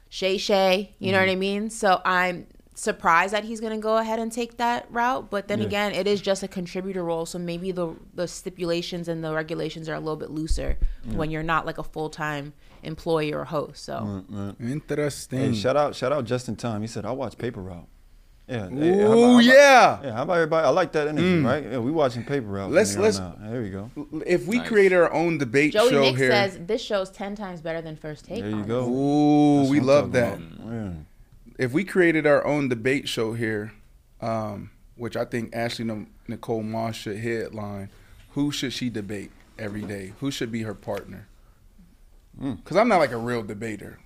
Shay 0.10 0.40
Shay. 0.40 0.96
You 0.98 1.12
know 1.12 1.20
what 1.20 1.30
I 1.30 1.36
mean? 1.36 1.70
So 1.70 2.02
I'm 2.04 2.48
surprised 2.74 3.32
that 3.34 3.44
he's 3.44 3.60
going 3.60 3.74
to 3.74 3.82
go 3.82 3.98
ahead 3.98 4.18
and 4.18 4.32
take 4.32 4.58
that 4.58 4.88
route. 4.90 5.30
But 5.30 5.48
then 5.48 5.62
again, 5.62 5.94
it 5.94 6.08
is 6.08 6.20
just 6.20 6.42
a 6.42 6.48
contributor 6.48 7.04
role, 7.04 7.28
so 7.28 7.38
maybe 7.38 7.72
the 7.72 7.96
the 8.16 8.28
stipulations 8.28 9.08
and 9.08 9.24
the 9.24 9.34
regulations 9.34 9.88
are 9.88 9.94
a 9.94 10.00
little 10.00 10.16
bit 10.16 10.32
looser 10.32 10.78
when 11.14 11.30
you're 11.30 11.44
not 11.44 11.68
like 11.68 11.78
a 11.78 11.84
full 11.84 12.10
time 12.10 12.54
employee 12.88 13.34
or 13.34 13.46
host. 13.46 13.84
So 13.86 14.24
Interesting. 14.60 15.40
hey, 15.40 15.54
shout 15.54 15.76
out, 15.78 15.96
shout 15.96 16.12
out 16.12 16.26
Justin 16.26 16.56
Time. 16.56 16.82
He 16.82 16.88
said 16.88 17.06
I 17.06 17.12
watch 17.12 17.38
Paper 17.38 17.62
Route. 17.62 17.88
Yeah. 18.48 18.70
hey, 18.70 19.00
how 19.02 19.06
about- 19.08 19.18
Ooh, 19.18 19.22
how 19.24 19.32
about- 19.34 19.44
yeah. 19.44 20.00
Yeah. 20.04 20.12
How 20.14 20.24
about 20.24 20.34
everybody? 20.36 20.66
I 20.66 20.70
like 20.70 20.92
that 20.94 21.08
energy, 21.10 21.40
right? 21.42 21.64
Yeah, 21.70 21.80
we 21.80 21.92
watching 21.92 22.24
Paper 22.24 22.48
Route. 22.48 22.72
Let's- 22.72 22.94
here 22.94 23.02
let's- 23.04 23.20
out. 23.20 23.38
There 23.42 23.62
we 23.62 23.70
go. 23.70 23.92
If 24.26 24.48
we 24.48 24.60
Nice. 24.60 24.68
create 24.70 24.94
our 24.94 25.12
own 25.14 25.38
debate 25.38 25.74
Joey 25.74 25.90
show 25.90 26.02
Nick 26.02 26.16
here, 26.18 26.32
says 26.32 26.58
this 26.66 26.82
show's 26.82 27.10
ten 27.10 27.36
times 27.36 27.62
better 27.62 27.82
than 27.82 27.98
First 27.98 28.26
Take. 28.26 28.40
There 28.42 28.50
you 28.50 28.56
honestly. 28.56 28.74
go. 28.74 28.88
ooh, 28.90 29.58
That's 29.60 29.70
we 29.72 29.80
love 29.82 30.12
that. 30.14 30.40
Yeah. 30.66 30.90
If 31.58 31.74
we 31.74 31.84
created 31.84 32.26
our 32.26 32.46
own 32.46 32.70
debate 32.70 33.10
show 33.10 33.34
here, 33.34 33.74
um, 34.22 34.70
which 34.96 35.18
I 35.18 35.26
think 35.26 35.54
Ashley 35.54 35.90
N- 35.90 36.08
Nicole 36.28 36.64
Moss 36.64 36.96
should 36.96 37.18
headline, 37.18 37.90
who 38.32 38.52
should 38.52 38.72
she 38.74 38.90
debate 38.90 39.32
every 39.60 39.82
day? 39.82 40.14
Who 40.22 40.32
should 40.32 40.52
be 40.54 40.62
her 40.64 40.74
partner? 40.74 41.28
Mm. 42.42 42.58
Because 42.58 42.78
I'm 42.78 42.88
not 42.88 42.98
like 42.98 43.12
a 43.12 43.18
real 43.18 43.44
debater. 43.44 44.00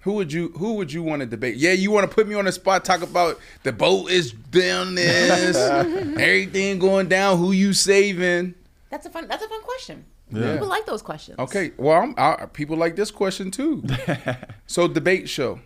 Who 0.00 0.14
would 0.14 0.32
you 0.32 0.48
Who 0.56 0.74
would 0.74 0.92
you 0.92 1.02
want 1.02 1.20
to 1.20 1.26
debate? 1.26 1.56
Yeah, 1.56 1.72
you 1.72 1.90
want 1.90 2.08
to 2.08 2.14
put 2.14 2.26
me 2.26 2.34
on 2.34 2.46
the 2.46 2.52
spot, 2.52 2.84
talk 2.84 3.02
about 3.02 3.38
the 3.64 3.72
boat 3.72 4.10
is 4.10 4.32
down 4.32 4.94
this, 4.94 5.56
everything 6.18 6.78
going 6.78 7.08
down. 7.08 7.36
Who 7.36 7.52
you 7.52 7.74
saving? 7.74 8.54
That's 8.88 9.04
a 9.06 9.10
fun. 9.10 9.28
That's 9.28 9.44
a 9.44 9.48
fun 9.48 9.62
question. 9.62 10.04
Yeah. 10.32 10.52
People 10.54 10.68
like 10.68 10.86
those 10.86 11.02
questions. 11.02 11.38
Okay, 11.38 11.72
well, 11.76 12.00
I'm, 12.00 12.14
I, 12.16 12.46
people 12.46 12.76
like 12.76 12.96
this 12.96 13.10
question 13.10 13.50
too. 13.50 13.82
so 14.66 14.88
debate 14.88 15.28
show, 15.28 15.60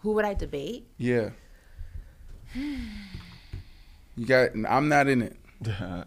Who 0.00 0.12
would 0.12 0.24
I 0.24 0.34
debate? 0.34 0.86
yeah. 0.98 1.30
You 2.54 4.26
got. 4.26 4.50
I'm 4.68 4.88
not 4.88 5.08
in 5.08 5.22
it. 5.22 5.36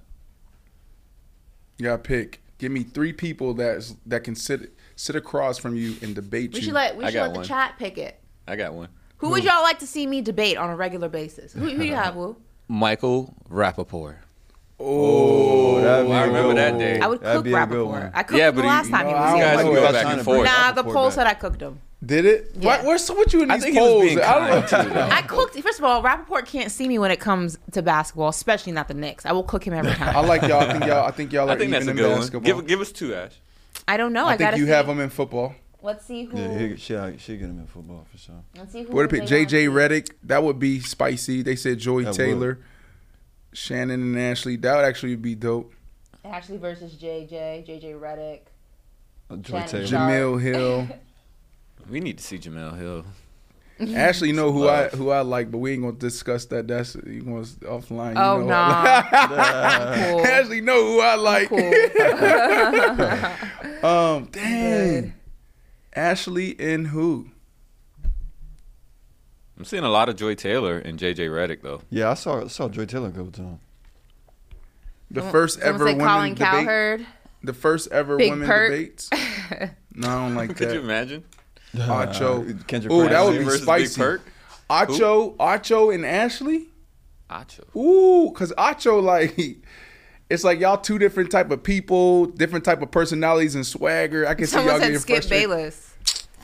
You 1.77 1.83
got 1.83 2.03
to 2.03 2.07
pick. 2.07 2.41
Give 2.57 2.71
me 2.71 2.83
three 2.83 3.11
people 3.11 3.53
that's 3.53 3.97
that 4.05 4.23
can 4.23 4.33
sit 4.33 4.73
sit 4.95 5.15
across 5.15 5.57
from 5.57 5.75
you 5.75 5.95
and 6.01 6.15
debate 6.15 6.53
We 6.53 6.59
you. 6.59 6.65
should 6.65 6.73
let 6.73 6.95
we 6.97 7.03
I 7.05 7.07
should 7.09 7.13
got 7.15 7.31
let 7.33 7.41
the 7.41 7.47
chat 7.47 7.75
pick 7.77 7.97
it. 7.97 8.19
I 8.47 8.55
got 8.55 8.73
one. 8.73 8.89
Who 9.17 9.29
would 9.29 9.43
y'all 9.43 9.63
like 9.63 9.79
to 9.79 9.87
see 9.87 10.05
me 10.05 10.21
debate 10.21 10.57
on 10.57 10.69
a 10.69 10.75
regular 10.75 11.09
basis? 11.09 11.53
Who, 11.53 11.69
who 11.69 11.83
you 11.83 11.95
have, 11.95 12.15
Woo? 12.15 12.35
Michael 12.67 13.33
Rapaport. 13.49 14.17
Oh, 14.79 15.79
that'd 15.81 16.05
be 16.07 16.11
I 16.13 16.23
a 16.23 16.27
remember 16.27 16.53
that 16.55 16.77
day. 16.77 16.99
I 16.99 17.07
would 17.07 17.21
cook 17.21 17.43
be 17.45 17.51
Rapaport. 17.51 18.11
I 18.13 18.23
cooked 18.23 18.37
Yeah, 18.37 18.49
him 18.49 18.55
but 18.55 18.61
the 18.61 18.67
he- 18.67 18.67
last 18.67 18.89
time 18.89 19.07
he 19.07 19.13
was 19.13 19.33
here. 19.33 19.37
You 19.37 19.43
guys 19.43 19.63
don't 19.65 19.73
go 19.75 19.91
back 19.91 20.05
and 20.05 20.21
forth. 20.21 20.43
Nah, 20.45 20.71
the 20.73 20.83
Rapaport 20.83 20.93
poll 20.93 21.05
back. 21.05 21.13
said 21.13 21.27
I 21.27 21.33
cooked 21.33 21.61
him. 21.61 21.79
Did 22.05 22.25
it? 22.25 22.51
Yeah. 22.55 22.65
What? 22.77 22.83
What's 22.85 23.09
what 23.09 23.33
you 23.33 23.43
in 23.43 23.51
I 23.51 23.55
these 23.55 23.63
think 23.63 23.75
he 23.75 23.81
was 23.81 23.89
polls? 23.89 24.03
being 24.03 24.19
I 24.19 24.61
kind 24.61 24.67
too, 24.87 24.93
though. 24.93 25.01
I 25.01 25.21
cooked. 25.21 25.59
First 25.61 25.79
of 25.79 25.85
all, 25.85 26.03
Rapaport 26.03 26.45
can't 26.45 26.69
see 26.69 26.87
me 26.87 26.99
when 26.99 27.09
it 27.09 27.19
comes 27.19 27.57
to 27.71 27.81
basketball, 27.81 28.27
especially 28.29 28.73
not 28.73 28.87
the 28.89 28.93
Knicks. 28.93 29.25
I 29.25 29.31
will 29.31 29.43
cook 29.43 29.63
him 29.65 29.73
every 29.73 29.93
time. 29.95 30.15
I 30.15 30.19
like 30.19 30.41
y'all. 30.43 30.59
I 30.61 30.71
think 30.73 30.85
y'all. 30.85 31.05
I 31.05 31.11
think 31.11 31.31
y'all 31.33 31.49
are 31.49 31.53
I 31.53 31.57
think 31.57 31.71
that's 31.71 31.85
even 31.85 31.97
a 31.97 32.01
in 32.01 32.05
good 32.05 32.11
one. 32.11 32.19
basketball. 32.19 32.41
Give 32.57 32.67
give 32.67 32.81
us 32.81 32.91
two, 32.91 33.15
Ash. 33.15 33.31
I 33.87 33.97
don't 33.97 34.13
know. 34.13 34.25
I, 34.25 34.33
I 34.33 34.37
think 34.37 34.57
you 34.57 34.65
see. 34.65 34.71
have 34.71 34.87
them 34.87 34.99
in 34.99 35.09
football. 35.09 35.55
Let's 35.81 36.05
see 36.05 36.25
who. 36.25 36.37
Yeah, 36.37 36.57
he, 36.57 36.75
she, 36.77 36.97
she 37.19 37.37
get 37.37 37.49
him 37.49 37.59
in 37.59 37.67
football 37.67 38.07
for 38.11 38.17
sure. 38.17 38.43
Let's 38.57 38.71
see 38.71 38.83
who. 38.83 38.93
What 38.93 39.03
to 39.03 39.07
pick? 39.07 39.27
they 39.27 39.43
wanna 39.43 39.47
JJ. 39.47 39.69
Redick. 39.69 40.11
That 40.23 40.43
would 40.43 40.57
be 40.57 40.79
spicy. 40.79 41.43
They 41.43 41.55
said 41.55 41.77
Joey 41.77 42.03
That 42.05 42.11
would. 42.11 42.17
Taylor, 42.17 42.59
Shannon 43.53 44.01
and 44.01 44.19
Ashley. 44.19 44.55
That 44.55 44.75
would 44.75 44.85
actually 44.85 45.15
be 45.15 45.35
dope. 45.35 45.71
Ashley 46.23 46.57
versus 46.57 46.95
JJ. 46.95 47.67
JJ 47.67 47.99
Redick. 47.99 48.41
Uh, 49.29 49.35
Joy 49.37 49.63
Taylor. 49.67 49.87
Sharpe. 49.87 50.11
Jemele 50.11 50.41
Hill. 50.41 50.87
We 51.87 51.99
need 51.99 52.17
to 52.17 52.23
see 52.23 52.39
Jemele 52.39 52.79
Hill. 52.79 53.05
Ashley 53.79 54.31
know 54.31 54.51
who 54.53 54.69
I 54.69 54.87
who 54.87 55.09
I 55.09 55.19
like, 55.21 55.51
but 55.51 55.57
we 55.57 55.73
ain't 55.73 55.81
gonna 55.81 55.97
discuss 55.97 56.45
that. 56.45 56.67
That's 56.67 56.95
you 56.95 57.21
going 57.23 57.43
offline. 57.43 58.15
You 58.15 58.21
Oh 58.21 58.39
know. 58.39 58.45
nah. 58.47 59.03
I'm 59.11 60.11
cool. 60.11 60.25
Ashley 60.25 60.61
know 60.61 60.81
who 60.85 61.01
I 61.01 61.15
like. 61.15 61.49
Cool. 61.49 61.73
um, 63.89 64.25
dang. 64.31 65.13
Ashley 65.93 66.55
and 66.59 66.87
who? 66.87 67.27
I'm 69.57 69.65
seeing 69.65 69.83
a 69.83 69.89
lot 69.89 70.09
of 70.09 70.15
Joy 70.17 70.35
Taylor 70.35 70.77
and 70.77 70.99
JJ 70.99 71.29
Redick 71.29 71.61
though. 71.61 71.81
Yeah, 71.89 72.11
I 72.11 72.13
saw 72.15 72.47
saw 72.47 72.69
Joy 72.69 72.85
Taylor 72.85 73.09
a 73.09 73.11
couple 73.11 73.31
times. 73.31 73.59
The 75.11 75.21
first 75.21 75.59
Someone 75.59 75.75
ever 75.75 75.85
women 75.85 76.05
Colin 76.07 76.33
debate. 76.33 76.47
Cowherd. 76.47 77.05
The 77.43 77.53
first 77.53 77.91
ever 77.91 78.17
Big 78.17 78.31
women 78.31 78.47
Perk. 78.47 78.71
debates. 78.71 79.09
No, 79.93 80.07
I 80.09 80.15
don't 80.15 80.35
like 80.35 80.47
that. 80.57 80.57
Could 80.57 80.71
you 80.73 80.79
imagine? 80.79 81.23
Acho. 81.77 82.67
Kendrick 82.67 82.91
Ooh, 82.91 83.07
that 83.09 83.23
would 83.23 83.37
be 83.37 83.43
versus 83.43 83.61
spicy. 83.63 83.99
Perk? 83.99 84.21
Acho, 84.69 85.35
Acho 85.37 85.93
and 85.93 86.05
Ashley. 86.05 86.67
Acho. 87.29 87.61
Ooh, 87.75 88.31
cause 88.31 88.53
Acho 88.57 89.01
like 89.01 89.57
it's 90.29 90.43
like 90.43 90.59
y'all 90.59 90.77
two 90.77 90.97
different 90.99 91.31
type 91.31 91.51
of 91.51 91.61
people, 91.63 92.25
different 92.27 92.65
type 92.65 92.81
of 92.81 92.89
personalities 92.91 93.55
and 93.55 93.65
swagger. 93.65 94.27
I 94.27 94.33
can 94.33 94.47
see 94.47 94.55
y'all 94.57 94.65
Someone 94.65 94.81
getting 94.81 94.95
said 94.95 95.01
Skip 95.01 95.15
frustrated. 95.17 95.49
Bayless. 95.49 95.91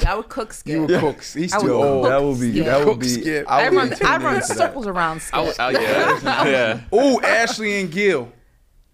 I 0.07 0.15
would 0.15 0.29
cook 0.29 0.53
Skip. 0.53 0.73
You 0.73 0.81
would 0.85 0.99
cook. 0.99 1.23
He's 1.23 1.53
I 1.53 1.59
too 1.59 1.65
would 1.67 1.73
old. 1.73 2.03
cook 2.05 2.11
That 2.11 2.23
would 2.23 2.39
be 2.39 2.51
Skip. 2.51 2.65
that 2.65 2.77
would 2.79 2.85
Cook 2.87 2.99
be. 3.01 3.07
skip. 3.07 3.45
I 3.51 3.65
I 3.65 3.69
would 3.69 3.75
run, 3.77 3.89
be 3.89 3.95
I 4.03 4.17
run 4.17 4.35
into 4.35 4.47
that. 4.47 4.57
circles 4.57 4.87
around 4.87 5.21
Skip. 5.21 5.35
I, 5.35 5.45
w- 5.45 5.55
I- 5.59 5.71
yeah, 5.71 6.45
yeah. 6.45 6.81
Oh, 6.91 7.21
Ashley 7.21 7.79
and 7.81 7.91
Gil. 7.91 8.31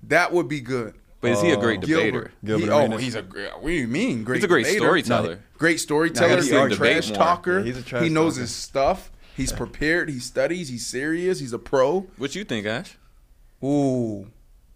That 0.03 0.31
would 0.33 0.47
be 0.47 0.59
good. 0.61 0.95
But 1.19 1.31
is 1.31 1.41
he 1.41 1.49
a 1.51 1.57
great 1.57 1.81
debater? 1.81 2.11
Gilbert. 2.11 2.31
Gilbert 2.45 2.63
He- 2.65 2.69
oh, 2.71 2.77
Arenas. 2.79 3.01
he's 3.01 3.15
a 3.15 3.21
great. 3.23 3.51
What 3.53 3.65
do 3.69 3.73
you 3.73 3.87
mean? 3.87 4.23
Great. 4.23 4.35
He's 4.37 4.43
a 4.43 4.47
great 4.47 4.65
debater? 4.65 4.79
storyteller. 4.85 5.39
Great 5.57 5.79
storyteller. 5.79 6.35
he's 6.37 6.49
great 6.49 6.65
a 6.65 6.69
debate 6.75 6.91
trash 6.93 7.09
more. 7.09 7.17
talker. 7.17 7.57
Yeah, 7.59 7.65
he's 7.65 7.77
a 7.77 7.81
trash 7.81 8.03
he 8.03 8.09
knows 8.09 8.33
talker. 8.33 8.41
his 8.41 8.51
stuff. 8.55 9.11
He's 9.35 9.51
prepared. 9.51 10.09
He 10.09 10.19
studies. 10.19 10.69
He's 10.69 10.85
serious. 10.85 11.39
He's 11.39 11.53
a 11.53 11.59
pro. 11.59 12.01
What 12.17 12.35
you 12.35 12.43
think, 12.43 12.65
Ash? 12.67 12.97
Ooh. 13.63 14.27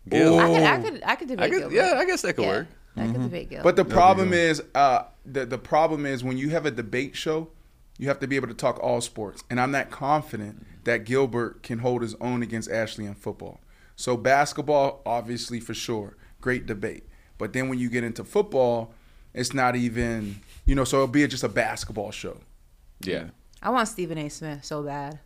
Gil? 0.10 0.40
I 0.40 0.48
could, 0.48 0.64
I 0.64 0.78
could, 0.82 1.04
I 1.06 1.16
could 1.16 1.28
debate 1.28 1.44
I 1.46 1.50
could, 1.50 1.60
Gilbert. 1.60 1.76
yeah, 1.76 1.94
I 1.98 2.06
guess 2.06 2.22
that 2.24 2.34
could 2.36 2.44
Yeah, 2.46 2.50
work. 2.50 2.68
I 2.98 3.06
could 3.08 3.22
debate 3.22 3.50
Gilbert. 3.50 3.64
But 3.64 3.76
the 3.76 3.86
problem 3.86 4.30
good. 4.32 4.36
is, 4.40 4.64
uh, 4.74 5.04
the 5.26 5.46
the 5.46 5.58
problem 5.60 6.06
is 6.08 6.24
when 6.24 6.38
you 6.38 6.50
have 6.50 6.66
a 6.66 6.72
debate 6.72 7.16
show, 7.16 7.50
you 8.00 8.08
have 8.08 8.20
to 8.20 8.28
be 8.28 8.36
able 8.36 8.48
to 8.48 8.54
talk 8.56 8.80
all 8.82 9.00
sports, 9.02 9.44
and 9.52 9.60
I'm 9.62 9.70
not 9.72 9.92
confident 9.92 10.66
that 10.86 11.06
Gilbert 11.06 11.62
can 11.62 11.80
hold 11.80 12.02
his 12.02 12.16
own 12.16 12.42
against 12.42 12.72
Ashley 12.72 13.06
in 13.06 13.14
football. 13.14 13.62
So 13.96 14.18
basketball, 14.18 15.04
obviously 15.06 15.60
for 15.60 15.76
sure, 15.76 16.18
great 16.42 16.66
debate. 16.66 17.08
But 17.38 17.54
then 17.54 17.70
when 17.70 17.80
you 17.80 17.90
get 17.90 18.04
into 18.04 18.24
football, 18.24 18.94
it's 19.34 19.54
not 19.54 19.76
even 19.76 20.42
you 20.66 20.76
know. 20.76 20.84
So 20.84 20.98
it'll 20.98 21.08
be 21.08 21.26
just 21.28 21.44
a 21.44 21.50
basketball 21.50 22.12
show. 22.12 22.38
Yeah. 23.02 23.30
I 23.62 23.70
want 23.70 23.88
Stephen 23.88 24.18
A. 24.18 24.30
Smith 24.30 24.66
so 24.66 24.84
bad. 24.84 25.20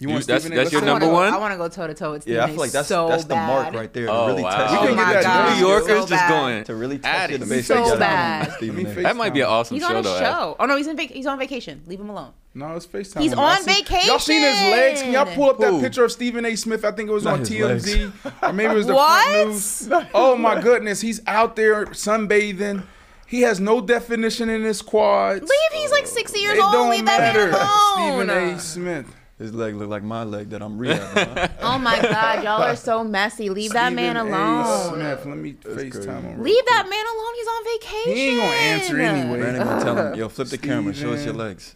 You 0.00 0.08
You- 0.08 0.14
want 0.14 0.26
that's- 0.26 0.42
Stephen 0.44 0.56
that's 0.56 0.72
your 0.72 0.80
number 0.80 1.04
wanna 1.06 1.30
one? 1.30 1.34
I 1.34 1.36
want 1.36 1.52
to 1.52 1.58
go 1.58 1.68
toe 1.68 1.86
to 1.86 1.92
toe 1.92 2.12
with 2.12 2.22
Stephen 2.22 2.36
Yeah, 2.38 2.44
I 2.44 2.48
A. 2.48 2.48
feel 2.52 2.56
like 2.60 2.70
that's 2.72 2.88
so 2.88 3.08
that's 3.08 3.24
the 3.24 3.36
mark 3.36 3.74
right 3.74 3.92
there 3.92 4.06
to 4.06 4.12
Oh, 4.12 4.26
really 4.28 4.42
wow. 4.42 4.56
test. 4.56 4.72
We 4.72 4.78
Oh 4.78 4.86
can 4.86 4.96
my 4.96 5.12
God. 5.22 5.54
New 5.60 5.66
Yorkers 5.66 5.88
so 5.88 5.94
just 6.00 6.10
bad. 6.10 6.28
going 6.30 6.64
to 6.64 6.74
really 6.74 6.96
at 6.96 7.02
test 7.02 7.24
it. 7.24 7.30
your 7.32 7.38
debate 7.40 7.64
So 7.66 7.98
bad. 7.98 8.52
Stephen 8.56 8.76
Let 8.76 8.84
me 8.86 8.90
A. 8.90 8.94
face- 8.94 9.04
That 9.04 9.16
might 9.16 9.34
be 9.34 9.40
an 9.42 9.46
awesome 9.48 9.74
He's 9.76 9.82
show, 9.84 9.90
on 9.90 9.96
a 9.96 10.02
though. 10.02 10.18
Show. 10.18 10.56
Oh 10.58 10.64
no, 10.64 10.76
he's 10.78 10.86
in 10.86 10.96
vac- 10.96 11.10
he's 11.10 11.26
on 11.26 11.38
vacation. 11.38 11.82
Leave 11.86 12.00
him 12.00 12.08
alone. 12.08 12.30
No, 12.54 12.74
it's 12.76 12.86
FaceTime. 12.86 13.20
He's 13.20 13.32
him. 13.32 13.38
I 13.40 13.56
on 13.58 13.62
see- 13.62 13.84
Y'all 14.06 14.18
seen 14.18 14.40
his 14.42 14.58
legs? 14.72 15.02
Can 15.02 15.12
y'all 15.12 15.26
pull 15.26 15.50
up 15.50 15.58
that 15.58 15.80
picture 15.82 16.04
of 16.04 16.10
Stephen 16.12 16.46
A. 16.46 16.56
Smith? 16.56 16.82
I 16.84 16.92
think 16.92 17.10
it 17.10 17.12
was 17.12 17.24
Not 17.24 17.34
on 17.34 17.44
TMZ. 17.44 18.10
Or 18.42 18.52
maybe 18.54 18.72
it 18.72 18.76
was 18.76 18.86
the 18.86 18.94
What? 18.94 19.22
front 19.30 19.48
news. 19.50 19.88
Oh 20.14 20.34
my 20.34 20.58
goodness. 20.62 21.02
He's 21.02 21.20
out 21.26 21.56
there 21.56 21.84
sunbathing. 21.86 22.84
He 23.26 23.42
has 23.42 23.60
no 23.60 23.80
definition 23.82 24.48
in 24.48 24.62
his 24.64 24.80
quads. 24.82 25.42
Leave. 25.42 25.80
He's 25.82 25.92
like 25.92 26.06
sixty 26.06 26.40
years 26.40 26.56
It 26.58 26.62
old. 26.64 26.72
don't 26.72 26.90
Leave 26.90 27.04
that 27.04 27.20
matter. 27.34 27.50
man 27.52 27.54
alone. 27.54 28.26
Stephen 28.26 28.30
A. 28.30 28.58
Smith. 28.58 29.06
His 29.40 29.54
leg 29.54 29.74
look 29.74 29.88
like 29.88 30.02
my 30.02 30.22
leg 30.22 30.50
that 30.50 30.60
I'm 30.60 30.78
rehabbing. 30.78 31.50
Oh 31.62 31.78
my 31.78 31.98
God, 32.00 32.44
y'all 32.44 32.62
are 32.62 32.76
so 32.76 33.02
messy. 33.02 33.48
Leave 33.48 33.72
that 33.72 33.92
man 33.92 34.16
Stephen 34.16 34.32
A. 34.32 34.36
alone. 34.36 34.94
Smith. 34.94 35.26
Let 35.26 35.36
me 35.38 35.52
FaceTime 35.54 35.92
crazy. 35.92 36.10
him. 36.10 36.42
Leave 36.42 36.66
that 36.66 36.86
man 36.90 37.04
alone. 37.14 37.34
He's 37.36 37.46
on 37.48 37.64
vacation. 37.64 38.12
He 38.12 38.28
ain't 38.28 38.40
gonna 38.40 38.54
answer 38.54 39.00
anyway. 39.00 39.40
Brandon 39.40 39.66
gonna 39.66 39.84
tell 39.84 39.96
him, 39.96 40.14
yo, 40.18 40.28
flip 40.28 40.48
the 40.48 40.58
camera, 40.58 40.92
show 40.92 41.12
us 41.12 41.24
your 41.24 41.34
legs. 41.34 41.74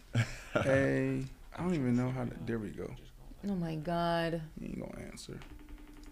Hey, 0.53 1.23
I 1.55 1.63
don't 1.63 1.73
even 1.73 1.95
know 1.95 2.11
how 2.11 2.25
to. 2.25 2.31
There 2.45 2.59
we 2.59 2.69
go. 2.69 2.91
Oh 3.49 3.55
my 3.55 3.75
God. 3.75 4.41
He 4.59 4.67
ain't 4.67 4.79
gonna 4.79 5.07
answer. 5.07 5.39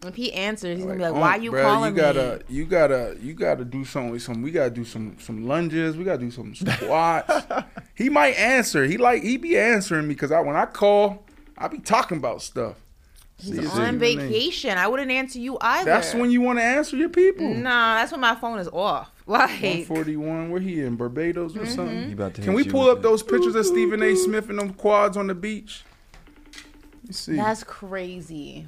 If 0.05 0.15
he 0.15 0.33
answers, 0.33 0.77
he's 0.77 0.85
gonna 0.85 0.97
be 0.97 1.03
like, 1.03 1.13
"Unc, 1.13 1.21
"Why 1.21 1.37
oh, 1.37 1.41
you 1.41 1.51
bruh, 1.51 1.61
calling 1.61 1.95
you 1.95 2.01
gotta, 2.01 2.41
me?" 2.49 2.55
You 2.55 2.65
gotta, 2.65 3.17
you 3.21 3.33
gotta 3.33 3.63
do 3.63 3.85
some, 3.85 4.17
some. 4.19 4.41
We 4.41 4.51
gotta 4.51 4.71
do 4.71 4.85
some, 4.85 5.17
some 5.19 5.47
lunges. 5.47 5.95
We 5.95 6.03
gotta 6.03 6.17
do 6.17 6.31
some 6.31 6.55
squats. 6.55 7.45
he 7.95 8.09
might 8.09 8.35
answer. 8.37 8.85
He 8.85 8.97
like, 8.97 9.23
he 9.23 9.37
be 9.37 9.57
answering 9.57 10.07
me 10.07 10.15
because 10.15 10.31
I 10.31 10.41
when 10.41 10.55
I 10.55 10.65
call, 10.65 11.23
I 11.57 11.67
be 11.67 11.79
talking 11.79 12.17
about 12.17 12.41
stuff. 12.41 12.75
He's 13.37 13.59
See, 13.59 13.67
on 13.81 13.93
see, 13.99 14.15
vacation. 14.15 14.77
I 14.77 14.87
wouldn't 14.87 15.11
answer 15.11 15.39
you 15.39 15.57
either. 15.59 15.85
That's 15.89 16.13
when 16.13 16.29
you 16.31 16.41
want 16.41 16.59
to 16.59 16.63
answer 16.63 16.95
your 16.95 17.09
people. 17.09 17.53
Nah, 17.53 17.95
that's 17.95 18.11
when 18.11 18.21
my 18.21 18.35
phone 18.35 18.59
is 18.59 18.67
off. 18.69 19.09
Like, 19.25 19.49
141. 19.61 20.49
Where 20.51 20.59
he 20.59 20.81
in 20.81 20.97
Barbados 20.97 21.55
or 21.55 21.59
Mm-hmm. 21.61 21.69
something? 21.75 22.07
He 22.07 22.13
about 22.13 22.33
to 22.35 22.41
Can 22.41 22.53
we 22.53 22.65
pull 22.65 22.89
up 22.89 22.97
it. 22.99 23.01
those 23.03 23.23
pictures 23.23 23.55
of 23.55 23.65
Stephen 23.65 24.03
A. 24.03 24.15
Smith 24.17 24.49
and 24.49 24.59
them 24.59 24.73
quads 24.73 25.15
on 25.15 25.27
the 25.27 25.33
beach? 25.35 25.83
Let 26.53 27.07
me 27.07 27.13
see. 27.13 27.35
that's 27.37 27.63
crazy. 27.63 28.67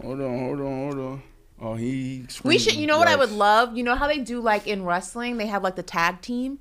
hold 0.00 0.20
on, 0.20 0.38
hold 0.38 0.60
on, 0.60 0.66
hold 0.92 0.98
on. 0.98 1.22
Oh, 1.60 1.74
he. 1.74 2.26
We 2.44 2.58
should. 2.58 2.74
You 2.76 2.86
know 2.86 2.96
what 2.98 3.08
I 3.08 3.16
would 3.16 3.32
love? 3.32 3.76
You 3.76 3.82
know 3.82 3.96
how 3.96 4.06
they 4.06 4.18
do 4.18 4.40
like 4.40 4.68
in 4.68 4.84
wrestling? 4.84 5.36
They 5.36 5.46
have 5.46 5.64
like 5.64 5.74
the 5.74 5.82
tag 5.82 6.20
team, 6.20 6.60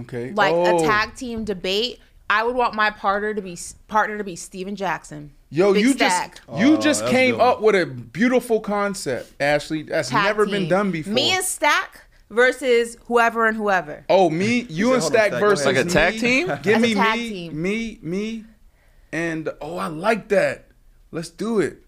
Okay. 0.00 0.32
like 0.32 0.52
Oh. 0.54 0.76
a 0.84 0.86
tag 0.86 1.14
team 1.14 1.44
debate. 1.44 2.00
I 2.28 2.42
would 2.42 2.56
want 2.56 2.74
my 2.74 2.90
partner 2.90 3.34
to 3.34 3.40
be 3.42 3.56
partner 3.88 4.18
to 4.18 4.24
be 4.24 4.36
Stephen 4.36 4.74
Jackson. 4.76 5.32
Yo, 5.50 5.72
Big 5.72 5.82
you 5.84 5.92
stack. 5.92 6.40
just 6.46 6.60
you 6.60 6.74
Oh, 6.74 6.80
just 6.80 7.06
came 7.06 7.40
up 7.40 7.60
with 7.60 7.74
a 7.76 7.86
beautiful 7.86 8.58
concept, 8.60 9.32
Ashley. 9.40 9.82
That's 9.82 10.08
Tag 10.10 10.24
never 10.24 10.44
team. 10.44 10.52
been 10.52 10.68
done 10.68 10.90
before. 10.90 11.12
Me 11.12 11.30
and 11.30 11.44
Stack 11.44 12.02
versus 12.28 12.96
whoever 13.06 13.46
and 13.46 13.56
whoever. 13.56 14.04
oh, 14.08 14.28
me, 14.28 14.66
you 14.68 14.98
said, 15.00 15.02
and 15.02 15.02
hold 15.02 15.02
on, 15.02 15.02
Stack 15.02 15.28
Stack, 15.28 15.40
versus. 15.40 15.66
Like 15.66 15.76
a 15.76 15.84
tag 15.84 16.14
me. 16.14 16.20
team? 16.20 16.46
Give 16.62 16.76
As 16.76 16.82
me 16.82 16.94
me, 16.96 17.28
team. 17.30 17.62
me, 17.62 17.98
me, 18.02 18.44
and 19.12 19.48
oh, 19.60 19.76
I 19.76 19.86
like 19.86 20.28
that. 20.28 20.66
Let's 21.12 21.30
do 21.30 21.60
it. 21.60 21.78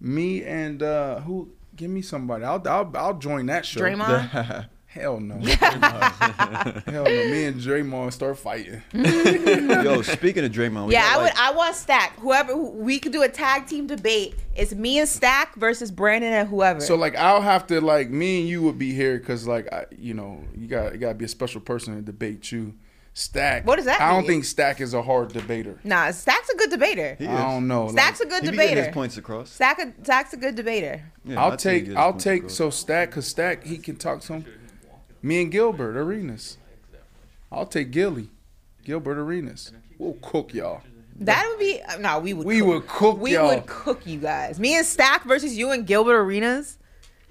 Me 0.00 0.42
and 0.42 0.82
uh 0.82 1.20
who? 1.20 1.50
Give 1.76 1.90
me 1.90 2.02
somebody. 2.02 2.44
I'll 2.44 2.62
I'll, 2.68 2.90
I'll 2.96 3.14
join 3.18 3.46
that 3.46 3.64
show. 3.64 3.80
Draymond. 3.80 4.66
Hell 5.00 5.18
no. 5.18 5.34
Hell 5.38 6.80
no. 6.86 7.04
Me 7.04 7.46
and 7.46 7.60
Draymond 7.60 8.12
start 8.12 8.38
fighting. 8.38 8.80
Mm-hmm. 8.92 9.84
Yo, 9.84 10.02
speaking 10.02 10.44
of 10.44 10.52
Draymond, 10.52 10.86
we 10.86 10.92
yeah, 10.92 11.02
got, 11.02 11.18
I 11.18 11.22
would. 11.22 11.32
I 11.36 11.52
want 11.52 11.74
Stack. 11.74 12.16
Whoever 12.20 12.56
we 12.56 13.00
could 13.00 13.10
do 13.10 13.22
a 13.22 13.28
tag 13.28 13.66
team 13.66 13.88
debate. 13.88 14.36
It's 14.54 14.72
me 14.72 15.00
and 15.00 15.08
Stack 15.08 15.56
versus 15.56 15.90
Brandon 15.90 16.32
and 16.32 16.48
whoever. 16.48 16.80
So 16.80 16.94
like 16.94 17.16
I'll 17.16 17.40
have 17.40 17.66
to 17.68 17.80
like 17.80 18.08
me 18.10 18.40
and 18.40 18.48
you 18.48 18.62
would 18.62 18.78
be 18.78 18.92
here 18.92 19.18
because 19.18 19.48
like 19.48 19.72
I, 19.72 19.86
you 19.98 20.14
know 20.14 20.44
you 20.56 20.68
got 20.68 20.92
you 20.92 20.98
got 20.98 21.08
to 21.08 21.14
be 21.14 21.24
a 21.24 21.28
special 21.28 21.60
person 21.60 21.96
to 21.96 22.02
debate 22.02 22.52
you. 22.52 22.74
Stack. 23.16 23.64
What 23.64 23.76
does 23.76 23.84
that 23.84 24.00
I 24.00 24.12
don't 24.12 24.26
think 24.26 24.44
Stack 24.44 24.80
is 24.80 24.92
a 24.92 25.00
hard 25.02 25.32
debater. 25.32 25.78
nah, 25.84 26.10
Stack's 26.10 26.48
a 26.50 26.56
good 26.56 26.70
debater. 26.70 27.14
He 27.16 27.24
is. 27.24 27.30
I 27.30 27.42
don't 27.44 27.68
know. 27.68 27.88
Stack's 27.88 28.18
like, 28.18 28.26
a 28.26 28.30
good 28.30 28.42
He 28.44 28.50
be 28.50 28.56
getting 28.56 28.70
debater. 28.70 28.86
his 28.86 28.94
points 28.94 29.16
across. 29.16 29.50
Stack 29.50 29.78
a, 29.80 29.92
Stack's 30.02 30.32
a 30.32 30.36
good 30.36 30.56
debater. 30.56 31.02
Yeah, 31.24 31.40
I'll 31.40 31.52
I'd 31.52 31.58
take 31.60 31.94
I'll 31.96 32.14
take 32.14 32.42
across. 32.42 32.54
so 32.54 32.70
Stack 32.70 33.10
because 33.10 33.26
Stack 33.28 33.64
he 33.64 33.78
can 33.78 33.94
talk 33.96 34.22
some. 34.22 34.44
Me 35.24 35.40
and 35.40 35.50
Gilbert 35.50 35.96
Arenas. 35.96 36.58
I'll 37.50 37.64
take 37.64 37.90
Gilly, 37.90 38.28
Gilbert 38.84 39.16
Arenas. 39.16 39.72
We'll 39.98 40.18
cook 40.20 40.52
y'all. 40.52 40.82
That 41.20 41.46
would 41.48 41.58
be 41.58 41.80
no. 41.98 42.18
We 42.18 42.34
would. 42.34 42.46
We 42.46 42.58
cook. 42.58 42.66
would 42.68 42.86
cook 42.86 43.20
We 43.20 43.32
y'all. 43.32 43.54
would 43.54 43.64
cook 43.66 44.06
you 44.06 44.18
guys. 44.18 44.58
Me 44.60 44.76
and 44.76 44.84
Stack 44.84 45.24
versus 45.24 45.56
you 45.56 45.70
and 45.70 45.86
Gilbert 45.86 46.18
Arenas. 46.18 46.76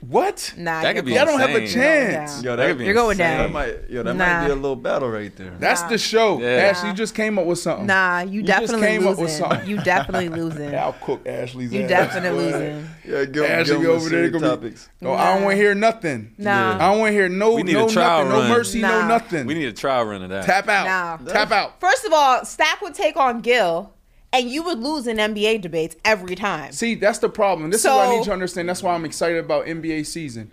What? 0.07 0.53
Nah, 0.57 0.81
That 0.81 0.95
could 0.95 1.05
be 1.05 1.13
Y'all 1.13 1.25
don't 1.25 1.39
have 1.39 1.51
a 1.51 1.59
insane. 1.61 1.81
chance. 2.11 2.43
Yo, 2.43 2.55
That 2.57 2.67
could 2.67 2.77
be 2.79 2.85
You're 2.85 2.93
going 2.93 3.11
insane. 3.17 3.37
down. 3.37 3.43
that 3.43 3.51
might, 3.53 3.89
yo, 3.89 4.03
that 4.03 4.15
Nah. 4.15 4.25
might 4.41 4.45
be 4.47 4.51
a 4.51 4.55
little 4.55 4.75
battle 4.75 5.09
right 5.09 5.33
there. 5.35 5.53
That's 5.59 5.81
the 5.83 5.97
show. 5.97 6.39
Yeah. 6.41 6.47
Ashley 6.71 6.89
you 6.89 6.95
just 6.95 7.15
came 7.15 7.39
up 7.39 7.45
with 7.45 7.59
something. 7.59 7.85
Nah, 7.85 8.19
you, 8.21 8.41
You 8.41 8.43
just 8.43 8.59
definitely 8.61 8.87
came 8.87 9.03
up 9.03 9.09
with 9.11 9.19
losing. 9.19 9.37
something. 9.37 9.69
You 9.69 9.77
definitely 9.81 10.29
losing. 10.29 10.75
I'll 10.75 10.93
cook 10.93 11.25
Ashley's 11.25 11.71
You 11.71 11.83
ass. 11.83 11.89
definitely 11.89 12.43
losing. 12.43 12.89
Yeah, 13.05 13.25
go, 13.25 13.45
Ashley 13.45 13.81
go 13.81 13.91
over 13.93 13.99
there 14.01 14.09
serious 14.09 14.31
gonna 14.33 14.57
be- 14.57 14.67
topics. 14.69 14.89
Oh, 15.03 15.13
I 15.13 15.33
don't 15.35 15.43
want 15.43 15.53
to 15.53 15.57
hear 15.57 15.73
nothing. 15.75 16.33
Nah. 16.37 16.75
I 16.75 16.91
don't 16.91 16.99
want 16.99 17.09
to 17.09 17.13
hear 17.13 17.29
no, 17.29 17.53
We 17.53 17.63
need 17.63 17.73
no 17.73 17.87
a 17.87 17.89
trial 17.89 18.25
nothing, 18.25 18.29
no 18.33 18.39
run. 18.41 18.49
mercy, 18.49 18.81
no 18.81 19.07
nothing. 19.07 19.45
We 19.47 19.53
need 19.53 19.67
a 19.67 19.73
trial 19.73 20.03
run 20.05 20.21
of 20.23 20.29
that. 20.31 20.43
tap 20.45 20.67
out, 20.67 20.85
Nah. 21.25 21.31
tap 21.31 21.51
out. 21.51 21.79
First 21.79 22.03
of 22.05 22.11
all, 22.11 22.43
Stack 22.43 22.81
would 22.81 22.93
take 22.93 23.15
on 23.15 23.39
Gil, 23.41 23.93
and 24.33 24.49
you 24.49 24.63
would 24.63 24.79
lose 24.79 25.07
in 25.07 25.17
NBA 25.17 25.61
debates 25.61 25.95
every 26.03 26.35
time. 26.35 26.73
See, 26.73 26.95
that's 26.95 27.19
the 27.19 27.29
problem. 27.29 27.69
This 27.69 27.81
is 27.85 27.87
what 27.87 28.07
I 28.07 28.09
need 28.11 28.17
you 28.17 28.23
to 28.25 28.33
understand. 28.33 28.67
That's 28.67 28.83
why 28.83 28.93
I'm 28.93 29.05
excited 29.05 29.37
about 29.37 29.65
NBA 29.67 30.05
season. 30.05 30.51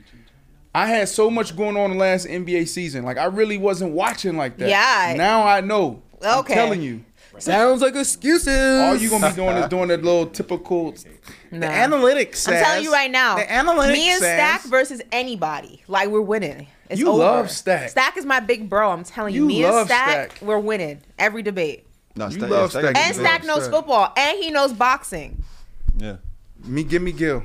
I 0.73 0.87
had 0.87 1.09
so 1.09 1.31
much 1.31 1.57
going 1.57 1.77
on 1.77 1.91
the 1.91 1.97
last 1.97 2.27
NBA 2.29 2.69
season. 2.69 3.05
Like 3.05 3.19
I 3.19 3.25
really 3.25 3.59
wasn't 3.59 3.93
watching 3.93 4.37
like 4.37 4.57
that. 4.59 4.69
Yeah. 4.69 5.15
Now 5.17 5.45
I 5.45 5.61
know. 5.61 6.03
Okay. 6.23 6.53
I'm 6.53 6.59
telling 6.59 6.83
you. 6.83 7.05
Sounds 7.39 7.81
like 7.81 7.95
excuses. 7.97 8.81
All 8.81 8.95
you 8.97 9.09
gonna 9.09 9.31
be 9.31 9.37
doing 9.37 9.57
is 9.57 9.69
doing 9.71 9.89
the 9.89 9.97
little 9.97 10.27
typical. 10.27 10.93
The 10.93 11.59
Nah. 11.59 11.67
analytics. 11.69 12.47
I'm 12.49 12.63
telling 12.63 12.85
you 12.85 12.93
right 12.93 13.11
now. 13.11 13.37
The 13.37 13.43
analytics. 13.45 13.93
Me 13.93 14.11
and 14.11 14.21
says- 14.21 14.35
Stack 14.37 14.63
versus 14.65 15.01
anybody. 15.11 15.83
Like 15.89 16.09
we're 16.11 16.21
winning. 16.21 16.67
It's 16.89 17.01
You 17.01 17.09
over. 17.09 17.19
love 17.19 17.51
Stack. 17.51 17.89
Stack 17.91 18.17
is 18.17 18.27
my 18.27 18.41
big 18.41 18.69
bro. 18.69 18.91
I'm 18.91 19.05
telling 19.05 19.35
you. 19.35 19.43
You 19.43 19.47
me 19.49 19.65
and 19.65 19.73
love 19.75 19.87
Stack, 19.87 20.33
Stack. 20.37 20.43
we're 20.43 20.59
winning 20.59 21.01
every 21.19 21.43
debate. 21.43 21.87
Nah, 22.17 22.27
You 22.27 22.33
Stack- 22.39 22.51
love 22.51 22.75
yeah, 22.75 22.81
Stack. 22.81 22.97
And 22.97 23.15
Stack 23.17 23.45
knows 23.45 23.63
Stack. 23.65 23.73
football, 23.75 24.13
and 24.17 24.39
he 24.39 24.51
knows 24.51 24.73
boxing. 24.73 25.43
Yeah. 25.97 26.17
Me, 26.65 26.83
give 26.85 27.03
me 27.03 27.13
Gil. 27.13 27.45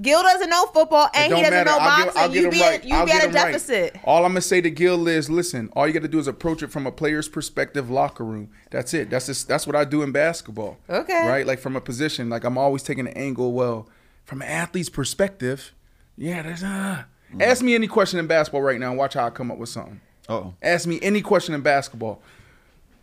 Gil 0.00 0.22
doesn't 0.22 0.50
know 0.50 0.66
football, 0.66 1.08
and 1.14 1.32
he 1.32 1.40
doesn't 1.40 1.54
matter. 1.54 1.70
know 1.70 1.78
I'll 1.78 1.96
get- 1.96 2.04
boxing. 2.14 2.22
I'll 2.22 2.28
get 2.28 2.42
you 2.42 2.50
be 2.50 2.60
right. 2.60 2.80
at, 2.80 2.84
you 2.84 2.94
I'll 2.94 3.06
be 3.06 3.12
get 3.12 3.22
at 3.22 3.24
a 3.24 3.28
him 3.30 3.34
right. 3.34 3.46
deficit. 3.46 3.96
All 4.04 4.24
I'm 4.26 4.32
gonna 4.32 4.40
say 4.42 4.60
to 4.60 4.70
Gil 4.70 5.08
is, 5.08 5.30
listen. 5.30 5.70
All 5.74 5.86
you 5.86 5.92
got 5.94 6.02
to 6.02 6.08
do 6.08 6.18
is 6.18 6.26
approach 6.28 6.62
it 6.62 6.70
from 6.70 6.86
a 6.86 6.92
player's 6.92 7.28
perspective, 7.28 7.88
locker 7.90 8.24
room. 8.24 8.50
That's 8.70 8.92
it. 8.92 9.08
That's 9.08 9.26
just, 9.26 9.48
that's 9.48 9.66
what 9.66 9.74
I 9.74 9.84
do 9.84 10.02
in 10.02 10.12
basketball. 10.12 10.76
Okay. 10.90 11.26
Right, 11.26 11.46
like 11.46 11.58
from 11.60 11.76
a 11.76 11.80
position, 11.80 12.28
like 12.28 12.44
I'm 12.44 12.58
always 12.58 12.82
taking 12.82 13.06
an 13.06 13.14
angle. 13.14 13.52
Well, 13.52 13.88
from 14.24 14.42
an 14.42 14.48
athlete's 14.48 14.90
perspective, 14.90 15.72
yeah. 16.16 16.42
There's 16.42 16.62
uh. 16.62 17.04
Ask 17.40 17.62
me 17.62 17.74
any 17.74 17.86
question 17.88 18.18
in 18.18 18.26
basketball 18.26 18.62
right 18.62 18.78
now. 18.78 18.90
and 18.90 18.98
Watch 18.98 19.14
how 19.14 19.26
I 19.26 19.30
come 19.30 19.50
up 19.50 19.58
with 19.58 19.68
something. 19.68 20.00
Oh, 20.28 20.54
Ask 20.62 20.86
me 20.86 20.98
any 21.02 21.22
question 21.22 21.54
in 21.54 21.60
basketball. 21.62 22.22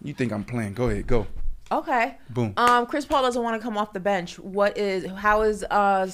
You 0.04 0.14
think 0.14 0.32
I'm 0.32 0.44
playing? 0.44 0.74
Go 0.74 0.90
ahead. 0.90 1.08
Go. 1.08 1.28
Okay. 1.72 2.18
Boom. 2.30 2.54
Um, 2.58 2.86
Chris 2.86 3.06
Paul 3.06 3.24
doesn't 3.24 3.42
want 3.42 3.60
to 3.60 3.66
come 3.66 3.78
off 3.78 3.94
the 3.94 4.00
bench. 4.00 4.38
What 4.38 4.78
is? 4.78 5.06
How 5.06 5.42
is 5.44 5.64
uh 5.64 6.08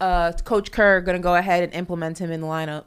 uh, 0.00 0.32
Coach 0.44 0.70
Kerr 0.70 1.00
going 1.00 1.16
to 1.16 1.22
go 1.22 1.34
ahead 1.34 1.64
and 1.64 1.72
implement 1.72 2.18
him 2.18 2.30
in 2.30 2.40
the 2.40 2.46
lineup? 2.46 2.84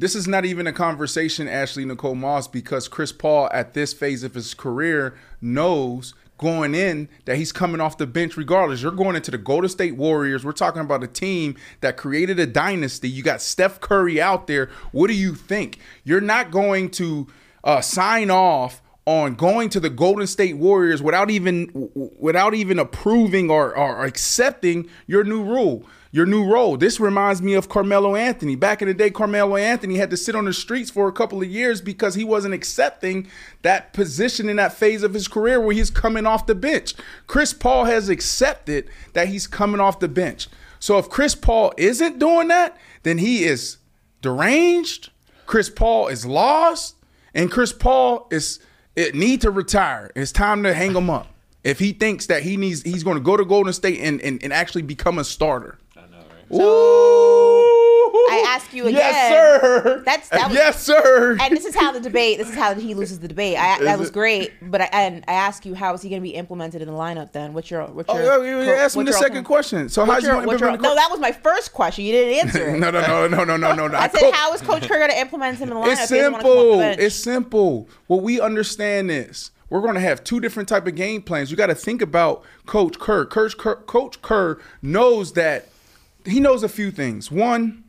this 0.00 0.14
is 0.14 0.26
not 0.26 0.46
even 0.46 0.66
a 0.66 0.72
conversation, 0.72 1.46
Ashley 1.46 1.84
Nicole 1.84 2.14
Moss, 2.14 2.48
because 2.48 2.88
Chris 2.88 3.12
Paul 3.12 3.50
at 3.52 3.74
this 3.74 3.92
phase 3.92 4.22
of 4.22 4.34
his 4.34 4.54
career 4.54 5.14
knows 5.42 6.14
going 6.38 6.74
in 6.74 7.06
that 7.26 7.36
he's 7.36 7.52
coming 7.52 7.82
off 7.82 7.98
the 7.98 8.06
bench 8.06 8.34
regardless. 8.38 8.80
You're 8.80 8.92
going 8.92 9.14
into 9.14 9.30
the 9.30 9.36
Golden 9.36 9.68
State 9.68 9.96
Warriors. 9.96 10.42
We're 10.42 10.52
talking 10.52 10.80
about 10.80 11.04
a 11.04 11.06
team 11.06 11.54
that 11.82 11.98
created 11.98 12.40
a 12.40 12.46
dynasty. 12.46 13.10
You 13.10 13.22
got 13.22 13.42
Steph 13.42 13.80
Curry 13.80 14.18
out 14.18 14.46
there. 14.46 14.70
What 14.90 15.08
do 15.08 15.14
you 15.14 15.34
think? 15.34 15.78
You're 16.02 16.22
not 16.22 16.50
going 16.50 16.88
to 16.92 17.26
uh, 17.62 17.82
sign 17.82 18.30
off 18.30 18.80
on 19.06 19.34
going 19.34 19.68
to 19.70 19.80
the 19.80 19.90
Golden 19.90 20.26
State 20.26 20.56
Warriors 20.56 21.02
without 21.02 21.30
even 21.30 21.90
without 22.18 22.54
even 22.54 22.78
approving 22.78 23.50
or, 23.50 23.76
or 23.76 24.04
accepting 24.04 24.88
your 25.06 25.24
new 25.24 25.42
rule 25.42 25.86
your 26.12 26.26
new 26.26 26.44
role. 26.44 26.76
This 26.76 26.98
reminds 26.98 27.40
me 27.40 27.54
of 27.54 27.68
Carmelo 27.68 28.16
Anthony. 28.16 28.56
Back 28.56 28.82
in 28.82 28.88
the 28.88 28.94
day, 28.94 29.10
Carmelo 29.10 29.56
Anthony 29.56 29.96
had 29.96 30.10
to 30.10 30.16
sit 30.16 30.34
on 30.34 30.44
the 30.44 30.52
streets 30.52 30.90
for 30.90 31.06
a 31.06 31.12
couple 31.12 31.40
of 31.40 31.48
years 31.48 31.80
because 31.80 32.14
he 32.14 32.24
wasn't 32.24 32.54
accepting 32.54 33.28
that 33.62 33.92
position 33.92 34.48
in 34.48 34.56
that 34.56 34.72
phase 34.72 35.02
of 35.02 35.14
his 35.14 35.28
career 35.28 35.60
where 35.60 35.74
he's 35.74 35.90
coming 35.90 36.26
off 36.26 36.46
the 36.46 36.54
bench. 36.54 36.94
Chris 37.26 37.52
Paul 37.52 37.84
has 37.84 38.08
accepted 38.08 38.88
that 39.12 39.28
he's 39.28 39.46
coming 39.46 39.80
off 39.80 40.00
the 40.00 40.08
bench. 40.08 40.48
So 40.80 40.98
if 40.98 41.08
Chris 41.08 41.34
Paul 41.34 41.72
isn't 41.76 42.18
doing 42.18 42.48
that, 42.48 42.76
then 43.02 43.18
he 43.18 43.44
is 43.44 43.76
deranged. 44.20 45.10
Chris 45.46 45.70
Paul 45.70 46.08
is 46.08 46.26
lost, 46.26 46.96
and 47.34 47.50
Chris 47.50 47.72
Paul 47.72 48.26
is 48.30 48.58
it 49.00 49.14
need 49.14 49.40
to 49.40 49.50
retire. 49.50 50.10
It's 50.14 50.32
time 50.32 50.62
to 50.64 50.74
hang 50.74 50.94
him 50.94 51.10
up. 51.10 51.28
If 51.64 51.78
he 51.78 51.92
thinks 51.92 52.26
that 52.26 52.42
he 52.42 52.56
needs, 52.56 52.82
he's 52.82 53.02
going 53.02 53.16
to 53.16 53.22
go 53.22 53.36
to 53.36 53.44
Golden 53.44 53.72
State 53.72 54.00
and, 54.00 54.20
and, 54.20 54.42
and 54.42 54.52
actually 54.52 54.82
become 54.82 55.18
a 55.18 55.24
starter. 55.24 55.78
Ooh. 56.52 57.69
I 58.14 58.44
ask 58.48 58.72
you 58.72 58.86
again. 58.86 58.98
Yes, 59.00 59.30
sir. 59.82 60.02
That's 60.04 60.28
that 60.30 60.48
was, 60.48 60.56
yes, 60.56 60.82
sir. 60.82 61.36
And 61.40 61.56
this 61.56 61.64
is 61.64 61.74
how 61.74 61.92
the 61.92 62.00
debate. 62.00 62.38
This 62.38 62.48
is 62.48 62.54
how 62.54 62.74
he 62.74 62.94
loses 62.94 63.20
the 63.20 63.28
debate. 63.28 63.56
I, 63.58 63.78
that 63.84 63.98
was 63.98 64.10
great, 64.10 64.52
but 64.70 64.80
I 64.80 64.84
and 64.92 65.24
I 65.28 65.32
ask 65.32 65.64
you, 65.64 65.74
how 65.74 65.94
is 65.94 66.02
he 66.02 66.08
going 66.08 66.20
to 66.22 66.28
be 66.28 66.34
implemented 66.34 66.82
in 66.82 66.88
the 66.88 66.94
lineup? 66.94 67.32
Then 67.32 67.52
what's 67.52 67.70
your 67.70 67.84
what's 67.86 68.08
Oh, 68.10 68.16
your? 68.16 68.44
yeah, 68.44 68.64
you 68.66 68.72
asked 68.72 68.96
me 68.96 69.04
the 69.04 69.12
second 69.12 69.28
ultimate- 69.38 69.44
question. 69.46 69.88
So 69.88 70.02
what's 70.04 70.12
how's 70.12 70.22
your- 70.24 70.34
you 70.40 70.42
your- 70.42 70.52
implement? 70.54 70.82
No, 70.82 70.94
that 70.94 71.08
was 71.10 71.20
my 71.20 71.32
first 71.32 71.72
question. 71.72 72.04
You 72.04 72.12
didn't 72.12 72.46
answer 72.48 72.76
no, 72.76 72.90
no, 72.90 73.00
no, 73.00 73.28
no, 73.28 73.44
no, 73.44 73.56
no, 73.56 73.74
no, 73.74 73.88
no. 73.88 73.98
I 73.98 74.08
said, 74.08 74.32
how 74.32 74.52
is 74.52 74.60
Coach 74.60 74.82
Kerr 74.88 74.98
going 74.98 75.10
to 75.10 75.18
implement 75.18 75.58
him 75.58 75.68
in 75.70 75.74
the 75.74 75.80
lineup? 75.80 75.92
It's 75.92 76.02
if 76.04 76.10
he 76.10 76.16
doesn't 76.16 76.32
wanna 76.32 76.42
come 76.42 76.50
off 76.52 76.56
the 76.56 76.92
simple. 76.94 77.04
It's 77.06 77.14
simple. 77.16 77.88
Well, 78.08 78.20
we 78.20 78.40
understand 78.40 79.10
this. 79.10 79.50
We're 79.68 79.80
going 79.82 79.94
to 79.94 80.00
have 80.00 80.24
two 80.24 80.40
different 80.40 80.68
type 80.68 80.88
of 80.88 80.96
game 80.96 81.22
plans. 81.22 81.50
You 81.52 81.56
got 81.56 81.68
to 81.68 81.76
think 81.76 82.02
about 82.02 82.42
Coach 82.66 82.98
Kerr. 82.98 83.24
Coach 83.24 83.56
Kerr. 83.56 83.76
Coach 83.76 84.20
Kerr 84.20 84.58
knows 84.82 85.34
that 85.34 85.68
he 86.26 86.40
knows 86.40 86.64
a 86.64 86.68
few 86.68 86.90
things. 86.90 87.30
One, 87.30 87.84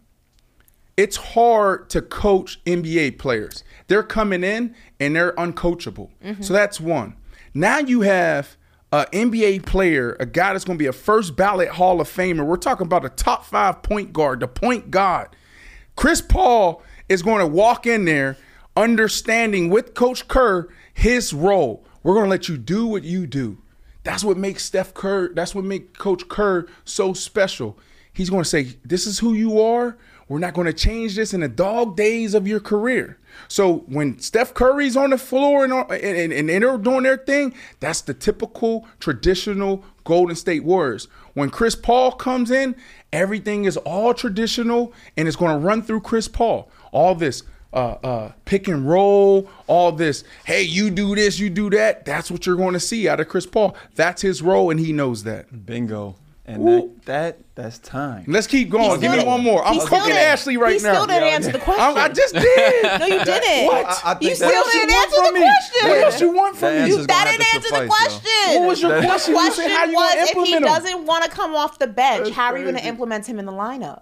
it's 1.01 1.17
hard 1.17 1.89
to 1.89 1.99
coach 1.99 2.63
NBA 2.65 3.17
players. 3.17 3.63
They're 3.87 4.03
coming 4.03 4.43
in 4.43 4.75
and 4.99 5.15
they're 5.15 5.33
uncoachable. 5.33 6.11
Mm-hmm. 6.23 6.43
So 6.43 6.53
that's 6.53 6.79
one. 6.79 7.15
Now 7.55 7.79
you 7.79 8.01
have 8.01 8.55
an 8.91 9.07
NBA 9.11 9.65
player, 9.65 10.15
a 10.19 10.27
guy 10.27 10.53
that's 10.53 10.63
going 10.63 10.77
to 10.77 10.83
be 10.83 10.87
a 10.87 10.93
first 10.93 11.35
ballot 11.35 11.69
Hall 11.69 11.99
of 11.99 12.07
Famer. 12.07 12.45
We're 12.45 12.57
talking 12.57 12.85
about 12.85 13.03
a 13.03 13.09
top 13.09 13.45
five 13.45 13.81
point 13.81 14.13
guard, 14.13 14.41
the 14.41 14.47
point 14.47 14.91
guard. 14.91 15.29
Chris 15.95 16.21
Paul 16.21 16.83
is 17.09 17.23
going 17.23 17.39
to 17.39 17.47
walk 17.47 17.87
in 17.87 18.05
there 18.05 18.37
understanding 18.77 19.71
with 19.71 19.95
Coach 19.95 20.27
Kerr 20.27 20.69
his 20.93 21.33
role. 21.33 21.83
We're 22.03 22.13
going 22.13 22.25
to 22.25 22.29
let 22.29 22.47
you 22.47 22.59
do 22.59 22.85
what 22.85 23.03
you 23.03 23.25
do. 23.25 23.57
That's 24.03 24.23
what 24.23 24.37
makes 24.37 24.65
Steph 24.65 24.93
Kerr, 24.93 25.33
that's 25.33 25.55
what 25.55 25.65
makes 25.65 25.97
Coach 25.97 26.27
Kerr 26.27 26.67
so 26.85 27.13
special. 27.13 27.79
He's 28.13 28.29
going 28.29 28.43
to 28.43 28.49
say, 28.49 28.75
This 28.85 29.07
is 29.07 29.17
who 29.17 29.33
you 29.33 29.59
are. 29.59 29.97
We're 30.31 30.39
not 30.39 30.53
going 30.53 30.67
to 30.67 30.73
change 30.73 31.17
this 31.17 31.33
in 31.33 31.41
the 31.41 31.49
dog 31.49 31.97
days 31.97 32.33
of 32.33 32.47
your 32.47 32.61
career. 32.61 33.17
So 33.49 33.79
when 33.79 34.17
Steph 34.19 34.53
Curry's 34.53 34.95
on 34.95 35.09
the 35.09 35.17
floor 35.17 35.65
and, 35.65 35.73
and, 35.73 36.31
and, 36.31 36.49
and 36.49 36.63
they're 36.63 36.77
doing 36.77 37.03
their 37.03 37.17
thing, 37.17 37.53
that's 37.81 37.99
the 37.99 38.13
typical 38.13 38.87
traditional 39.01 39.83
Golden 40.05 40.37
State 40.37 40.63
Warriors. 40.63 41.09
When 41.33 41.49
Chris 41.49 41.75
Paul 41.75 42.13
comes 42.13 42.49
in, 42.49 42.77
everything 43.11 43.65
is 43.65 43.75
all 43.75 44.13
traditional 44.13 44.93
and 45.17 45.27
it's 45.27 45.35
going 45.35 45.51
to 45.51 45.67
run 45.67 45.81
through 45.81 45.99
Chris 45.99 46.29
Paul. 46.29 46.71
All 46.93 47.13
this 47.13 47.43
uh, 47.73 47.97
uh, 48.01 48.31
pick 48.45 48.69
and 48.69 48.87
roll, 48.87 49.49
all 49.67 49.91
this, 49.91 50.23
hey, 50.45 50.61
you 50.61 50.89
do 50.91 51.13
this, 51.13 51.39
you 51.39 51.49
do 51.49 51.69
that. 51.71 52.05
That's 52.05 52.31
what 52.31 52.45
you're 52.45 52.55
going 52.55 52.73
to 52.73 52.79
see 52.79 53.09
out 53.09 53.19
of 53.19 53.27
Chris 53.27 53.45
Paul. 53.45 53.75
That's 53.95 54.21
his 54.21 54.41
role, 54.41 54.71
and 54.71 54.79
he 54.79 54.93
knows 54.93 55.25
that. 55.25 55.65
Bingo. 55.65 56.15
And 56.53 56.67
that, 56.67 57.05
that 57.05 57.37
that's 57.55 57.77
time. 57.79 58.25
Let's 58.27 58.47
keep 58.47 58.69
going. 58.69 58.95
He 58.95 59.01
Give 59.01 59.11
me 59.11 59.19
still- 59.19 59.29
one 59.31 59.41
more. 59.43 59.63
I'm 59.65 59.75
he 59.75 59.79
cooking 59.79 60.11
Ashley 60.13 60.57
right 60.57 60.77
he 60.79 60.83
now. 60.83 60.93
still 60.93 61.07
didn't 61.07 61.23
answer 61.29 61.51
the 61.51 61.59
question. 61.59 61.83
I, 61.97 62.05
I 62.05 62.07
just 62.09 62.33
did. 62.33 62.83
No, 62.99 63.05
you 63.05 63.23
didn't. 63.23 63.65
What? 63.67 63.85
I- 63.85 64.11
I 64.11 64.13
think 64.15 64.29
you 64.29 64.35
still 64.35 64.49
didn't 64.71 64.91
answer 64.91 65.15
from 65.15 65.25
the 65.25 65.31
me? 65.33 65.39
question. 65.39 65.89
What 65.89 65.97
else 65.99 66.21
you 66.21 66.31
want 66.31 66.55
from 66.57 66.69
That 66.73 66.83
me? 66.89 66.95
You, 66.95 67.05
that 67.05 67.25
didn't 67.25 67.41
to 67.45 67.55
answer 67.55 67.69
the 67.69 67.75
suffice, 67.75 67.81
yo. 67.81 67.87
question. 67.87 68.59
What 68.61 68.67
was 68.67 68.81
your 68.81 68.95
The 69.01 69.07
question? 69.07 69.33
You 69.35 69.41
said 69.41 69.53
question 69.53 69.71
how 69.71 69.85
you 69.85 69.93
was 69.93 70.13
gonna 70.15 70.41
if 70.41 70.47
he 70.47 70.53
him. 70.55 70.63
doesn't 70.63 71.05
want 71.05 71.23
to 71.25 71.29
come 71.31 71.55
off 71.55 71.79
the 71.79 71.87
bench, 71.87 72.29
how 72.31 72.51
are 72.53 72.57
you 72.57 72.63
going 72.65 72.75
to 72.77 72.85
implement 72.85 73.25
him 73.25 73.39
in 73.39 73.45
the 73.45 73.51
lineup? 73.51 74.01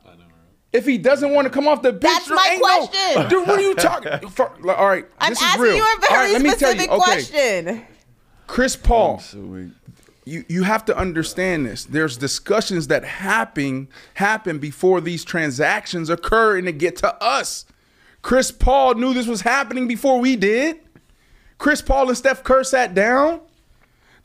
If 0.71 0.85
he 0.85 0.97
doesn't 0.99 1.31
want 1.33 1.45
to 1.45 1.49
come 1.51 1.67
off 1.67 1.81
the 1.81 1.91
bench, 1.93 2.25
That's 2.27 2.29
my 2.29 2.49
ain't 2.53 2.61
no- 2.61 2.87
question. 2.87 3.29
Dude, 3.29 3.47
what 3.47 3.59
are 3.59 3.61
you 3.63 3.73
talking? 3.75 4.29
For, 4.31 4.49
all 4.75 4.87
right, 4.87 5.05
I'm 5.19 5.31
this 5.31 5.39
is 5.39 5.45
asking 5.47 5.61
real. 5.63 5.75
you 5.77 5.81
a 5.83 5.99
very 6.07 6.13
right, 6.25 6.33
let 6.33 6.41
me 6.43 6.49
tell 6.55 6.73
you. 6.73 6.79
specific 6.81 6.91
Okay, 6.91 6.97
question. 7.03 7.85
Chris 8.47 8.75
Paul. 8.75 9.21
You 10.29 10.45
you 10.47 10.63
have 10.63 10.85
to 10.85 10.95
understand 10.97 11.65
this. 11.65 11.85
There's 11.85 12.15
discussions 12.15 12.87
that 12.87 13.03
happen 13.03 13.87
happen 14.13 14.59
before 14.59 15.01
these 15.01 15.23
transactions 15.23 16.09
occur 16.09 16.57
and 16.57 16.67
they 16.67 16.71
get 16.71 16.97
to 16.97 17.21
us. 17.23 17.65
Chris 18.21 18.51
Paul 18.51 18.95
knew 18.95 19.13
this 19.13 19.27
was 19.27 19.41
happening 19.41 19.87
before 19.87 20.19
we 20.19 20.35
did. 20.35 20.79
Chris 21.57 21.81
Paul 21.81 22.09
and 22.09 22.17
Steve 22.17 22.43
Kerr 22.43 22.63
sat 22.63 22.93
down. 22.93 23.41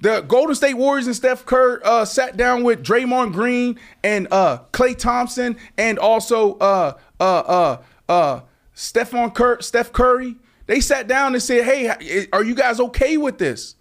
The 0.00 0.20
Golden 0.20 0.54
State 0.54 0.74
Warriors 0.74 1.06
and 1.06 1.16
Steve 1.16 1.46
Kerr 1.46 1.80
uh, 1.82 2.04
sat 2.04 2.36
down 2.36 2.64
with 2.64 2.84
Draymond 2.84 3.32
Green 3.32 3.78
and 4.02 4.28
uh, 4.30 4.58
Klay 4.72 4.98
Thompson 4.98 5.56
and 5.78 5.98
also 5.98 6.58
uh, 6.58 6.98
uh, 7.18 7.24
uh, 7.24 7.82
uh, 8.08 8.40
Stephon 8.76 9.34
Cur- 9.34 9.62
Steph 9.62 9.92
Curry. 9.92 10.36
They 10.66 10.80
sat 10.80 11.08
down 11.08 11.32
and 11.32 11.42
said, 11.42 11.64
"Hey, 11.64 12.26
are 12.32 12.44
you 12.44 12.54
guys 12.54 12.78
okay 12.80 13.16
with 13.16 13.38
this?" 13.38 13.76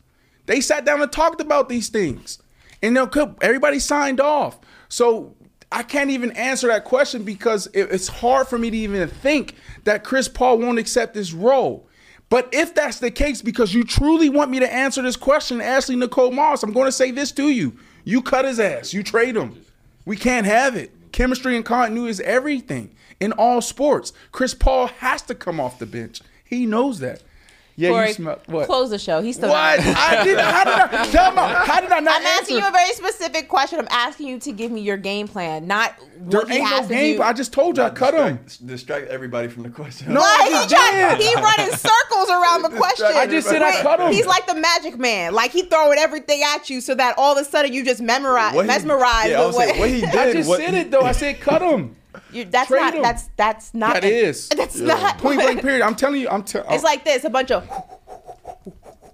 They 0.46 0.62
sat 0.62 0.86
down 0.86 1.02
and 1.02 1.12
talked 1.12 1.42
about 1.42 1.70
these 1.70 1.90
things, 1.90 2.40
and 2.82 2.98
everybody 2.98 3.80
signed 3.80 4.20
off. 4.20 4.60
So 4.90 5.36
I 5.72 5.84
can't 5.84 6.10
even 6.10 6.32
answer 6.32 6.68
that 6.68 6.84
question 6.84 7.24
because 7.24 7.68
it- 7.68 7.92
it's 7.92 8.08
hard 8.08 8.48
for 8.48 8.58
me 8.58 8.70
to 8.70 8.78
even 8.78 9.08
think 9.08 9.56
that 9.86 10.04
Chris 10.04 10.28
Paul 10.28 10.60
won't 10.60 10.80
accept 10.80 11.14
this 11.14 11.34
role. 11.34 11.88
But 12.30 12.50
if 12.52 12.74
that's 12.74 13.00
the 13.00 13.12
case, 13.12 13.42
because 13.42 13.74
you 13.74 13.84
truly 13.84 14.30
want 14.30 14.52
me 14.52 14.60
to 14.60 14.74
answer 14.74 15.02
this 15.02 15.16
question, 15.16 15.62
Ashley 15.62 15.96
Nicole 15.96 16.32
Moss, 16.32 16.64
I'm 16.64 16.74
going 16.74 16.88
to 16.88 16.92
say 16.92 17.12
this 17.12 17.32
to 17.34 17.50
you: 17.50 17.74
you 18.04 18.22
cut 18.22 18.46
his 18.46 18.60
ass, 18.60 18.94
you 18.94 19.04
trade 19.04 19.36
him. 19.36 19.64
We 20.06 20.18
can't 20.18 20.46
have 20.46 20.76
it. 20.76 20.92
Chemistry 21.12 21.56
and 21.56 21.64
continuity 21.64 22.10
is 22.10 22.20
everything 22.22 22.96
in 23.20 23.32
all 23.34 23.62
sports. 23.62 24.14
Chris 24.32 24.54
Paul 24.54 24.88
has 24.88 25.22
to 25.24 25.36
come 25.36 25.60
off 25.60 25.80
the 25.80 25.86
bench. 25.86 26.22
He 26.44 26.66
knows 26.66 27.00
that. 27.00 27.22
Yeah, 27.76 27.90
Corey, 27.90 28.10
you 28.10 28.14
smell 28.14 28.40
what? 28.46 28.68
close 28.68 28.92
the 28.92 29.00
show. 29.00 29.22
He's 29.22 29.36
still 29.36 29.50
What? 29.50 29.80
I 29.80 30.24
did. 30.24 30.38
How 30.38 30.64
did 30.64 30.74
I? 30.76 31.06
Tell 31.12 31.32
me. 31.32 31.38
How 31.42 31.82
did 31.82 31.92
I 31.92 32.00
not 32.02 32.22
I'm 32.22 32.26
asking 32.28 32.58
answer? 32.58 32.66
you 32.66 32.68
a 32.68 32.72
very 32.72 32.92
specific 32.94 33.50
question. 33.50 33.80
I'm 33.80 33.88
asking 33.90 34.28
you 34.28 34.40
to 34.42 34.52
give 34.52 34.72
me 34.72 34.82
your 34.82 34.98
game 34.98 35.28
plan, 35.28 35.66
not 35.66 35.96
there 36.18 36.42
what 36.42 36.52
ain't 36.52 36.68
has 36.68 36.88
no 36.88 36.96
game. 36.96 37.16
do. 37.18 37.24
I 37.24 37.34
just 37.34 37.52
told 37.52 37.78
you 37.78 37.84
I 37.84 37.90
cut 37.90 38.14
him. 38.14 38.38
Distract, 38.44 38.68
distract 38.68 39.08
everybody 39.08 39.48
from 39.48 39.64
the 39.64 39.70
question. 39.70 40.14
No, 40.14 40.20
Like, 40.20 40.30
I 40.30 40.44
he, 40.46 40.70
just 40.70 40.70
tried, 40.70 41.18
he 41.20 41.36
running 41.36 41.76
circles 41.76 42.30
around 42.30 42.62
the 42.62 42.70
question. 42.78 43.08
I 43.10 43.26
just 43.26 43.48
said 43.48 43.64
I 43.64 43.82
cut 43.82 44.00
him. 44.00 44.12
He's 44.12 44.28
like 44.28 44.46
the 44.46 44.56
magic 44.56 45.00
man. 45.00 45.34
Like 45.34 45.52
he 45.52 45.64
throwing 45.64 45.98
everything 45.98 46.44
at 46.44 46.70
you 46.70 46.80
so 46.80 46.94
that 46.94 47.16
all 47.18 47.36
of 47.36 47.42
a 47.44 47.50
sudden 47.50 47.74
you 47.74 47.84
just 47.84 48.02
memorize, 48.02 48.54
What 48.54 48.66
he- 48.66 48.68
mesmerize 48.68 49.30
yeah, 49.30 49.42
I 49.42 49.46
with 49.48 49.56
saying, 49.56 49.70
what, 49.70 49.80
what 49.80 49.90
he 49.90 50.02
did. 50.02 50.16
I 50.16 50.32
just 50.34 50.48
what, 50.48 50.60
said 50.60 50.76
it 50.76 50.92
though. 50.92 51.02
I 51.02 51.12
said 51.12 51.40
cut 51.42 51.62
him. 51.64 51.96
You, 52.32 52.46
that's 52.46 52.68
Trade 52.68 52.80
not 52.82 52.94
him. 52.96 53.02
that's 53.02 53.30
that's 53.36 53.74
not 53.74 53.94
That 53.96 54.04
is. 54.06 54.50
that's 54.50 54.78
not 54.80 55.18
Point 55.18 55.40
blank. 55.42 55.62
Period. 55.64 55.82
I'm 55.84 55.96
telling 55.96 56.22
you. 56.22 56.30
I'm 56.30 56.44
telling. 56.44 56.72
It's 56.72 56.84
uh, 56.84 56.88
like 56.88 57.04
this, 57.06 57.24
a 57.24 57.30
bunch 57.30 57.52
of 57.52 57.68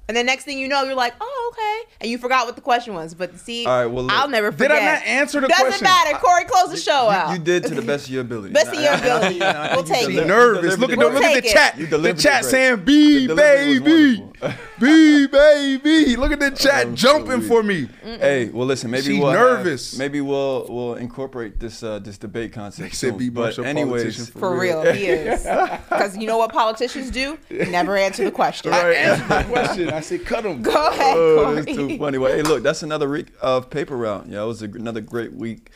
and 0.09 0.17
then 0.17 0.25
next 0.25 0.43
thing 0.43 0.57
you 0.59 0.67
know, 0.67 0.83
you're 0.83 0.95
like, 0.95 1.13
oh, 1.21 1.53
okay. 1.53 1.91
And 2.01 2.09
you 2.09 2.17
forgot 2.17 2.45
what 2.47 2.55
the 2.55 2.61
question 2.61 2.93
was. 2.95 3.13
But 3.13 3.37
see, 3.39 3.65
All 3.65 3.71
right, 3.79 3.85
well, 3.85 4.03
look. 4.05 4.11
I'll 4.13 4.27
never 4.27 4.51
forget. 4.51 4.69
Did. 4.71 4.77
I 4.81 4.93
not 4.95 5.03
answer 5.05 5.39
the 5.39 5.47
question? 5.47 5.65
Doesn't 5.69 5.83
matter. 5.83 6.17
Corey, 6.17 6.45
close 6.45 6.71
the 6.71 6.77
show 6.77 7.09
out. 7.09 7.31
You 7.31 7.39
did 7.39 7.63
to 7.65 7.75
the 7.75 7.81
best 7.83 8.07
of 8.07 8.11
your 8.13 8.21
ability. 8.21 8.53
Best 8.53 8.67
of 8.69 8.73
your 8.81 8.91
And 8.91 9.01
I- 9.01 9.05
and 9.05 9.05
I 9.05 9.15
ability. 9.17 9.29
think- 9.39 9.43
and 9.43 9.57
I 9.57 9.75
We'll 9.75 9.85
you 9.87 9.93
take 9.93 10.09
it. 10.09 10.27
nervous. 10.27 10.77
Look 10.77 10.91
at 10.91 10.97
the 10.99 11.05
delivered 11.05 11.13
look 11.13 11.23
it. 11.23 11.37
at 11.37 11.43
the 11.43 11.49
it. 11.49 11.53
chat. 11.53 11.77
You 11.77 11.85
The 11.85 11.89
delivered 11.91 12.19
it 12.19 12.21
chat 12.23 12.45
saying 12.45 12.71
The 12.71 12.77
B 12.77 13.27
baby, 13.27 14.19
wonderful. 14.19 14.53
B 14.79 15.27
baby. 15.27 16.15
Look 16.15 16.31
at 16.31 16.39
the 16.39 16.51
chat 16.55 16.87
Oh, 16.87 16.91
jumping 16.95 17.39
sweet. 17.41 17.47
for 17.47 17.61
me. 17.63 17.87
Hey, 18.03 18.49
well, 18.49 18.65
listen. 18.65 18.89
Maybe 18.89 19.03
She's 19.07 19.19
we'll 19.19 19.31
have- 19.31 19.39
nervous. 19.59 19.97
maybe 19.97 20.21
we'll 20.21 20.65
we'll 20.69 20.95
incorporate 20.95 21.59
this 21.59 21.83
uh, 21.83 21.99
this 21.99 22.17
debate 22.17 22.51
concept. 22.53 22.89
They 22.89 22.95
said 22.95 23.09
soon. 23.11 23.17
B 23.17 23.29
but 23.29 23.41
Marshall 23.41 23.63
politician 23.65 23.89
anyways, 23.89 24.29
For 24.29 24.57
real, 24.57 24.81
he 24.91 25.05
is. 25.05 25.43
Because 25.43 26.17
you 26.17 26.25
know 26.27 26.37
what 26.37 26.51
politicians 26.51 27.11
do? 27.11 27.37
Never 27.49 27.95
answer 27.97 28.23
the 28.23 28.31
question. 28.31 28.73
I 28.73 28.93
answered 28.93 29.27
the 29.27 29.43
question. 29.51 29.89
I 29.99 30.01
said 30.01 30.25
cut 30.25 30.45
him. 30.45 30.61
Go 30.61 30.71
uh, 30.71 30.89
ahead, 30.89 31.15
Oh, 31.17 31.41
Corey. 31.43 31.55
that's 31.61 31.77
too 31.77 31.97
funny. 31.97 32.17
Well, 32.17 32.31
hey, 32.33 32.41
look, 32.41 32.63
that's 32.63 32.83
another 32.83 33.07
week 33.09 33.27
of 33.41 33.69
paper 33.69 33.95
route. 33.95 34.25
Yeah, 34.27 34.43
it 34.43 34.47
was 34.47 34.61
a, 34.61 34.65
another 34.65 35.01
great 35.01 35.33
week. 35.33 35.69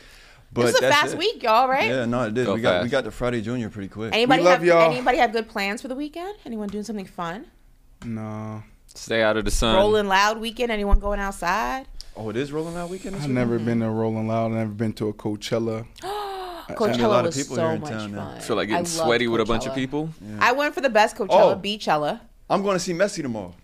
But 0.52 0.66
this 0.66 0.76
is 0.76 0.82
a 0.82 0.90
fast 0.90 1.14
it. 1.14 1.18
week, 1.18 1.42
y'all, 1.42 1.68
right? 1.68 1.88
Yeah, 1.88 2.04
no, 2.04 2.22
it 2.22 2.34
did. 2.34 2.46
Go 2.46 2.54
we 2.54 2.60
got 2.60 2.82
we 2.84 2.88
got 2.88 3.04
the 3.04 3.10
Friday 3.10 3.40
Junior 3.40 3.70
pretty 3.70 3.88
quick. 3.88 4.14
Anybody 4.14 4.42
We 4.42 4.48
love 4.48 4.58
have 4.60 4.64
y'all. 4.64 4.90
anybody 4.92 5.18
have 5.18 5.32
good 5.32 5.48
plans 5.48 5.82
for 5.82 5.88
the 5.88 5.96
weekend? 5.96 6.36
Anyone 6.46 6.68
doing 6.68 6.84
something 6.84 7.06
fun? 7.06 7.46
No, 8.04 8.62
Stay 8.94 9.22
out 9.22 9.36
of 9.36 9.44
the 9.44 9.50
sun. 9.50 9.74
Rolling 9.74 10.06
loud 10.06 10.38
weekend? 10.38 10.70
Anyone 10.70 11.00
going 11.00 11.18
outside? 11.18 11.86
Oh, 12.16 12.28
it 12.30 12.36
is 12.36 12.52
rolling 12.52 12.74
Loud 12.74 12.90
weekend. 12.90 13.16
I've 13.16 13.22
weekend? 13.22 13.34
never 13.34 13.58
been 13.58 13.80
to 13.80 13.88
Rolling 13.90 14.28
Loud. 14.28 14.52
I've 14.52 14.58
never 14.58 14.70
been 14.70 14.92
to 14.94 15.08
a 15.08 15.12
Coachella. 15.12 15.84
Coachella 16.70 17.04
a 17.04 17.08
lot 17.08 17.20
of 17.20 17.34
was 17.34 17.36
people 17.36 17.56
so 17.56 17.62
here 17.62 17.72
in 17.74 17.80
much 17.80 17.90
town 17.90 18.12
now. 18.12 18.30
fun. 18.32 18.40
feel 18.40 18.56
like 18.56 18.68
getting 18.68 18.84
loved 18.84 18.94
sweaty 18.96 19.26
with 19.26 19.40
a 19.40 19.44
bunch 19.44 19.66
of 19.66 19.72
Coachella. 19.72 19.74
people. 19.74 20.10
I 20.38 20.52
went 20.52 20.74
for 20.74 20.80
the 20.80 20.88
best 20.90 21.16
Coachella, 21.16 21.56
Oh. 21.56 21.60
Beachella. 21.62 22.20
I'm 22.48 22.62
going 22.62 22.76
to 22.76 22.80
see 22.80 22.92
Messi 22.92 23.20
tomorrow. 23.22 23.54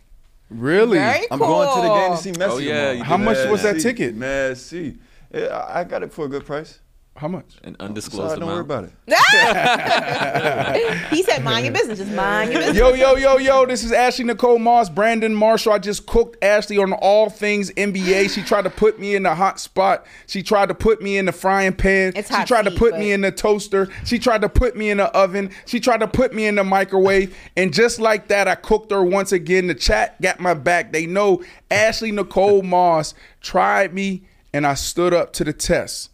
Really? 0.50 0.98
Very 0.98 1.30
I'm 1.30 1.38
cool. 1.38 1.46
going 1.48 1.76
to 1.76 1.88
the 1.88 1.94
game 1.94 2.10
to 2.10 2.22
see 2.22 2.32
Messi 2.32 2.50
Oh, 2.50 2.58
yeah, 2.58 2.92
tomorrow. 2.92 3.04
How 3.04 3.16
much 3.16 3.48
was 3.48 3.62
that 3.62 3.80
ticket? 3.80 4.18
Messi. 4.18 4.98
Yeah, 5.32 5.46
I 5.46 5.80
I 5.80 5.84
got 5.84 6.02
it 6.02 6.12
for 6.12 6.24
a 6.24 6.28
good 6.28 6.44
price. 6.44 6.80
How 7.20 7.28
much? 7.28 7.58
An 7.64 7.76
So 7.78 7.84
undisclosed 7.84 8.40
don't 8.40 8.46
worry 8.48 8.60
amount. 8.60 8.92
about 9.06 10.84
it. 10.86 11.10
he 11.14 11.22
said, 11.22 11.44
"Mind 11.44 11.66
your 11.66 11.74
business. 11.74 11.98
Just 11.98 12.12
mind 12.12 12.50
your 12.50 12.62
business." 12.62 12.78
Yo, 12.78 12.94
yo, 12.94 13.14
yo, 13.16 13.36
yo, 13.36 13.66
this 13.66 13.84
is 13.84 13.92
Ashley 13.92 14.24
Nicole 14.24 14.58
Moss, 14.58 14.88
Brandon 14.88 15.34
Marshall. 15.34 15.74
I 15.74 15.78
just 15.80 16.06
cooked 16.06 16.42
Ashley 16.42 16.78
on 16.78 16.94
all 16.94 17.28
things 17.28 17.70
NBA. 17.72 18.30
She 18.34 18.40
tried 18.42 18.62
to 18.62 18.70
put 18.70 18.98
me 18.98 19.14
in 19.16 19.24
the 19.24 19.34
hot 19.34 19.60
spot. 19.60 20.06
She 20.28 20.42
tried 20.42 20.70
to 20.70 20.74
put 20.74 21.02
me 21.02 21.18
in 21.18 21.26
the 21.26 21.32
frying 21.32 21.74
pan. 21.74 22.14
It's 22.16 22.28
she 22.28 22.34
hot 22.34 22.46
tried 22.46 22.64
to 22.64 22.70
put 22.70 22.92
but- 22.92 23.00
me 23.00 23.12
in 23.12 23.20
the 23.20 23.32
toaster. 23.32 23.88
She 24.06 24.18
tried 24.18 24.40
to 24.40 24.48
put 24.48 24.74
me 24.74 24.88
in 24.88 24.96
the 24.96 25.14
oven. 25.14 25.50
She 25.66 25.78
tried 25.78 26.00
to 26.00 26.08
put 26.08 26.32
me 26.32 26.46
in 26.46 26.54
the 26.54 26.64
microwave. 26.64 27.36
And 27.54 27.74
just 27.74 28.00
like 28.00 28.28
that, 28.28 28.48
I 28.48 28.54
cooked 28.54 28.92
her 28.92 29.02
once 29.04 29.32
again. 29.32 29.66
The 29.66 29.74
chat 29.74 30.18
got 30.22 30.40
my 30.40 30.54
back. 30.54 30.92
They 30.92 31.04
know 31.04 31.42
Ashley 31.70 32.12
Nicole 32.12 32.62
Moss 32.62 33.12
tried 33.42 33.92
me, 33.92 34.22
and 34.54 34.66
I 34.66 34.72
stood 34.72 35.12
up 35.12 35.34
to 35.34 35.44
the 35.44 35.52
test. 35.52 36.09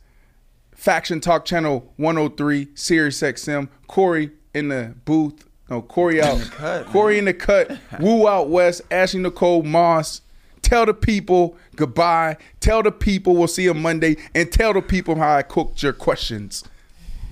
Faction 0.86 1.20
Talk 1.20 1.44
Channel 1.44 1.92
103, 1.96 2.68
Sirius 2.76 3.20
XM. 3.20 3.68
Corey 3.88 4.30
in 4.54 4.68
the 4.68 4.94
booth. 5.04 5.44
No, 5.68 5.82
Corey 5.82 6.22
out. 6.22 6.40
cut, 6.52 6.86
Corey 6.86 7.18
in 7.18 7.24
the 7.24 7.34
cut. 7.34 7.76
Woo 7.98 8.28
out 8.28 8.50
west. 8.50 8.82
Ashley 8.88 9.18
Nicole 9.18 9.64
Moss. 9.64 10.20
Tell 10.62 10.86
the 10.86 10.94
people 10.94 11.56
goodbye. 11.74 12.36
Tell 12.60 12.84
the 12.84 12.92
people 12.92 13.34
we'll 13.34 13.48
see 13.48 13.64
you 13.64 13.74
Monday. 13.74 14.16
And 14.32 14.52
tell 14.52 14.72
the 14.72 14.80
people 14.80 15.16
how 15.16 15.34
I 15.34 15.42
cooked 15.42 15.82
your 15.82 15.92
questions. 15.92 16.62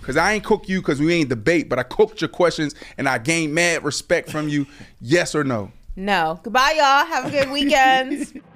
Cause 0.02 0.16
I 0.16 0.32
ain't 0.32 0.42
cook 0.42 0.68
you 0.68 0.80
because 0.80 0.98
we 0.98 1.14
ain't 1.14 1.28
debate, 1.28 1.68
but 1.68 1.78
I 1.78 1.84
cooked 1.84 2.20
your 2.22 2.28
questions 2.28 2.74
and 2.98 3.08
I 3.08 3.18
gained 3.18 3.54
mad 3.54 3.84
respect 3.84 4.30
from 4.30 4.48
you. 4.48 4.66
Yes 5.00 5.36
or 5.36 5.44
no? 5.44 5.70
No. 5.94 6.40
Goodbye, 6.42 6.74
y'all. 6.76 7.06
Have 7.06 7.26
a 7.26 7.30
good 7.30 7.52
weekend. 7.52 8.42